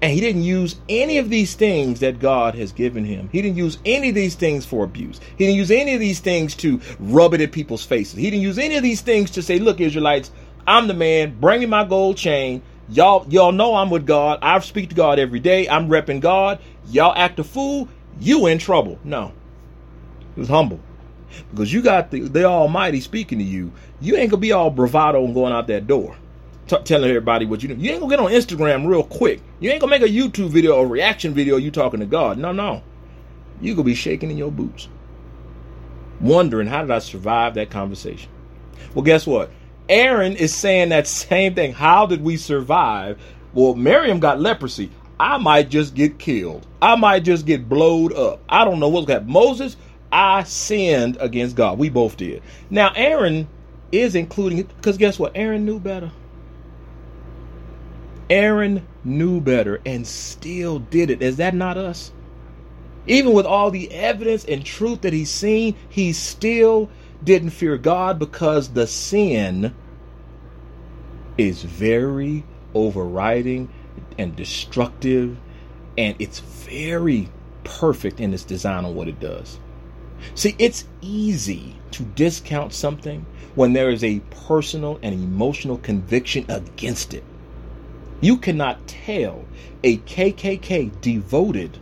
And 0.01 0.11
he 0.11 0.19
didn't 0.19 0.43
use 0.43 0.75
any 0.87 1.17
of 1.17 1.29
these 1.29 1.55
things 1.55 2.01
that 2.01 2.19
God 2.19 2.53
has 2.55 2.71
given 2.71 3.03
him. 3.03 3.29
He 3.31 3.41
didn't 3.41 3.57
use 3.57 3.79
any 3.83 4.09
of 4.09 4.15
these 4.15 4.35
things 4.35 4.63
for 4.63 4.83
abuse. 4.83 5.19
He 5.37 5.45
didn't 5.45 5.57
use 5.57 5.71
any 5.71 5.95
of 5.95 5.99
these 5.99 6.19
things 6.19 6.55
to 6.57 6.79
rub 6.99 7.33
it 7.33 7.41
in 7.41 7.49
people's 7.49 7.83
faces. 7.83 8.13
He 8.13 8.29
didn't 8.29 8.43
use 8.43 8.59
any 8.59 8.75
of 8.77 8.83
these 8.83 9.01
things 9.01 9.31
to 9.31 9.41
say, 9.41 9.57
look, 9.57 9.81
Israelites, 9.81 10.31
I'm 10.67 10.87
the 10.87 10.93
man 10.93 11.39
bringing 11.39 11.69
my 11.69 11.83
gold 11.83 12.17
chain. 12.17 12.61
Y'all, 12.89 13.25
y'all 13.29 13.51
know 13.51 13.75
I'm 13.75 13.89
with 13.89 14.05
God. 14.05 14.39
I 14.41 14.59
speak 14.59 14.89
to 14.89 14.95
God 14.95 15.17
every 15.17 15.39
day. 15.39 15.67
I'm 15.67 15.89
repping 15.89 16.19
God. 16.19 16.59
Y'all 16.89 17.13
act 17.15 17.39
a 17.39 17.43
fool. 17.43 17.89
You 18.19 18.47
in 18.47 18.59
trouble. 18.59 18.99
No, 19.03 19.33
he 20.35 20.41
was 20.41 20.49
humble 20.49 20.79
because 21.51 21.71
you 21.71 21.81
got 21.81 22.11
the, 22.11 22.21
the 22.21 22.45
Almighty 22.45 23.01
speaking 23.01 23.39
to 23.39 23.43
you. 23.43 23.71
You 23.99 24.15
ain't 24.15 24.31
gonna 24.31 24.41
be 24.41 24.51
all 24.51 24.69
bravado 24.69 25.23
and 25.23 25.33
going 25.33 25.53
out 25.53 25.67
that 25.67 25.87
door, 25.87 26.15
t- 26.67 26.77
telling 26.83 27.09
everybody 27.09 27.45
what 27.45 27.63
you 27.63 27.69
do. 27.69 27.75
You 27.75 27.91
ain't 27.91 28.01
gonna 28.01 28.15
get 28.15 28.19
on 28.19 28.31
Instagram 28.31 28.87
real 28.87 29.03
quick. 29.03 29.41
You 29.59 29.71
ain't 29.71 29.81
gonna 29.81 29.89
make 29.89 30.01
a 30.01 30.11
YouTube 30.11 30.49
video 30.49 30.75
or 30.75 30.87
reaction 30.87 31.33
video 31.33 31.57
you 31.57 31.71
talking 31.71 31.99
to 31.99 32.05
God. 32.05 32.37
No, 32.37 32.51
no, 32.51 32.83
you 33.61 33.73
gonna 33.73 33.85
be 33.85 33.95
shaking 33.95 34.31
in 34.31 34.37
your 34.37 34.51
boots, 34.51 34.87
wondering 36.19 36.67
how 36.67 36.81
did 36.81 36.91
I 36.91 36.99
survive 36.99 37.55
that 37.55 37.69
conversation. 37.69 38.29
Well, 38.93 39.03
guess 39.03 39.25
what? 39.25 39.51
Aaron 39.89 40.35
is 40.35 40.53
saying 40.53 40.89
that 40.89 41.07
same 41.07 41.55
thing. 41.55 41.73
How 41.73 42.05
did 42.05 42.21
we 42.23 42.37
survive? 42.37 43.19
Well, 43.53 43.75
Miriam 43.75 44.19
got 44.19 44.39
leprosy. 44.39 44.91
I 45.19 45.37
might 45.37 45.69
just 45.69 45.95
get 45.95 46.19
killed. 46.19 46.67
I 46.81 46.95
might 46.95 47.23
just 47.23 47.45
get 47.45 47.67
blowed 47.67 48.13
up. 48.13 48.41
I 48.47 48.65
don't 48.65 48.79
know 48.79 48.89
what's 48.89 49.09
happen. 49.09 49.31
Moses, 49.31 49.77
I 50.11 50.43
sinned 50.43 51.17
against 51.19 51.55
God. 51.55 51.79
We 51.79 51.89
both 51.89 52.17
did. 52.17 52.43
Now, 52.69 52.91
Aaron 52.95 53.47
is 53.91 54.15
including 54.15 54.59
it 54.59 54.75
because 54.75 54.97
guess 54.97 55.17
what? 55.17 55.31
Aaron 55.35 55.65
knew 55.65 55.79
better. 55.79 56.11
Aaron 58.29 58.85
knew 59.03 59.39
better 59.39 59.79
and 59.85 60.05
still 60.05 60.79
did 60.79 61.09
it. 61.09 61.21
Is 61.21 61.37
that 61.37 61.55
not 61.55 61.77
us? 61.77 62.11
Even 63.05 63.31
with 63.33 63.45
all 63.45 63.71
the 63.71 63.91
evidence 63.91 64.43
and 64.43 64.65
truth 64.65 65.01
that 65.01 65.13
he's 65.13 65.31
seen, 65.31 65.75
he 65.87 66.11
still 66.11 66.89
didn't 67.23 67.51
fear 67.51 67.77
God 67.77 68.19
because 68.19 68.69
the 68.69 68.85
sin 68.85 69.73
is 71.37 71.63
very 71.63 72.43
overriding 72.73 73.69
and 74.17 74.35
destructive 74.35 75.37
and 75.97 76.15
it's 76.19 76.39
very 76.39 77.29
perfect 77.63 78.19
in 78.19 78.33
its 78.33 78.43
design 78.43 78.85
on 78.85 78.93
what 78.93 79.07
it 79.07 79.19
does. 79.19 79.59
See, 80.35 80.55
it's 80.59 80.85
easy 81.01 81.75
to 81.91 82.03
discount 82.03 82.73
something 82.73 83.25
when 83.55 83.73
there 83.73 83.89
is 83.89 84.03
a 84.03 84.19
personal 84.47 84.99
and 85.01 85.13
emotional 85.15 85.77
conviction 85.77 86.45
against 86.49 87.13
it. 87.13 87.23
You 88.19 88.37
cannot 88.37 88.87
tell 88.87 89.45
a 89.83 89.97
KKK 89.97 91.01
devoted, 91.01 91.77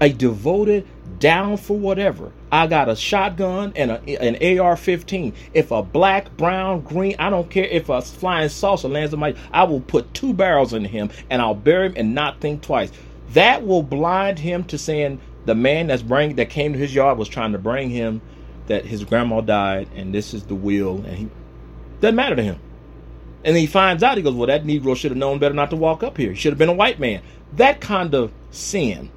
a 0.00 0.10
devoted 0.10 0.86
down 1.18 1.56
for 1.56 1.78
whatever. 1.78 2.32
I 2.52 2.66
got 2.66 2.88
a 2.88 2.96
shotgun 2.96 3.72
and 3.76 3.92
a, 3.92 4.22
an 4.22 4.34
AR-15. 4.58 5.34
If 5.54 5.70
a 5.70 5.82
black, 5.82 6.36
brown, 6.36 6.80
green, 6.80 7.16
I 7.18 7.30
don't 7.30 7.48
care 7.48 7.64
if 7.64 7.88
a 7.88 8.02
flying 8.02 8.48
saucer 8.48 8.88
lands 8.88 9.14
on 9.14 9.20
my, 9.20 9.34
I 9.52 9.64
will 9.64 9.80
put 9.80 10.12
two 10.12 10.34
barrels 10.34 10.74
in 10.74 10.84
him 10.84 11.10
and 11.30 11.40
I'll 11.40 11.54
bury 11.54 11.86
him 11.86 11.94
and 11.96 12.14
not 12.14 12.40
think 12.40 12.62
twice. 12.62 12.90
That 13.32 13.66
will 13.66 13.82
blind 13.82 14.40
him 14.40 14.64
to 14.64 14.76
saying 14.76 15.20
the 15.46 15.54
man 15.54 15.86
that's 15.86 16.02
bring 16.02 16.36
that 16.36 16.50
came 16.50 16.72
to 16.72 16.78
his 16.78 16.94
yard 16.94 17.16
was 17.16 17.28
trying 17.28 17.52
to 17.52 17.58
bring 17.58 17.88
him 17.88 18.20
that 18.66 18.84
his 18.84 19.04
grandma 19.04 19.40
died 19.40 19.88
and 19.94 20.14
this 20.14 20.34
is 20.34 20.44
the 20.44 20.54
will 20.54 20.96
and 20.98 21.16
he 21.16 21.28
doesn't 22.00 22.16
matter 22.16 22.36
to 22.36 22.42
him. 22.42 22.60
And 23.44 23.56
he 23.56 23.66
finds 23.66 24.02
out, 24.02 24.16
he 24.16 24.22
goes, 24.22 24.34
Well, 24.34 24.48
that 24.48 24.64
Negro 24.64 24.96
should 24.96 25.10
have 25.10 25.18
known 25.18 25.38
better 25.38 25.54
not 25.54 25.70
to 25.70 25.76
walk 25.76 26.02
up 26.02 26.16
here. 26.16 26.30
He 26.30 26.36
should 26.36 26.52
have 26.52 26.58
been 26.58 26.68
a 26.68 26.74
white 26.74 27.00
man. 27.00 27.22
That 27.56 27.80
kind 27.80 28.14
of 28.14 28.32
sin 28.50 29.10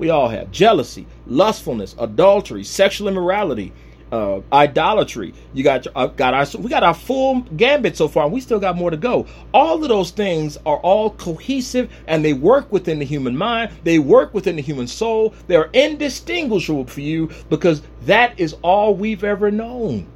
we 0.00 0.08
all 0.08 0.28
have 0.28 0.50
jealousy, 0.50 1.06
lustfulness, 1.26 1.94
adultery, 1.98 2.64
sexual 2.64 3.06
immorality, 3.06 3.72
uh, 4.10 4.40
idolatry. 4.50 5.34
You 5.52 5.62
got 5.62 5.86
uh, 5.94 6.06
got 6.06 6.32
our 6.34 6.46
we 6.60 6.70
got 6.70 6.82
our 6.82 6.94
full 6.94 7.42
gambit 7.42 7.96
so 7.96 8.08
far. 8.08 8.26
We 8.26 8.40
still 8.40 8.58
got 8.58 8.76
more 8.76 8.90
to 8.90 8.96
go. 8.96 9.26
All 9.52 9.80
of 9.82 9.88
those 9.88 10.10
things 10.10 10.56
are 10.64 10.78
all 10.78 11.10
cohesive 11.10 11.92
and 12.08 12.24
they 12.24 12.32
work 12.32 12.72
within 12.72 12.98
the 12.98 13.04
human 13.04 13.36
mind. 13.36 13.72
They 13.84 13.98
work 13.98 14.32
within 14.34 14.56
the 14.56 14.62
human 14.62 14.88
soul. 14.88 15.34
They 15.46 15.56
are 15.56 15.70
indistinguishable 15.74 16.86
for 16.86 17.02
you 17.02 17.30
because 17.50 17.82
that 18.06 18.40
is 18.40 18.56
all 18.62 18.94
we've 18.94 19.22
ever 19.22 19.50
known. 19.50 20.08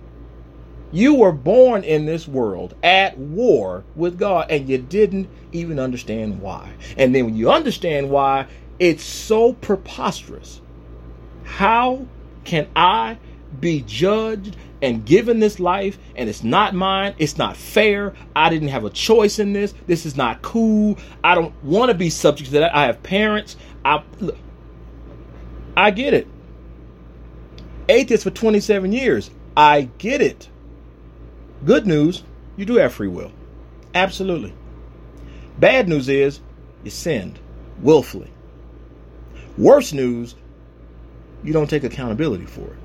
You 0.95 1.17
were 1.17 1.33
born 1.33 1.83
in 1.83 2.07
this 2.07 2.29
world 2.29 2.77
at 2.85 3.19
war 3.19 3.83
with 3.97 4.17
God 4.17 4.47
and 4.49 4.69
you 4.69 4.79
didn't 4.79 5.29
even 5.51 5.81
understand 5.81 6.41
why. 6.41 6.73
And 6.97 7.13
then 7.13 7.25
when 7.25 7.35
you 7.35 7.51
understand 7.51 8.11
why, 8.11 8.47
it's 8.79 9.03
so 9.03 9.55
preposterous. 9.55 10.61
How 11.43 12.07
can 12.45 12.69
I 12.77 13.19
be 13.59 13.81
judged 13.81 14.57
and 14.83 15.05
given 15.05 15.41
this 15.41 15.59
life 15.59 15.99
and 16.15 16.29
it's 16.29 16.45
not 16.45 16.77
mine? 16.77 17.17
It's 17.19 17.39
not 17.39 17.57
fair. 17.57 18.15
I 18.37 18.49
didn't 18.49 18.69
have 18.69 18.85
a 18.85 18.91
choice 18.91 19.41
in 19.41 19.53
this. 19.53 19.75
This 19.89 20.07
is 20.07 20.17
not 20.17 20.43
cool. 20.43 20.97
I 21.25 21.35
don't 21.35 21.53
want 21.65 21.91
to 21.91 21.99
be 21.99 22.09
subject 22.09 22.51
to 22.51 22.61
that. 22.61 22.73
I 22.73 22.85
have 22.85 23.03
parents. 23.03 23.57
I 23.85 24.01
look, 24.21 24.39
I 25.77 25.91
get 25.91 26.15
it. 26.15 26.29
Atheist 27.89 28.23
for 28.23 28.31
27 28.31 28.93
years. 28.93 29.33
I 29.57 29.89
get 29.99 30.23
it. 30.23 30.51
Good 31.65 31.87
news, 31.87 32.23
you 32.57 32.67
do 32.67 32.77
have 32.77 32.93
free 32.93 33.09
will. 33.09 33.33
Absolutely. 33.95 34.53
Bad 35.59 35.89
news 35.89 36.09
is 36.09 36.41
you 36.83 36.91
sinned 36.91 37.39
willfully. 37.81 38.31
Worse 39.57 39.93
news, 39.93 40.35
you 41.43 41.53
don't 41.53 41.71
take 41.71 41.85
accountability 41.85 42.47
for 42.47 42.63
it. 42.63 42.77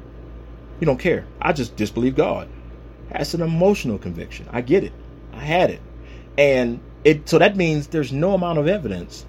You 0.79 0.85
don't 0.85 0.99
care. 0.99 1.25
I 1.41 1.51
just 1.51 1.75
disbelieve 1.75 2.15
God. 2.15 2.47
That's 3.11 3.33
an 3.33 3.41
emotional 3.41 3.97
conviction. 3.97 4.47
I 4.51 4.61
get 4.61 4.83
it. 4.83 4.93
I 5.33 5.39
had 5.39 5.71
it. 5.71 5.81
And 6.37 6.79
it 7.03 7.27
so 7.27 7.39
that 7.39 7.57
means 7.57 7.87
there's 7.87 8.13
no 8.13 8.33
amount 8.33 8.59
of 8.59 8.67
evidence 8.67 9.25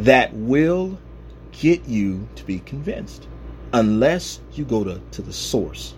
that 0.00 0.32
will 0.32 0.98
get 1.52 1.86
you 1.86 2.28
to 2.36 2.44
be 2.44 2.60
convinced 2.60 3.28
unless 3.72 4.40
you 4.54 4.64
go 4.64 4.84
to, 4.84 5.00
to 5.12 5.22
the 5.22 5.32
source. 5.32 5.94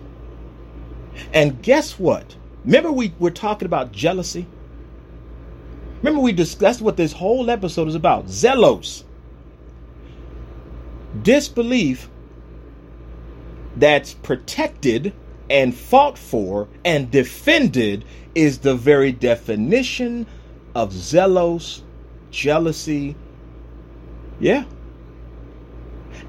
And 1.33 1.61
guess 1.61 1.99
what? 1.99 2.35
Remember 2.65 2.91
we 2.91 3.13
were 3.19 3.31
talking 3.31 3.65
about 3.65 3.91
jealousy? 3.91 4.45
Remember 6.01 6.21
we 6.21 6.31
discussed 6.31 6.81
what 6.81 6.97
this 6.97 7.13
whole 7.13 7.49
episode 7.49 7.87
is 7.87 7.95
about. 7.95 8.25
Zelos 8.25 9.03
disbelief 11.23 12.09
that's 13.75 14.13
protected 14.15 15.13
and 15.49 15.75
fought 15.75 16.17
for 16.17 16.67
and 16.85 17.11
defended 17.11 18.05
is 18.35 18.59
the 18.59 18.75
very 18.75 19.11
definition 19.11 20.25
of 20.75 20.93
zealous 20.93 21.83
jealousy. 22.31 23.15
Yeah. 24.39 24.63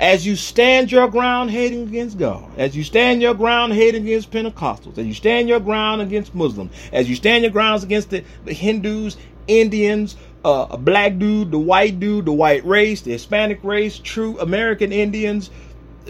As 0.00 0.26
you 0.26 0.36
stand 0.36 0.90
your 0.90 1.08
ground 1.08 1.50
hating 1.50 1.88
against 1.88 2.18
God, 2.18 2.50
as 2.56 2.76
you 2.76 2.84
stand 2.84 3.22
your 3.22 3.34
ground 3.34 3.72
hating 3.72 4.04
against 4.04 4.30
Pentecostals, 4.30 4.98
as 4.98 5.06
you 5.06 5.14
stand 5.14 5.48
your 5.48 5.60
ground 5.60 6.02
against 6.02 6.34
Muslims, 6.34 6.72
as 6.92 7.08
you 7.08 7.14
stand 7.14 7.44
your 7.44 7.52
grounds 7.52 7.84
against 7.84 8.10
the, 8.10 8.24
the 8.44 8.52
Hindus, 8.52 9.16
Indians, 9.46 10.16
uh, 10.44 10.66
a 10.70 10.78
black 10.78 11.18
dude, 11.18 11.50
the 11.50 11.58
white 11.58 12.00
dude, 12.00 12.24
the 12.24 12.32
white 12.32 12.64
race, 12.64 13.02
the 13.02 13.12
Hispanic 13.12 13.62
race, 13.62 13.98
true 13.98 14.38
American 14.40 14.92
Indians, 14.92 15.50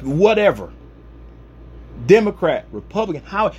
whatever. 0.03 0.73
Democrat, 2.07 2.67
Republican, 2.73 3.23
how 3.25 3.53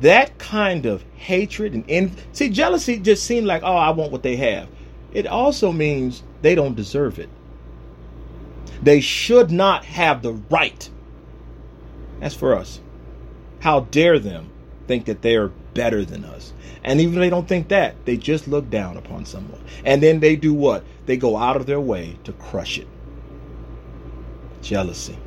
that 0.00 0.38
kind 0.38 0.86
of 0.86 1.04
hatred 1.16 1.84
and 1.88 2.16
see 2.32 2.48
jealousy 2.48 2.98
just 2.98 3.24
seemed 3.24 3.46
like 3.46 3.62
oh 3.62 3.76
I 3.76 3.90
want 3.90 4.12
what 4.12 4.22
they 4.22 4.36
have. 4.36 4.68
It 5.12 5.26
also 5.26 5.72
means 5.72 6.22
they 6.42 6.54
don't 6.54 6.76
deserve 6.76 7.18
it. 7.18 7.28
They 8.82 9.00
should 9.00 9.50
not 9.50 9.84
have 9.84 10.22
the 10.22 10.32
right. 10.32 10.88
That's 12.20 12.34
for 12.34 12.54
us. 12.54 12.80
How 13.60 13.80
dare 13.80 14.18
them 14.18 14.50
think 14.86 15.04
that 15.06 15.22
they 15.22 15.36
are 15.36 15.48
better 15.74 16.04
than 16.04 16.24
us? 16.24 16.52
And 16.82 17.00
even 17.00 17.14
if 17.14 17.20
they 17.20 17.30
don't 17.30 17.48
think 17.48 17.68
that, 17.68 17.94
they 18.06 18.16
just 18.16 18.48
look 18.48 18.70
down 18.70 18.96
upon 18.96 19.26
someone. 19.26 19.62
And 19.84 20.02
then 20.02 20.20
they 20.20 20.36
do 20.36 20.54
what? 20.54 20.84
They 21.06 21.16
go 21.16 21.36
out 21.36 21.56
of 21.56 21.66
their 21.66 21.80
way 21.80 22.18
to 22.24 22.32
crush 22.32 22.78
it. 22.78 22.88
Jealousy. 24.62 25.18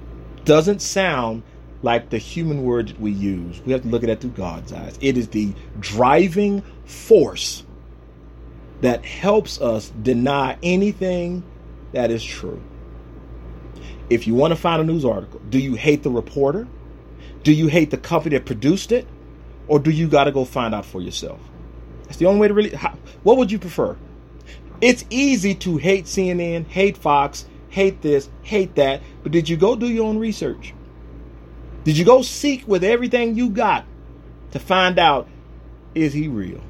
Doesn't 0.46 0.82
sound 0.82 1.44
like 1.84 2.10
the 2.10 2.18
human 2.18 2.64
word 2.64 2.90
that 2.90 3.00
we 3.00 3.12
use. 3.12 3.62
We 3.66 3.74
have 3.74 3.84
to 3.84 3.88
look 3.88 4.04
at 4.04 4.10
it 4.10 4.22
through 4.22 4.32
God's 4.32 4.74
eyes. 4.74 4.98
It 5.02 5.18
is 5.18 5.28
the 5.28 5.54
driving 5.80 6.64
force 6.86 7.64
that 8.82 9.06
helps 9.06 9.62
us 9.62 9.92
deny 10.02 10.58
anything 10.64 11.44
that 11.92 12.10
is 12.10 12.24
true. 12.24 12.62
If 14.10 14.28
you 14.28 14.36
want 14.36 14.52
to 14.52 14.56
find 14.56 14.82
a 14.82 14.86
news 14.86 15.06
article, 15.06 15.42
do 15.50 15.60
you 15.60 15.76
hate 15.76 16.04
the 16.04 16.12
reporter? 16.12 16.68
Do 17.44 17.52
you 17.52 17.68
hate 17.68 17.92
the 17.92 17.98
company 17.98 18.38
that 18.38 18.46
produced 18.46 18.92
it? 18.92 19.08
or 19.68 19.80
do 19.80 19.92
you 19.92 20.08
got 20.08 20.26
to 20.26 20.32
go 20.32 20.46
find 20.46 20.74
out 20.74 20.86
for 20.86 21.02
yourself? 21.02 21.40
That's 22.04 22.18
the 22.18 22.26
only 22.26 22.42
way 22.42 22.48
to 22.48 22.54
really. 22.54 22.70
How, 22.72 22.98
what 23.24 23.38
would 23.38 23.52
you 23.52 23.60
prefer? 23.60 23.98
It's 24.82 25.06
easy 25.10 25.56
to 25.56 25.78
hate 25.78 26.06
CNN, 26.06 26.68
hate 26.68 26.98
Fox, 26.98 27.46
hate 27.70 28.02
this, 28.02 28.30
hate 28.42 28.76
that, 28.76 29.02
but 29.22 29.32
did 29.32 29.48
you 29.48 29.56
go 29.56 29.76
do 29.76 29.88
your 29.88 30.06
own 30.06 30.20
research? 30.20 30.74
Did 31.86 31.98
you 31.98 32.06
go 32.06 32.22
seek 32.22 32.68
with 32.68 32.84
everything 32.84 33.36
you 33.36 33.50
got 33.50 33.86
to 34.52 34.60
find 34.60 35.00
out 35.00 35.28
is 35.96 36.14
he 36.14 36.28
real? 36.28 36.62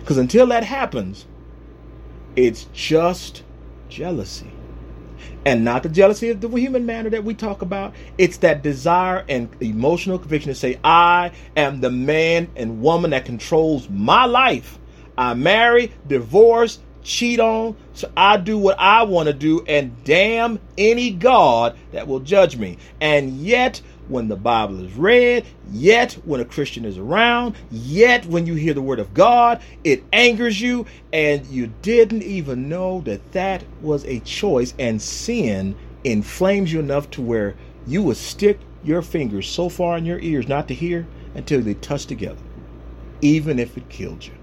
Because 0.00 0.18
until 0.18 0.46
that 0.48 0.64
happens, 0.64 1.26
it's 2.34 2.66
just 2.72 3.42
jealousy. 3.88 4.51
And 5.44 5.64
not 5.64 5.82
the 5.82 5.88
jealousy 5.88 6.30
of 6.30 6.40
the 6.40 6.48
human 6.48 6.86
manner 6.86 7.10
that 7.10 7.24
we 7.24 7.34
talk 7.34 7.62
about. 7.62 7.94
It's 8.18 8.38
that 8.38 8.62
desire 8.62 9.24
and 9.28 9.48
emotional 9.60 10.18
conviction 10.18 10.50
to 10.50 10.54
say, 10.54 10.78
I 10.84 11.32
am 11.56 11.80
the 11.80 11.90
man 11.90 12.48
and 12.56 12.80
woman 12.80 13.10
that 13.10 13.24
controls 13.24 13.88
my 13.88 14.24
life. 14.24 14.78
I 15.18 15.34
marry, 15.34 15.92
divorce, 16.06 16.78
cheat 17.02 17.40
on, 17.40 17.76
so 17.92 18.10
I 18.16 18.36
do 18.36 18.56
what 18.56 18.78
I 18.78 19.02
want 19.02 19.26
to 19.26 19.32
do, 19.32 19.64
and 19.66 20.04
damn 20.04 20.60
any 20.78 21.10
God 21.10 21.76
that 21.92 22.06
will 22.06 22.20
judge 22.20 22.56
me. 22.56 22.78
And 23.00 23.40
yet, 23.40 23.80
when 24.08 24.28
the 24.28 24.36
Bible 24.36 24.84
is 24.84 24.92
read, 24.94 25.46
yet 25.70 26.12
when 26.24 26.40
a 26.40 26.44
Christian 26.44 26.84
is 26.84 26.98
around, 26.98 27.54
yet 27.70 28.26
when 28.26 28.46
you 28.46 28.54
hear 28.54 28.74
the 28.74 28.82
word 28.82 28.98
of 28.98 29.14
God, 29.14 29.62
it 29.84 30.02
angers 30.12 30.60
you, 30.60 30.86
and 31.12 31.46
you 31.46 31.72
didn't 31.82 32.22
even 32.22 32.68
know 32.68 33.00
that 33.02 33.32
that 33.32 33.64
was 33.80 34.04
a 34.04 34.20
choice, 34.20 34.74
and 34.78 35.00
sin 35.00 35.76
inflames 36.04 36.72
you 36.72 36.80
enough 36.80 37.10
to 37.12 37.22
where 37.22 37.54
you 37.86 38.02
would 38.02 38.16
stick 38.16 38.58
your 38.84 39.02
fingers 39.02 39.48
so 39.48 39.68
far 39.68 39.96
in 39.96 40.04
your 40.04 40.18
ears 40.18 40.48
not 40.48 40.66
to 40.68 40.74
hear 40.74 41.06
until 41.34 41.60
they 41.60 41.74
touch 41.74 42.06
together, 42.06 42.42
even 43.20 43.58
if 43.58 43.76
it 43.76 43.88
killed 43.88 44.26
you. 44.26 44.34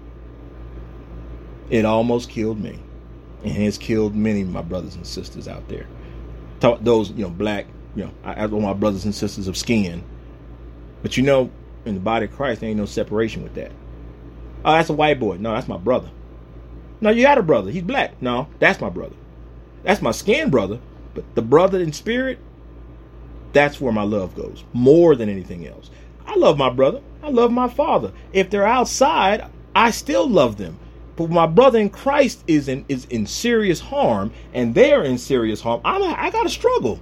It 1.68 1.84
almost 1.84 2.30
killed 2.30 2.58
me, 2.58 2.78
and 3.44 3.62
it's 3.62 3.78
killed 3.78 4.16
many 4.16 4.40
of 4.40 4.48
my 4.48 4.62
brothers 4.62 4.96
and 4.96 5.06
sisters 5.06 5.46
out 5.46 5.68
there. 5.68 5.86
Those 6.80 7.10
you 7.10 7.24
know, 7.24 7.30
black, 7.30 7.66
you 7.94 8.04
know, 8.04 8.12
I 8.24 8.34
have 8.34 8.52
my 8.52 8.72
brothers 8.72 9.04
and 9.04 9.14
sisters 9.14 9.48
of 9.48 9.56
skin. 9.56 10.04
But 11.02 11.16
you 11.16 11.22
know, 11.22 11.50
in 11.84 11.94
the 11.94 12.00
body 12.00 12.26
of 12.26 12.32
Christ, 12.32 12.60
there 12.60 12.70
ain't 12.70 12.78
no 12.78 12.86
separation 12.86 13.42
with 13.42 13.54
that. 13.54 13.72
Oh, 14.64 14.72
that's 14.72 14.90
a 14.90 14.94
white 14.94 15.18
boy. 15.18 15.38
No, 15.38 15.54
that's 15.54 15.68
my 15.68 15.78
brother. 15.78 16.10
No, 17.00 17.10
you 17.10 17.22
got 17.22 17.38
a 17.38 17.42
brother. 17.42 17.70
He's 17.70 17.82
black. 17.82 18.20
No, 18.20 18.48
that's 18.58 18.80
my 18.80 18.90
brother. 18.90 19.16
That's 19.82 20.02
my 20.02 20.10
skin 20.10 20.50
brother. 20.50 20.78
But 21.14 21.24
the 21.34 21.42
brother 21.42 21.80
in 21.80 21.92
spirit, 21.92 22.38
that's 23.52 23.80
where 23.80 23.92
my 23.92 24.02
love 24.02 24.34
goes 24.34 24.64
more 24.72 25.16
than 25.16 25.28
anything 25.28 25.66
else. 25.66 25.90
I 26.26 26.36
love 26.36 26.58
my 26.58 26.70
brother. 26.70 27.00
I 27.22 27.30
love 27.30 27.50
my 27.50 27.68
father. 27.68 28.12
If 28.32 28.50
they're 28.50 28.66
outside, 28.66 29.46
I 29.74 29.90
still 29.90 30.28
love 30.28 30.56
them. 30.56 30.78
But 31.16 31.30
my 31.30 31.46
brother 31.46 31.78
in 31.78 31.90
Christ 31.90 32.44
is 32.46 32.68
in 32.68 32.84
is 32.88 33.04
in 33.06 33.26
serious 33.26 33.80
harm, 33.80 34.32
and 34.54 34.74
they're 34.74 35.02
in 35.02 35.18
serious 35.18 35.60
harm. 35.60 35.80
A, 35.84 35.88
I 35.88 36.30
got 36.30 36.44
to 36.44 36.48
struggle. 36.48 37.00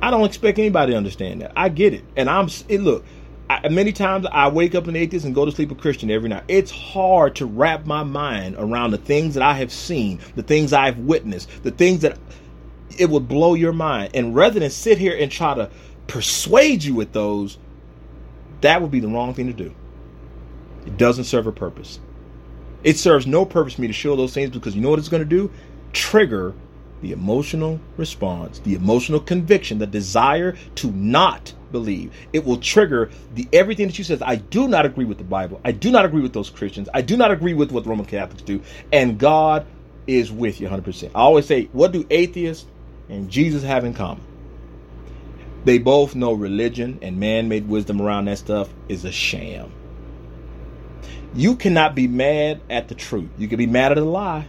I 0.00 0.10
don't 0.10 0.24
expect 0.24 0.58
anybody 0.58 0.92
to 0.92 0.96
understand 0.96 1.42
that. 1.42 1.52
I 1.56 1.68
get 1.68 1.94
it, 1.94 2.04
and 2.16 2.28
I'm 2.28 2.48
it, 2.68 2.80
look. 2.80 3.04
I, 3.50 3.68
many 3.68 3.92
times 3.92 4.26
I 4.30 4.48
wake 4.48 4.74
up 4.74 4.86
an 4.88 4.96
atheist 4.96 5.24
and 5.24 5.34
go 5.34 5.44
to 5.44 5.50
sleep 5.50 5.70
a 5.70 5.74
Christian 5.74 6.10
every 6.10 6.28
night. 6.28 6.44
It's 6.48 6.70
hard 6.70 7.36
to 7.36 7.46
wrap 7.46 7.86
my 7.86 8.02
mind 8.02 8.56
around 8.58 8.90
the 8.90 8.98
things 8.98 9.34
that 9.34 9.42
I 9.42 9.54
have 9.54 9.72
seen, 9.72 10.20
the 10.36 10.42
things 10.42 10.72
I've 10.72 10.98
witnessed, 10.98 11.48
the 11.62 11.70
things 11.70 12.02
that 12.02 12.18
it 12.98 13.08
would 13.08 13.26
blow 13.26 13.54
your 13.54 13.72
mind. 13.72 14.10
And 14.14 14.34
rather 14.34 14.60
than 14.60 14.70
sit 14.70 14.98
here 14.98 15.16
and 15.16 15.32
try 15.32 15.54
to 15.54 15.70
persuade 16.06 16.84
you 16.84 16.94
with 16.94 17.12
those, 17.12 17.58
that 18.60 18.82
would 18.82 18.90
be 18.90 19.00
the 19.00 19.08
wrong 19.08 19.32
thing 19.34 19.46
to 19.46 19.52
do. 19.52 19.74
It 20.84 20.96
doesn't 20.96 21.24
serve 21.24 21.46
a 21.46 21.52
purpose. 21.52 22.00
It 22.84 22.96
serves 22.98 23.26
no 23.26 23.44
purpose 23.44 23.74
for 23.74 23.80
me 23.80 23.86
to 23.86 23.92
show 23.92 24.14
those 24.14 24.34
things 24.34 24.50
because 24.50 24.74
you 24.74 24.80
know 24.80 24.90
what 24.90 24.98
it's 24.98 25.08
going 25.08 25.22
to 25.22 25.28
do? 25.28 25.50
Trigger 25.92 26.54
the 27.02 27.12
emotional 27.12 27.80
response, 27.96 28.58
the 28.60 28.74
emotional 28.74 29.20
conviction, 29.20 29.78
the 29.78 29.86
desire 29.86 30.56
to 30.76 30.90
not 30.90 31.54
believe. 31.70 32.12
It 32.32 32.44
will 32.44 32.58
trigger 32.58 33.10
the 33.34 33.46
everything 33.52 33.86
that 33.86 33.98
you 33.98 34.04
says. 34.04 34.22
I 34.22 34.36
do 34.36 34.68
not 34.68 34.86
agree 34.86 35.04
with 35.04 35.18
the 35.18 35.24
Bible. 35.24 35.60
I 35.64 35.72
do 35.72 35.90
not 35.90 36.04
agree 36.04 36.22
with 36.22 36.32
those 36.32 36.50
Christians. 36.50 36.88
I 36.92 37.02
do 37.02 37.16
not 37.16 37.30
agree 37.30 37.54
with 37.54 37.70
what 37.72 37.86
Roman 37.86 38.06
Catholics 38.06 38.42
do. 38.42 38.62
And 38.92 39.18
God 39.18 39.66
is 40.06 40.32
with 40.32 40.60
you 40.60 40.68
100%. 40.68 41.10
I 41.14 41.20
always 41.20 41.46
say, 41.46 41.68
what 41.72 41.92
do 41.92 42.06
atheists 42.10 42.66
and 43.08 43.30
Jesus 43.30 43.62
have 43.62 43.84
in 43.84 43.94
common? 43.94 44.24
They 45.64 45.78
both 45.78 46.14
know 46.14 46.32
religion 46.32 46.98
and 47.02 47.18
man-made 47.18 47.68
wisdom 47.68 48.00
around 48.00 48.26
that 48.26 48.38
stuff 48.38 48.68
is 48.88 49.04
a 49.04 49.12
sham. 49.12 49.72
You 51.34 51.56
cannot 51.56 51.94
be 51.94 52.08
mad 52.08 52.62
at 52.70 52.88
the 52.88 52.94
truth. 52.94 53.28
You 53.36 53.48
can 53.48 53.58
be 53.58 53.66
mad 53.66 53.92
at 53.92 53.98
a 53.98 54.04
lie. 54.04 54.48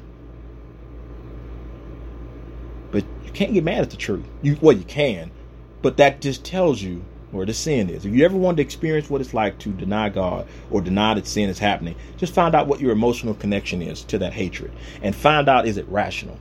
But 2.92 3.04
you 3.30 3.34
can't 3.34 3.54
get 3.54 3.64
mad 3.64 3.82
at 3.82 3.92
the 3.92 3.98
truth. 3.98 4.26
You 4.42 4.58
well, 4.60 4.76
you 4.76 4.84
can, 4.84 5.30
but 5.84 5.98
that 5.98 6.20
just 6.20 6.44
tells 6.44 6.82
you 6.82 7.06
where 7.30 7.46
the 7.46 7.54
sin 7.54 7.92
is. 7.92 8.06
If 8.06 8.14
you 8.14 8.26
ever 8.26 8.36
want 8.36 8.58
to 8.58 8.64
experience 8.64 9.08
what 9.08 9.22
it's 9.22 9.36
like 9.36 9.60
to 9.60 9.70
deny 9.70 10.10
God 10.10 10.48
or 10.72 10.82
deny 10.82 11.14
that 11.14 11.28
sin 11.28 11.48
is 11.48 11.60
happening, 11.60 11.96
just 12.18 12.34
find 12.34 12.56
out 12.56 12.66
what 12.66 12.80
your 12.80 12.92
emotional 12.92 13.36
connection 13.36 13.84
is 13.84 14.04
to 14.06 14.18
that 14.18 14.34
hatred 14.34 14.72
and 15.04 15.16
find 15.16 15.48
out 15.48 15.68
is 15.68 15.78
it 15.78 15.88
rational. 15.90 16.40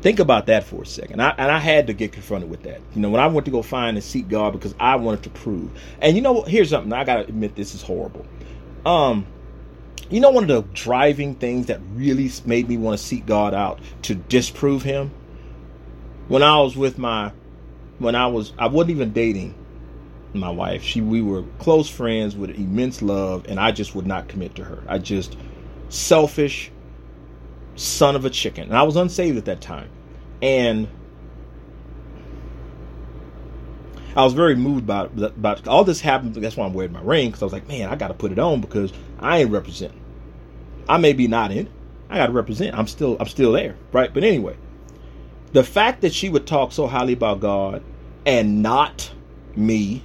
Think 0.00 0.18
about 0.18 0.46
that 0.46 0.64
for 0.64 0.82
a 0.82 0.86
second. 0.86 1.20
I, 1.20 1.34
and 1.36 1.52
I 1.52 1.58
had 1.58 1.88
to 1.88 1.92
get 1.92 2.12
confronted 2.12 2.48
with 2.48 2.62
that. 2.62 2.80
You 2.94 3.02
know, 3.02 3.10
when 3.10 3.20
I 3.20 3.26
went 3.26 3.44
to 3.44 3.50
go 3.50 3.60
find 3.60 3.98
and 3.98 4.04
seek 4.04 4.28
God 4.28 4.54
because 4.54 4.74
I 4.80 4.96
wanted 4.96 5.24
to 5.24 5.30
prove. 5.30 5.70
And 6.00 6.16
you 6.16 6.22
know, 6.22 6.40
here's 6.40 6.70
something 6.70 6.90
I 6.90 7.04
got 7.04 7.16
to 7.16 7.28
admit 7.28 7.54
this 7.54 7.74
is 7.74 7.82
horrible. 7.82 8.24
Um, 8.86 9.26
you 10.08 10.20
know, 10.20 10.30
one 10.30 10.44
of 10.44 10.48
the 10.48 10.62
driving 10.74 11.34
things 11.34 11.66
that 11.66 11.80
really 11.92 12.30
made 12.44 12.68
me 12.68 12.78
want 12.78 12.98
to 12.98 13.04
seek 13.04 13.26
God 13.26 13.54
out 13.54 13.78
to 14.02 14.14
disprove 14.14 14.82
Him. 14.82 15.12
When 16.30 16.44
I 16.44 16.60
was 16.60 16.76
with 16.76 16.96
my, 16.96 17.32
when 17.98 18.14
I 18.14 18.28
was, 18.28 18.52
I 18.56 18.68
wasn't 18.68 18.92
even 18.92 19.12
dating 19.12 19.52
my 20.32 20.48
wife. 20.48 20.80
She, 20.80 21.00
we 21.00 21.20
were 21.22 21.42
close 21.58 21.88
friends 21.90 22.36
with 22.36 22.50
immense 22.50 23.02
love, 23.02 23.46
and 23.48 23.58
I 23.58 23.72
just 23.72 23.96
would 23.96 24.06
not 24.06 24.28
commit 24.28 24.54
to 24.54 24.62
her. 24.62 24.80
I 24.86 24.98
just 24.98 25.36
selfish 25.88 26.70
son 27.74 28.14
of 28.14 28.24
a 28.24 28.30
chicken, 28.30 28.68
and 28.68 28.76
I 28.76 28.84
was 28.84 28.94
unsaved 28.94 29.38
at 29.38 29.46
that 29.46 29.60
time, 29.60 29.90
and 30.40 30.86
I 34.14 34.22
was 34.22 34.32
very 34.32 34.54
moved 34.54 34.86
by 34.86 35.06
about 35.06 35.66
all 35.66 35.82
this 35.82 36.00
happened. 36.00 36.36
That's 36.36 36.56
why 36.56 36.64
I'm 36.64 36.74
wearing 36.74 36.92
my 36.92 37.02
ring 37.02 37.30
because 37.30 37.42
I 37.42 37.46
was 37.46 37.52
like, 37.52 37.66
man, 37.66 37.88
I 37.88 37.96
got 37.96 38.06
to 38.06 38.14
put 38.14 38.30
it 38.30 38.38
on 38.38 38.60
because 38.60 38.92
I 39.18 39.38
ain't 39.38 39.50
representing. 39.50 40.00
I 40.88 40.98
may 40.98 41.12
be 41.12 41.26
not 41.26 41.50
in. 41.50 41.68
I 42.08 42.18
got 42.18 42.26
to 42.26 42.32
represent. 42.32 42.78
I'm 42.78 42.86
still 42.86 43.16
I'm 43.18 43.26
still 43.26 43.50
there, 43.50 43.74
right? 43.90 44.14
But 44.14 44.22
anyway, 44.22 44.56
the 45.52 45.64
fact 45.64 46.02
that 46.02 46.12
she 46.12 46.28
would 46.28 46.46
talk 46.46 46.72
so 46.72 46.86
highly 46.86 47.12
about 47.12 47.40
God 47.40 47.82
and 48.24 48.62
not 48.62 49.12
me 49.56 50.02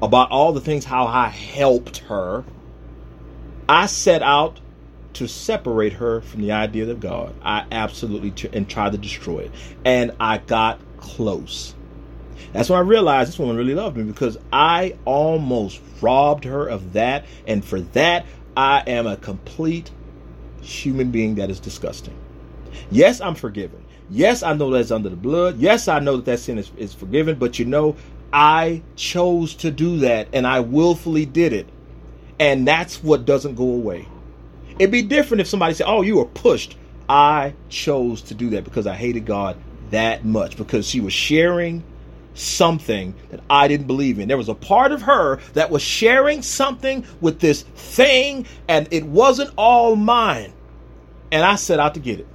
about 0.00 0.30
all 0.30 0.52
the 0.52 0.60
things 0.60 0.84
how 0.84 1.06
I 1.06 1.28
helped 1.28 1.98
her, 1.98 2.44
I 3.68 3.86
set 3.86 4.22
out 4.22 4.60
to 5.14 5.26
separate 5.26 5.94
her 5.94 6.20
from 6.20 6.42
the 6.42 6.52
idea 6.52 6.88
of 6.88 7.00
God. 7.00 7.34
I 7.42 7.66
absolutely 7.72 8.30
t- 8.30 8.48
and 8.52 8.68
tried 8.68 8.92
to 8.92 8.98
destroy 8.98 9.40
it, 9.40 9.52
and 9.84 10.12
I 10.20 10.38
got 10.38 10.80
close. 10.98 11.74
That's 12.52 12.70
when 12.70 12.78
I 12.78 12.82
realized 12.82 13.28
this 13.28 13.38
woman 13.38 13.56
really 13.56 13.74
loved 13.74 13.96
me 13.96 14.04
because 14.04 14.38
I 14.52 14.96
almost 15.04 15.80
robbed 16.00 16.44
her 16.44 16.66
of 16.66 16.94
that. 16.94 17.26
And 17.46 17.64
for 17.64 17.80
that, 17.80 18.26
I 18.56 18.82
am 18.86 19.06
a 19.06 19.16
complete 19.16 19.90
human 20.62 21.10
being 21.10 21.34
that 21.36 21.50
is 21.50 21.60
disgusting. 21.60 22.16
Yes, 22.90 23.20
I'm 23.20 23.34
forgiven. 23.34 23.84
Yes, 24.10 24.42
I 24.42 24.54
know 24.54 24.70
that's 24.70 24.90
under 24.90 25.08
the 25.08 25.16
blood. 25.16 25.58
Yes, 25.58 25.88
I 25.88 25.98
know 25.98 26.16
that 26.16 26.24
that 26.24 26.38
sin 26.40 26.58
is, 26.58 26.70
is 26.76 26.94
forgiven. 26.94 27.38
But 27.38 27.58
you 27.58 27.64
know, 27.64 27.96
I 28.32 28.82
chose 28.96 29.54
to 29.56 29.70
do 29.70 29.98
that 29.98 30.28
and 30.32 30.46
I 30.46 30.60
willfully 30.60 31.26
did 31.26 31.52
it. 31.52 31.68
And 32.40 32.66
that's 32.66 33.02
what 33.02 33.24
doesn't 33.26 33.56
go 33.56 33.64
away. 33.64 34.08
It'd 34.78 34.92
be 34.92 35.02
different 35.02 35.40
if 35.40 35.48
somebody 35.48 35.74
said, 35.74 35.86
Oh, 35.88 36.02
you 36.02 36.16
were 36.16 36.24
pushed. 36.24 36.76
I 37.08 37.54
chose 37.68 38.22
to 38.22 38.34
do 38.34 38.50
that 38.50 38.64
because 38.64 38.86
I 38.86 38.94
hated 38.94 39.26
God 39.26 39.56
that 39.90 40.24
much 40.24 40.56
because 40.56 40.86
she 40.86 41.00
was 41.00 41.12
sharing 41.12 41.82
something 42.34 43.14
that 43.30 43.40
I 43.50 43.66
didn't 43.66 43.86
believe 43.86 44.18
in. 44.18 44.28
There 44.28 44.36
was 44.36 44.48
a 44.48 44.54
part 44.54 44.92
of 44.92 45.02
her 45.02 45.36
that 45.54 45.70
was 45.70 45.82
sharing 45.82 46.42
something 46.42 47.04
with 47.20 47.40
this 47.40 47.62
thing, 47.62 48.46
and 48.68 48.86
it 48.90 49.04
wasn't 49.04 49.50
all 49.56 49.96
mine. 49.96 50.52
And 51.32 51.44
I 51.44 51.56
set 51.56 51.80
out 51.80 51.94
to 51.94 52.00
get 52.00 52.20
it. 52.20 52.26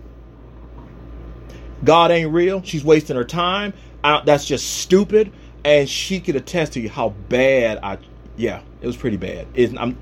God 1.84 2.12
ain't 2.12 2.32
real. 2.32 2.62
She's 2.64 2.84
wasting 2.84 3.16
her 3.16 3.24
time. 3.24 3.74
that's 4.04 4.46
just 4.46 4.80
stupid. 4.82 5.32
And 5.66 5.88
she 5.88 6.20
could 6.20 6.36
attest 6.36 6.74
to 6.74 6.82
you 6.82 6.90
how 6.90 7.10
bad 7.30 7.80
I. 7.82 7.98
Yeah, 8.36 8.62
it 8.82 8.88
was 8.88 8.98
pretty 8.98 9.18
bad. 9.18 9.48
It, 9.54 9.78
I'm, 9.80 9.98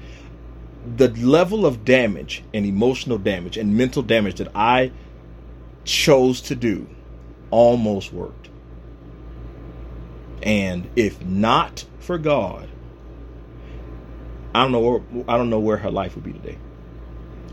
the 0.95 1.09
level 1.09 1.65
of 1.65 1.85
damage 1.85 2.43
and 2.53 2.65
emotional 2.65 3.17
damage 3.17 3.57
and 3.57 3.77
mental 3.77 4.01
damage 4.01 4.35
that 4.35 4.47
I 4.55 4.91
chose 5.83 6.41
to 6.41 6.55
do 6.55 6.87
almost 7.51 8.11
worked. 8.11 8.49
And 10.41 10.89
if 10.95 11.23
not 11.23 11.85
for 11.99 12.17
God, 12.17 12.67
I 14.55 14.63
don't 14.63 14.71
know 14.71 14.79
where, 14.79 15.01
I 15.27 15.37
don't 15.37 15.49
know 15.49 15.59
where 15.59 15.77
her 15.77 15.91
life 15.91 16.15
would 16.15 16.23
be 16.23 16.33
today. 16.33 16.57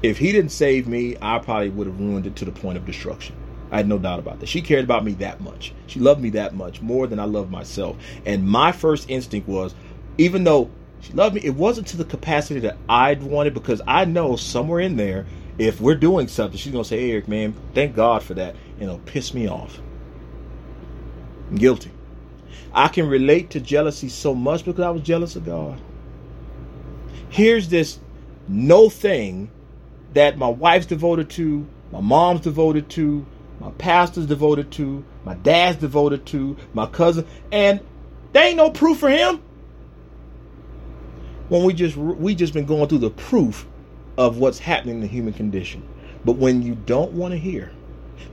If 0.03 0.19
he 0.19 0.33
didn't 0.33 0.53
save 0.53 0.87
me, 0.87 1.17
I 1.21 1.39
probably 1.39 1.71
would 1.71 1.87
have 1.87 2.01
ruined 2.01 2.27
it 2.27 2.37
to 2.37 2.45
the 2.45 2.53
point 2.53 2.79
of 2.79 2.87
destruction. 2.87 3.37
I 3.71 3.77
had 3.79 3.89
no 3.89 3.99
doubt 3.99 4.19
about 4.19 4.41
that. 4.41 4.49
She 4.49 4.63
cared 4.63 4.85
about 4.85 5.05
me 5.05 5.13
that 5.15 5.41
much. 5.41 5.73
She 5.87 6.01
loved 6.01 6.21
me 6.21 6.31
that 6.31 6.55
much, 6.55 6.81
more 6.81 7.07
than 7.07 7.19
I 7.19 7.25
loved 7.25 7.51
myself. 7.51 7.97
And 8.25 8.49
my 8.49 8.73
first 8.73 9.11
instinct 9.11 9.49
was, 9.49 9.75
even 10.17 10.45
though 10.45 10.71
she 11.01 11.13
loved 11.13 11.35
me, 11.35 11.43
it 11.45 11.55
wasn't 11.55 11.87
to 11.89 11.97
the 11.97 12.05
capacity 12.05 12.61
that 12.61 12.77
I'd 12.89 13.23
wanted 13.23 13.55
because 13.55 13.81
I 13.87 14.05
know 14.05 14.37
somewhere 14.37 14.81
in 14.81 14.97
there, 14.97 15.27
if 15.59 15.81
we're 15.81 15.97
doing 15.97 16.29
something, 16.29 16.57
she's 16.57 16.73
gonna 16.73 16.85
say, 16.85 17.01
hey, 17.01 17.13
Eric, 17.13 17.29
man, 17.29 17.55
thank 17.75 17.95
God 17.95 18.23
for 18.23 18.35
that, 18.35 18.55
and 18.75 18.85
it'll 18.85 18.99
piss 19.01 19.35
me 19.35 19.49
off. 19.49 19.81
I'm 21.51 21.57
guilty. 21.57 21.91
I 22.73 22.89
can 22.89 23.09
relate 23.09 23.51
to 23.51 23.61
jealousy 23.61 24.09
so 24.09 24.35
much 24.35 24.65
because 24.65 24.85
I 24.85 24.91
was 24.91 25.03
jealous 25.03 25.37
of 25.37 25.45
God. 25.45 25.81
Here's 27.29 27.69
this 27.69 27.99
no 28.47 28.89
thing 28.89 29.51
that 30.15 30.39
my 30.39 30.49
wife's 30.49 30.87
devoted 30.87 31.29
to, 31.31 31.67
my 31.93 32.01
mom's 32.01 32.41
devoted 32.41 32.89
to, 32.91 33.27
my 33.61 33.71
pastor's 33.73 34.27
devoted 34.27 34.71
to, 34.73 35.05
my 35.25 35.35
dad's 35.35 35.79
devoted 35.79 36.27
to, 36.27 36.57
my 36.75 36.87
cousin, 36.87 37.27
and 37.51 37.81
there 38.33 38.47
ain't 38.47 38.57
no 38.57 38.71
proof 38.71 38.99
for 38.99 39.11
him. 39.11 39.43
When 41.49 41.65
we 41.65 41.73
just 41.73 41.97
we 41.97 42.35
just 42.35 42.53
been 42.53 42.67
going 42.67 42.89
through 42.89 42.99
the 42.99 43.11
proof 43.11 43.67
of 44.17 44.39
what's 44.39 44.59
happening 44.59 44.97
in 44.97 45.01
the 45.01 45.07
human 45.07 45.33
condition. 45.33 45.83
But 46.25 46.37
when 46.37 46.63
you 46.63 46.75
don't 46.75 47.13
want 47.13 47.33
to 47.33 47.39
hear, 47.39 47.73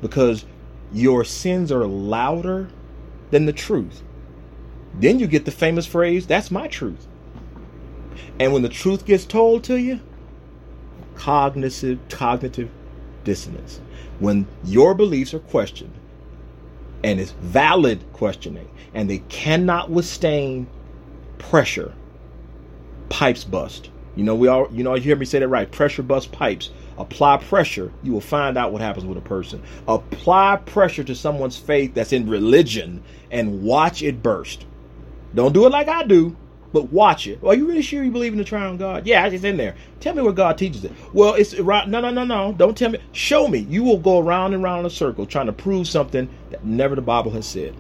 because 0.02 0.46
your 0.92 1.24
sins 1.24 1.72
are 1.72 1.86
louder 1.86 2.70
than 3.32 3.46
the 3.46 3.54
truth, 3.54 4.04
then 5.00 5.20
you 5.20 5.28
get 5.28 5.46
the 5.46 5.52
famous 5.52 5.86
phrase, 5.86 6.28
"That's 6.28 6.52
my 6.52 6.68
truth." 6.68 7.08
And 8.40 8.52
when 8.52 8.64
the 8.64 8.70
truth 8.70 9.06
gets 9.06 9.26
told 9.26 9.64
to 9.66 9.80
you, 9.80 10.02
cognitive 11.16 12.00
cognitive 12.10 12.70
dissonance. 13.24 13.80
When 14.20 14.48
your 14.64 14.94
beliefs 14.94 15.34
are 15.34 15.40
questioned, 15.40 15.94
and 17.04 17.20
it's 17.20 17.32
valid 17.32 18.04
questioning, 18.14 18.70
and 18.94 19.10
they 19.10 19.20
cannot 19.30 19.90
withstand 19.90 20.68
pressure, 21.38 21.94
pipes 23.10 23.44
bust. 23.44 23.90
You 24.16 24.24
know, 24.24 24.36
we 24.36 24.48
all 24.48 24.68
you 24.72 24.84
know 24.84 24.96
you 24.96 25.02
hear 25.02 25.16
me 25.16 25.26
say 25.26 25.40
that 25.40 25.48
right. 25.48 25.70
Pressure 25.70 26.04
bust 26.04 26.32
pipes. 26.32 26.72
Apply 26.98 27.38
pressure, 27.38 27.92
you 28.04 28.14
will 28.14 28.22
find 28.22 28.58
out 28.58 28.72
what 28.72 28.82
happens 28.82 29.06
with 29.06 29.18
a 29.18 29.22
person. 29.22 29.62
Apply 29.86 30.56
pressure 30.66 31.04
to 31.04 31.14
someone's 31.14 31.58
faith 31.58 31.94
that's 31.94 32.14
in 32.14 32.30
religion 32.30 33.04
and 33.30 33.64
watch 33.64 34.02
it 34.02 34.24
burst. 34.24 34.66
Don't 35.34 35.52
do 35.52 35.66
it 35.66 35.72
like 35.72 35.90
I 35.90 36.04
do 36.04 36.38
but 36.76 36.92
watch 36.92 37.26
it. 37.26 37.42
Are 37.42 37.56
you 37.56 37.66
really 37.66 37.82
sure 37.82 38.04
you 38.04 38.12
believe 38.12 38.34
in 38.34 38.38
the 38.38 38.44
triune 38.44 38.76
God? 38.76 39.08
Yeah, 39.08 39.26
it's 39.28 39.46
in 39.46 39.56
there. 39.56 39.76
Tell 40.02 40.14
me 40.14 40.22
where 40.22 40.34
God 40.34 40.58
teaches 40.58 40.84
it. 40.84 40.92
Well, 41.14 41.34
it's 41.34 41.58
right. 41.58 41.88
No, 41.88 42.02
no, 42.02 42.10
no, 42.10 42.26
no. 42.26 42.52
Don't 42.52 42.78
tell 42.78 42.90
me. 42.90 43.00
Show 43.14 43.48
me. 43.48 43.60
You 43.60 43.82
will 43.86 43.98
go 43.98 44.20
around 44.20 44.54
and 44.54 44.62
around 44.62 44.82
in 44.82 44.88
a 44.88 44.90
circle 44.90 45.26
trying 45.26 45.46
to 45.46 45.54
prove 45.54 45.88
something 45.88 46.28
that 46.52 46.66
never 46.66 46.94
the 46.94 47.02
Bible 47.02 47.32
has 47.32 47.48
said. 47.48 47.78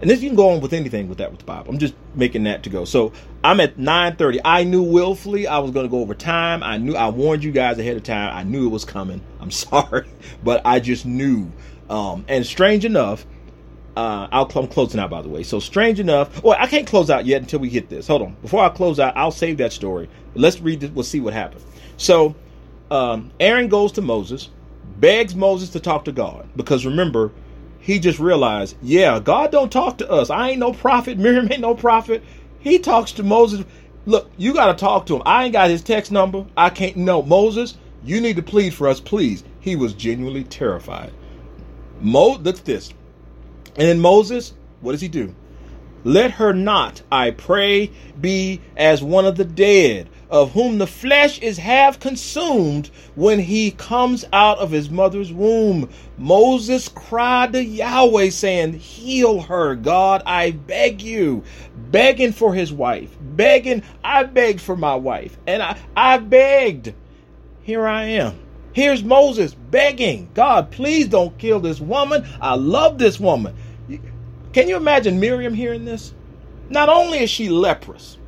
And 0.00 0.08
this 0.08 0.22
you 0.22 0.28
can 0.28 0.36
go 0.36 0.50
on 0.50 0.60
with 0.60 0.72
anything 0.72 1.08
with 1.08 1.18
that 1.18 1.32
with 1.32 1.40
the 1.40 1.46
Bible. 1.46 1.68
I'm 1.68 1.78
just 1.78 1.94
making 2.14 2.44
that 2.44 2.62
to 2.62 2.70
go. 2.70 2.84
So 2.84 3.12
I'm 3.42 3.58
at 3.58 3.76
9:30. 3.76 4.38
I 4.44 4.62
knew 4.62 4.84
willfully 4.84 5.48
I 5.48 5.58
was 5.58 5.72
going 5.72 5.84
to 5.84 5.90
go 5.90 5.98
over 5.98 6.14
time. 6.14 6.62
I 6.62 6.78
knew 6.78 6.94
I 6.94 7.08
warned 7.08 7.42
you 7.42 7.50
guys 7.50 7.76
ahead 7.80 7.96
of 7.96 8.04
time. 8.04 8.32
I 8.32 8.44
knew 8.44 8.66
it 8.66 8.70
was 8.70 8.84
coming. 8.84 9.20
I'm 9.40 9.50
sorry, 9.50 10.06
but 10.44 10.62
I 10.64 10.78
just 10.78 11.06
knew. 11.06 11.50
Um, 11.90 12.24
and 12.28 12.46
strange 12.46 12.84
enough, 12.84 13.26
uh, 13.96 14.28
I'll, 14.30 14.50
I'm 14.54 14.68
closing 14.68 15.00
out, 15.00 15.10
by 15.10 15.22
the 15.22 15.28
way. 15.28 15.42
So, 15.42 15.60
strange 15.60 16.00
enough, 16.00 16.42
well, 16.42 16.56
I 16.58 16.66
can't 16.66 16.86
close 16.86 17.10
out 17.10 17.26
yet 17.26 17.42
until 17.42 17.60
we 17.60 17.68
hit 17.68 17.88
this. 17.88 18.06
Hold 18.06 18.22
on. 18.22 18.36
Before 18.42 18.64
I 18.64 18.68
close 18.68 19.00
out, 19.00 19.16
I'll 19.16 19.30
save 19.30 19.58
that 19.58 19.72
story. 19.72 20.08
Let's 20.34 20.60
read 20.60 20.82
it. 20.82 20.92
We'll 20.92 21.04
see 21.04 21.20
what 21.20 21.34
happens. 21.34 21.64
So, 21.96 22.34
um, 22.90 23.30
Aaron 23.40 23.68
goes 23.68 23.92
to 23.92 24.02
Moses, 24.02 24.50
begs 24.98 25.34
Moses 25.34 25.70
to 25.70 25.80
talk 25.80 26.04
to 26.06 26.12
God 26.12 26.48
because 26.56 26.86
remember, 26.86 27.32
he 27.80 27.98
just 27.98 28.18
realized, 28.18 28.76
yeah, 28.82 29.18
God 29.20 29.50
don't 29.50 29.72
talk 29.72 29.98
to 29.98 30.10
us. 30.10 30.30
I 30.30 30.50
ain't 30.50 30.58
no 30.58 30.72
prophet. 30.72 31.18
Miriam 31.20 31.50
ain't 31.50 31.60
no 31.60 31.74
prophet. 31.74 32.22
He 32.60 32.78
talks 32.78 33.12
to 33.12 33.22
Moses. 33.22 33.64
Look, 34.06 34.30
you 34.36 34.54
got 34.54 34.66
to 34.66 34.74
talk 34.74 35.06
to 35.06 35.16
him. 35.16 35.22
I 35.26 35.44
ain't 35.44 35.52
got 35.52 35.70
his 35.70 35.82
text 35.82 36.12
number. 36.12 36.46
I 36.56 36.70
can't. 36.70 36.96
No, 36.96 37.22
Moses, 37.22 37.76
you 38.04 38.20
need 38.20 38.36
to 38.36 38.42
plead 38.42 38.74
for 38.74 38.88
us, 38.88 39.00
please. 39.00 39.44
He 39.60 39.76
was 39.76 39.92
genuinely 39.94 40.44
terrified. 40.44 41.12
Mo, 42.00 42.36
look 42.36 42.58
at 42.58 42.64
this. 42.64 42.92
And 43.76 43.88
then 43.88 44.00
Moses, 44.00 44.54
what 44.80 44.92
does 44.92 45.00
he 45.00 45.08
do? 45.08 45.34
Let 46.02 46.30
her 46.32 46.54
not, 46.54 47.02
I 47.12 47.30
pray, 47.30 47.90
be 48.18 48.62
as 48.74 49.02
one 49.02 49.26
of 49.26 49.36
the 49.36 49.44
dead, 49.44 50.08
of 50.30 50.52
whom 50.52 50.78
the 50.78 50.86
flesh 50.86 51.38
is 51.40 51.58
half 51.58 52.00
consumed 52.00 52.90
when 53.16 53.38
he 53.38 53.72
comes 53.72 54.24
out 54.32 54.58
of 54.58 54.70
his 54.70 54.88
mother's 54.88 55.30
womb. 55.30 55.90
Moses 56.16 56.88
cried 56.88 57.52
to 57.52 57.62
Yahweh, 57.62 58.30
saying, 58.30 58.74
Heal 58.74 59.42
her, 59.42 59.74
God, 59.74 60.22
I 60.24 60.52
beg 60.52 61.02
you. 61.02 61.42
Begging 61.90 62.32
for 62.32 62.54
his 62.54 62.72
wife, 62.72 63.14
begging, 63.20 63.82
I 64.02 64.24
begged 64.24 64.60
for 64.62 64.76
my 64.76 64.94
wife, 64.94 65.36
and 65.46 65.62
I, 65.62 65.76
I 65.94 66.16
begged. 66.16 66.94
Here 67.62 67.86
I 67.86 68.04
am. 68.04 68.38
Here's 68.72 69.02
Moses 69.02 69.52
begging, 69.52 70.30
God, 70.32 70.70
please 70.70 71.08
don't 71.08 71.36
kill 71.38 71.60
this 71.60 71.80
woman. 71.80 72.24
I 72.40 72.54
love 72.54 72.98
this 72.98 73.18
woman. 73.18 73.54
Can 74.52 74.68
you 74.68 74.76
imagine 74.76 75.20
Miriam 75.20 75.54
hearing 75.54 75.84
this? 75.84 76.14
Not 76.68 76.88
only 76.88 77.18
is 77.18 77.30
she 77.30 77.48
leprous, 77.48 78.18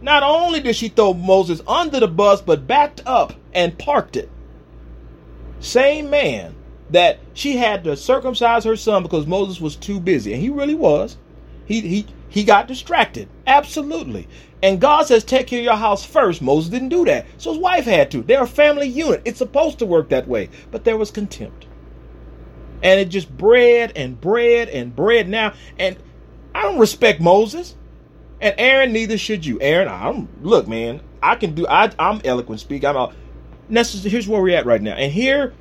not 0.00 0.22
only 0.22 0.60
did 0.60 0.76
she 0.76 0.88
throw 0.88 1.14
Moses 1.14 1.60
under 1.66 2.00
the 2.00 2.08
bus, 2.08 2.40
but 2.40 2.66
backed 2.66 3.02
up 3.06 3.32
and 3.52 3.78
parked 3.78 4.16
it. 4.16 4.30
Same 5.60 6.10
man 6.10 6.54
that 6.90 7.18
she 7.34 7.56
had 7.56 7.84
to 7.84 7.96
circumcise 7.96 8.64
her 8.64 8.76
son 8.76 9.02
because 9.02 9.26
Moses 9.26 9.60
was 9.60 9.74
too 9.74 9.98
busy, 9.98 10.32
and 10.32 10.42
he 10.42 10.50
really 10.50 10.74
was. 10.74 11.16
He 11.64 11.80
he 11.80 12.06
he 12.28 12.44
got 12.44 12.68
distracted. 12.68 13.28
Absolutely. 13.46 14.28
And 14.62 14.80
God 14.80 15.06
says, 15.06 15.24
take 15.24 15.46
care 15.46 15.60
of 15.60 15.64
your 15.64 15.76
house 15.76 16.04
first. 16.04 16.42
Moses 16.42 16.70
didn't 16.70 16.88
do 16.88 17.04
that. 17.04 17.26
So 17.38 17.52
his 17.52 17.60
wife 17.60 17.84
had 17.84 18.10
to. 18.12 18.22
They're 18.22 18.42
a 18.42 18.46
family 18.46 18.88
unit. 18.88 19.22
It's 19.24 19.38
supposed 19.38 19.78
to 19.78 19.86
work 19.86 20.08
that 20.08 20.26
way. 20.26 20.48
But 20.70 20.84
there 20.84 20.96
was 20.96 21.10
contempt. 21.10 21.66
And 22.86 23.00
it 23.00 23.06
just 23.06 23.36
bred 23.36 23.94
and 23.96 24.20
bred 24.20 24.68
and 24.68 24.94
bred 24.94 25.28
now. 25.28 25.54
And 25.76 25.96
I 26.54 26.62
don't 26.62 26.78
respect 26.78 27.20
Moses. 27.20 27.74
And 28.40 28.54
Aaron, 28.58 28.92
neither 28.92 29.18
should 29.18 29.44
you. 29.44 29.60
Aaron, 29.60 29.88
I'm 29.88 30.28
look, 30.40 30.68
man, 30.68 31.00
I 31.20 31.34
can 31.34 31.56
do 31.56 31.66
I 31.66 31.90
I'm 31.98 32.20
eloquent 32.24 32.60
speak. 32.60 32.84
I'm 32.84 32.96
out. 32.96 33.12
Here's 33.68 34.28
where 34.28 34.40
we're 34.40 34.56
at 34.56 34.66
right 34.66 34.80
now. 34.80 34.94
And 34.94 35.12
here, 35.12 35.52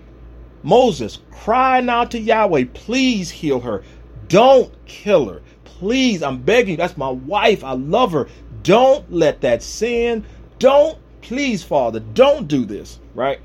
Moses 0.62 1.18
crying 1.32 1.90
out 1.90 2.12
to 2.12 2.20
Yahweh, 2.20 2.66
please 2.76 3.32
heal 3.32 3.60
her. 3.62 3.84
Don't 4.28 4.72
kill 4.86 5.28
her. 5.28 5.42
Please, 5.64 6.22
I'm 6.22 6.44
begging 6.44 6.72
you. 6.72 6.78
That's 6.78 6.96
my 6.96 7.10
wife. 7.10 7.64
I 7.64 7.72
love 7.72 8.12
her. 8.12 8.28
Don't 8.62 9.12
let 9.12 9.42
that 9.42 9.64
sin. 9.64 10.26
Don't, 10.60 11.00
please, 11.22 11.64
Father, 11.64 12.00
don't 12.00 12.48
do 12.48 12.66
this, 12.66 13.00
right? 13.16 13.40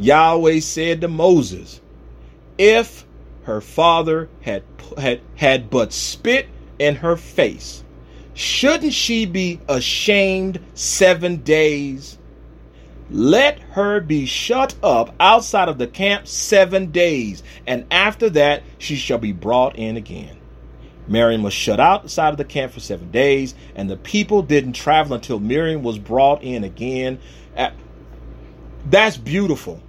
Yahweh 0.00 0.58
said 0.58 1.00
to 1.02 1.08
Moses, 1.08 1.80
if 2.58 3.06
her 3.44 3.60
father 3.60 4.28
had, 4.40 4.62
had, 4.98 5.20
had 5.36 5.70
but 5.70 5.92
spit 5.92 6.48
in 6.78 6.96
her 6.96 7.16
face, 7.16 7.84
shouldn't 8.34 8.92
she 8.92 9.26
be 9.26 9.60
ashamed 9.68 10.60
seven 10.74 11.36
days? 11.36 12.18
Let 13.08 13.60
her 13.60 14.00
be 14.00 14.26
shut 14.26 14.74
up 14.82 15.14
outside 15.20 15.68
of 15.68 15.78
the 15.78 15.86
camp 15.86 16.26
seven 16.26 16.90
days, 16.90 17.42
and 17.66 17.86
after 17.90 18.28
that 18.30 18.64
she 18.78 18.96
shall 18.96 19.18
be 19.18 19.32
brought 19.32 19.76
in 19.76 19.96
again. 19.96 20.36
Miriam 21.08 21.44
was 21.44 21.54
shut 21.54 21.78
outside 21.78 22.30
of 22.30 22.36
the 22.36 22.44
camp 22.44 22.72
for 22.72 22.80
seven 22.80 23.12
days, 23.12 23.54
and 23.76 23.88
the 23.88 23.96
people 23.96 24.42
didn't 24.42 24.72
travel 24.72 25.14
until 25.14 25.38
Miriam 25.38 25.84
was 25.84 26.00
brought 26.00 26.42
in 26.42 26.64
again. 26.64 27.20
That's 28.90 29.16
beautiful. 29.16 29.80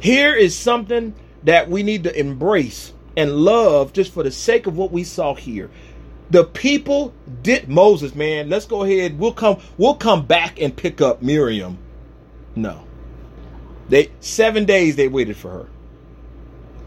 Here 0.00 0.34
is 0.34 0.56
something 0.56 1.14
that 1.44 1.68
we 1.70 1.82
need 1.82 2.04
to 2.04 2.18
embrace 2.18 2.92
and 3.16 3.36
love 3.36 3.92
just 3.92 4.12
for 4.12 4.22
the 4.22 4.30
sake 4.30 4.66
of 4.66 4.76
what 4.76 4.92
we 4.92 5.04
saw 5.04 5.34
here. 5.34 5.70
The 6.30 6.44
people 6.44 7.12
did 7.42 7.68
Moses, 7.68 8.14
man. 8.14 8.48
Let's 8.48 8.66
go 8.66 8.84
ahead. 8.84 9.18
We'll 9.18 9.32
come 9.32 9.60
we'll 9.78 9.96
come 9.96 10.26
back 10.26 10.60
and 10.60 10.74
pick 10.74 11.00
up 11.00 11.22
Miriam. 11.22 11.78
No. 12.54 12.84
They 13.88 14.10
7 14.20 14.64
days 14.64 14.96
they 14.96 15.08
waited 15.08 15.36
for 15.36 15.50
her 15.50 15.68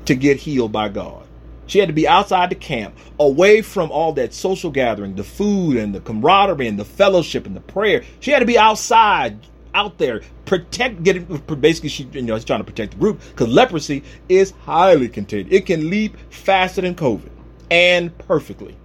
to 0.05 0.15
get 0.15 0.37
healed 0.37 0.71
by 0.71 0.89
God. 0.89 1.27
She 1.65 1.79
had 1.79 1.87
to 1.87 1.93
be 1.93 2.07
outside 2.07 2.49
the 2.49 2.55
camp, 2.55 2.95
away 3.19 3.61
from 3.61 3.91
all 3.91 4.13
that 4.13 4.33
social 4.33 4.69
gathering, 4.69 5.15
the 5.15 5.23
food 5.23 5.77
and 5.77 5.93
the 5.93 6.01
camaraderie 6.01 6.67
and 6.67 6.79
the 6.79 6.85
fellowship 6.85 7.45
and 7.45 7.55
the 7.55 7.61
prayer. 7.61 8.03
She 8.19 8.31
had 8.31 8.39
to 8.39 8.45
be 8.45 8.57
outside, 8.57 9.39
out 9.73 9.97
there, 9.97 10.21
protect, 10.45 11.03
getting 11.03 11.25
basically 11.59 11.89
she, 11.89 12.03
you 12.11 12.21
know, 12.21 12.35
she's 12.35 12.45
trying 12.45 12.59
to 12.59 12.63
protect 12.63 12.93
the 12.93 12.99
group 12.99 13.19
because 13.31 13.47
leprosy 13.47 14.03
is 14.29 14.51
highly 14.65 15.09
contagious. 15.09 15.51
It 15.51 15.65
can 15.65 15.89
leap 15.89 16.17
faster 16.29 16.81
than 16.81 16.95
COVID 16.95 17.29
and 17.71 18.15
perfectly. 18.17 18.77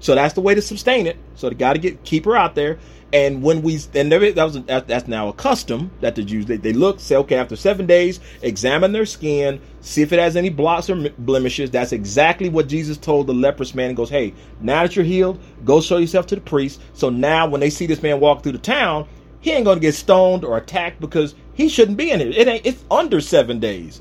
So 0.00 0.16
that's 0.16 0.34
the 0.34 0.40
way 0.40 0.54
to 0.54 0.62
sustain 0.62 1.06
it. 1.06 1.16
So 1.36 1.48
they 1.48 1.54
got 1.54 1.74
to 1.74 1.78
get 1.78 2.02
keep 2.04 2.24
her 2.24 2.36
out 2.36 2.54
there. 2.54 2.78
And 3.12 3.42
when 3.42 3.60
we 3.62 3.78
and 3.94 4.10
there, 4.10 4.32
that 4.32 4.44
was 4.44 4.62
that's 4.64 5.06
now 5.06 5.28
a 5.28 5.32
custom 5.34 5.90
that 6.00 6.14
the 6.14 6.22
Jews 6.22 6.46
they, 6.46 6.56
they 6.56 6.72
look 6.72 6.98
say 6.98 7.14
okay 7.16 7.36
after 7.36 7.56
seven 7.56 7.86
days 7.86 8.20
examine 8.40 8.92
their 8.92 9.04
skin 9.04 9.60
see 9.82 10.00
if 10.00 10.12
it 10.12 10.18
has 10.18 10.34
any 10.34 10.48
blots 10.48 10.88
or 10.88 11.10
blemishes. 11.18 11.70
That's 11.70 11.92
exactly 11.92 12.48
what 12.48 12.68
Jesus 12.68 12.96
told 12.96 13.26
the 13.26 13.34
leprous 13.34 13.74
man. 13.74 13.94
goes, 13.94 14.08
hey, 14.08 14.32
now 14.60 14.82
that 14.82 14.96
you're 14.96 15.04
healed, 15.04 15.38
go 15.64 15.80
show 15.80 15.98
yourself 15.98 16.26
to 16.28 16.36
the 16.36 16.40
priest. 16.40 16.80
So 16.94 17.10
now 17.10 17.46
when 17.46 17.60
they 17.60 17.70
see 17.70 17.86
this 17.86 18.02
man 18.02 18.18
walk 18.18 18.42
through 18.42 18.52
the 18.52 18.58
town, 18.58 19.06
he 19.42 19.50
ain't 19.50 19.66
to 19.66 19.78
get 19.78 19.94
stoned 19.94 20.44
or 20.44 20.56
attacked 20.56 21.00
because 21.00 21.34
he 21.52 21.68
shouldn't 21.68 21.98
be 21.98 22.10
in 22.10 22.20
it. 22.20 22.36
It 22.36 22.48
ain't. 22.48 22.64
It's 22.64 22.82
under 22.90 23.20
seven 23.20 23.58
days, 23.58 24.00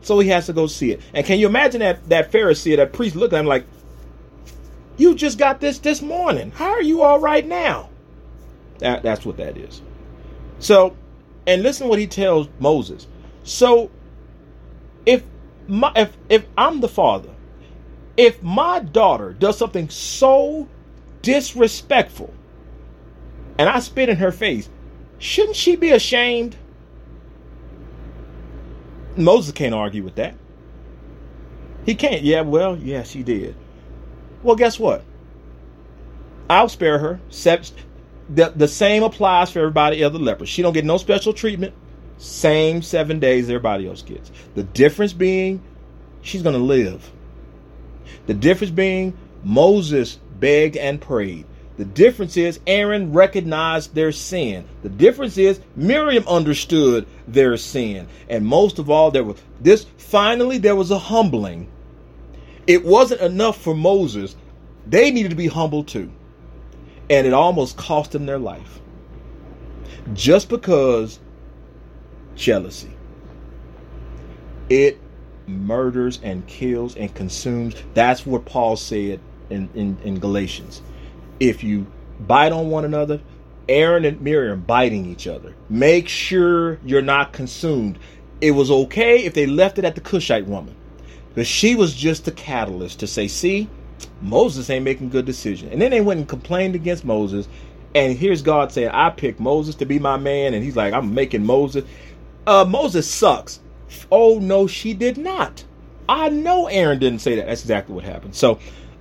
so 0.00 0.18
he 0.18 0.30
has 0.30 0.46
to 0.46 0.54
go 0.54 0.66
see 0.66 0.92
it. 0.92 1.02
And 1.12 1.24
can 1.24 1.38
you 1.38 1.46
imagine 1.46 1.80
that 1.80 2.08
that 2.08 2.32
Pharisee, 2.32 2.74
that 2.76 2.94
priest, 2.94 3.14
looking 3.14 3.36
at 3.36 3.42
him 3.42 3.46
like, 3.46 3.66
"You 4.96 5.14
just 5.14 5.38
got 5.38 5.60
this 5.60 5.78
this 5.78 6.00
morning. 6.00 6.52
How 6.52 6.70
are 6.70 6.82
you 6.82 7.02
all 7.02 7.20
right 7.20 7.46
now?" 7.46 7.90
That, 8.78 9.02
that's 9.02 9.26
what 9.26 9.36
that 9.36 9.58
is. 9.58 9.82
So, 10.58 10.96
and 11.46 11.62
listen 11.62 11.88
what 11.88 11.98
he 11.98 12.06
tells 12.06 12.48
Moses. 12.58 13.06
So, 13.44 13.90
if 15.04 15.22
my 15.66 15.92
if 15.96 16.16
if 16.30 16.46
I'm 16.56 16.80
the 16.80 16.88
father, 16.88 17.30
if 18.16 18.42
my 18.42 18.80
daughter 18.80 19.34
does 19.34 19.58
something 19.58 19.90
so 19.90 20.66
disrespectful, 21.20 22.32
and 23.58 23.68
I 23.68 23.80
spit 23.80 24.08
in 24.08 24.16
her 24.16 24.32
face, 24.32 24.70
Shouldn't 25.18 25.56
she 25.56 25.76
be 25.76 25.90
ashamed? 25.90 26.56
Moses 29.16 29.52
can't 29.52 29.74
argue 29.74 30.04
with 30.04 30.14
that. 30.14 30.36
He 31.84 31.94
can't. 31.94 32.22
Yeah, 32.22 32.42
well, 32.42 32.76
yeah, 32.76 33.02
she 33.02 33.22
did. 33.22 33.56
Well, 34.42 34.56
guess 34.56 34.78
what? 34.78 35.04
I'll 36.48 36.68
spare 36.68 36.98
her. 36.98 37.20
The, 38.28 38.52
the 38.54 38.68
same 38.68 39.02
applies 39.02 39.50
for 39.50 39.60
everybody 39.60 40.04
other 40.04 40.18
lepers. 40.18 40.48
She 40.48 40.62
don't 40.62 40.72
get 40.72 40.84
no 40.84 40.98
special 40.98 41.32
treatment. 41.32 41.74
Same 42.18 42.82
seven 42.82 43.20
days 43.20 43.48
everybody 43.48 43.86
else 43.88 44.02
gets. 44.02 44.30
The 44.54 44.64
difference 44.64 45.12
being, 45.12 45.62
she's 46.22 46.42
to 46.56 46.62
live. 46.62 47.10
The 48.26 48.34
difference 48.34 48.70
being, 48.70 49.16
Moses 49.42 50.18
begged 50.38 50.76
and 50.76 51.00
prayed. 51.00 51.46
The 51.78 51.84
difference 51.84 52.36
is 52.36 52.58
Aaron 52.66 53.12
recognized 53.12 53.94
their 53.94 54.10
sin. 54.10 54.64
The 54.82 54.88
difference 54.88 55.38
is 55.38 55.60
Miriam 55.76 56.26
understood 56.26 57.06
their 57.28 57.56
sin. 57.56 58.08
And 58.28 58.44
most 58.44 58.80
of 58.80 58.90
all, 58.90 59.12
there 59.12 59.22
was 59.22 59.40
this 59.60 59.86
finally 59.96 60.58
there 60.58 60.74
was 60.74 60.90
a 60.90 60.98
humbling. 60.98 61.68
It 62.66 62.84
wasn't 62.84 63.20
enough 63.20 63.60
for 63.60 63.76
Moses. 63.76 64.34
They 64.88 65.12
needed 65.12 65.28
to 65.28 65.36
be 65.36 65.46
humble 65.46 65.84
too. 65.84 66.10
And 67.08 67.28
it 67.28 67.32
almost 67.32 67.76
cost 67.76 68.10
them 68.10 68.26
their 68.26 68.40
life. 68.40 68.80
Just 70.14 70.48
because 70.48 71.20
jealousy. 72.34 72.90
It 74.68 74.98
murders 75.46 76.18
and 76.24 76.44
kills 76.48 76.96
and 76.96 77.14
consumes. 77.14 77.76
That's 77.94 78.26
what 78.26 78.44
Paul 78.46 78.74
said 78.74 79.20
in, 79.48 79.68
in, 79.76 79.96
in 80.02 80.18
Galatians 80.18 80.82
if 81.40 81.62
you 81.62 81.86
bite 82.20 82.52
on 82.52 82.70
one 82.70 82.84
another, 82.84 83.20
Aaron 83.68 84.04
and 84.04 84.20
Miriam 84.20 84.60
biting 84.60 85.06
each 85.06 85.26
other. 85.26 85.54
Make 85.68 86.08
sure 86.08 86.78
you're 86.84 87.02
not 87.02 87.32
consumed. 87.32 87.98
It 88.40 88.52
was 88.52 88.70
okay 88.70 89.24
if 89.24 89.34
they 89.34 89.46
left 89.46 89.78
it 89.78 89.84
at 89.84 89.94
the 89.94 90.00
Cushite 90.00 90.46
woman, 90.46 90.74
but 91.34 91.46
she 91.46 91.74
was 91.74 91.94
just 91.94 92.24
the 92.24 92.32
catalyst 92.32 93.00
to 93.00 93.06
say, 93.06 93.28
see, 93.28 93.68
Moses 94.20 94.70
ain't 94.70 94.84
making 94.84 95.10
good 95.10 95.26
decisions. 95.26 95.72
And 95.72 95.82
then 95.82 95.90
they 95.90 96.00
went 96.00 96.18
and 96.18 96.28
complained 96.28 96.74
against 96.74 97.04
Moses. 97.04 97.48
And 97.94 98.16
here's 98.16 98.42
God 98.42 98.70
saying, 98.72 98.90
I 98.90 99.10
picked 99.10 99.40
Moses 99.40 99.74
to 99.76 99.84
be 99.84 99.98
my 99.98 100.16
man. 100.16 100.54
And 100.54 100.64
he's 100.64 100.76
like, 100.76 100.92
I'm 100.92 101.14
making 101.14 101.44
Moses. 101.44 101.84
Uh, 102.46 102.64
Moses 102.66 103.10
sucks. 103.10 103.60
Oh, 104.10 104.38
no, 104.38 104.66
she 104.66 104.94
did 104.94 105.18
not. 105.18 105.64
I 106.08 106.28
know 106.28 106.66
Aaron 106.66 106.98
didn't 106.98 107.20
say 107.20 107.36
that. 107.36 107.46
That's 107.46 107.62
exactly 107.62 107.94
what 107.94 108.04
happened. 108.04 108.34
So, 108.34 108.58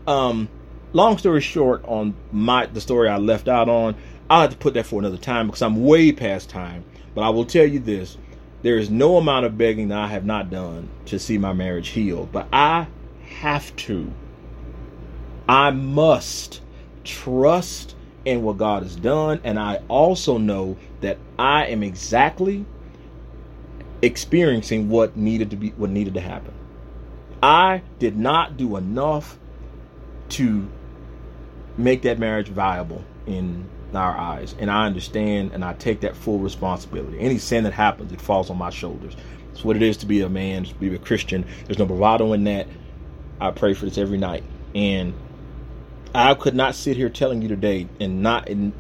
um, 0.08 0.50
long 0.94 1.18
story 1.18 1.42
short, 1.42 1.84
on 1.86 2.16
my 2.32 2.66
the 2.66 2.82
story 2.82 3.10
I 3.10 3.18
left 3.18 3.48
out 3.48 3.70
on, 3.70 3.96
I'll 4.30 4.42
have 4.42 4.52
to 4.52 4.58
put 4.58 4.74
that 4.76 4.86
for 4.86 5.00
another 5.00 5.18
time 5.18 5.48
because 5.48 5.62
I'm 5.62 5.84
way 5.86 6.12
past 6.12 6.50
time. 6.50 6.84
But 7.16 7.22
I 7.22 7.30
will 7.30 7.46
tell 7.46 7.66
you 7.66 7.80
this: 7.80 8.18
there 8.62 8.78
is 8.78 8.90
no 8.90 9.18
amount 9.18 9.46
of 9.46 9.58
begging 9.58 9.90
that 9.90 9.98
I 9.98 10.08
have 10.08 10.26
not 10.26 10.50
done 10.50 10.90
to 11.06 11.20
see 11.20 11.38
my 11.38 11.54
marriage 11.54 11.90
healed. 11.90 12.32
But 12.32 12.48
I 12.52 12.88
have 13.40 13.76
to. 13.78 14.12
I 15.48 15.72
must 15.72 16.62
trust 17.04 17.96
in 18.26 18.44
what 18.44 18.58
God 18.58 18.84
has 18.84 18.96
done, 18.96 19.40
and 19.44 19.58
I 19.58 19.82
also 19.88 20.38
know 20.38 20.78
that 21.02 21.18
I 21.40 21.68
am 21.68 21.84
exactly 21.84 22.66
experiencing 24.02 24.90
what 24.90 25.16
needed 25.16 25.50
to 25.52 25.56
be 25.56 25.70
what 25.70 25.90
needed 25.90 26.14
to 26.16 26.22
happen. 26.22 26.54
I 27.42 27.84
did 28.00 28.18
not 28.18 28.58
do 28.58 28.76
enough 28.76 29.38
to 30.30 30.68
make 31.78 32.02
that 32.04 32.20
marriage 32.20 32.50
viable 32.50 33.04
in 33.26 33.68
our 33.94 34.18
eyes. 34.18 34.56
And 34.60 34.70
I 34.70 34.86
understand 34.86 35.52
and 35.54 35.64
I 35.64 35.74
take 35.74 36.02
that 36.02 36.16
full 36.16 36.40
responsibility. 36.40 37.20
Any 37.20 37.38
sin 37.38 37.64
that 37.64 37.74
happens, 37.74 38.12
it 38.12 38.22
falls 38.22 38.50
on 38.50 38.58
my 38.58 38.70
shoulders. 38.70 39.16
It's 39.52 39.64
what 39.64 39.76
it 39.76 39.82
is 39.82 39.98
to 39.98 40.06
be 40.06 40.22
a 40.22 40.30
man, 40.30 40.66
to 40.66 40.76
be 40.76 40.94
a 40.94 41.00
Christian. 41.00 41.46
There's 41.66 41.80
no 41.80 41.86
bravado 41.86 42.34
in 42.34 42.44
that. 42.46 42.68
I 43.40 43.52
pray 43.52 43.74
for 43.74 43.86
this 43.86 43.98
every 43.98 44.18
night. 44.18 44.44
And 44.76 45.14
I 46.14 46.34
could 46.34 46.56
not 46.56 46.76
sit 46.76 46.98
here 46.98 47.10
telling 47.10 47.42
you 47.42 47.48
today 47.48 47.88
and 48.00 48.22
not 48.22 48.50
and, 48.50 48.74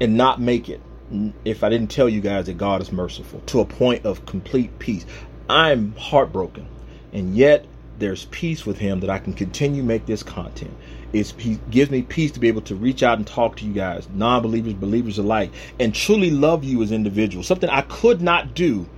and 0.00 0.16
not 0.16 0.40
make 0.40 0.68
it 0.68 0.80
if 1.44 1.64
I 1.64 1.68
didn't 1.68 1.90
tell 1.90 2.08
you 2.08 2.20
guys 2.20 2.46
that 2.46 2.56
God 2.56 2.80
is 2.80 2.92
merciful 2.92 3.40
to 3.46 3.60
a 3.60 3.64
point 3.64 4.06
of 4.06 4.24
complete 4.26 4.78
peace. 4.78 5.04
I'm 5.48 5.94
heartbroken. 5.96 6.66
And 7.12 7.36
yet 7.36 7.66
there's 7.98 8.26
peace 8.26 8.64
with 8.64 8.78
him 8.78 9.00
that 9.00 9.10
I 9.10 9.18
can 9.18 9.32
continue 9.32 9.82
make 9.82 10.06
this 10.06 10.22
content. 10.22 10.72
It's, 11.12 11.32
he 11.32 11.58
gives 11.70 11.90
me 11.90 12.02
peace 12.02 12.30
to 12.32 12.40
be 12.40 12.48
able 12.48 12.62
to 12.62 12.74
reach 12.74 13.02
out 13.02 13.18
and 13.18 13.26
talk 13.26 13.56
to 13.56 13.64
you 13.64 13.72
guys, 13.72 14.08
non-believers, 14.14 14.74
believers 14.74 15.18
alike, 15.18 15.50
and 15.78 15.94
truly 15.94 16.30
love 16.30 16.62
you 16.62 16.82
as 16.82 16.92
individuals. 16.92 17.46
Something 17.46 17.70
I 17.70 17.82
could 17.82 18.22
not 18.22 18.54
do 18.54 18.88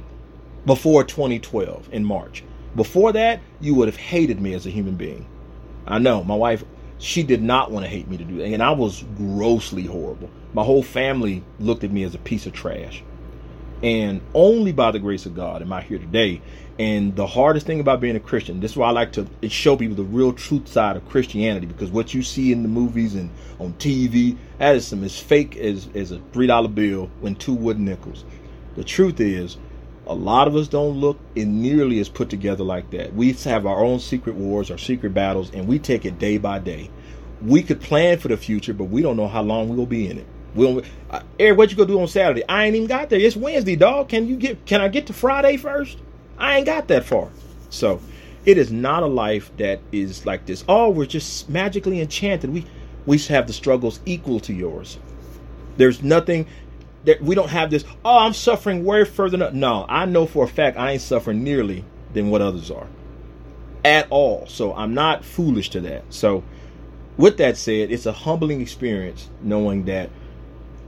before 0.66 1.05
2012 1.05 1.89
in 1.93 2.05
March. 2.05 2.44
Before 2.76 3.12
that, 3.12 3.40
you 3.60 3.74
would 3.74 3.89
have 3.89 3.97
hated 3.97 4.40
me 4.40 4.55
as 4.55 4.66
a 4.66 4.70
human 4.70 4.94
being. 4.94 5.26
I 5.86 5.98
know 5.98 6.22
my 6.24 6.34
wife, 6.34 6.64
she 6.98 7.22
did 7.22 7.43
not 7.43 7.70
want 7.70 7.84
to 7.84 7.90
hate 7.90 8.09
me 8.09 8.16
to 8.16 8.24
do 8.24 8.39
that, 8.39 8.47
and 8.47 8.62
I 8.62 8.70
was 8.70 9.05
grossly 9.16 9.84
horrible. 9.84 10.30
My 10.55 10.62
whole 10.62 10.82
family 10.82 11.43
looked 11.59 11.84
at 11.84 11.90
me 11.90 12.05
as 12.05 12.14
a 12.14 12.18
piece 12.18 12.47
of 12.47 12.52
trash. 12.52 13.02
And 13.82 14.20
only 14.32 14.70
by 14.70 14.93
the 14.93 15.01
grace 15.01 15.26
of 15.26 15.34
God 15.34 15.60
am 15.60 15.72
I 15.72 15.82
here 15.82 15.98
today. 15.98 16.40
And 16.78 17.14
the 17.14 17.26
hardest 17.26 17.66
thing 17.66 17.80
about 17.80 18.00
being 18.00 18.16
a 18.16 18.20
Christian, 18.20 18.60
this 18.60 18.72
is 18.72 18.76
why 18.76 18.88
I 18.88 18.92
like 18.92 19.12
to 19.12 19.26
show 19.48 19.76
people 19.76 19.94
the 19.94 20.04
real 20.04 20.32
truth 20.32 20.68
side 20.68 20.96
of 20.96 21.06
Christianity, 21.08 21.66
because 21.66 21.90
what 21.90 22.14
you 22.14 22.22
see 22.22 22.50
in 22.50 22.62
the 22.62 22.68
movies 22.68 23.14
and 23.14 23.30
on 23.58 23.74
TV, 23.74 24.36
that 24.58 24.76
is 24.76 24.86
some 24.86 25.04
as 25.04 25.18
fake 25.18 25.56
as, 25.56 25.88
as 25.94 26.12
a 26.12 26.20
three 26.32 26.46
dollar 26.46 26.68
bill 26.68 27.10
when 27.20 27.34
two 27.34 27.52
wooden 27.52 27.84
nickels. 27.84 28.24
The 28.74 28.84
truth 28.84 29.20
is, 29.20 29.58
a 30.06 30.14
lot 30.14 30.48
of 30.48 30.56
us 30.56 30.66
don't 30.66 30.98
look 30.98 31.18
in 31.36 31.60
nearly 31.60 32.00
as 32.00 32.08
put 32.08 32.30
together 32.30 32.64
like 32.64 32.90
that. 32.90 33.14
We 33.14 33.32
have 33.32 33.66
our 33.66 33.84
own 33.84 34.00
secret 34.00 34.34
wars, 34.34 34.70
our 34.70 34.78
secret 34.78 35.14
battles, 35.14 35.50
and 35.52 35.68
we 35.68 35.78
take 35.78 36.04
it 36.04 36.18
day 36.18 36.38
by 36.38 36.58
day. 36.58 36.90
We 37.42 37.62
could 37.62 37.80
plan 37.80 38.18
for 38.18 38.28
the 38.28 38.36
future, 38.36 38.72
but 38.72 38.84
we 38.84 39.02
don't 39.02 39.16
know 39.16 39.28
how 39.28 39.42
long 39.42 39.68
we 39.68 39.76
will 39.76 39.86
be 39.86 40.08
in 40.08 40.18
it. 40.18 40.26
We'll, 40.54 40.82
uh, 41.10 41.20
Eric, 41.38 41.58
what 41.58 41.70
you 41.70 41.76
gonna 41.76 41.88
do 41.88 42.00
on 42.00 42.08
Saturday? 42.08 42.44
I 42.48 42.64
ain't 42.64 42.76
even 42.76 42.88
got 42.88 43.10
there. 43.10 43.20
It's 43.20 43.36
Wednesday, 43.36 43.76
dog. 43.76 44.08
Can 44.08 44.26
you 44.26 44.36
get? 44.36 44.64
Can 44.66 44.80
I 44.80 44.88
get 44.88 45.06
to 45.06 45.12
Friday 45.12 45.56
first? 45.56 45.98
I 46.43 46.56
ain't 46.56 46.66
got 46.66 46.89
that 46.89 47.05
far. 47.05 47.31
So, 47.70 48.01
it 48.44 48.59
is 48.59 48.73
not 48.73 49.02
a 49.02 49.06
life 49.06 49.51
that 49.59 49.81
is 49.93 50.27
like 50.27 50.44
this. 50.44 50.64
Oh, 50.69 50.90
we're 50.90 51.06
just 51.06 51.48
magically 51.48 52.01
enchanted. 52.01 52.51
We 52.51 52.66
we 53.06 53.19
have 53.19 53.47
the 53.47 53.52
struggles 53.52 54.01
equal 54.05 54.40
to 54.40 54.52
yours. 54.52 54.98
There's 55.77 56.02
nothing 56.02 56.47
that 57.05 57.23
we 57.23 57.35
don't 57.35 57.48
have 57.48 57.70
this. 57.70 57.85
Oh, 58.05 58.19
I'm 58.19 58.32
suffering 58.32 58.85
way 58.85 59.05
further. 59.05 59.36
No, 59.36 59.51
no, 59.51 59.86
I 59.89 60.05
know 60.05 60.27
for 60.27 60.44
a 60.44 60.48
fact 60.48 60.77
I 60.77 60.93
ain't 60.93 61.02
suffering 61.02 61.43
nearly 61.43 61.85
than 62.12 62.31
what 62.31 62.43
others 62.43 62.70
are 62.70 62.86
at 63.85 64.06
all. 64.10 64.47
So 64.48 64.74
I'm 64.74 64.94
not 64.94 65.24
foolish 65.24 65.70
to 65.70 65.81
that. 65.82 66.05
So, 66.10 66.43
with 67.16 67.36
that 67.39 67.56
said, 67.56 67.90
it's 67.90 68.06
a 68.06 68.12
humbling 68.12 68.60
experience 68.60 69.31
knowing 69.43 69.85
that 69.85 70.10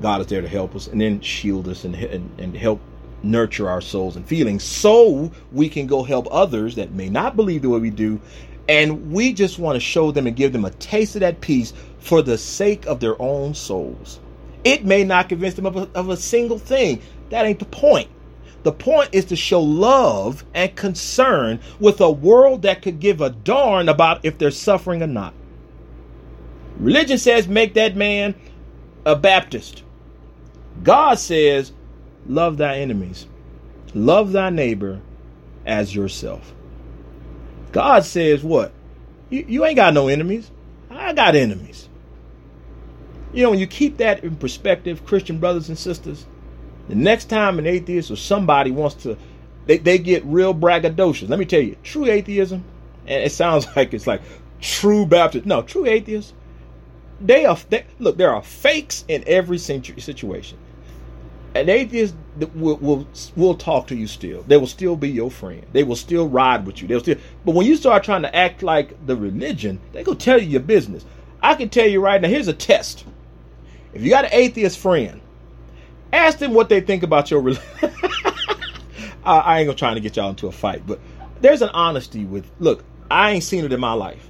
God 0.02 0.20
is 0.20 0.26
there 0.26 0.42
to 0.42 0.48
help 0.48 0.74
us 0.74 0.88
and 0.88 1.00
then 1.00 1.20
shield 1.20 1.68
us 1.68 1.84
and, 1.84 1.94
and, 1.94 2.30
and 2.38 2.56
help 2.56 2.80
nurture 3.24 3.68
our 3.68 3.80
souls 3.80 4.16
and 4.16 4.26
feelings 4.26 4.62
so 4.62 5.30
we 5.52 5.68
can 5.68 5.86
go 5.86 6.02
help 6.02 6.28
others 6.30 6.76
that 6.76 6.92
may 6.92 7.08
not 7.08 7.36
believe 7.36 7.62
the 7.62 7.68
way 7.68 7.78
we 7.78 7.90
do. 7.90 8.20
And 8.68 9.12
we 9.12 9.32
just 9.32 9.58
want 9.58 9.76
to 9.76 9.80
show 9.80 10.10
them 10.10 10.26
and 10.26 10.36
give 10.36 10.52
them 10.52 10.64
a 10.64 10.70
taste 10.70 11.16
of 11.16 11.20
that 11.20 11.40
peace 11.40 11.72
for 11.98 12.22
the 12.22 12.38
sake 12.38 12.86
of 12.86 13.00
their 13.00 13.20
own 13.20 13.54
souls. 13.54 14.20
It 14.64 14.84
may 14.84 15.04
not 15.04 15.28
convince 15.28 15.54
them 15.54 15.66
of 15.66 15.76
a, 15.76 15.88
of 15.94 16.08
a 16.08 16.16
single 16.16 16.58
thing. 16.58 17.02
That 17.30 17.44
ain't 17.44 17.58
the 17.58 17.66
point. 17.66 18.08
The 18.62 18.72
point 18.72 19.10
is 19.12 19.26
to 19.26 19.36
show 19.36 19.60
love 19.60 20.44
and 20.54 20.74
concern 20.74 21.60
with 21.78 22.00
a 22.00 22.10
world 22.10 22.62
that 22.62 22.80
could 22.80 23.00
give 23.00 23.20
a 23.20 23.28
darn 23.28 23.90
about 23.90 24.24
if 24.24 24.38
they're 24.38 24.50
suffering 24.50 25.02
or 25.02 25.06
not. 25.06 25.34
Religion 26.78 27.18
says 27.18 27.46
make 27.46 27.74
that 27.74 27.94
man 27.94 28.34
a 29.04 29.14
Baptist 29.14 29.84
God 30.82 31.18
says, 31.18 31.72
love 32.26 32.56
thy 32.56 32.78
enemies, 32.78 33.26
love 33.94 34.32
thy 34.32 34.50
neighbor 34.50 35.00
as 35.66 35.94
yourself. 35.94 36.52
God 37.72 38.04
says, 38.04 38.42
what? 38.42 38.72
You, 39.30 39.44
you 39.48 39.64
ain't 39.64 39.76
got 39.76 39.94
no 39.94 40.08
enemies. 40.08 40.50
I 40.90 41.12
got 41.12 41.34
enemies. 41.34 41.88
You 43.32 43.42
know, 43.42 43.50
when 43.50 43.58
you 43.58 43.66
keep 43.66 43.96
that 43.96 44.22
in 44.22 44.36
perspective, 44.36 45.04
Christian 45.04 45.38
brothers 45.38 45.68
and 45.68 45.76
sisters, 45.76 46.24
the 46.88 46.94
next 46.94 47.24
time 47.24 47.58
an 47.58 47.66
atheist 47.66 48.10
or 48.10 48.16
somebody 48.16 48.70
wants 48.70 48.94
to, 49.02 49.16
they, 49.66 49.78
they 49.78 49.98
get 49.98 50.24
real 50.24 50.54
braggadocious. 50.54 51.28
Let 51.28 51.38
me 51.38 51.44
tell 51.44 51.60
you, 51.60 51.76
true 51.82 52.06
atheism, 52.06 52.64
and 53.06 53.24
it 53.24 53.32
sounds 53.32 53.66
like 53.76 53.92
it's 53.92 54.06
like 54.06 54.22
true 54.60 55.04
Baptist. 55.06 55.46
No, 55.46 55.62
true 55.62 55.86
atheists, 55.86 56.32
they 57.20 57.44
are, 57.44 57.58
they, 57.70 57.84
look, 57.98 58.16
there 58.16 58.34
are 58.34 58.42
fakes 58.42 59.04
in 59.08 59.24
every 59.26 59.58
situation. 59.58 60.58
An 61.54 61.68
atheist 61.68 62.16
will, 62.54 62.76
will 62.78 63.06
will 63.36 63.54
talk 63.54 63.86
to 63.86 63.94
you 63.94 64.08
still. 64.08 64.42
They 64.42 64.56
will 64.56 64.66
still 64.66 64.96
be 64.96 65.08
your 65.08 65.30
friend. 65.30 65.64
They 65.72 65.84
will 65.84 65.96
still 65.96 66.28
ride 66.28 66.66
with 66.66 66.82
you. 66.82 66.88
They'll 66.88 67.00
still. 67.00 67.18
But 67.44 67.54
when 67.54 67.66
you 67.66 67.76
start 67.76 68.02
trying 68.02 68.22
to 68.22 68.34
act 68.34 68.62
like 68.62 69.06
the 69.06 69.14
religion, 69.14 69.80
they 69.92 70.02
go 70.02 70.14
tell 70.14 70.40
you 70.40 70.48
your 70.48 70.60
business. 70.60 71.04
I 71.40 71.54
can 71.54 71.68
tell 71.68 71.86
you 71.86 72.00
right 72.00 72.20
now. 72.20 72.28
Here's 72.28 72.48
a 72.48 72.52
test. 72.52 73.04
If 73.92 74.02
you 74.02 74.10
got 74.10 74.24
an 74.24 74.30
atheist 74.32 74.78
friend, 74.78 75.20
ask 76.12 76.38
them 76.38 76.54
what 76.54 76.68
they 76.68 76.80
think 76.80 77.04
about 77.04 77.30
your 77.30 77.40
religion. 77.40 77.64
I, 79.24 79.60
ain't 79.60 79.68
gonna 79.68 79.74
try 79.74 79.94
to 79.94 80.00
get 80.00 80.16
y'all 80.16 80.30
into 80.30 80.48
a 80.48 80.52
fight, 80.52 80.86
but 80.86 80.98
there's 81.40 81.62
an 81.62 81.70
honesty 81.70 82.24
with. 82.24 82.50
Look, 82.58 82.84
I 83.08 83.30
ain't 83.30 83.44
seen 83.44 83.64
it 83.64 83.72
in 83.72 83.78
my 83.78 83.92
life. 83.92 84.28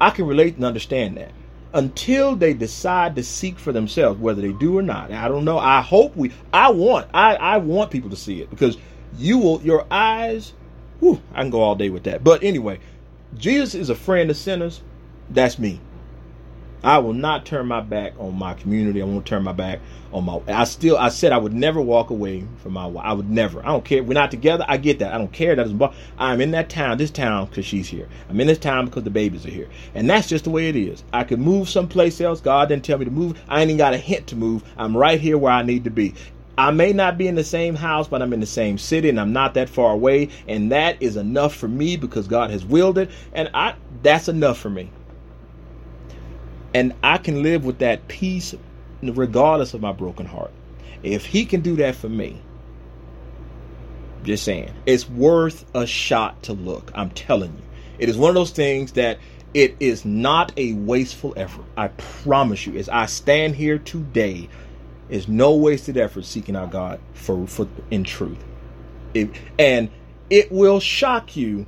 I 0.00 0.10
can 0.10 0.26
relate 0.26 0.56
and 0.56 0.64
understand 0.64 1.16
that 1.16 1.32
until 1.72 2.36
they 2.36 2.54
decide 2.54 3.16
to 3.16 3.22
seek 3.22 3.58
for 3.58 3.72
themselves, 3.72 4.18
whether 4.20 4.40
they 4.40 4.52
do 4.52 4.78
or 4.78 4.82
not. 4.82 5.12
I 5.12 5.28
don't 5.28 5.44
know. 5.44 5.58
I 5.58 5.80
hope 5.80 6.16
we. 6.16 6.32
I 6.52 6.70
want. 6.70 7.08
I 7.12 7.36
I 7.36 7.56
want 7.58 7.90
people 7.90 8.10
to 8.10 8.16
see 8.16 8.40
it 8.40 8.50
because 8.50 8.78
you 9.16 9.38
will. 9.38 9.62
Your 9.62 9.86
eyes. 9.90 10.52
Whew, 11.00 11.20
I 11.32 11.42
can 11.42 11.50
go 11.50 11.60
all 11.60 11.76
day 11.76 11.90
with 11.90 12.04
that. 12.04 12.24
But 12.24 12.42
anyway, 12.42 12.80
Jesus 13.36 13.74
is 13.74 13.90
a 13.90 13.94
friend 13.94 14.30
of 14.30 14.36
sinners. 14.36 14.82
That's 15.30 15.58
me. 15.58 15.80
I 16.82 16.98
will 16.98 17.12
not 17.12 17.44
turn 17.44 17.66
my 17.66 17.80
back 17.80 18.14
on 18.18 18.38
my 18.38 18.54
community. 18.54 19.02
I 19.02 19.04
won't 19.04 19.26
turn 19.26 19.42
my 19.42 19.52
back 19.52 19.80
on 20.12 20.24
my. 20.24 20.40
I 20.46 20.64
still. 20.64 20.96
I 20.96 21.08
said 21.08 21.32
I 21.32 21.38
would 21.38 21.52
never 21.52 21.80
walk 21.80 22.10
away 22.10 22.44
from 22.62 22.72
my 22.74 22.86
wife. 22.86 23.04
I 23.04 23.12
would 23.12 23.28
never. 23.28 23.60
I 23.60 23.66
don't 23.66 23.84
care. 23.84 24.02
We're 24.02 24.14
not 24.14 24.30
together. 24.30 24.64
I 24.68 24.76
get 24.76 25.00
that. 25.00 25.12
I 25.12 25.18
don't 25.18 25.32
care. 25.32 25.56
That 25.56 25.64
doesn't. 25.64 25.92
I'm 26.18 26.40
in 26.40 26.52
that 26.52 26.68
town. 26.68 26.98
This 26.98 27.10
town 27.10 27.46
because 27.46 27.66
she's 27.66 27.88
here. 27.88 28.08
I'm 28.28 28.40
in 28.40 28.46
this 28.46 28.58
town 28.58 28.86
because 28.86 29.02
the 29.02 29.10
babies 29.10 29.44
are 29.44 29.50
here, 29.50 29.68
and 29.94 30.08
that's 30.08 30.28
just 30.28 30.44
the 30.44 30.50
way 30.50 30.68
it 30.68 30.76
is. 30.76 31.02
I 31.12 31.24
could 31.24 31.40
move 31.40 31.68
someplace 31.68 32.20
else. 32.20 32.40
God 32.40 32.68
didn't 32.68 32.84
tell 32.84 32.98
me 32.98 33.04
to 33.06 33.10
move. 33.10 33.40
I 33.48 33.60
ain't 33.60 33.70
even 33.70 33.78
got 33.78 33.94
a 33.94 33.98
hint 33.98 34.28
to 34.28 34.36
move. 34.36 34.62
I'm 34.76 34.96
right 34.96 35.20
here 35.20 35.36
where 35.36 35.52
I 35.52 35.62
need 35.62 35.84
to 35.84 35.90
be. 35.90 36.14
I 36.58 36.72
may 36.72 36.92
not 36.92 37.16
be 37.16 37.28
in 37.28 37.36
the 37.36 37.44
same 37.44 37.76
house, 37.76 38.08
but 38.08 38.20
I'm 38.20 38.32
in 38.32 38.40
the 38.40 38.46
same 38.46 38.78
city 38.78 39.08
and 39.08 39.20
I'm 39.20 39.32
not 39.32 39.54
that 39.54 39.68
far 39.68 39.92
away. 39.92 40.28
And 40.48 40.72
that 40.72 41.00
is 41.00 41.16
enough 41.16 41.54
for 41.54 41.68
me 41.68 41.96
because 41.96 42.26
God 42.26 42.50
has 42.50 42.64
willed 42.64 42.98
it. 42.98 43.10
And 43.32 43.48
I 43.54 43.76
that's 44.02 44.28
enough 44.28 44.58
for 44.58 44.68
me. 44.68 44.90
And 46.74 46.94
I 47.02 47.18
can 47.18 47.42
live 47.42 47.64
with 47.64 47.78
that 47.78 48.08
peace 48.08 48.54
regardless 49.02 49.74
of 49.74 49.80
my 49.80 49.92
broken 49.92 50.26
heart. 50.26 50.50
If 51.02 51.24
he 51.26 51.44
can 51.44 51.60
do 51.60 51.76
that 51.76 51.94
for 51.94 52.08
me, 52.08 52.40
just 54.24 54.44
saying, 54.44 54.72
it's 54.84 55.08
worth 55.08 55.64
a 55.74 55.86
shot 55.86 56.42
to 56.44 56.52
look. 56.52 56.90
I'm 56.94 57.10
telling 57.10 57.52
you. 57.52 57.62
It 57.98 58.08
is 58.08 58.16
one 58.16 58.30
of 58.30 58.34
those 58.34 58.50
things 58.50 58.92
that 58.92 59.18
it 59.54 59.76
is 59.80 60.04
not 60.04 60.52
a 60.56 60.74
wasteful 60.74 61.32
effort. 61.36 61.64
I 61.76 61.88
promise 61.88 62.66
you. 62.66 62.76
As 62.76 62.88
I 62.88 63.06
stand 63.06 63.56
here 63.56 63.78
today, 63.78 64.48
is 65.08 65.28
no 65.28 65.54
wasted 65.54 65.96
effort 65.96 66.24
seeking 66.24 66.54
out 66.54 66.70
God 66.70 67.00
for, 67.14 67.46
for 67.46 67.66
in 67.90 68.04
truth. 68.04 68.42
It, 69.14 69.30
and 69.58 69.90
it 70.28 70.52
will 70.52 70.80
shock 70.80 71.36
you 71.36 71.66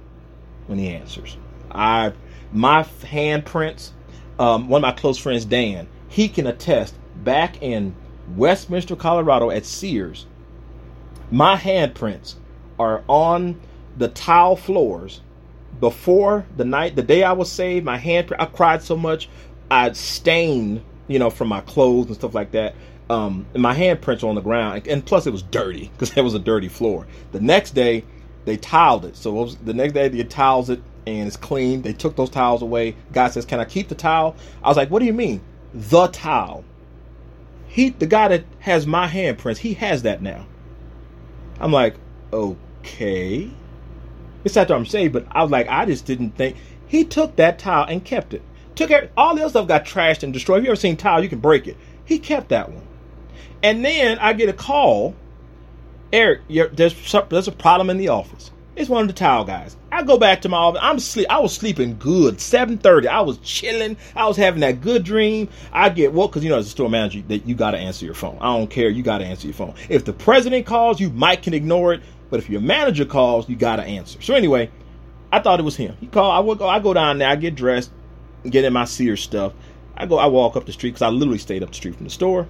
when 0.67 0.79
he 0.79 0.89
answers. 0.89 1.37
I 1.71 2.13
my 2.53 2.83
handprints 2.83 3.93
um, 4.41 4.69
one 4.69 4.79
of 4.79 4.83
my 4.83 4.93
close 4.93 5.19
friends, 5.19 5.45
Dan, 5.45 5.87
he 6.09 6.27
can 6.27 6.47
attest 6.47 6.95
back 7.23 7.63
in 7.63 7.95
Westminster, 8.37 8.97
Colorado 8.97 9.51
at 9.51 9.67
Sears, 9.67 10.27
my 11.31 11.57
handprints 11.57 12.37
are 12.79 13.05
on 13.07 13.61
the 13.99 14.09
tile 14.09 14.57
floors 14.57 15.21
before 15.79 16.47
the 16.57 16.65
night, 16.65 16.97
the 16.97 17.03
day 17.03 17.23
I 17.23 17.33
was 17.33 17.53
saved. 17.53 17.85
My 17.85 17.99
handprint, 17.99 18.41
I 18.41 18.47
cried 18.47 18.83
so 18.83 18.97
much, 18.97 19.29
I 19.71 19.93
stained, 19.93 20.83
you 21.07 21.19
know, 21.19 21.29
from 21.29 21.49
my 21.49 21.61
clothes 21.61 22.07
and 22.07 22.17
stuff 22.17 22.35
like 22.35 22.53
that. 22.53 22.75
Um, 23.11 23.45
and 23.53 23.63
my 23.63 23.77
handprints 23.77 24.25
on 24.25 24.37
the 24.37 24.41
ground, 24.41 24.87
and 24.87 25.05
plus 25.05 25.27
it 25.27 25.33
was 25.33 25.43
dirty 25.43 25.91
because 25.93 26.17
it 26.17 26.23
was 26.25 26.35
a 26.35 26.39
dirty 26.39 26.69
floor. 26.69 27.07
The 27.33 27.41
next 27.41 27.73
day, 27.73 28.05
they 28.47 28.57
tiled 28.57 29.05
it. 29.05 29.17
So 29.17 29.31
it 29.31 29.43
was, 29.43 29.57
the 29.59 29.75
next 29.75 29.93
day 29.93 30.09
they 30.09 30.25
tiles 30.25 30.71
it 30.71 30.81
and 31.07 31.27
it's 31.27 31.37
clean. 31.37 31.83
They 31.83 31.93
took 31.93 32.17
those 32.17 32.31
towels 32.31 32.63
away. 32.63 32.97
Guy 33.13 33.29
says, 33.29 33.45
"Can 33.45 33.61
I 33.61 33.65
keep 33.65 33.89
the 33.89 33.95
towel?" 33.95 34.37
I 34.63 34.69
was 34.69 34.77
like, 34.77 34.91
"What 34.91 35.01
do 35.01 35.07
you 35.07 35.13
mean, 35.13 35.41
the 35.73 36.07
towel?" 36.09 36.65
He, 37.69 37.91
the 37.91 38.07
guy 38.07 38.29
that 38.29 38.45
has 38.59 38.87
my 38.87 39.07
handprints, 39.07 39.59
he 39.59 39.75
has 39.75 40.03
that 40.03 40.21
now. 40.23 40.47
I'm 41.61 41.73
like, 41.73 41.95
okay. 42.33 43.51
It's 44.45 44.57
after 44.57 44.75
I'm 44.75 44.87
saved, 44.87 45.13
but 45.13 45.27
I 45.31 45.43
was 45.43 45.53
like, 45.53 45.69
I 45.69 45.85
just 45.85 46.05
didn't 46.05 46.37
think 46.37 46.57
he 46.89 47.05
took 47.05 47.37
that 47.37 47.61
towel 47.61 47.87
and 47.89 48.05
kept 48.05 48.35
it. 48.35 48.43
Took 48.75 48.91
it, 48.91 49.13
all 49.17 49.37
the 49.37 49.43
other 49.43 49.51
stuff 49.51 49.69
got 49.69 49.85
trashed 49.85 50.25
and 50.25 50.33
destroyed. 50.33 50.59
If 50.59 50.65
you 50.65 50.71
ever 50.71 50.77
seen 50.77 50.97
towel, 50.97 51.23
you 51.23 51.29
can 51.29 51.39
break 51.39 51.69
it. 51.69 51.77
He 52.05 52.19
kept 52.19 52.49
that 52.49 52.71
one. 52.71 52.87
And 53.63 53.85
then 53.85 54.19
I 54.19 54.33
get 54.33 54.49
a 54.49 54.55
call, 54.55 55.15
Eric, 56.13 56.41
there's 56.49 57.15
there's 57.29 57.47
a 57.47 57.53
problem 57.53 57.91
in 57.91 57.99
the 57.99 58.09
office. 58.09 58.51
It's 58.77 58.89
one 58.89 59.03
of 59.03 59.09
the 59.09 59.15
towel 59.15 59.45
guys. 59.45 59.77
I 59.91 60.03
go 60.05 60.17
back 60.17 60.43
to 60.43 60.49
my 60.49 60.57
office. 60.57 60.81
I'm 60.83 60.99
sleep. 61.01 61.27
I 61.29 61.41
was 61.41 61.53
sleeping 61.53 61.97
good. 61.99 62.37
7:30. 62.37 63.09
I 63.09 63.21
was 63.21 63.39
chilling. 63.39 63.97
I 64.15 64.27
was 64.29 64.37
having 64.37 64.61
that 64.61 64.81
good 64.81 65.05
dream. 65.05 65.49
I 65.73 65.89
get 65.89 66.13
well 66.13 66.29
because 66.29 66.45
you 66.45 66.51
know 66.51 66.59
as 66.59 66.67
a 66.67 66.71
store 66.71 66.89
manager 66.89 67.23
that 67.29 67.47
you 67.47 67.55
got 67.55 67.73
to 67.73 67.79
answer 67.79 68.05
your 68.05 68.15
phone. 68.15 68.39
I 68.41 68.57
don't 68.57 68.71
care. 68.71 68.89
You 68.89 69.03
got 69.03 69.19
to 69.19 69.25
answer 69.25 69.49
your 69.49 69.55
phone. 69.55 69.75
If 69.89 70.05
the 70.05 70.13
president 70.13 70.67
calls, 70.67 71.01
you 71.01 71.11
might 71.11 71.43
can 71.43 71.53
ignore 71.53 71.95
it. 71.95 72.03
But 72.31 72.39
if 72.39 72.49
your 72.49 72.61
manager 72.61 73.05
calls, 73.05 73.49
you 73.49 73.57
got 73.57 73.77
to 73.77 73.83
answer. 73.83 74.23
So 74.23 74.35
anyway, 74.35 74.71
I 75.33 75.41
thought 75.41 75.59
it 75.59 75.65
was 75.65 75.77
him. 75.77 75.97
He 76.01 76.07
called. 76.07 76.33
I 76.33 76.39
would 76.39 76.59
go. 76.59 76.69
I 76.69 76.79
go 76.79 76.95
down 76.95 77.19
there. 77.19 77.29
I 77.29 77.37
get 77.37 77.57
dressed, 77.57 77.91
get 78.49 78.65
in 78.65 78.73
my 78.73 78.85
Sears 78.85 79.21
stuff. 79.21 79.53
I 79.97 80.07
go. 80.07 80.17
I 80.19 80.27
walk 80.27 80.57
up 80.57 80.67
the 80.67 80.73
street 80.73 80.91
because 80.91 81.03
I 81.03 81.09
literally 81.09 81.39
stayed 81.39 81.63
up 81.63 81.71
the 81.71 81.75
street 81.75 81.97
from 81.97 82.05
the 82.05 82.11
store. 82.11 82.47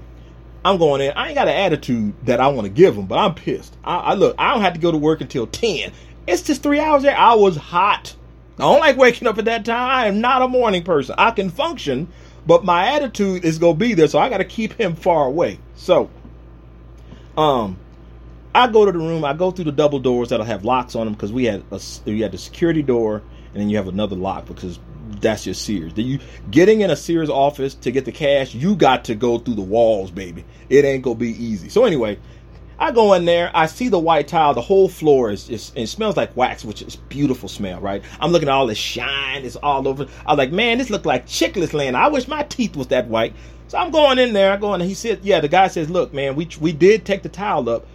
I'm 0.65 0.77
going 0.77 1.01
in. 1.01 1.13
I 1.13 1.29
ain't 1.29 1.35
got 1.35 1.49
an 1.49 1.55
attitude 1.55 2.15
that 2.27 2.39
I 2.39 2.49
want 2.49 2.67
to 2.67 2.69
give 2.69 2.95
them, 2.95 3.07
but 3.07 3.19
I'm 3.19 3.35
pissed. 3.35 3.77
I, 3.83 3.97
I 3.97 4.15
look. 4.15 4.35
I 4.39 4.53
don't 4.53 4.61
have 4.61 4.75
to 4.75 4.81
go 4.81 4.93
to 4.93 4.99
work 4.99 5.21
until 5.23 5.47
ten. 5.47 5.93
It's 6.31 6.43
just 6.43 6.63
three 6.63 6.79
hours 6.79 7.03
there. 7.03 7.17
I 7.17 7.35
was 7.35 7.57
hot. 7.57 8.15
I 8.57 8.63
don't 8.63 8.79
like 8.79 8.97
waking 8.97 9.27
up 9.27 9.39
at 9.39 9.47
that 9.47 9.65
time. 9.65 9.91
I 9.91 10.07
am 10.07 10.21
not 10.21 10.43
a 10.43 10.49
morning 10.49 10.85
person. 10.85 11.17
I 11.19 11.33
can 11.33 11.51
function, 11.51 12.07
but 12.47 12.65
my 12.65 12.95
attitude 12.95 13.45
is 13.45 13.59
gonna 13.59 13.75
be 13.75 13.95
there, 13.95 14.07
so 14.07 14.19
I 14.19 14.29
got 14.29 14.39
to 14.39 14.45
keep 14.45 14.75
him 14.75 14.95
far 14.95 15.27
away. 15.27 15.59
So, 15.75 16.09
um, 17.37 17.79
I 18.55 18.69
go 18.69 18.85
to 18.85 18.93
the 18.93 18.99
room. 18.99 19.25
I 19.25 19.33
go 19.33 19.51
through 19.51 19.65
the 19.65 19.73
double 19.73 19.99
doors 19.99 20.29
that'll 20.29 20.47
have 20.47 20.65
locks 20.65 20.95
on 20.95 21.07
them 21.07 21.15
because 21.15 21.33
we 21.33 21.47
had 21.47 21.65
a 21.73 21.81
had 21.81 22.33
the 22.33 22.39
security 22.39 22.83
door, 22.83 23.23
and 23.53 23.61
then 23.61 23.69
you 23.69 23.77
have 23.77 23.89
another 23.89 24.15
lock 24.15 24.47
because 24.47 24.79
that's 25.21 25.47
your 25.47 25.55
Sears. 25.55 25.95
Then 25.95 26.07
you 26.07 26.21
getting 26.51 26.83
in 26.83 26.91
a 26.91 26.97
Sears 26.97 27.29
office 27.31 27.75
to 27.75 27.91
get 27.91 28.05
the 28.05 28.13
cash, 28.13 28.55
you 28.55 28.77
got 28.77 29.05
to 29.07 29.17
go 29.17 29.39
through 29.39 29.55
the 29.55 29.63
walls, 29.63 30.11
baby. 30.11 30.45
It 30.69 30.85
ain't 30.85 31.03
gonna 31.03 31.17
be 31.17 31.31
easy. 31.31 31.69
So 31.69 31.85
anyway, 31.85 32.19
I 32.81 32.93
go 32.93 33.13
in 33.13 33.27
there, 33.27 33.51
I 33.55 33.67
see 33.67 33.89
the 33.89 33.99
white 33.99 34.27
tile, 34.27 34.55
the 34.55 34.63
whole 34.63 34.89
floor 34.89 35.31
is, 35.31 35.51
is 35.51 35.71
it 35.75 35.89
smells 35.89 36.17
like 36.17 36.35
wax, 36.35 36.65
which 36.65 36.81
is 36.81 36.97
beautiful 36.97 37.47
smell, 37.47 37.79
right? 37.79 38.03
I'm 38.19 38.33
looking 38.33 38.49
at 38.49 38.55
all 38.55 38.67
this 38.67 38.79
shine, 38.79 39.45
it's 39.45 39.57
all 39.57 39.87
over. 39.87 40.07
I 40.25 40.33
was 40.33 40.39
like, 40.39 40.51
man, 40.51 40.79
this 40.79 40.89
look 40.89 41.05
like 41.05 41.27
Chiclets 41.27 41.75
land. 41.75 41.95
I 41.95 42.09
wish 42.09 42.27
my 42.27 42.43
teeth 42.45 42.77
was 42.77 42.87
that 42.87 43.07
white. 43.07 43.35
So 43.69 43.77
I'm 43.77 43.91
going 43.91 44.19
in 44.19 44.33
there, 44.33 44.51
I 44.51 44.57
go 44.57 44.73
in, 44.73 44.81
and 44.81 44.89
he 44.89 44.95
said, 44.95 45.21
yeah, 45.23 45.41
the 45.41 45.49
guy 45.49 45.69
says, 45.69 45.91
look, 45.91 46.15
man, 46.15 46.35
we 46.37 46.49
we 46.59 46.73
did 46.73 47.05
take 47.05 47.23
the 47.23 47.29
tile 47.29 47.69
up, 47.69 47.87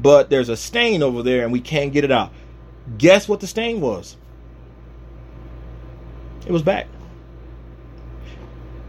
but 0.00 0.30
there's 0.30 0.48
a 0.48 0.56
stain 0.56 1.02
over 1.02 1.22
there 1.22 1.44
and 1.44 1.52
we 1.52 1.60
can't 1.60 1.92
get 1.92 2.02
it 2.02 2.10
out. 2.10 2.32
Guess 2.96 3.28
what 3.28 3.40
the 3.40 3.46
stain 3.46 3.82
was? 3.82 4.16
It 6.46 6.52
was 6.52 6.62
back. 6.62 6.88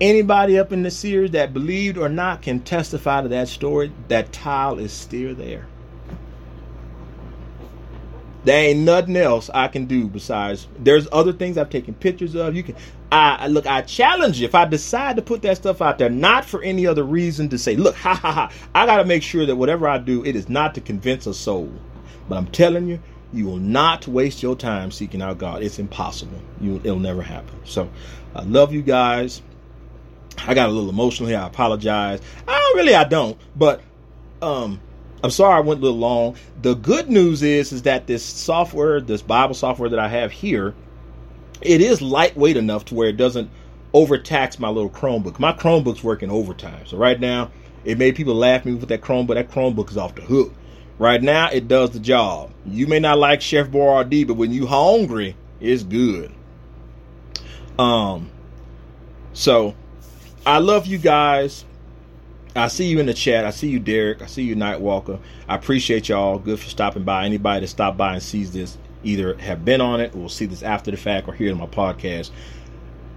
Anybody 0.04 0.60
up 0.60 0.74
in 0.74 0.84
the 0.84 0.92
Sears 0.92 1.32
that 1.32 1.54
believed 1.54 1.98
or 1.98 2.10
not 2.10 2.42
can 2.42 2.60
testify 2.60 3.22
to 3.22 3.30
that 3.30 3.48
story. 3.48 3.90
That 4.10 4.34
tile 4.34 4.78
is 4.78 4.92
still 4.92 5.34
there. 5.34 5.66
There 8.44 8.66
ain't 8.66 8.82
nothing 8.82 9.16
else 9.16 9.50
I 9.54 9.70
can 9.70 9.86
do 9.86 10.10
besides. 10.10 10.68
There's 10.78 11.08
other 11.14 11.32
things 11.32 11.58
I've 11.58 11.70
taken 11.70 11.94
pictures 11.94 12.36
of. 12.36 12.54
You 12.54 12.64
can. 12.64 12.76
I 13.14 13.48
look. 13.48 13.66
I 13.66 13.82
challenge 13.82 14.42
you. 14.42 14.46
If 14.46 14.56
I 14.56 14.66
decide 14.66 15.16
to 15.16 15.22
put 15.22 15.42
that 15.44 15.56
stuff 15.56 15.82
out 15.82 15.98
there, 16.00 16.10
not 16.10 16.44
for 16.44 16.62
any 16.64 16.86
other 16.86 17.06
reason 17.06 17.48
to 17.48 17.58
say, 17.58 17.78
look, 17.78 17.96
ha 18.06 18.14
ha 18.14 18.32
ha. 18.34 18.52
I 18.76 18.86
got 18.86 18.98
to 18.98 19.06
make 19.06 19.24
sure 19.24 19.46
that 19.46 19.56
whatever 19.56 19.88
I 19.88 20.00
do, 20.00 20.26
it 20.26 20.36
is 20.36 20.50
not 20.50 20.76
to 20.76 20.82
convince 20.82 21.28
a 21.28 21.34
soul. 21.34 21.72
But 22.28 22.40
I'm 22.40 22.48
telling 22.48 22.90
you, 22.90 23.00
you 23.32 23.46
will 23.46 23.56
not 23.56 24.06
waste 24.06 24.44
your 24.44 24.58
time 24.58 24.92
seeking 24.92 25.22
out 25.22 25.38
God. 25.38 25.64
It's 25.64 25.80
impossible. 25.80 26.42
You, 26.60 26.82
it'll 26.84 27.00
never 27.00 27.22
happen. 27.22 27.58
So, 27.64 27.90
I 28.36 28.44
love 28.44 28.74
you 28.74 28.82
guys. 28.82 29.42
I 30.40 30.54
got 30.54 30.70
a 30.70 30.72
little 30.72 30.90
emotional 30.90 31.30
here. 31.30 31.40
I 31.40 31.48
apologize. 31.48 32.22
I 32.48 32.60
don't, 32.60 32.78
really 32.78 32.96
I 32.96 33.04
don't, 33.04 33.38
but 33.56 33.82
um, 34.42 34.82
I'm 35.24 35.32
sorry 35.32 35.56
I 35.56 35.60
went 35.62 35.80
a 35.80 35.84
little 35.84 36.00
long. 36.00 36.36
The 36.62 36.76
good 36.76 37.10
news 37.10 37.44
is 37.44 37.72
is 37.72 37.84
that 37.84 38.08
this 38.08 38.24
software, 38.24 39.00
this 39.00 39.22
Bible 39.22 39.56
software 39.56 39.90
that 39.90 40.00
I 40.00 40.10
have 40.10 40.32
here, 40.32 40.76
it 41.62 41.82
is 41.82 42.02
lightweight 42.02 42.58
enough 42.58 42.86
to 42.86 42.96
where 42.96 43.08
it 43.08 43.18
doesn't 43.18 43.50
overtax 43.94 44.60
my 44.60 44.70
little 44.70 44.90
Chromebook. 44.90 45.40
My 45.40 45.54
Chromebook's 45.54 46.04
working 46.04 46.30
overtime. 46.30 46.86
So 46.86 46.98
right 46.98 47.20
now, 47.20 47.52
it 47.86 47.98
made 47.98 48.16
people 48.16 48.36
laugh 48.36 48.66
me 48.66 48.74
with 48.74 48.90
that 48.90 49.02
Chromebook. 49.02 49.36
That 49.36 49.50
Chromebook 49.50 49.90
is 49.90 49.98
off 49.98 50.16
the 50.16 50.22
hook. 50.24 50.54
Right 51.00 51.22
now, 51.22 51.50
it 51.50 51.68
does 51.68 51.92
the 51.92 52.00
job. 52.00 52.52
You 52.66 52.88
may 52.88 53.00
not 53.00 53.18
like 53.18 53.42
Chef 53.42 53.68
Boyardee, 53.68 54.28
but 54.28 54.36
when 54.36 54.52
you 54.52 54.68
hungry, 54.68 55.36
it's 55.60 55.84
good. 55.84 56.32
Um, 57.80 58.30
so 59.34 59.76
I 60.46 60.58
love 60.58 60.88
you 60.88 60.98
guys. 60.98 61.64
I 62.54 62.68
see 62.68 62.88
you 62.88 63.00
in 63.00 63.06
the 63.06 63.14
chat. 63.14 63.46
I 63.46 63.52
see 63.52 63.70
you, 63.70 63.80
Derek. 63.80 64.22
I 64.22 64.26
see 64.26 64.44
you, 64.44 64.58
Nightwalker. 64.58 65.20
I 65.48 65.56
appreciate 65.56 66.10
y'all. 66.10 66.38
Good 66.38 66.60
for 66.60 66.70
stopping 66.70 67.04
by. 67.04 67.26
Anybody 67.26 67.62
that 67.62 67.70
stopped 67.70 67.98
by 67.98 68.16
and 68.16 68.22
sees 68.22 68.52
this 68.52 68.78
either 69.04 69.36
have 69.38 69.64
been 69.64 69.80
on 69.80 70.02
it 70.02 70.14
or 70.14 70.20
will 70.20 70.30
see 70.30 70.46
this 70.46 70.62
after 70.62 70.92
the 70.92 70.98
fact 70.98 71.30
or 71.30 71.34
hear 71.34 71.48
it 71.48 71.54
on 71.54 71.60
my 71.60 71.66
podcast. 71.66 72.32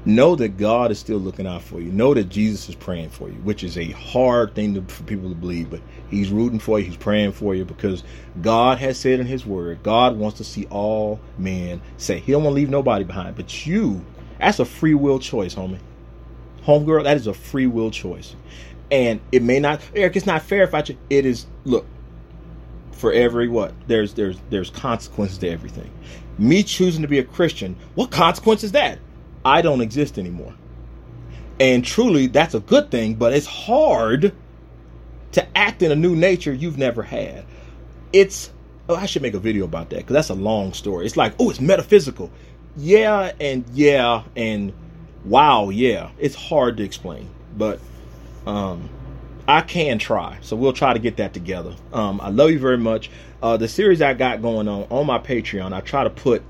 Know 0.05 0.37
that 0.37 0.57
God 0.57 0.93
is 0.93 1.01
still 1.01 1.19
looking 1.19 1.49
out 1.49 1.63
for 1.63 1.81
you. 1.81 1.91
Know 1.91 2.15
that 2.15 2.29
Jesus 2.29 2.69
is 2.69 2.77
praying 2.77 3.11
for 3.11 3.29
you, 3.29 3.35
which 3.39 3.65
is 3.65 3.77
a 3.77 3.91
hard 3.91 4.55
thing 4.55 4.75
to, 4.75 4.83
for 4.83 5.03
people 5.03 5.29
to 5.29 5.35
believe, 5.35 5.69
but 5.69 5.81
He's 6.09 6.31
rooting 6.31 6.61
for 6.61 6.79
you. 6.79 6.85
He's 6.85 6.97
praying 6.97 7.33
for 7.33 7.57
you 7.57 7.65
because 7.65 8.05
God 8.41 8.79
has 8.79 8.99
said 8.99 9.19
in 9.19 9.27
His 9.27 9.45
Word, 9.45 9.83
God 9.83 10.17
wants 10.17 10.39
to 10.39 10.45
see 10.45 10.67
all 10.67 11.19
men 11.39 11.83
say. 11.97 12.21
He 12.21 12.31
don't 12.31 12.45
want 12.45 12.55
to 12.55 12.57
leave 12.57 12.71
nobody 12.71 13.03
behind. 13.03 13.35
But 13.35 13.67
you, 13.67 14.05
that's 14.39 14.61
a 14.61 14.65
free 14.65 14.95
will 14.95 15.19
choice, 15.19 15.57
homie. 15.57 15.81
Homegirl, 16.67 17.05
that 17.05 17.17
is 17.17 17.27
a 17.27 17.35
free 17.35 17.67
will 17.67 17.91
choice. 17.91 18.35
And 18.91 19.21
it 19.33 19.43
may 19.43 19.61
not, 19.61 19.81
Eric, 19.95 20.17
it's 20.17 20.27
not 20.27 20.43
fair 20.43 20.65
if 20.65 20.75
I, 20.75 20.85
it 21.11 21.27
is, 21.27 21.47
look, 21.65 21.87
for 22.93 23.13
every 23.13 23.49
what? 23.49 23.73
There's, 23.87 24.15
there's, 24.15 24.39
there's 24.51 24.71
consequences 24.71 25.39
to 25.39 25.49
everything. 25.49 25.91
Me 26.39 26.63
choosing 26.63 27.03
to 27.03 27.09
be 27.09 27.19
a 27.19 27.25
Christian, 27.25 27.77
what 27.95 28.11
consequence 28.11 28.65
is 28.65 28.73
that? 28.73 28.99
I 29.45 29.63
don't 29.63 29.81
exist 29.81 30.19
anymore. 30.19 30.55
And 31.59 31.85
truly, 31.85 32.27
that's 32.27 32.55
a 32.55 32.61
good 32.61 32.91
thing, 32.91 33.15
but 33.15 33.33
it's 33.33 33.47
hard 33.47 34.35
to 35.33 35.57
act 35.57 35.83
in 35.83 35.91
a 35.91 35.97
new 35.97 36.15
nature 36.15 36.53
you've 36.53 36.79
never 36.79 37.03
had. 37.03 37.45
It's, 38.13 38.51
oh, 38.89 38.97
I 38.97 39.07
should 39.07 39.23
make 39.23 39.35
a 39.35 39.39
video 39.39 39.65
about 39.65 39.91
that 39.91 39.99
because 39.99 40.15
that's 40.15 40.31
a 40.31 40.35
long 40.35 40.73
story. 40.73 41.07
It's 41.07 41.17
like, 41.17 41.35
oh, 41.39 41.51
it's 41.51 41.61
metaphysical. 41.61 42.31
Yeah, 42.77 43.33
and 43.41 43.65
yeah, 43.73 44.25
and 44.37 44.73
wow, 45.27 45.69
yeah. 45.71 46.11
It's 46.19 46.35
hard 46.35 46.77
to 46.79 46.83
explain, 46.83 47.29
but 47.57 47.81
um, 48.47 48.89
I 49.47 49.61
can 49.61 49.99
try. 49.99 50.39
So 50.41 50.57
we'll 50.57 50.73
try 50.73 50.93
to 50.93 50.99
get 50.99 51.17
that 51.19 51.35
together. 51.35 51.75
Um, 51.93 52.21
I 52.21 52.31
love 52.31 52.51
you 52.51 52.59
very 52.59 52.79
much. 52.79 53.11
Uh, 53.43 53.57
the 53.57 53.69
series 53.69 54.01
I 54.01 54.15
got 54.15 54.43
going 54.43 54.69
on 54.69 54.87
on 54.91 55.07
my 55.07 55.19
Patreon, 55.19 55.73
I 55.73 55.81
try 55.81 56.05
to 56.05 56.11
put 56.11 56.43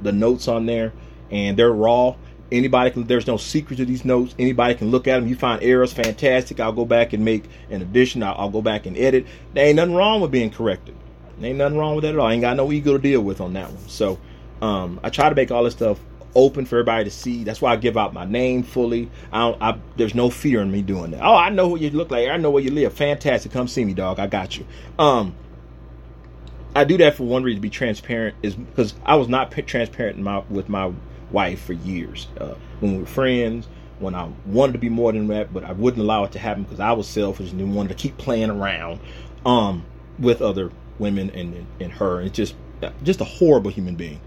the 0.00 0.12
notes 0.12 0.48
on 0.48 0.66
there, 0.66 0.92
and 1.30 1.56
they're 1.56 1.72
raw 1.72 2.16
Anybody 2.52 2.90
can. 2.90 3.04
There's 3.04 3.26
no 3.26 3.38
secret 3.38 3.76
to 3.76 3.86
these 3.86 4.04
notes. 4.04 4.34
Anybody 4.38 4.74
can 4.74 4.90
look 4.90 5.08
at 5.08 5.18
them. 5.18 5.26
You 5.26 5.34
find 5.34 5.62
errors, 5.62 5.94
fantastic. 5.94 6.60
I'll 6.60 6.72
go 6.72 6.84
back 6.84 7.14
and 7.14 7.24
make 7.24 7.44
an 7.70 7.80
addition. 7.80 8.22
I'll, 8.22 8.34
I'll 8.36 8.50
go 8.50 8.60
back 8.60 8.84
and 8.84 8.94
edit. 8.98 9.26
There 9.54 9.66
ain't 9.66 9.76
nothing 9.76 9.94
wrong 9.94 10.20
with 10.20 10.30
being 10.30 10.50
corrected. 10.50 10.94
There 11.38 11.48
ain't 11.48 11.58
nothing 11.58 11.78
wrong 11.78 11.94
with 11.94 12.02
that 12.02 12.12
at 12.12 12.18
all. 12.18 12.26
I 12.26 12.34
ain't 12.34 12.42
got 12.42 12.58
no 12.58 12.70
ego 12.70 12.92
to 12.92 12.98
deal 12.98 13.22
with 13.22 13.40
on 13.40 13.54
that 13.54 13.70
one. 13.70 13.88
So 13.88 14.18
um, 14.60 15.00
I 15.02 15.08
try 15.08 15.30
to 15.30 15.34
make 15.34 15.50
all 15.50 15.64
this 15.64 15.72
stuff 15.72 15.98
open 16.34 16.64
for 16.64 16.76
everybody 16.76 17.04
to 17.04 17.10
see. 17.10 17.44
That's 17.44 17.60
why 17.60 17.72
I 17.72 17.76
give 17.76 17.96
out 17.96 18.14
my 18.14 18.24
name 18.24 18.62
fully. 18.62 19.10
I, 19.32 19.56
I, 19.60 19.78
there's 19.96 20.14
no 20.14 20.30
fear 20.30 20.60
in 20.60 20.70
me 20.70 20.82
doing 20.82 21.10
that. 21.12 21.22
Oh, 21.22 21.34
I 21.34 21.50
know 21.50 21.68
what 21.68 21.80
you 21.80 21.90
look 21.90 22.10
like. 22.10 22.28
I 22.28 22.36
know 22.36 22.50
where 22.50 22.62
you 22.62 22.70
live. 22.70 22.92
Fantastic. 22.94 23.52
Come 23.52 23.68
see 23.68 23.84
me, 23.84 23.94
dog. 23.94 24.18
I 24.18 24.26
got 24.26 24.56
you. 24.56 24.66
Um, 24.98 25.34
I 26.74 26.84
do 26.84 26.96
that 26.98 27.16
for 27.16 27.24
one 27.24 27.42
reason 27.42 27.58
to 27.58 27.62
be 27.62 27.70
transparent 27.70 28.36
is 28.42 28.54
because 28.54 28.94
I 29.04 29.16
was 29.16 29.28
not 29.28 29.50
transparent 29.66 30.18
my, 30.18 30.42
with 30.48 30.68
my 30.68 30.92
wife 31.30 31.62
for 31.64 31.74
years. 31.74 32.28
Uh, 32.40 32.54
when 32.80 32.92
we 32.92 32.98
were 33.00 33.06
friends, 33.06 33.68
when 33.98 34.14
I 34.14 34.28
wanted 34.46 34.72
to 34.72 34.78
be 34.78 34.88
more 34.88 35.12
than 35.12 35.26
that, 35.28 35.52
but 35.52 35.64
I 35.64 35.72
wouldn't 35.72 36.02
allow 36.02 36.24
it 36.24 36.32
to 36.32 36.38
happen 36.38 36.62
because 36.64 36.80
I 36.80 36.92
was 36.92 37.06
selfish 37.06 37.52
and 37.52 37.74
wanted 37.74 37.90
to 37.90 37.94
keep 37.94 38.16
playing 38.18 38.50
around 38.50 39.00
um, 39.44 39.84
with 40.18 40.42
other 40.42 40.70
women 40.98 41.30
and, 41.30 41.66
and 41.80 41.92
her. 41.92 42.20
It's 42.22 42.36
just 42.36 42.54
just 43.04 43.20
a 43.20 43.24
horrible 43.24 43.70
human 43.70 43.94
being. 43.94 44.20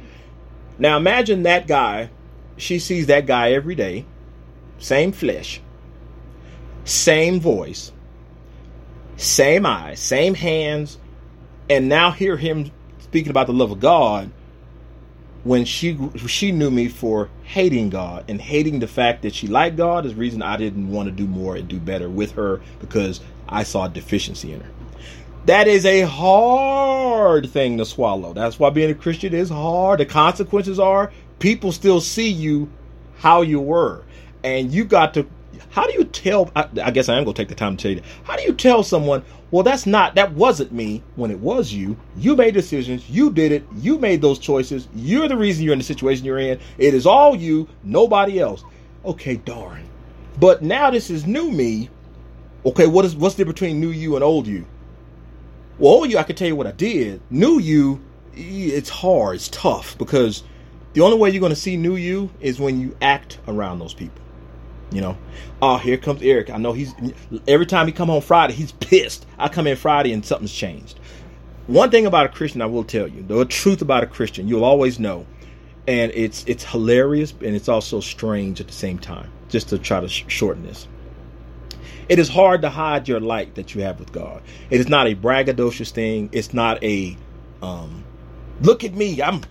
Now 0.77 0.97
imagine 0.97 1.43
that 1.43 1.67
guy. 1.67 2.09
She 2.57 2.79
sees 2.79 3.07
that 3.07 3.25
guy 3.25 3.51
every 3.51 3.75
day, 3.75 4.05
same 4.77 5.11
flesh, 5.11 5.61
same 6.85 7.39
voice, 7.39 7.91
same 9.17 9.65
eyes, 9.65 9.99
same 9.99 10.35
hands, 10.35 10.97
and 11.69 11.89
now 11.89 12.11
hear 12.11 12.37
him 12.37 12.71
speaking 12.99 13.29
about 13.29 13.47
the 13.47 13.53
love 13.53 13.71
of 13.71 13.79
God 13.79 14.31
when 15.43 15.63
she 15.63 15.97
she 16.27 16.51
knew 16.51 16.71
me 16.71 16.87
for 16.87 17.29
hating 17.43 17.89
God 17.89 18.25
and 18.27 18.41
hating 18.41 18.79
the 18.79 18.87
fact 18.87 19.21
that 19.21 19.33
she 19.33 19.47
liked 19.47 19.77
God 19.77 20.05
is 20.05 20.15
reason 20.15 20.41
I 20.41 20.57
didn't 20.57 20.89
want 20.89 21.07
to 21.07 21.11
do 21.11 21.27
more 21.27 21.55
and 21.55 21.67
do 21.67 21.79
better 21.79 22.09
with 22.09 22.31
her 22.31 22.61
because 22.79 23.21
I 23.47 23.63
saw 23.63 23.87
deficiency 23.87 24.53
in 24.53 24.61
her. 24.61 24.71
That 25.45 25.67
is 25.67 25.85
a 25.85 26.01
hard 26.01 27.49
thing 27.49 27.77
to 27.77 27.85
swallow. 27.85 28.33
That's 28.33 28.59
why 28.59 28.69
being 28.71 28.89
a 28.89 28.95
Christian 28.95 29.33
is 29.33 29.49
hard. 29.49 29.99
The 29.99 30.05
consequences 30.05 30.79
are 30.79 31.11
people 31.39 31.71
still 31.71 32.01
see 32.01 32.29
you 32.29 32.69
how 33.17 33.41
you 33.41 33.59
were. 33.59 34.03
And 34.43 34.71
you 34.71 34.85
got 34.85 35.13
to 35.15 35.27
how 35.69 35.87
do 35.87 35.93
you 35.93 36.03
tell 36.05 36.51
I, 36.55 36.67
I 36.83 36.91
guess 36.91 37.09
I 37.09 37.17
am 37.17 37.23
going 37.23 37.33
to 37.33 37.41
take 37.41 37.49
the 37.49 37.55
time 37.55 37.77
to 37.77 37.81
tell 37.81 37.91
you 37.91 38.01
that. 38.01 38.07
How 38.23 38.35
do 38.35 38.43
you 38.43 38.53
tell 38.53 38.83
someone 38.83 39.23
well, 39.51 39.63
that's 39.63 39.85
not, 39.85 40.15
that 40.15 40.33
wasn't 40.33 40.71
me 40.71 41.03
when 41.15 41.31
it 41.31 41.39
was 41.39 41.71
you. 41.71 41.95
You 42.17 42.35
made 42.35 42.53
decisions. 42.53 43.09
You 43.09 43.31
did 43.31 43.51
it. 43.51 43.63
You 43.77 43.97
made 43.99 44.21
those 44.21 44.39
choices. 44.39 44.87
You're 44.95 45.27
the 45.27 45.37
reason 45.37 45.63
you're 45.63 45.73
in 45.73 45.79
the 45.79 45.85
situation 45.85 46.25
you're 46.25 46.39
in. 46.39 46.59
It 46.77 46.93
is 46.93 47.05
all 47.05 47.35
you, 47.35 47.69
nobody 47.83 48.39
else. 48.39 48.65
Okay, 49.05 49.37
darn. 49.37 49.87
But 50.39 50.61
now 50.61 50.89
this 50.89 51.09
is 51.09 51.25
new 51.25 51.51
me. 51.51 51.89
Okay, 52.65 52.87
what 52.87 53.05
is 53.05 53.15
what's 53.15 53.35
the 53.35 53.45
difference 53.45 53.59
between 53.59 53.79
new 53.79 53.91
you 53.91 54.15
and 54.15 54.23
old 54.23 54.47
you? 54.47 54.65
Well, 55.77 55.93
old 55.93 56.11
you, 56.11 56.17
I 56.17 56.23
can 56.23 56.35
tell 56.35 56.47
you 56.47 56.55
what 56.55 56.67
I 56.67 56.71
did. 56.71 57.21
New 57.29 57.59
you, 57.59 58.01
it's 58.33 58.89
hard, 58.89 59.35
it's 59.35 59.49
tough 59.49 59.97
because 59.97 60.43
the 60.93 61.01
only 61.01 61.17
way 61.17 61.29
you're 61.29 61.41
going 61.41 61.49
to 61.49 61.55
see 61.55 61.75
new 61.75 61.97
you 61.97 62.29
is 62.39 62.59
when 62.59 62.79
you 62.79 62.95
act 63.01 63.39
around 63.47 63.79
those 63.79 63.93
people. 63.93 64.21
You 64.91 65.01
know, 65.01 65.17
oh, 65.61 65.77
here 65.77 65.97
comes 65.97 66.21
Eric. 66.21 66.49
I 66.49 66.57
know 66.57 66.71
he's 66.71 66.93
every 67.47 67.65
time 67.65 67.87
he 67.87 67.91
come 67.91 68.07
home 68.07 68.21
Friday, 68.21 68.53
he's 68.53 68.71
pissed. 68.71 69.25
I 69.37 69.49
come 69.49 69.67
in 69.67 69.75
Friday 69.75 70.13
and 70.13 70.25
something's 70.25 70.53
changed. 70.53 70.99
One 71.67 71.89
thing 71.89 72.05
about 72.05 72.27
a 72.27 72.29
Christian, 72.29 72.61
I 72.61 72.67
will 72.67 72.83
tell 72.83 73.07
you, 73.07 73.23
the 73.23 73.43
truth 73.43 73.81
about 73.81 74.03
a 74.03 74.07
Christian, 74.07 74.47
you'll 74.47 74.63
always 74.63 74.99
know, 74.99 75.25
and 75.87 76.11
it's 76.13 76.45
it's 76.47 76.63
hilarious 76.63 77.31
and 77.31 77.55
it's 77.55 77.67
also 77.67 77.99
strange 77.99 78.61
at 78.61 78.67
the 78.67 78.73
same 78.73 78.99
time. 78.99 79.29
Just 79.49 79.69
to 79.69 79.79
try 79.79 79.99
to 79.99 80.07
sh- 80.07 80.23
shorten 80.27 80.63
this, 80.63 80.87
it 82.09 82.19
is 82.19 82.29
hard 82.29 82.61
to 82.61 82.69
hide 82.69 83.07
your 83.07 83.19
light 83.19 83.55
that 83.55 83.73
you 83.73 83.81
have 83.81 83.99
with 83.99 84.11
God. 84.11 84.41
It 84.69 84.79
is 84.79 84.87
not 84.87 85.07
a 85.07 85.15
braggadocious 85.15 85.91
thing. 85.91 86.29
It's 86.31 86.53
not 86.53 86.83
a 86.83 87.17
um, 87.61 88.03
look 88.61 88.83
at 88.83 88.93
me. 88.93 89.21
I'm 89.21 89.41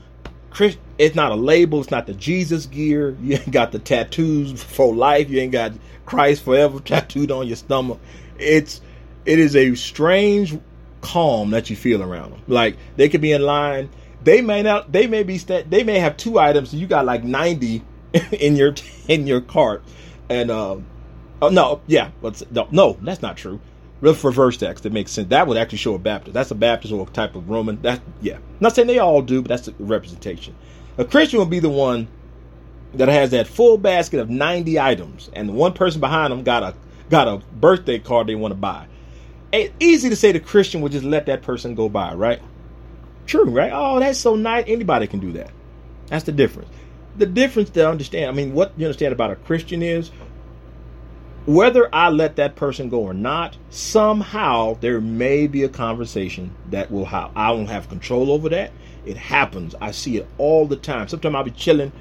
Chris, 0.51 0.76
it's 0.98 1.16
not 1.16 1.32
a 1.32 1.35
label. 1.35 1.81
It's 1.81 1.90
not 1.90 2.06
the 2.06 2.14
Jesus 2.14 2.66
gear. 2.66 3.16
You 3.22 3.36
ain't 3.36 3.51
got 3.51 3.72
the 3.72 3.78
tattoos 3.78 4.62
for 4.62 4.94
life. 4.94 5.28
You 5.28 5.40
ain't 5.40 5.52
got 5.52 5.72
Christ 6.06 6.44
forever 6.44 6.81
tattooed 6.85 7.31
on 7.31 7.47
your 7.47 7.56
stomach. 7.56 7.98
It's 8.39 8.81
it 9.24 9.39
is 9.39 9.56
a 9.56 9.74
strange 9.74 10.59
calm 11.01 11.51
that 11.51 11.70
you 11.70 11.76
feel 11.76 12.02
around 12.02 12.32
them. 12.32 12.43
Like 12.47 12.76
they 12.97 13.09
could 13.09 13.20
be 13.20 13.32
in 13.32 13.43
line. 13.43 13.90
They 14.22 14.40
may 14.40 14.62
not. 14.62 14.90
They 14.93 15.06
may 15.06 15.22
be. 15.22 15.39
They 15.39 15.82
may 15.82 15.98
have 15.98 16.16
two 16.16 16.39
items. 16.39 16.72
you 16.72 16.86
got 16.86 17.05
like 17.05 17.24
ninety 17.24 17.82
in 18.32 18.56
your 18.56 18.74
in 19.09 19.26
your 19.26 19.40
cart. 19.40 19.82
And 20.31 20.51
um, 20.51 20.86
oh 21.43 21.48
no, 21.48 21.81
yeah, 21.86 22.11
but 22.20 22.43
no, 22.51 22.69
no, 22.70 22.97
that's 23.02 23.23
not 23.23 23.36
true 23.36 23.61
reverse 24.05 24.56
text 24.56 24.82
that 24.82 24.93
makes 24.93 25.11
sense. 25.11 25.28
That 25.28 25.47
would 25.47 25.56
actually 25.56 25.78
show 25.78 25.94
a 25.94 25.98
Baptist. 25.98 26.35
That's 26.35 26.51
a 26.51 26.55
Baptist 26.55 26.93
or 26.93 27.06
a 27.06 27.11
type 27.11 27.35
of 27.35 27.48
Roman. 27.48 27.81
That 27.82 28.01
yeah. 28.20 28.36
I'm 28.36 28.43
not 28.61 28.74
saying 28.74 28.89
they 28.89 28.98
all 28.98 29.23
do, 29.23 29.43
but 29.43 29.48
that's 29.48 29.69
a 29.69 29.74
representation. 29.78 30.55
A 30.98 31.05
Christian 31.05 31.39
will 31.39 31.47
be 31.47 31.61
the 31.61 31.70
one 31.70 32.09
that 32.94 33.09
has 33.09 33.31
that 33.31 33.47
full 33.47 33.77
basket 33.78 34.20
of 34.20 34.31
90 34.31 34.78
items, 34.78 35.31
and 35.32 35.48
the 35.48 35.52
one 35.52 35.73
person 35.73 36.01
behind 36.01 36.32
them 36.32 36.44
got 36.44 36.62
a 36.62 36.74
got 37.11 37.28
a 37.28 37.39
birthday 37.55 37.98
card 37.98 38.27
they 38.27 38.35
want 38.35 38.52
to 38.52 38.56
buy. 38.56 38.86
It's 39.52 39.73
easy 39.81 40.09
to 40.09 40.16
say 40.16 40.32
the 40.32 40.40
Christian 40.40 40.81
would 40.81 40.93
just 40.93 41.05
let 41.05 41.27
that 41.27 41.43
person 41.43 41.74
go 41.74 41.89
by, 41.89 42.15
right? 42.15 42.43
True, 43.27 43.48
right? 43.48 43.73
Oh, 43.73 44.01
that's 44.01 44.19
so 44.19 44.36
nice. 44.36 44.65
Anybody 44.66 45.06
can 45.06 45.20
do 45.20 45.32
that. 45.32 45.51
That's 46.09 46.24
the 46.24 46.32
difference. 46.32 46.69
The 47.16 47.27
difference 47.27 47.70
to 47.70 47.89
understand, 47.89 48.28
I 48.28 48.32
mean, 48.32 48.52
what 48.52 48.73
you 48.77 48.86
understand 48.86 49.12
about 49.12 49.31
a 49.31 49.36
Christian 49.36 49.82
is 49.82 50.11
whether 51.47 51.95
I 51.95 52.09
let 52.09 52.37
that 52.37 52.57
person 52.57 52.89
go 52.89 53.01
or 53.01 53.15
not, 53.15 53.57
somehow 53.71 54.79
there 54.81 55.01
may 55.01 55.47
be 55.47 55.65
a 55.65 55.69
conversation 55.69 56.55
that 56.71 56.91
will 56.91 57.05
have 57.05 57.31
I 57.37 57.53
don't 57.53 57.66
have 57.66 57.89
control 57.89 58.33
over 58.33 58.49
that. 58.51 58.73
It 59.05 59.16
happens. 59.16 59.75
I 59.81 59.91
see 59.91 60.16
it 60.16 60.27
all 60.39 60.66
the 60.66 60.77
time. 60.77 61.09
Sometimes 61.09 61.35
I'll 61.35 61.45
be 61.45 61.51
chilling 61.51 61.93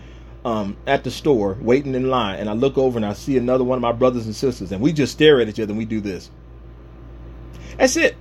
um, 0.46 0.78
at 0.88 1.04
the 1.04 1.12
store, 1.12 1.58
waiting 1.62 1.96
in 1.96 2.10
line, 2.10 2.40
and 2.40 2.50
I 2.50 2.54
look 2.54 2.78
over 2.78 2.98
and 2.98 3.06
I 3.06 3.14
see 3.14 3.38
another 3.38 3.64
one 3.64 3.78
of 3.78 3.82
my 3.82 3.92
brothers 3.92 4.26
and 4.26 4.36
sisters, 4.36 4.72
and 4.72 4.82
we 4.82 4.94
just 4.94 5.14
stare 5.14 5.42
at 5.42 5.50
each 5.50 5.60
other 5.60 5.72
and 5.72 5.78
we 5.78 5.86
do 5.86 6.00
this. 6.00 6.30
That's 7.78 7.98
it. 7.98 8.16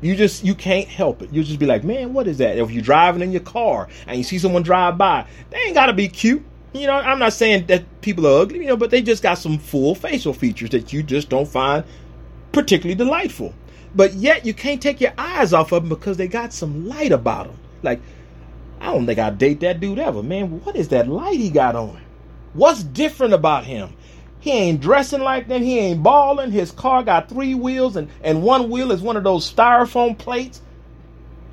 You 0.00 0.14
just 0.14 0.44
you 0.44 0.54
can't 0.54 0.86
help 0.86 1.22
it. 1.22 1.32
You 1.32 1.42
just 1.42 1.58
be 1.58 1.66
like, 1.66 1.82
man, 1.82 2.12
what 2.12 2.28
is 2.28 2.38
that? 2.38 2.58
If 2.58 2.70
you're 2.70 2.82
driving 2.82 3.22
in 3.22 3.32
your 3.32 3.40
car 3.40 3.88
and 4.06 4.16
you 4.16 4.22
see 4.22 4.38
someone 4.38 4.62
drive 4.62 4.96
by, 4.96 5.26
they 5.50 5.58
ain't 5.58 5.74
gotta 5.74 5.92
be 5.92 6.06
cute. 6.08 6.44
You 6.72 6.86
know, 6.86 6.94
I'm 6.94 7.18
not 7.18 7.32
saying 7.32 7.66
that 7.66 8.00
people 8.02 8.26
are 8.26 8.42
ugly, 8.42 8.60
you 8.60 8.66
know, 8.66 8.76
but 8.76 8.90
they 8.90 9.00
just 9.00 9.22
got 9.22 9.38
some 9.38 9.58
full 9.58 9.94
facial 9.94 10.34
features 10.34 10.70
that 10.70 10.92
you 10.92 11.02
just 11.02 11.28
don't 11.28 11.48
find 11.48 11.84
particularly 12.52 12.94
delightful. 12.94 13.54
But 13.94 14.14
yet 14.14 14.44
you 14.44 14.52
can't 14.52 14.82
take 14.82 15.00
your 15.00 15.14
eyes 15.16 15.52
off 15.52 15.72
of 15.72 15.82
them 15.82 15.88
because 15.88 16.18
they 16.18 16.28
got 16.28 16.52
some 16.52 16.86
light 16.86 17.12
about 17.12 17.46
them. 17.46 17.58
Like, 17.82 18.00
I 18.80 18.92
don't 18.92 19.06
think 19.06 19.18
I'd 19.18 19.38
date 19.38 19.60
that 19.60 19.80
dude 19.80 19.98
ever. 19.98 20.22
Man, 20.22 20.62
what 20.62 20.76
is 20.76 20.88
that 20.88 21.08
light 21.08 21.38
he 21.38 21.50
got 21.50 21.74
on? 21.74 22.00
What's 22.52 22.82
different 22.82 23.34
about 23.34 23.64
him? 23.64 23.94
He 24.40 24.52
ain't 24.52 24.80
dressing 24.80 25.20
like 25.20 25.48
them. 25.48 25.62
He 25.62 25.78
ain't 25.78 26.02
balling. 26.02 26.52
His 26.52 26.70
car 26.70 27.02
got 27.02 27.28
three 27.28 27.54
wheels, 27.54 27.96
and, 27.96 28.08
and 28.22 28.42
one 28.42 28.70
wheel 28.70 28.92
is 28.92 29.02
one 29.02 29.16
of 29.16 29.24
those 29.24 29.52
styrofoam 29.52 30.16
plates. 30.16 30.62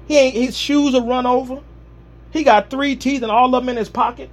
He 0.08 0.18
ain't 0.18 0.36
his 0.36 0.58
shoes 0.58 0.94
are 0.94 1.04
run 1.04 1.26
over. 1.26 1.62
He 2.32 2.44
got 2.44 2.70
three 2.70 2.96
teeth 2.96 3.24
and 3.24 3.32
all 3.32 3.54
of 3.56 3.64
them 3.64 3.70
in 3.70 3.78
his 3.78 3.90
pocket. 3.90 4.30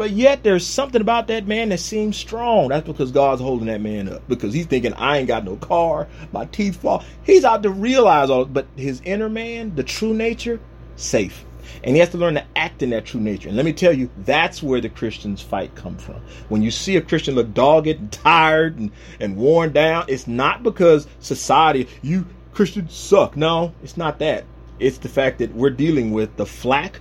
But 0.00 0.12
yet 0.12 0.42
there's 0.42 0.66
something 0.66 1.02
about 1.02 1.26
that 1.26 1.46
man 1.46 1.68
that 1.68 1.78
seems 1.80 2.16
strong. 2.16 2.68
That's 2.68 2.86
because 2.86 3.12
God's 3.12 3.42
holding 3.42 3.66
that 3.66 3.82
man 3.82 4.08
up. 4.08 4.26
Because 4.28 4.54
he's 4.54 4.64
thinking, 4.64 4.94
I 4.94 5.18
ain't 5.18 5.28
got 5.28 5.44
no 5.44 5.56
car, 5.56 6.08
my 6.32 6.46
teeth 6.46 6.76
fall. 6.76 7.04
He's 7.22 7.44
out 7.44 7.62
to 7.64 7.70
realize 7.70 8.30
all 8.30 8.46
but 8.46 8.66
his 8.76 9.02
inner 9.04 9.28
man, 9.28 9.74
the 9.74 9.82
true 9.82 10.14
nature, 10.14 10.58
safe. 10.96 11.44
And 11.84 11.94
he 11.94 12.00
has 12.00 12.08
to 12.12 12.16
learn 12.16 12.32
to 12.36 12.46
act 12.56 12.82
in 12.82 12.88
that 12.88 13.04
true 13.04 13.20
nature. 13.20 13.48
And 13.48 13.58
let 13.58 13.66
me 13.66 13.74
tell 13.74 13.92
you, 13.92 14.08
that's 14.24 14.62
where 14.62 14.80
the 14.80 14.88
Christian's 14.88 15.42
fight 15.42 15.74
comes 15.74 16.02
from. 16.02 16.22
When 16.48 16.62
you 16.62 16.70
see 16.70 16.96
a 16.96 17.02
Christian 17.02 17.34
look 17.34 17.52
dogged 17.52 17.88
and 17.88 18.10
tired 18.10 18.78
and, 18.78 18.90
and 19.20 19.36
worn 19.36 19.70
down, 19.70 20.06
it's 20.08 20.26
not 20.26 20.62
because 20.62 21.08
society, 21.18 21.86
you 22.00 22.24
Christians 22.54 22.94
suck. 22.94 23.36
No, 23.36 23.74
it's 23.82 23.98
not 23.98 24.18
that. 24.20 24.46
It's 24.78 24.96
the 24.96 25.10
fact 25.10 25.40
that 25.40 25.54
we're 25.54 25.68
dealing 25.68 26.10
with 26.10 26.34
the 26.38 26.46
flack 26.46 27.00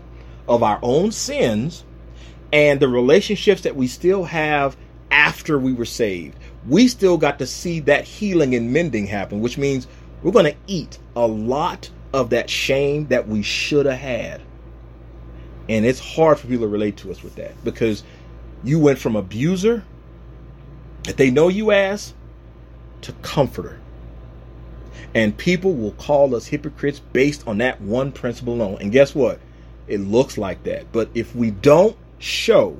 of 0.50 0.64
our 0.64 0.80
own 0.82 1.14
sins 1.14 1.86
and 2.52 2.80
the 2.80 2.88
relationships 2.88 3.62
that 3.62 3.76
we 3.76 3.88
still 3.88 4.24
have 4.26 4.76
after 5.12 5.58
we 5.60 5.74
were 5.74 5.86
saved. 5.86 6.38
We 6.68 6.88
still 6.88 7.18
got 7.18 7.40
to 7.40 7.48
see 7.48 7.80
that 7.82 8.06
healing 8.06 8.56
and 8.56 8.74
mending 8.74 9.08
happen, 9.08 9.42
which 9.42 9.58
means 9.58 9.88
we're 10.22 10.32
going 10.32 10.52
to 10.52 10.58
eat 10.68 10.98
a 11.16 11.26
lot 11.26 11.90
of 12.14 12.32
that 12.32 12.50
shame 12.50 13.08
that 13.08 13.28
we 13.28 13.42
should 13.42 13.86
have 13.86 14.00
had. 14.00 14.42
And 15.68 15.86
it's 15.86 16.00
hard 16.00 16.40
for 16.40 16.48
people 16.48 16.66
to 16.66 16.72
relate 16.72 16.98
to 16.98 17.12
us 17.12 17.24
with 17.24 17.36
that 17.36 17.54
because 17.64 18.04
you 18.64 18.80
went 18.80 19.00
from 19.00 19.16
abuser 19.16 19.84
that 21.04 21.18
they 21.18 21.30
know 21.30 21.48
you 21.48 21.72
as 21.72 22.14
to 23.02 23.12
comforter. 23.22 23.80
And 25.14 25.36
people 25.38 25.74
will 25.74 25.92
call 25.94 26.36
us 26.36 26.48
hypocrites 26.48 27.00
based 27.00 27.48
on 27.48 27.60
that 27.60 27.82
one 27.82 28.12
principle 28.12 28.56
alone. 28.56 28.78
And 28.82 28.92
guess 28.92 29.16
what? 29.16 29.40
It 29.88 30.02
looks 30.02 30.38
like 30.38 30.64
that. 30.64 30.92
But 30.92 31.10
if 31.14 31.36
we 31.36 31.52
don't 31.52 31.96
show 32.20 32.78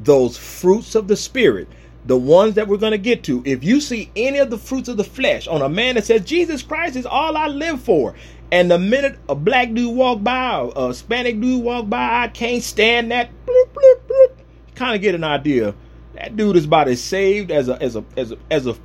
those 0.00 0.36
fruits 0.36 0.94
of 0.94 1.08
the 1.08 1.16
Spirit, 1.16 1.68
the 2.04 2.16
ones 2.16 2.54
that 2.54 2.68
we're 2.68 2.76
going 2.76 2.92
to 2.92 2.98
get 2.98 3.22
to, 3.24 3.42
if 3.46 3.62
you 3.64 3.80
see 3.80 4.10
any 4.16 4.38
of 4.38 4.50
the 4.50 4.58
fruits 4.58 4.88
of 4.88 4.96
the 4.96 5.04
flesh 5.04 5.46
on 5.46 5.62
a 5.62 5.68
man 5.68 5.94
that 5.94 6.04
says, 6.04 6.24
Jesus 6.24 6.62
Christ 6.62 6.96
is 6.96 7.06
all 7.06 7.36
I 7.36 7.46
live 7.46 7.80
for, 7.80 8.14
and 8.50 8.70
the 8.70 8.78
minute 8.78 9.18
a 9.28 9.34
black 9.34 9.72
dude 9.72 9.96
walk 9.96 10.22
by, 10.22 10.70
a 10.76 10.88
Hispanic 10.88 11.40
dude 11.40 11.64
walk 11.64 11.88
by, 11.88 12.24
I 12.24 12.28
can't 12.28 12.62
stand 12.62 13.10
that. 13.10 13.30
Bloop, 13.46 13.72
bloop, 13.72 14.00
bloop. 14.06 14.32
Kind 14.74 14.94
of 14.94 15.00
get 15.00 15.14
an 15.14 15.24
idea. 15.24 15.74
That 16.14 16.36
dude 16.36 16.56
is 16.56 16.66
about 16.66 16.88
as 16.88 17.02
saved 17.02 17.50
as 17.50 17.68
a 17.68 17.80
as 17.82 17.96
a 17.96 18.04
as 18.16 18.32
a 18.32 18.38
as 18.50 18.66
a. 18.66 18.76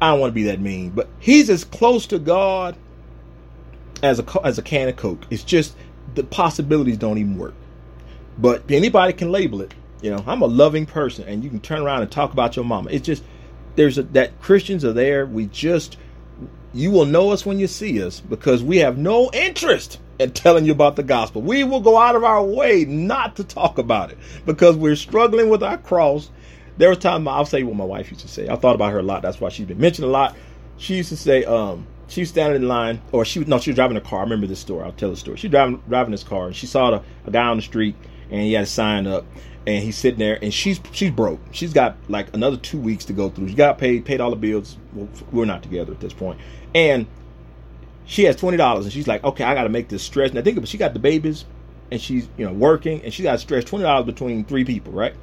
I 0.00 0.10
don't 0.10 0.20
want 0.20 0.30
to 0.32 0.34
be 0.34 0.42
that 0.44 0.60
mean, 0.60 0.90
but 0.90 1.08
he's 1.20 1.48
as 1.48 1.64
close 1.64 2.06
to 2.08 2.18
God 2.18 2.76
as 4.02 4.18
a 4.18 4.24
as 4.44 4.58
a 4.58 4.62
can 4.62 4.88
of 4.88 4.96
Coke. 4.96 5.24
It's 5.30 5.44
just 5.44 5.76
the 6.14 6.24
possibilities 6.24 6.96
don't 6.96 7.18
even 7.18 7.38
work. 7.38 7.54
But 8.38 8.70
anybody 8.70 9.12
can 9.12 9.30
label 9.30 9.60
it. 9.62 9.74
You 10.02 10.10
know, 10.10 10.22
I'm 10.26 10.42
a 10.42 10.46
loving 10.46 10.86
person, 10.86 11.26
and 11.26 11.42
you 11.42 11.50
can 11.50 11.60
turn 11.60 11.80
around 11.80 12.02
and 12.02 12.10
talk 12.10 12.32
about 12.32 12.56
your 12.56 12.64
mama. 12.64 12.90
It's 12.90 13.06
just 13.06 13.22
there's 13.76 13.98
a, 13.98 14.02
that 14.04 14.40
Christians 14.40 14.84
are 14.84 14.92
there. 14.92 15.26
We 15.26 15.46
just 15.46 15.96
you 16.76 16.90
will 16.90 17.06
know 17.06 17.30
us 17.30 17.46
when 17.46 17.58
you 17.58 17.66
see 17.66 18.02
us 18.02 18.20
because 18.20 18.62
we 18.62 18.78
have 18.78 18.98
no 18.98 19.30
interest 19.32 19.98
in 20.18 20.30
telling 20.32 20.66
you 20.66 20.72
about 20.72 20.96
the 20.96 21.02
gospel. 21.02 21.40
We 21.40 21.64
will 21.64 21.80
go 21.80 21.96
out 21.96 22.16
of 22.16 22.24
our 22.24 22.42
way 22.42 22.84
not 22.84 23.36
to 23.36 23.44
talk 23.44 23.78
about 23.78 24.10
it 24.10 24.18
because 24.44 24.76
we're 24.76 24.96
struggling 24.96 25.48
with 25.48 25.62
our 25.62 25.78
cross. 25.78 26.30
There 26.76 26.90
was 26.90 26.98
time 26.98 27.26
I'll 27.26 27.46
say 27.46 27.62
what 27.62 27.76
my 27.76 27.84
wife 27.84 28.10
used 28.10 28.22
to 28.22 28.28
say. 28.28 28.48
I 28.48 28.56
thought 28.56 28.74
about 28.74 28.92
her 28.92 28.98
a 28.98 29.02
lot. 29.02 29.22
That's 29.22 29.40
why 29.40 29.48
she's 29.48 29.66
been 29.66 29.80
mentioned 29.80 30.06
a 30.06 30.10
lot. 30.10 30.36
She 30.76 30.96
used 30.96 31.08
to 31.08 31.16
say, 31.16 31.44
um, 31.44 31.86
she 32.08 32.20
was 32.20 32.28
standing 32.28 32.62
in 32.62 32.68
line, 32.68 33.00
or 33.12 33.24
she 33.24 33.38
was 33.38 33.48
no, 33.48 33.58
she 33.58 33.70
was 33.70 33.76
driving 33.76 33.96
a 33.96 34.00
car. 34.00 34.20
I 34.20 34.22
remember 34.22 34.46
this 34.46 34.60
story. 34.60 34.84
I'll 34.84 34.92
tell 34.92 35.10
the 35.10 35.16
story. 35.16 35.38
She 35.38 35.48
was 35.48 35.52
driving 35.52 35.82
driving 35.88 36.12
this 36.12 36.22
car, 36.22 36.46
and 36.46 36.54
she 36.54 36.66
saw 36.66 36.90
the, 36.90 37.02
a 37.26 37.30
guy 37.30 37.46
on 37.46 37.56
the 37.56 37.62
street, 37.62 37.96
and 38.30 38.40
he 38.42 38.52
had 38.52 38.66
to 38.66 38.70
sign 38.70 39.06
up, 39.06 39.24
and 39.66 39.82
he's 39.82 39.96
sitting 39.96 40.18
there, 40.18 40.38
and 40.42 40.52
she's 40.52 40.80
she's 40.92 41.10
broke. 41.10 41.40
She's 41.52 41.72
got 41.72 41.96
like 42.08 42.34
another 42.34 42.56
two 42.56 42.78
weeks 42.78 43.04
to 43.06 43.12
go 43.12 43.28
through. 43.30 43.48
She 43.48 43.54
got 43.54 43.78
paid, 43.78 44.04
paid 44.04 44.20
all 44.20 44.30
the 44.30 44.36
bills. 44.36 44.76
We're 45.32 45.44
not 45.44 45.62
together 45.62 45.92
at 45.92 46.00
this 46.00 46.12
point, 46.12 46.40
and 46.74 47.06
she 48.04 48.24
has 48.24 48.36
twenty 48.36 48.56
dollars, 48.56 48.84
and 48.84 48.92
she's 48.92 49.08
like, 49.08 49.24
okay, 49.24 49.44
I 49.44 49.54
got 49.54 49.64
to 49.64 49.68
make 49.68 49.88
this 49.88 50.02
stretch. 50.02 50.34
I 50.34 50.42
think, 50.42 50.58
but 50.58 50.68
she 50.68 50.78
got 50.78 50.92
the 50.92 50.98
babies, 50.98 51.44
and 51.90 52.00
she's 52.00 52.28
you 52.36 52.46
know 52.46 52.52
working, 52.52 53.02
and 53.02 53.12
she 53.12 53.22
got 53.22 53.32
to 53.32 53.38
stretch 53.38 53.64
twenty 53.64 53.82
dollars 53.84 54.06
between 54.06 54.44
three 54.44 54.64
people, 54.64 54.92
right? 54.92 55.14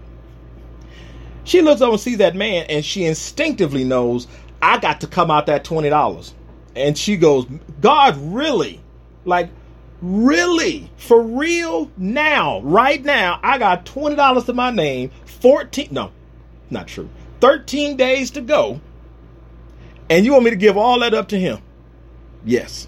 She 1.45 1.61
looks 1.61 1.81
over 1.81 1.93
and 1.93 1.99
sees 2.01 2.17
that 2.19 2.35
man, 2.35 2.65
and 2.69 2.85
she 2.85 3.05
instinctively 3.05 3.83
knows 3.83 4.27
I 4.61 4.77
got 4.79 5.01
to 5.01 5.07
come 5.07 5.29
out 5.29 5.45
that 5.47 5.63
twenty 5.63 5.89
dollars, 5.89 6.33
and 6.75 6.97
she 6.97 7.17
goes, 7.17 7.45
God, 7.81 8.17
really, 8.17 8.81
like. 9.25 9.49
Really? 10.03 10.91
For 10.97 11.21
real? 11.21 11.89
Now, 11.97 12.59
right 12.61 13.03
now, 13.03 13.39
I 13.41 13.57
got 13.57 13.85
$20 13.85 14.45
to 14.45 14.53
my 14.53 14.69
name, 14.69 15.09
14, 15.25 15.87
no, 15.91 16.11
not 16.69 16.87
true, 16.87 17.09
13 17.39 17.97
days 17.97 18.29
to 18.31 18.41
go 18.41 18.81
and 20.09 20.25
you 20.25 20.33
want 20.33 20.43
me 20.45 20.51
to 20.51 20.55
give 20.55 20.77
all 20.77 20.99
that 20.99 21.13
up 21.13 21.29
to 21.29 21.39
him? 21.39 21.59
Yes. 22.45 22.87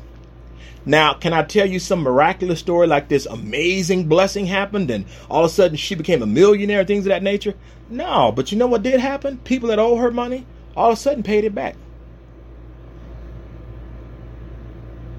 Now, 0.85 1.13
can 1.13 1.33
I 1.33 1.43
tell 1.43 1.65
you 1.65 1.79
some 1.79 2.01
miraculous 2.01 2.59
story 2.59 2.85
like 2.85 3.07
this 3.07 3.25
amazing 3.25 4.07
blessing 4.07 4.45
happened 4.45 4.91
and 4.91 5.05
all 5.29 5.45
of 5.45 5.49
a 5.49 5.53
sudden 5.53 5.77
she 5.77 5.95
became 5.95 6.21
a 6.21 6.27
millionaire, 6.27 6.83
things 6.83 7.05
of 7.05 7.09
that 7.09 7.23
nature? 7.23 7.55
No, 7.89 8.31
but 8.31 8.51
you 8.51 8.57
know 8.57 8.67
what 8.67 8.83
did 8.83 8.99
happen? 8.99 9.39
People 9.39 9.69
that 9.69 9.79
owe 9.79 9.95
her 9.95 10.11
money 10.11 10.45
all 10.75 10.91
of 10.91 10.97
a 10.97 11.01
sudden 11.01 11.23
paid 11.23 11.45
it 11.45 11.55
back. 11.55 11.75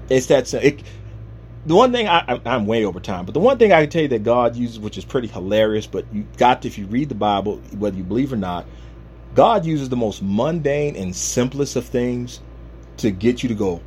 It's 0.09 0.27
that 0.27 0.53
it, 0.53 0.83
the 1.65 1.75
one 1.75 1.91
thing 1.91 2.07
I, 2.07 2.39
I'm 2.45 2.65
way 2.65 2.85
over 2.85 2.99
time, 2.99 3.25
but 3.25 3.33
the 3.33 3.39
one 3.39 3.57
thing 3.57 3.73
I 3.73 3.81
can 3.81 3.89
tell 3.89 4.01
you 4.03 4.07
that 4.09 4.23
God 4.23 4.55
uses, 4.55 4.79
which 4.79 4.97
is 4.97 5.05
pretty 5.05 5.27
hilarious, 5.27 5.87
but 5.87 6.05
you 6.13 6.25
got 6.37 6.61
to, 6.61 6.67
if 6.67 6.77
you 6.77 6.85
read 6.85 7.09
the 7.09 7.15
Bible, 7.15 7.57
whether 7.77 7.97
you 7.97 8.03
believe 8.03 8.31
or 8.31 8.37
not, 8.37 8.65
God 9.35 9.65
uses 9.65 9.89
the 9.89 9.95
most 9.95 10.21
mundane 10.23 10.95
and 10.95 11.15
simplest 11.15 11.75
of 11.75 11.85
things 11.85 12.39
to 12.97 13.11
get 13.11 13.43
you 13.43 13.49
to 13.49 13.55
go, 13.55 13.81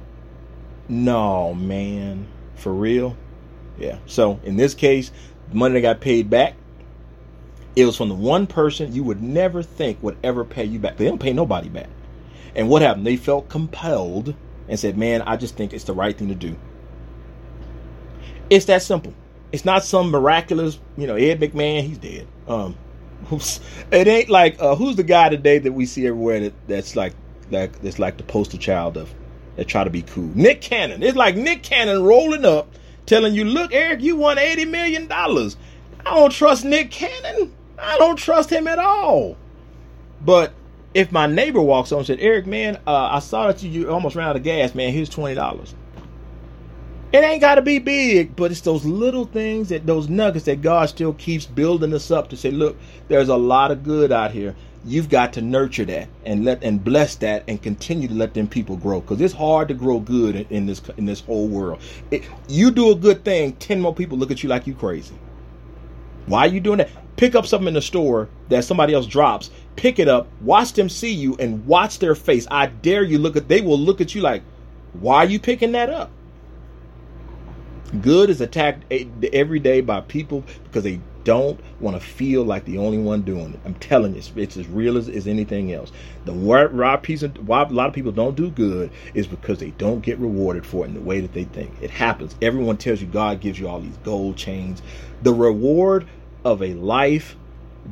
no, 0.89 1.55
man, 1.55 2.27
for 2.57 2.73
real? 2.73 3.17
Yeah. 3.79 3.99
So 4.07 4.41
in 4.45 4.57
this 4.57 4.75
case, 4.75 5.11
the 5.49 5.57
money 5.57 5.75
that 5.75 5.81
got 5.81 6.01
paid 6.01 6.29
back, 6.31 6.55
it 7.77 7.85
was 7.85 7.97
from 7.97 8.09
the 8.09 8.15
one 8.15 8.47
person 8.47 8.93
you 8.93 9.03
would 9.05 9.23
never 9.23 9.63
think 9.63 10.03
would 10.03 10.19
ever 10.23 10.45
pay 10.45 10.65
you 10.65 10.79
back. 10.79 10.97
They 10.97 11.07
don't 11.07 11.21
pay 11.21 11.33
nobody 11.33 11.69
back. 11.69 11.89
And 12.55 12.69
what 12.69 12.83
happened? 12.83 13.07
They 13.07 13.17
felt 13.17 13.49
compelled 13.49 14.35
and 14.69 14.79
said, 14.79 14.99
man, 14.99 15.23
I 15.23 15.37
just 15.37 15.57
think 15.57 15.73
it's 15.73 15.85
the 15.85 15.95
right 15.95 16.17
thing 16.17 16.29
to 16.29 16.35
do. 16.35 16.57
It's 18.51 18.67
that 18.67 18.83
simple. 18.83 19.15
It's 19.53 19.65
not 19.65 19.85
some 19.85 20.11
miraculous, 20.11 20.79
you 20.97 21.07
know, 21.07 21.17
Ed 21.17 21.41
McMahon, 21.41 21.83
he's 21.83 21.99
dead. 21.99 22.27
Um, 22.47 22.77
it 23.93 24.09
ain't 24.09 24.29
like 24.29 24.61
uh, 24.61 24.75
who's 24.75 24.97
the 24.97 25.03
guy 25.03 25.29
today 25.29 25.59
that 25.59 25.73
we 25.73 25.87
see 25.87 26.07
everywhere 26.07 26.41
that, 26.41 26.69
that's 26.69 26.97
like 26.97 27.15
like 27.51 27.81
that's 27.81 27.99
like 27.99 28.17
the 28.17 28.23
poster 28.25 28.59
child 28.59 28.97
of 28.97 29.13
that 29.57 29.69
try 29.69 29.85
to 29.85 29.91
be 29.91 30.03
cool. 30.03 30.31
Nick 30.35 30.61
Cannon. 30.61 31.03
It's 31.03 31.17
like 31.17 31.37
Nick 31.37 31.63
Cannon 31.63 32.03
rolling 32.03 32.45
up, 32.45 32.69
telling 33.07 33.35
you, 33.35 33.45
"Look, 33.45 33.73
Eric, 33.73 34.01
you 34.01 34.17
won 34.17 34.39
eighty 34.39 34.65
million 34.65 35.07
dollars." 35.07 35.57
I 36.07 36.15
don't 36.15 36.33
trust 36.33 36.65
Nick 36.65 36.91
Cannon. 36.91 37.53
I 37.79 37.99
don't 37.99 38.17
trust 38.17 38.51
him 38.51 38.67
at 38.67 38.79
all. 38.79 39.37
But 40.23 40.53
if 40.95 41.13
my 41.13 41.27
neighbor 41.27 41.61
walks 41.61 41.93
on 41.93 41.99
and 41.99 42.07
said, 42.07 42.21
"Eric, 42.21 42.47
man, 42.47 42.77
uh, 42.87 43.09
I 43.13 43.19
saw 43.19 43.49
that 43.49 43.63
you, 43.63 43.71
you 43.71 43.91
almost 43.91 44.17
ran 44.17 44.29
out 44.29 44.37
of 44.37 44.43
gas, 44.43 44.75
man. 44.75 44.93
Here's 44.93 45.09
twenty 45.09 45.35
dollars." 45.35 45.75
It 47.13 47.25
ain't 47.25 47.41
got 47.41 47.57
to 47.57 47.63
be 47.63 47.81
big, 47.81 48.37
but 48.37 48.53
it's 48.53 48.61
those 48.61 48.85
little 48.85 49.25
things 49.25 49.71
that 49.71 49.85
those 49.85 50.09
nuggets 50.09 50.45
that 50.45 50.63
God 50.63 50.89
still 50.89 51.13
keeps 51.15 51.45
building 51.45 51.93
us 51.93 52.13
up 52.13 52.29
to 52.29 52.37
say, 52.37 52.53
look, 52.53 52.77
there's 53.09 53.29
a 53.29 53.37
lot 53.37 53.73
of 53.73 53.83
good 53.83 54.13
out 54.13 54.31
here. 54.31 54.55
You've 54.85 55.09
got 55.09 55.33
to 55.33 55.43
nurture 55.43 55.85
that 55.87 56.09
and 56.25 56.45
let 56.45 56.63
and 56.63 56.83
bless 56.83 57.17
that 57.17 57.43
and 57.49 57.61
continue 57.61 58.07
to 58.07 58.15
let 58.15 58.33
them 58.33 58.47
people 58.47 58.77
grow 58.77 59.01
because 59.01 59.21
it's 59.21 59.35
hard 59.35 59.67
to 59.69 59.75
grow 59.75 59.99
good 59.99 60.37
in, 60.37 60.47
in, 60.51 60.67
this 60.67 60.81
in 60.97 61.05
this 61.05 61.21
whole 61.21 61.49
world. 61.49 61.83
It, 62.13 62.23
you 62.49 62.71
do 62.71 62.93
a 62.93 62.95
good 62.95 63.25
thing, 63.25 63.55
ten 63.55 63.81
more 63.81 63.95
people 63.95 64.17
look 64.17 64.31
at 64.31 64.45
you 64.45 64.49
like 64.49 64.69
you 64.69 64.75
crazy. 64.75 65.17
Why 66.27 66.43
are 66.43 66.47
you 66.47 66.61
doing 66.61 66.79
that? 66.79 66.91
Pick 67.17 67.35
up 67.35 67.45
something 67.45 67.69
in 67.69 67.75
the 67.75 67.83
store 67.83 68.29
that 68.49 68.65
somebody 68.65 68.95
else 68.95 69.07
drops. 69.07 69.51
Pick 69.75 69.99
it 69.99 70.07
up, 70.09 70.29
watch 70.41 70.73
them 70.75 70.89
see 70.89 71.13
you, 71.13 71.37
and 71.41 71.67
watch 71.67 71.99
their 71.99 72.15
face. 72.15 72.47
I 72.51 72.67
dare 72.67 73.03
you 73.03 73.19
look 73.19 73.37
at. 73.37 73.49
They 73.49 73.61
will 73.61 73.79
look 73.79 74.01
at 74.01 74.15
you 74.15 74.23
like, 74.23 74.43
Why 74.93 75.17
are 75.25 75.29
you 75.29 75.41
picking 75.41 75.73
that 75.73 75.91
up? 75.91 76.11
Good 78.01 78.31
is 78.31 78.41
attacked 78.41 78.85
every 79.33 79.59
day 79.59 79.81
by 79.81 80.01
people 80.03 80.45
because 80.65 80.85
they 80.85 81.01
don't 81.25 81.61
want 81.81 82.01
to 82.01 82.01
feel 82.01 82.45
like 82.45 82.65
the 82.65 82.79
only 82.79 82.99
one 82.99 83.23
doing 83.23 83.55
it. 83.55 83.61
I'm 83.65 83.75
telling 83.75 84.15
you, 84.15 84.23
it's, 84.37 84.57
as 84.57 84.69
real 84.69 84.97
as, 84.97 85.09
as 85.09 85.27
anything 85.27 85.73
else. 85.73 85.91
The 86.25 86.33
why, 86.33 86.67
why 86.67 87.63
a 87.63 87.67
lot 87.67 87.89
of 87.89 87.93
people 87.93 88.13
don't 88.13 88.37
do 88.37 88.51
good 88.51 88.91
is 89.13 89.27
because 89.27 89.59
they 89.59 89.71
don't 89.73 90.01
get 90.01 90.19
rewarded 90.19 90.65
for 90.65 90.85
it 90.85 90.89
in 90.89 90.95
the 90.95 91.01
way 91.01 91.21
that 91.21 91.33
they 91.33 91.45
think. 91.45 91.73
It 91.81 91.91
happens. 91.91 92.37
Everyone 92.41 92.77
tells 92.77 93.01
you 93.01 93.09
God 93.09 93.41
gives 93.41 93.59
you 93.59 93.69
all 93.69 93.81
these 93.81 93.97
gold 93.99 94.37
chains. 94.37 94.83
The 95.23 95.35
reward 95.35 96.07
of 96.45 96.63
a 96.63 96.75
life 96.75 97.37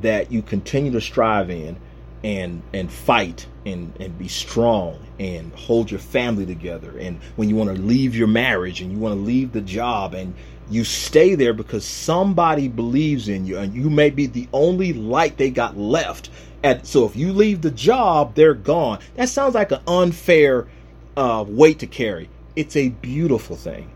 that 0.01 0.31
you 0.31 0.43
continue 0.43 0.93
to 0.93 1.01
strive 1.01 1.51
in 1.51 1.77
and 2.25 2.63
and 2.73 2.91
fight 2.91 3.47
and 3.65 3.93
and 4.01 4.19
be 4.19 4.29
strong 4.29 4.99
and 5.19 5.53
hold 5.55 5.91
your 5.91 6.01
family 6.01 6.47
together. 6.47 6.97
And 6.99 7.21
when 7.37 7.49
you 7.49 7.57
want 7.57 7.75
to 7.75 7.83
leave 7.83 8.15
your 8.15 8.29
marriage 8.29 8.81
and 8.81 8.93
you 8.93 8.99
want 8.99 9.15
to 9.15 9.21
leave 9.21 9.53
the 9.53 9.61
job 9.61 10.15
and 10.15 10.35
you 10.71 10.85
stay 10.85 11.35
there 11.35 11.53
because 11.53 11.85
somebody 11.85 12.69
believes 12.69 13.29
in 13.29 13.47
you 13.47 13.59
and 13.59 13.75
you 13.75 13.89
may 13.89 14.11
be 14.11 14.27
the 14.27 14.49
only 14.53 14.93
light 14.93 15.39
they 15.39 15.51
got 15.51 15.79
left 15.79 16.31
and 16.63 16.87
so 16.87 17.07
if 17.07 17.17
you 17.17 17.33
leave 17.33 17.63
the 17.63 17.71
job 17.71 18.35
they're 18.35 18.55
gone. 18.55 18.99
That 19.15 19.29
sounds 19.29 19.55
like 19.55 19.73
an 19.73 19.81
unfair 19.87 20.67
uh, 21.17 21.45
weight 21.47 21.81
to 21.81 21.87
carry. 21.87 22.29
It's 22.55 22.77
a 22.77 22.89
beautiful 22.89 23.57
thing. 23.57 23.91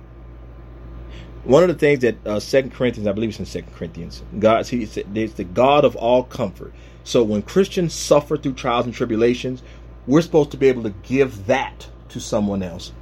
One 1.45 1.65
of 1.65 1.69
the 1.69 1.75
things 1.75 2.01
that 2.01 2.25
uh, 2.25 2.39
Second 2.39 2.73
Corinthians, 2.73 3.09
I 3.09 3.13
believe 3.13 3.31
it's 3.31 3.39
in 3.41 3.47
Second 3.47 3.75
Corinthians, 3.75 4.23
God, 4.39 4.67
he 4.67 4.87
said, 4.87 5.07
it's 5.17 5.35
the 5.35 5.45
God 5.45 5.85
of 5.85 5.97
all 5.97 6.23
comfort. 6.23 6.73
So 7.05 7.23
when 7.23 7.43
Christians 7.43 7.95
suffer 7.95 8.37
through 8.37 8.55
trials 8.55 8.87
and 8.87 8.95
tribulations, 8.95 9.63
we're 10.07 10.23
supposed 10.23 10.51
to 10.53 10.57
be 10.57 10.69
able 10.69 10.83
to 10.85 10.95
give 11.03 11.47
that 11.47 11.89
to 12.11 12.21
someone 12.21 12.63
else. 12.63 12.93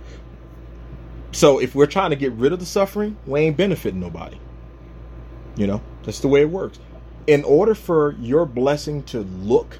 So 1.33 1.61
if 1.61 1.75
we're 1.75 1.87
trying 1.87 2.11
to 2.11 2.17
get 2.17 2.33
rid 2.33 2.53
of 2.53 2.59
the 2.59 2.67
suffering, 2.67 3.17
we 3.27 3.41
ain't 3.41 3.57
benefiting 3.57 4.01
nobody. 4.01 4.39
You 5.57 5.67
know, 5.67 5.83
that's 6.03 6.21
the 6.21 6.29
way 6.29 6.43
it 6.43 6.51
works. 6.51 6.79
In 7.27 7.45
order 7.45 7.75
for 7.75 8.17
your 8.19 8.47
blessing 8.47 9.03
to 9.05 9.21
look 9.21 9.79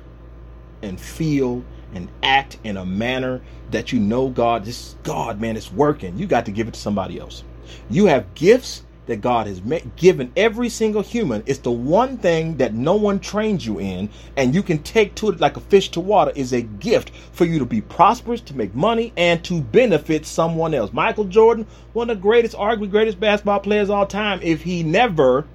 and 0.83 1.01
feel 1.01 1.65
and 1.95 2.09
act 2.23 2.59
in 2.63 2.77
a 2.77 2.87
manner 2.87 3.41
that 3.71 3.93
you 3.93 3.99
know 3.99 4.29
God, 4.29 4.65
this 4.65 4.97
God, 5.03 5.41
man, 5.41 5.57
it's 5.57 5.73
working, 5.73 6.17
you 6.17 6.27
got 6.27 6.47
to 6.47 6.53
give 6.53 6.69
it 6.69 6.75
to 6.75 6.81
somebody 6.81 7.19
else. 7.19 7.43
You 7.89 8.07
have 8.07 8.35
gifts 8.35 8.83
that 9.11 9.21
God 9.21 9.47
has 9.47 9.61
given 9.97 10.33
every 10.37 10.69
single 10.69 11.03
human. 11.03 11.43
It's 11.45 11.59
the 11.59 11.71
one 11.71 12.17
thing 12.17 12.57
that 12.57 12.75
no 12.75 12.95
one 12.95 13.21
trains 13.21 13.67
you 13.67 13.79
in, 13.79 14.09
and 14.37 14.55
you 14.55 14.63
can 14.63 14.83
take 14.83 15.15
to 15.17 15.29
it 15.29 15.41
like 15.41 15.57
a 15.57 15.61
fish 15.61 15.91
to 15.91 16.01
water, 16.01 16.33
is 16.35 16.53
a 16.53 16.63
gift 16.63 17.11
for 17.33 17.45
you 17.45 17.59
to 17.59 17.67
be 17.67 17.81
prosperous, 17.81 18.41
to 18.43 18.57
make 18.57 18.75
money, 18.75 19.13
and 19.17 19.45
to 19.45 19.61
benefit 19.61 20.25
someone 20.25 20.75
else. 20.75 20.93
Michael 20.93 21.25
Jordan, 21.25 21.67
one 21.93 22.09
of 22.09 22.17
the 22.17 22.23
greatest, 22.23 22.57
arguably 22.57 22.91
greatest 22.91 23.21
basketball 23.21 23.61
players 23.61 23.91
all 23.91 24.07
time, 24.07 24.41
if 24.43 24.63
he 24.63 24.83
never 24.83 25.47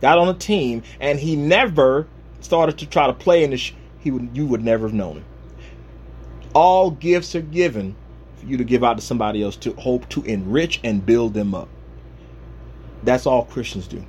got 0.00 0.18
on 0.18 0.28
a 0.28 0.34
team 0.34 0.82
and 1.00 1.18
he 1.18 1.36
never 1.36 2.06
started 2.40 2.78
to 2.78 2.86
try 2.86 3.06
to 3.06 3.12
play 3.12 3.44
in 3.44 3.50
the, 3.50 3.56
sh- 3.56 3.74
he 4.00 4.10
would 4.10 4.28
you 4.34 4.46
would 4.46 4.62
never 4.62 4.86
have 4.86 4.94
known 4.94 5.16
him. 5.16 5.24
All 6.54 6.90
gifts 6.90 7.34
are 7.34 7.40
given 7.40 7.96
for 8.36 8.46
you 8.46 8.56
to 8.56 8.64
give 8.64 8.84
out 8.84 8.98
to 8.98 9.02
somebody 9.02 9.42
else 9.42 9.56
to 9.56 9.72
hope 9.74 10.08
to 10.10 10.22
enrich 10.24 10.80
and 10.84 11.04
build 11.04 11.34
them 11.34 11.54
up. 11.54 11.68
That's 13.04 13.26
all 13.26 13.44
Christians 13.44 13.86
do. 13.86 14.04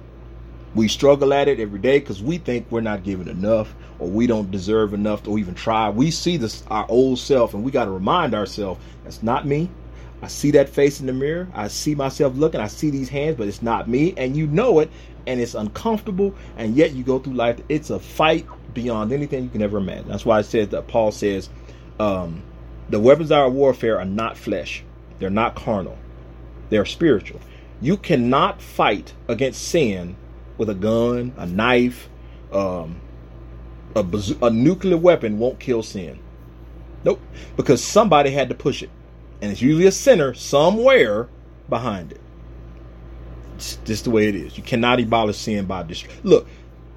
We 0.74 0.88
struggle 0.90 1.34
at 1.34 1.48
it 1.48 1.60
every 1.60 1.80
day 1.80 2.00
because 2.00 2.22
we 2.22 2.38
think 2.38 2.68
we're 2.70 2.82
not 2.82 3.04
giving 3.04 3.28
enough 3.28 3.74
or 3.98 4.10
we 4.10 4.28
don't 4.28 4.52
deserve 4.52 4.94
enough 4.94 5.24
to 5.24 5.38
even 5.38 5.54
try. 5.54 5.90
We 5.90 6.12
see 6.12 6.36
this 6.38 6.64
our 6.68 6.86
old 6.90 7.20
self 7.20 7.54
and 7.54 7.64
we 7.64 7.72
got 7.72 7.86
to 7.86 7.92
remind 7.92 8.34
ourselves 8.34 8.84
that's 9.04 9.24
not 9.24 9.46
me. 9.46 9.70
I 10.22 10.28
see 10.28 10.52
that 10.52 10.70
face 10.70 11.00
in 11.00 11.06
the 11.06 11.14
mirror. 11.14 11.48
I 11.54 11.68
see 11.68 11.96
myself 11.96 12.36
looking. 12.36 12.60
I 12.60 12.68
see 12.68 12.90
these 12.90 13.10
hands, 13.10 13.38
but 13.38 13.48
it's 13.48 13.62
not 13.62 13.88
me. 13.88 14.14
And 14.18 14.36
you 14.36 14.48
know 14.48 14.80
it, 14.80 14.90
and 15.28 15.40
it's 15.40 15.56
uncomfortable. 15.56 16.34
And 16.58 16.76
yet 16.76 16.94
you 16.94 17.04
go 17.04 17.20
through 17.20 17.34
life. 17.34 17.60
It's 17.70 17.90
a 17.90 18.00
fight 18.00 18.46
beyond 18.74 19.12
anything 19.12 19.44
you 19.44 19.50
can 19.50 19.62
ever 19.62 19.78
imagine. 19.78 20.08
That's 20.08 20.26
why 20.26 20.40
it 20.40 20.46
says 20.46 20.70
that 20.70 20.88
Paul 20.88 21.12
says, 21.12 21.50
um, 22.00 22.44
the 22.90 23.00
weapons 23.00 23.32
of 23.32 23.38
our 23.38 23.50
warfare 23.50 24.00
are 24.00 24.06
not 24.06 24.38
flesh. 24.38 24.84
They're 25.20 25.30
not 25.30 25.56
carnal. 25.56 25.98
They're 26.70 26.86
spiritual. 26.86 27.40
You 27.82 27.98
cannot 27.98 28.62
fight 28.62 29.14
against 29.28 29.68
sin 29.68 30.16
with 30.58 30.70
a 30.70 30.76
gun, 30.76 31.34
a 31.38 31.46
knife, 31.46 32.10
um, 32.52 33.02
a, 33.96 34.06
a 34.42 34.50
nuclear 34.50 34.98
weapon 34.98 35.40
won't 35.40 35.60
kill 35.60 35.84
sin. 35.84 36.20
Nope, 37.04 37.22
because 37.56 37.84
somebody 37.84 38.32
had 38.32 38.50
to 38.50 38.56
push 38.56 38.82
it, 38.82 38.90
and 39.42 39.52
it's 39.52 39.62
usually 39.62 39.86
a 39.86 39.92
sinner 39.92 40.34
somewhere 40.34 41.30
behind 41.70 42.12
it. 42.12 42.22
It's 43.56 43.78
just 43.86 44.04
the 44.06 44.12
way 44.12 44.28
it 44.28 44.36
is. 44.36 44.58
You 44.58 44.64
cannot 44.64 45.00
abolish 45.00 45.38
sin 45.38 45.66
by 45.66 45.84
destruction. 45.84 46.22
Look, 46.24 46.48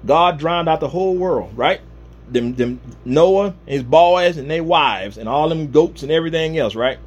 God 0.05 0.39
drowned 0.39 0.67
out 0.67 0.79
the 0.79 0.89
whole 0.89 1.15
world, 1.15 1.51
right? 1.55 1.81
Them, 2.29 2.55
them 2.55 2.81
Noah, 3.05 3.47
and 3.47 3.55
his 3.67 3.83
boys, 3.83 4.37
and 4.37 4.49
their 4.49 4.63
wives, 4.63 5.17
and 5.17 5.29
all 5.29 5.49
them 5.49 5.71
goats 5.71 6.03
and 6.03 6.11
everything 6.11 6.57
else, 6.57 6.75
right? 6.75 6.97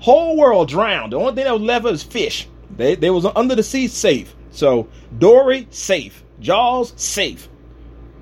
Whole 0.00 0.36
world 0.36 0.68
drowned. 0.68 1.12
The 1.12 1.18
only 1.18 1.34
thing 1.34 1.44
that 1.44 1.52
was 1.52 1.62
left 1.62 1.84
was 1.84 2.02
fish. 2.02 2.48
They 2.76 2.94
they 2.94 3.10
was 3.10 3.24
under 3.24 3.54
the 3.54 3.62
sea 3.62 3.88
safe. 3.88 4.34
So 4.50 4.88
Dory 5.18 5.66
safe, 5.70 6.24
Jaws 6.40 6.92
safe. 6.96 7.48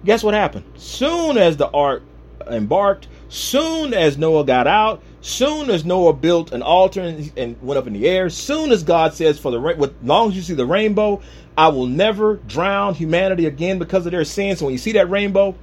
Guess 0.05 0.23
what 0.23 0.35
happened? 0.35 0.65
Soon 0.77 1.37
as 1.37 1.57
the 1.57 1.69
ark 1.71 2.03
embarked, 2.49 3.09
soon 3.29 3.93
as 3.93 4.17
Noah 4.17 4.45
got 4.45 4.67
out, 4.67 5.03
soon 5.21 5.71
as 5.71 5.85
Noah 5.85 6.15
built 6.15 6.53
an 6.53 6.63
altar 6.63 7.03
and, 7.03 7.33
and 7.37 7.63
went 7.63 7.79
up 7.79 7.87
in 7.87 7.93
the 7.93 8.09
air, 8.09 8.31
soon 8.31 8.73
as 8.73 8.83
God 8.83 9.15
says, 9.15 9.39
"For 9.39 9.51
the 9.51 9.61
with 9.61 9.95
long 10.03 10.31
as 10.31 10.37
you 10.37 10.43
see 10.43 10.55
the 10.55 10.67
rainbow, 10.67 11.21
I 11.57 11.69
will 11.69 11.87
never 11.87 12.37
drown 12.37 12.95
humanity 12.95 13.47
again 13.47 13.79
because 13.79 14.07
of 14.07 14.13
their 14.13 14.25
sins." 14.25 14.59
So 14.59 14.67
when 14.67 14.73
you 14.73 14.79
see 14.79 14.93
that 14.93 15.11
rainbow, 15.11 15.55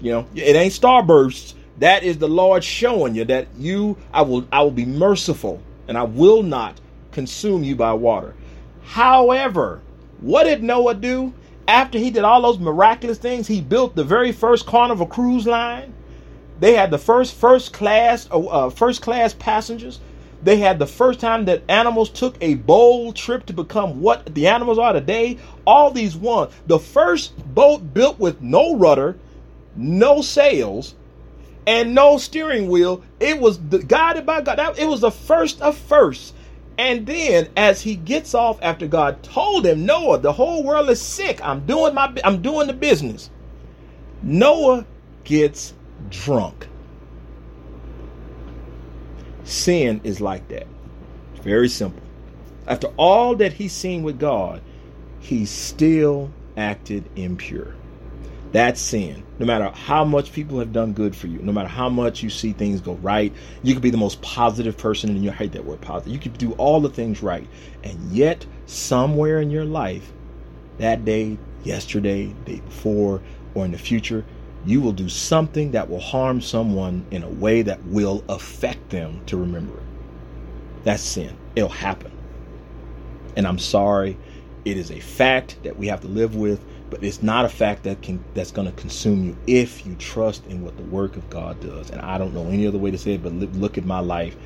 you 0.00 0.12
know 0.12 0.26
it 0.34 0.54
ain't 0.54 0.72
starbursts. 0.72 1.54
That 1.78 2.02
is 2.02 2.18
the 2.18 2.28
Lord 2.28 2.64
showing 2.64 3.14
you 3.14 3.24
that 3.26 3.46
you, 3.56 3.96
I 4.12 4.22
will, 4.22 4.46
I 4.50 4.62
will 4.62 4.72
be 4.72 4.84
merciful, 4.84 5.62
and 5.86 5.96
I 5.96 6.02
will 6.02 6.42
not 6.42 6.80
consume 7.18 7.64
you 7.64 7.74
by 7.74 7.92
water. 7.92 8.32
However, 8.84 9.80
what 10.20 10.44
did 10.44 10.62
Noah 10.62 10.94
do? 10.94 11.34
After 11.66 11.98
he 11.98 12.12
did 12.12 12.22
all 12.22 12.40
those 12.40 12.60
miraculous 12.60 13.18
things, 13.18 13.48
he 13.48 13.60
built 13.60 13.96
the 13.96 14.04
very 14.04 14.30
first 14.30 14.66
Carnival 14.66 15.04
cruise 15.04 15.44
line. 15.44 15.92
They 16.60 16.74
had 16.74 16.92
the 16.92 16.98
first 16.98 17.34
first 17.34 17.72
class 17.72 18.28
uh, 18.30 18.38
uh, 18.38 18.70
first 18.70 19.02
class 19.02 19.34
passengers. 19.34 19.98
They 20.44 20.58
had 20.58 20.78
the 20.78 20.86
first 20.86 21.18
time 21.18 21.46
that 21.46 21.64
animals 21.68 22.08
took 22.08 22.36
a 22.40 22.54
bold 22.54 23.16
trip 23.16 23.46
to 23.46 23.52
become 23.52 24.00
what 24.00 24.32
the 24.32 24.46
animals 24.46 24.78
are 24.78 24.92
today. 24.92 25.38
All 25.66 25.90
these 25.90 26.14
ones. 26.14 26.52
The 26.68 26.78
first 26.78 27.36
boat 27.52 27.92
built 27.92 28.20
with 28.20 28.40
no 28.40 28.76
rudder, 28.76 29.16
no 29.74 30.22
sails, 30.22 30.94
and 31.66 31.96
no 31.96 32.16
steering 32.16 32.68
wheel. 32.68 33.02
It 33.18 33.40
was 33.40 33.58
guided 33.58 34.24
by 34.24 34.40
God. 34.42 34.78
It 34.78 34.86
was 34.86 35.00
the 35.00 35.10
first 35.10 35.60
of 35.60 35.76
first. 35.76 36.34
And 36.78 37.04
then 37.06 37.48
as 37.56 37.82
he 37.82 37.96
gets 37.96 38.34
off 38.34 38.58
after 38.62 38.86
God 38.86 39.22
told 39.24 39.66
him, 39.66 39.84
Noah, 39.84 40.18
the 40.18 40.32
whole 40.32 40.62
world 40.62 40.88
is 40.88 41.02
sick. 41.02 41.44
I'm 41.44 41.66
doing 41.66 41.92
my 41.92 42.14
I'm 42.24 42.40
doing 42.40 42.68
the 42.68 42.72
business. 42.72 43.30
Noah 44.22 44.86
gets 45.24 45.74
drunk. 46.08 46.68
Sin 49.42 50.00
is 50.04 50.20
like 50.20 50.46
that. 50.48 50.68
Very 51.42 51.68
simple. 51.68 52.02
After 52.66 52.88
all 52.96 53.34
that 53.36 53.54
he's 53.54 53.72
seen 53.72 54.02
with 54.02 54.20
God, 54.20 54.62
he 55.20 55.46
still 55.46 56.30
acted 56.56 57.08
impure. 57.16 57.74
That's 58.50 58.80
sin. 58.80 59.24
No 59.38 59.46
matter 59.46 59.68
how 59.68 60.04
much 60.04 60.32
people 60.32 60.58
have 60.58 60.72
done 60.72 60.94
good 60.94 61.14
for 61.14 61.26
you, 61.26 61.38
no 61.40 61.52
matter 61.52 61.68
how 61.68 61.88
much 61.90 62.22
you 62.22 62.30
see 62.30 62.52
things 62.52 62.80
go 62.80 62.94
right, 62.94 63.32
you 63.62 63.74
could 63.74 63.82
be 63.82 63.90
the 63.90 63.98
most 63.98 64.22
positive 64.22 64.76
person, 64.78 65.10
and 65.10 65.22
you 65.22 65.30
hate 65.30 65.52
that 65.52 65.64
word 65.64 65.80
positive. 65.82 66.12
You 66.12 66.18
could 66.18 66.38
do 66.38 66.52
all 66.52 66.80
the 66.80 66.88
things 66.88 67.22
right, 67.22 67.46
and 67.84 68.10
yet 68.10 68.46
somewhere 68.66 69.40
in 69.40 69.50
your 69.50 69.66
life, 69.66 70.12
that 70.78 71.04
day, 71.04 71.36
yesterday, 71.62 72.34
day 72.46 72.60
before, 72.60 73.20
or 73.54 73.64
in 73.64 73.72
the 73.72 73.78
future, 73.78 74.24
you 74.64 74.80
will 74.80 74.92
do 74.92 75.08
something 75.08 75.72
that 75.72 75.88
will 75.88 76.00
harm 76.00 76.40
someone 76.40 77.04
in 77.10 77.22
a 77.22 77.28
way 77.28 77.62
that 77.62 77.82
will 77.84 78.24
affect 78.28 78.90
them 78.90 79.20
to 79.26 79.36
remember 79.36 79.76
it. 79.76 79.82
That's 80.84 81.02
sin. 81.02 81.36
It'll 81.54 81.68
happen. 81.68 82.12
And 83.36 83.46
I'm 83.46 83.58
sorry. 83.58 84.16
It 84.64 84.76
is 84.76 84.90
a 84.90 85.00
fact 85.00 85.58
that 85.62 85.78
we 85.78 85.86
have 85.88 86.00
to 86.00 86.08
live 86.08 86.34
with 86.34 86.62
but 86.90 87.02
it's 87.02 87.22
not 87.22 87.44
a 87.44 87.48
fact 87.48 87.84
that 87.84 88.02
can 88.02 88.22
that's 88.34 88.50
going 88.50 88.66
to 88.66 88.80
consume 88.80 89.24
you 89.24 89.36
if 89.46 89.86
you 89.86 89.94
trust 89.96 90.46
in 90.46 90.62
what 90.62 90.76
the 90.76 90.82
work 90.84 91.16
of 91.16 91.28
God 91.30 91.60
does. 91.60 91.90
And 91.90 92.00
I 92.00 92.18
don't 92.18 92.34
know 92.34 92.46
any 92.46 92.66
other 92.66 92.78
way 92.78 92.90
to 92.90 92.98
say 92.98 93.14
it, 93.14 93.22
but 93.22 93.32
look 93.32 93.78
at 93.78 93.84
my 93.84 94.00
life. 94.00 94.36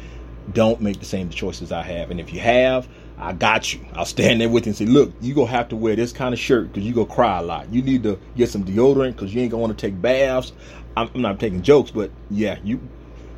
Don't 0.52 0.80
make 0.80 0.98
the 0.98 1.04
same 1.04 1.30
choices 1.30 1.70
I 1.70 1.82
have. 1.82 2.10
And 2.10 2.18
if 2.18 2.32
you 2.32 2.40
have, 2.40 2.88
I 3.18 3.32
got 3.32 3.72
you. 3.72 3.80
I'll 3.94 4.04
stand 4.04 4.40
there 4.40 4.48
with 4.48 4.66
you 4.66 4.70
and 4.70 4.76
say, 4.76 4.86
look, 4.86 5.12
you 5.20 5.34
gonna 5.34 5.46
have 5.46 5.68
to 5.68 5.76
wear 5.76 5.94
this 5.94 6.12
kind 6.12 6.34
of 6.34 6.40
shirt 6.40 6.72
because 6.72 6.84
you 6.86 6.92
go 6.92 7.04
cry 7.04 7.38
a 7.38 7.42
lot. 7.42 7.72
You 7.72 7.82
need 7.82 8.02
to 8.02 8.18
get 8.36 8.48
some 8.50 8.64
deodorant 8.64 9.12
because 9.12 9.32
you 9.32 9.40
ain't 9.42 9.52
gonna 9.52 9.60
want 9.60 9.78
to 9.78 9.86
take 9.86 10.00
baths. 10.00 10.52
I'm, 10.96 11.08
I'm 11.14 11.22
not 11.22 11.38
taking 11.38 11.62
jokes, 11.62 11.90
but 11.90 12.10
yeah, 12.30 12.58
you 12.64 12.80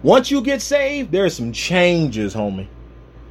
once 0.03 0.31
you 0.31 0.43
get 0.43 0.61
saved, 0.61 1.13
there 1.13 1.25
are 1.25 1.31
some 1.31 1.53
changes, 1.53 2.35
homie. 2.35 2.69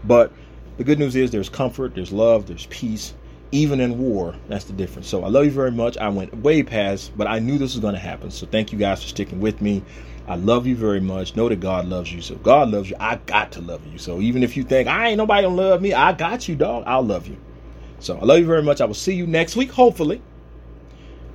But 0.04 0.32
the 0.78 0.84
good 0.84 1.00
news 1.00 1.16
is 1.16 1.32
there's 1.32 1.50
comfort, 1.50 1.96
there's 1.96 2.12
love, 2.12 2.48
there's 2.48 2.66
peace, 2.68 3.14
even 3.54 3.80
in 3.80 4.00
war. 4.00 4.36
That's 4.48 4.66
the 4.66 4.74
difference. 4.74 5.08
So 5.08 5.24
I 5.24 5.28
love 5.28 5.46
you 5.46 5.52
very 5.52 5.72
much. 5.72 5.96
I 5.98 6.10
went 6.10 6.36
way 6.38 6.64
past, 6.64 7.16
but 7.16 7.28
I 7.28 7.38
knew 7.38 7.60
this 7.60 7.76
was 7.76 7.82
going 7.82 7.94
to 7.94 8.00
happen. 8.00 8.32
So 8.32 8.48
thank 8.48 8.72
you 8.72 8.80
guys 8.80 9.04
for 9.04 9.08
sticking 9.08 9.40
with 9.40 9.62
me. 9.62 9.84
I 10.28 10.36
love 10.36 10.66
you 10.66 10.76
very 10.76 11.00
much. 11.00 11.36
Know 11.36 11.48
that 11.50 11.60
God 11.60 11.86
loves 11.86 12.12
you. 12.12 12.22
So 12.22 12.36
God 12.36 12.72
loves 12.72 12.90
you. 12.90 12.96
I 13.00 13.18
got 13.28 13.52
to 13.52 13.62
love 13.62 13.86
you. 13.86 14.00
So 14.00 14.22
even 14.22 14.42
if 14.42 14.58
you 14.58 14.64
think 14.64 14.88
I 14.88 15.10
ain't 15.10 15.18
nobody 15.18 15.44
gonna 15.44 15.56
love 15.56 15.82
me, 15.82 15.94
I 15.94 16.14
got 16.14 16.48
you, 16.48 16.56
dog. 16.56 16.84
I'll 16.88 17.04
love 17.04 17.28
you. 17.28 17.38
So 18.00 18.18
I 18.18 18.24
love 18.26 18.40
you 18.40 18.46
very 18.46 18.64
much. 18.64 18.82
I 18.82 18.86
will 18.86 18.96
see 18.96 19.14
you 19.14 19.28
next 19.28 19.56
week, 19.56 19.70
hopefully. 19.70 20.22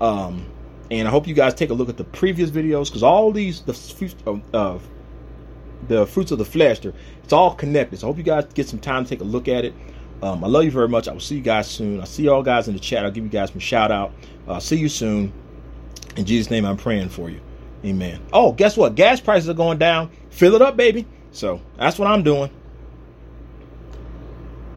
Um, 0.01 0.45
and 0.91 1.07
I 1.07 1.11
hope 1.11 1.29
you 1.29 1.35
guys 1.35 1.55
take 1.55 1.71
a 1.71 1.75
look 1.75 1.89
at 1.89 1.99
the 1.99 2.05
previous 2.05 2.51
videos 2.51 2.87
because 2.87 3.03
all 3.03 3.31
these 3.31 3.61
the 3.63 4.43
uh, 4.55 4.79
the 5.87 6.07
fruits 6.07 6.33
of 6.33 6.39
the 6.39 6.45
flesh, 6.45 6.81
it's 6.85 7.33
all 7.33 7.55
connected. 7.55 8.01
So 8.01 8.07
I 8.07 8.11
hope 8.11 8.17
you 8.17 8.25
guys 8.25 8.47
get 8.55 8.67
some 8.67 8.81
time 8.81 9.05
to 9.05 9.11
take 9.11 9.21
a 9.21 9.25
look 9.25 9.47
at 9.47 9.65
it. 9.65 9.75
Um, 10.23 10.43
I 10.43 10.49
love 10.49 10.65
you 10.65 10.71
very 10.71 10.89
much. 10.89 11.09
I 11.09 11.13
will 11.13 11.21
see 11.21 11.37
you 11.37 11.43
guys 11.43 11.69
soon. 11.69 12.01
I'll 12.01 12.07
see 12.07 12.25
y'all 12.25 12.43
guys 12.43 12.69
in 12.69 12.75
the 12.75 12.81
chat. 12.81 13.05
I'll 13.05 13.11
give 13.11 13.25
you 13.25 13.31
guys 13.31 13.51
some 13.51 13.61
shout 13.61 13.93
out. 13.93 14.13
Uh, 14.47 14.59
see 14.59 14.77
you 14.77 14.89
soon. 14.89 15.33
In 16.17 16.25
Jesus' 16.25 16.51
name, 16.51 16.65
I'm 16.65 16.77
praying 16.77 17.11
for 17.11 17.31
you. 17.31 17.41
Amen. 17.85 18.21
Oh, 18.33 18.53
guess 18.53 18.77
what? 18.77 18.97
Gas 18.97 19.21
prices 19.21 19.49
are 19.49 19.55
going 19.55 19.79
down. 19.79 20.11
Fill 20.31 20.55
it 20.55 20.63
up, 20.63 20.77
baby. 20.77 21.07
So 21.31 21.61
that's 21.77 21.99
what 21.99 22.09
I'm 22.09 22.23
doing. 22.25 22.51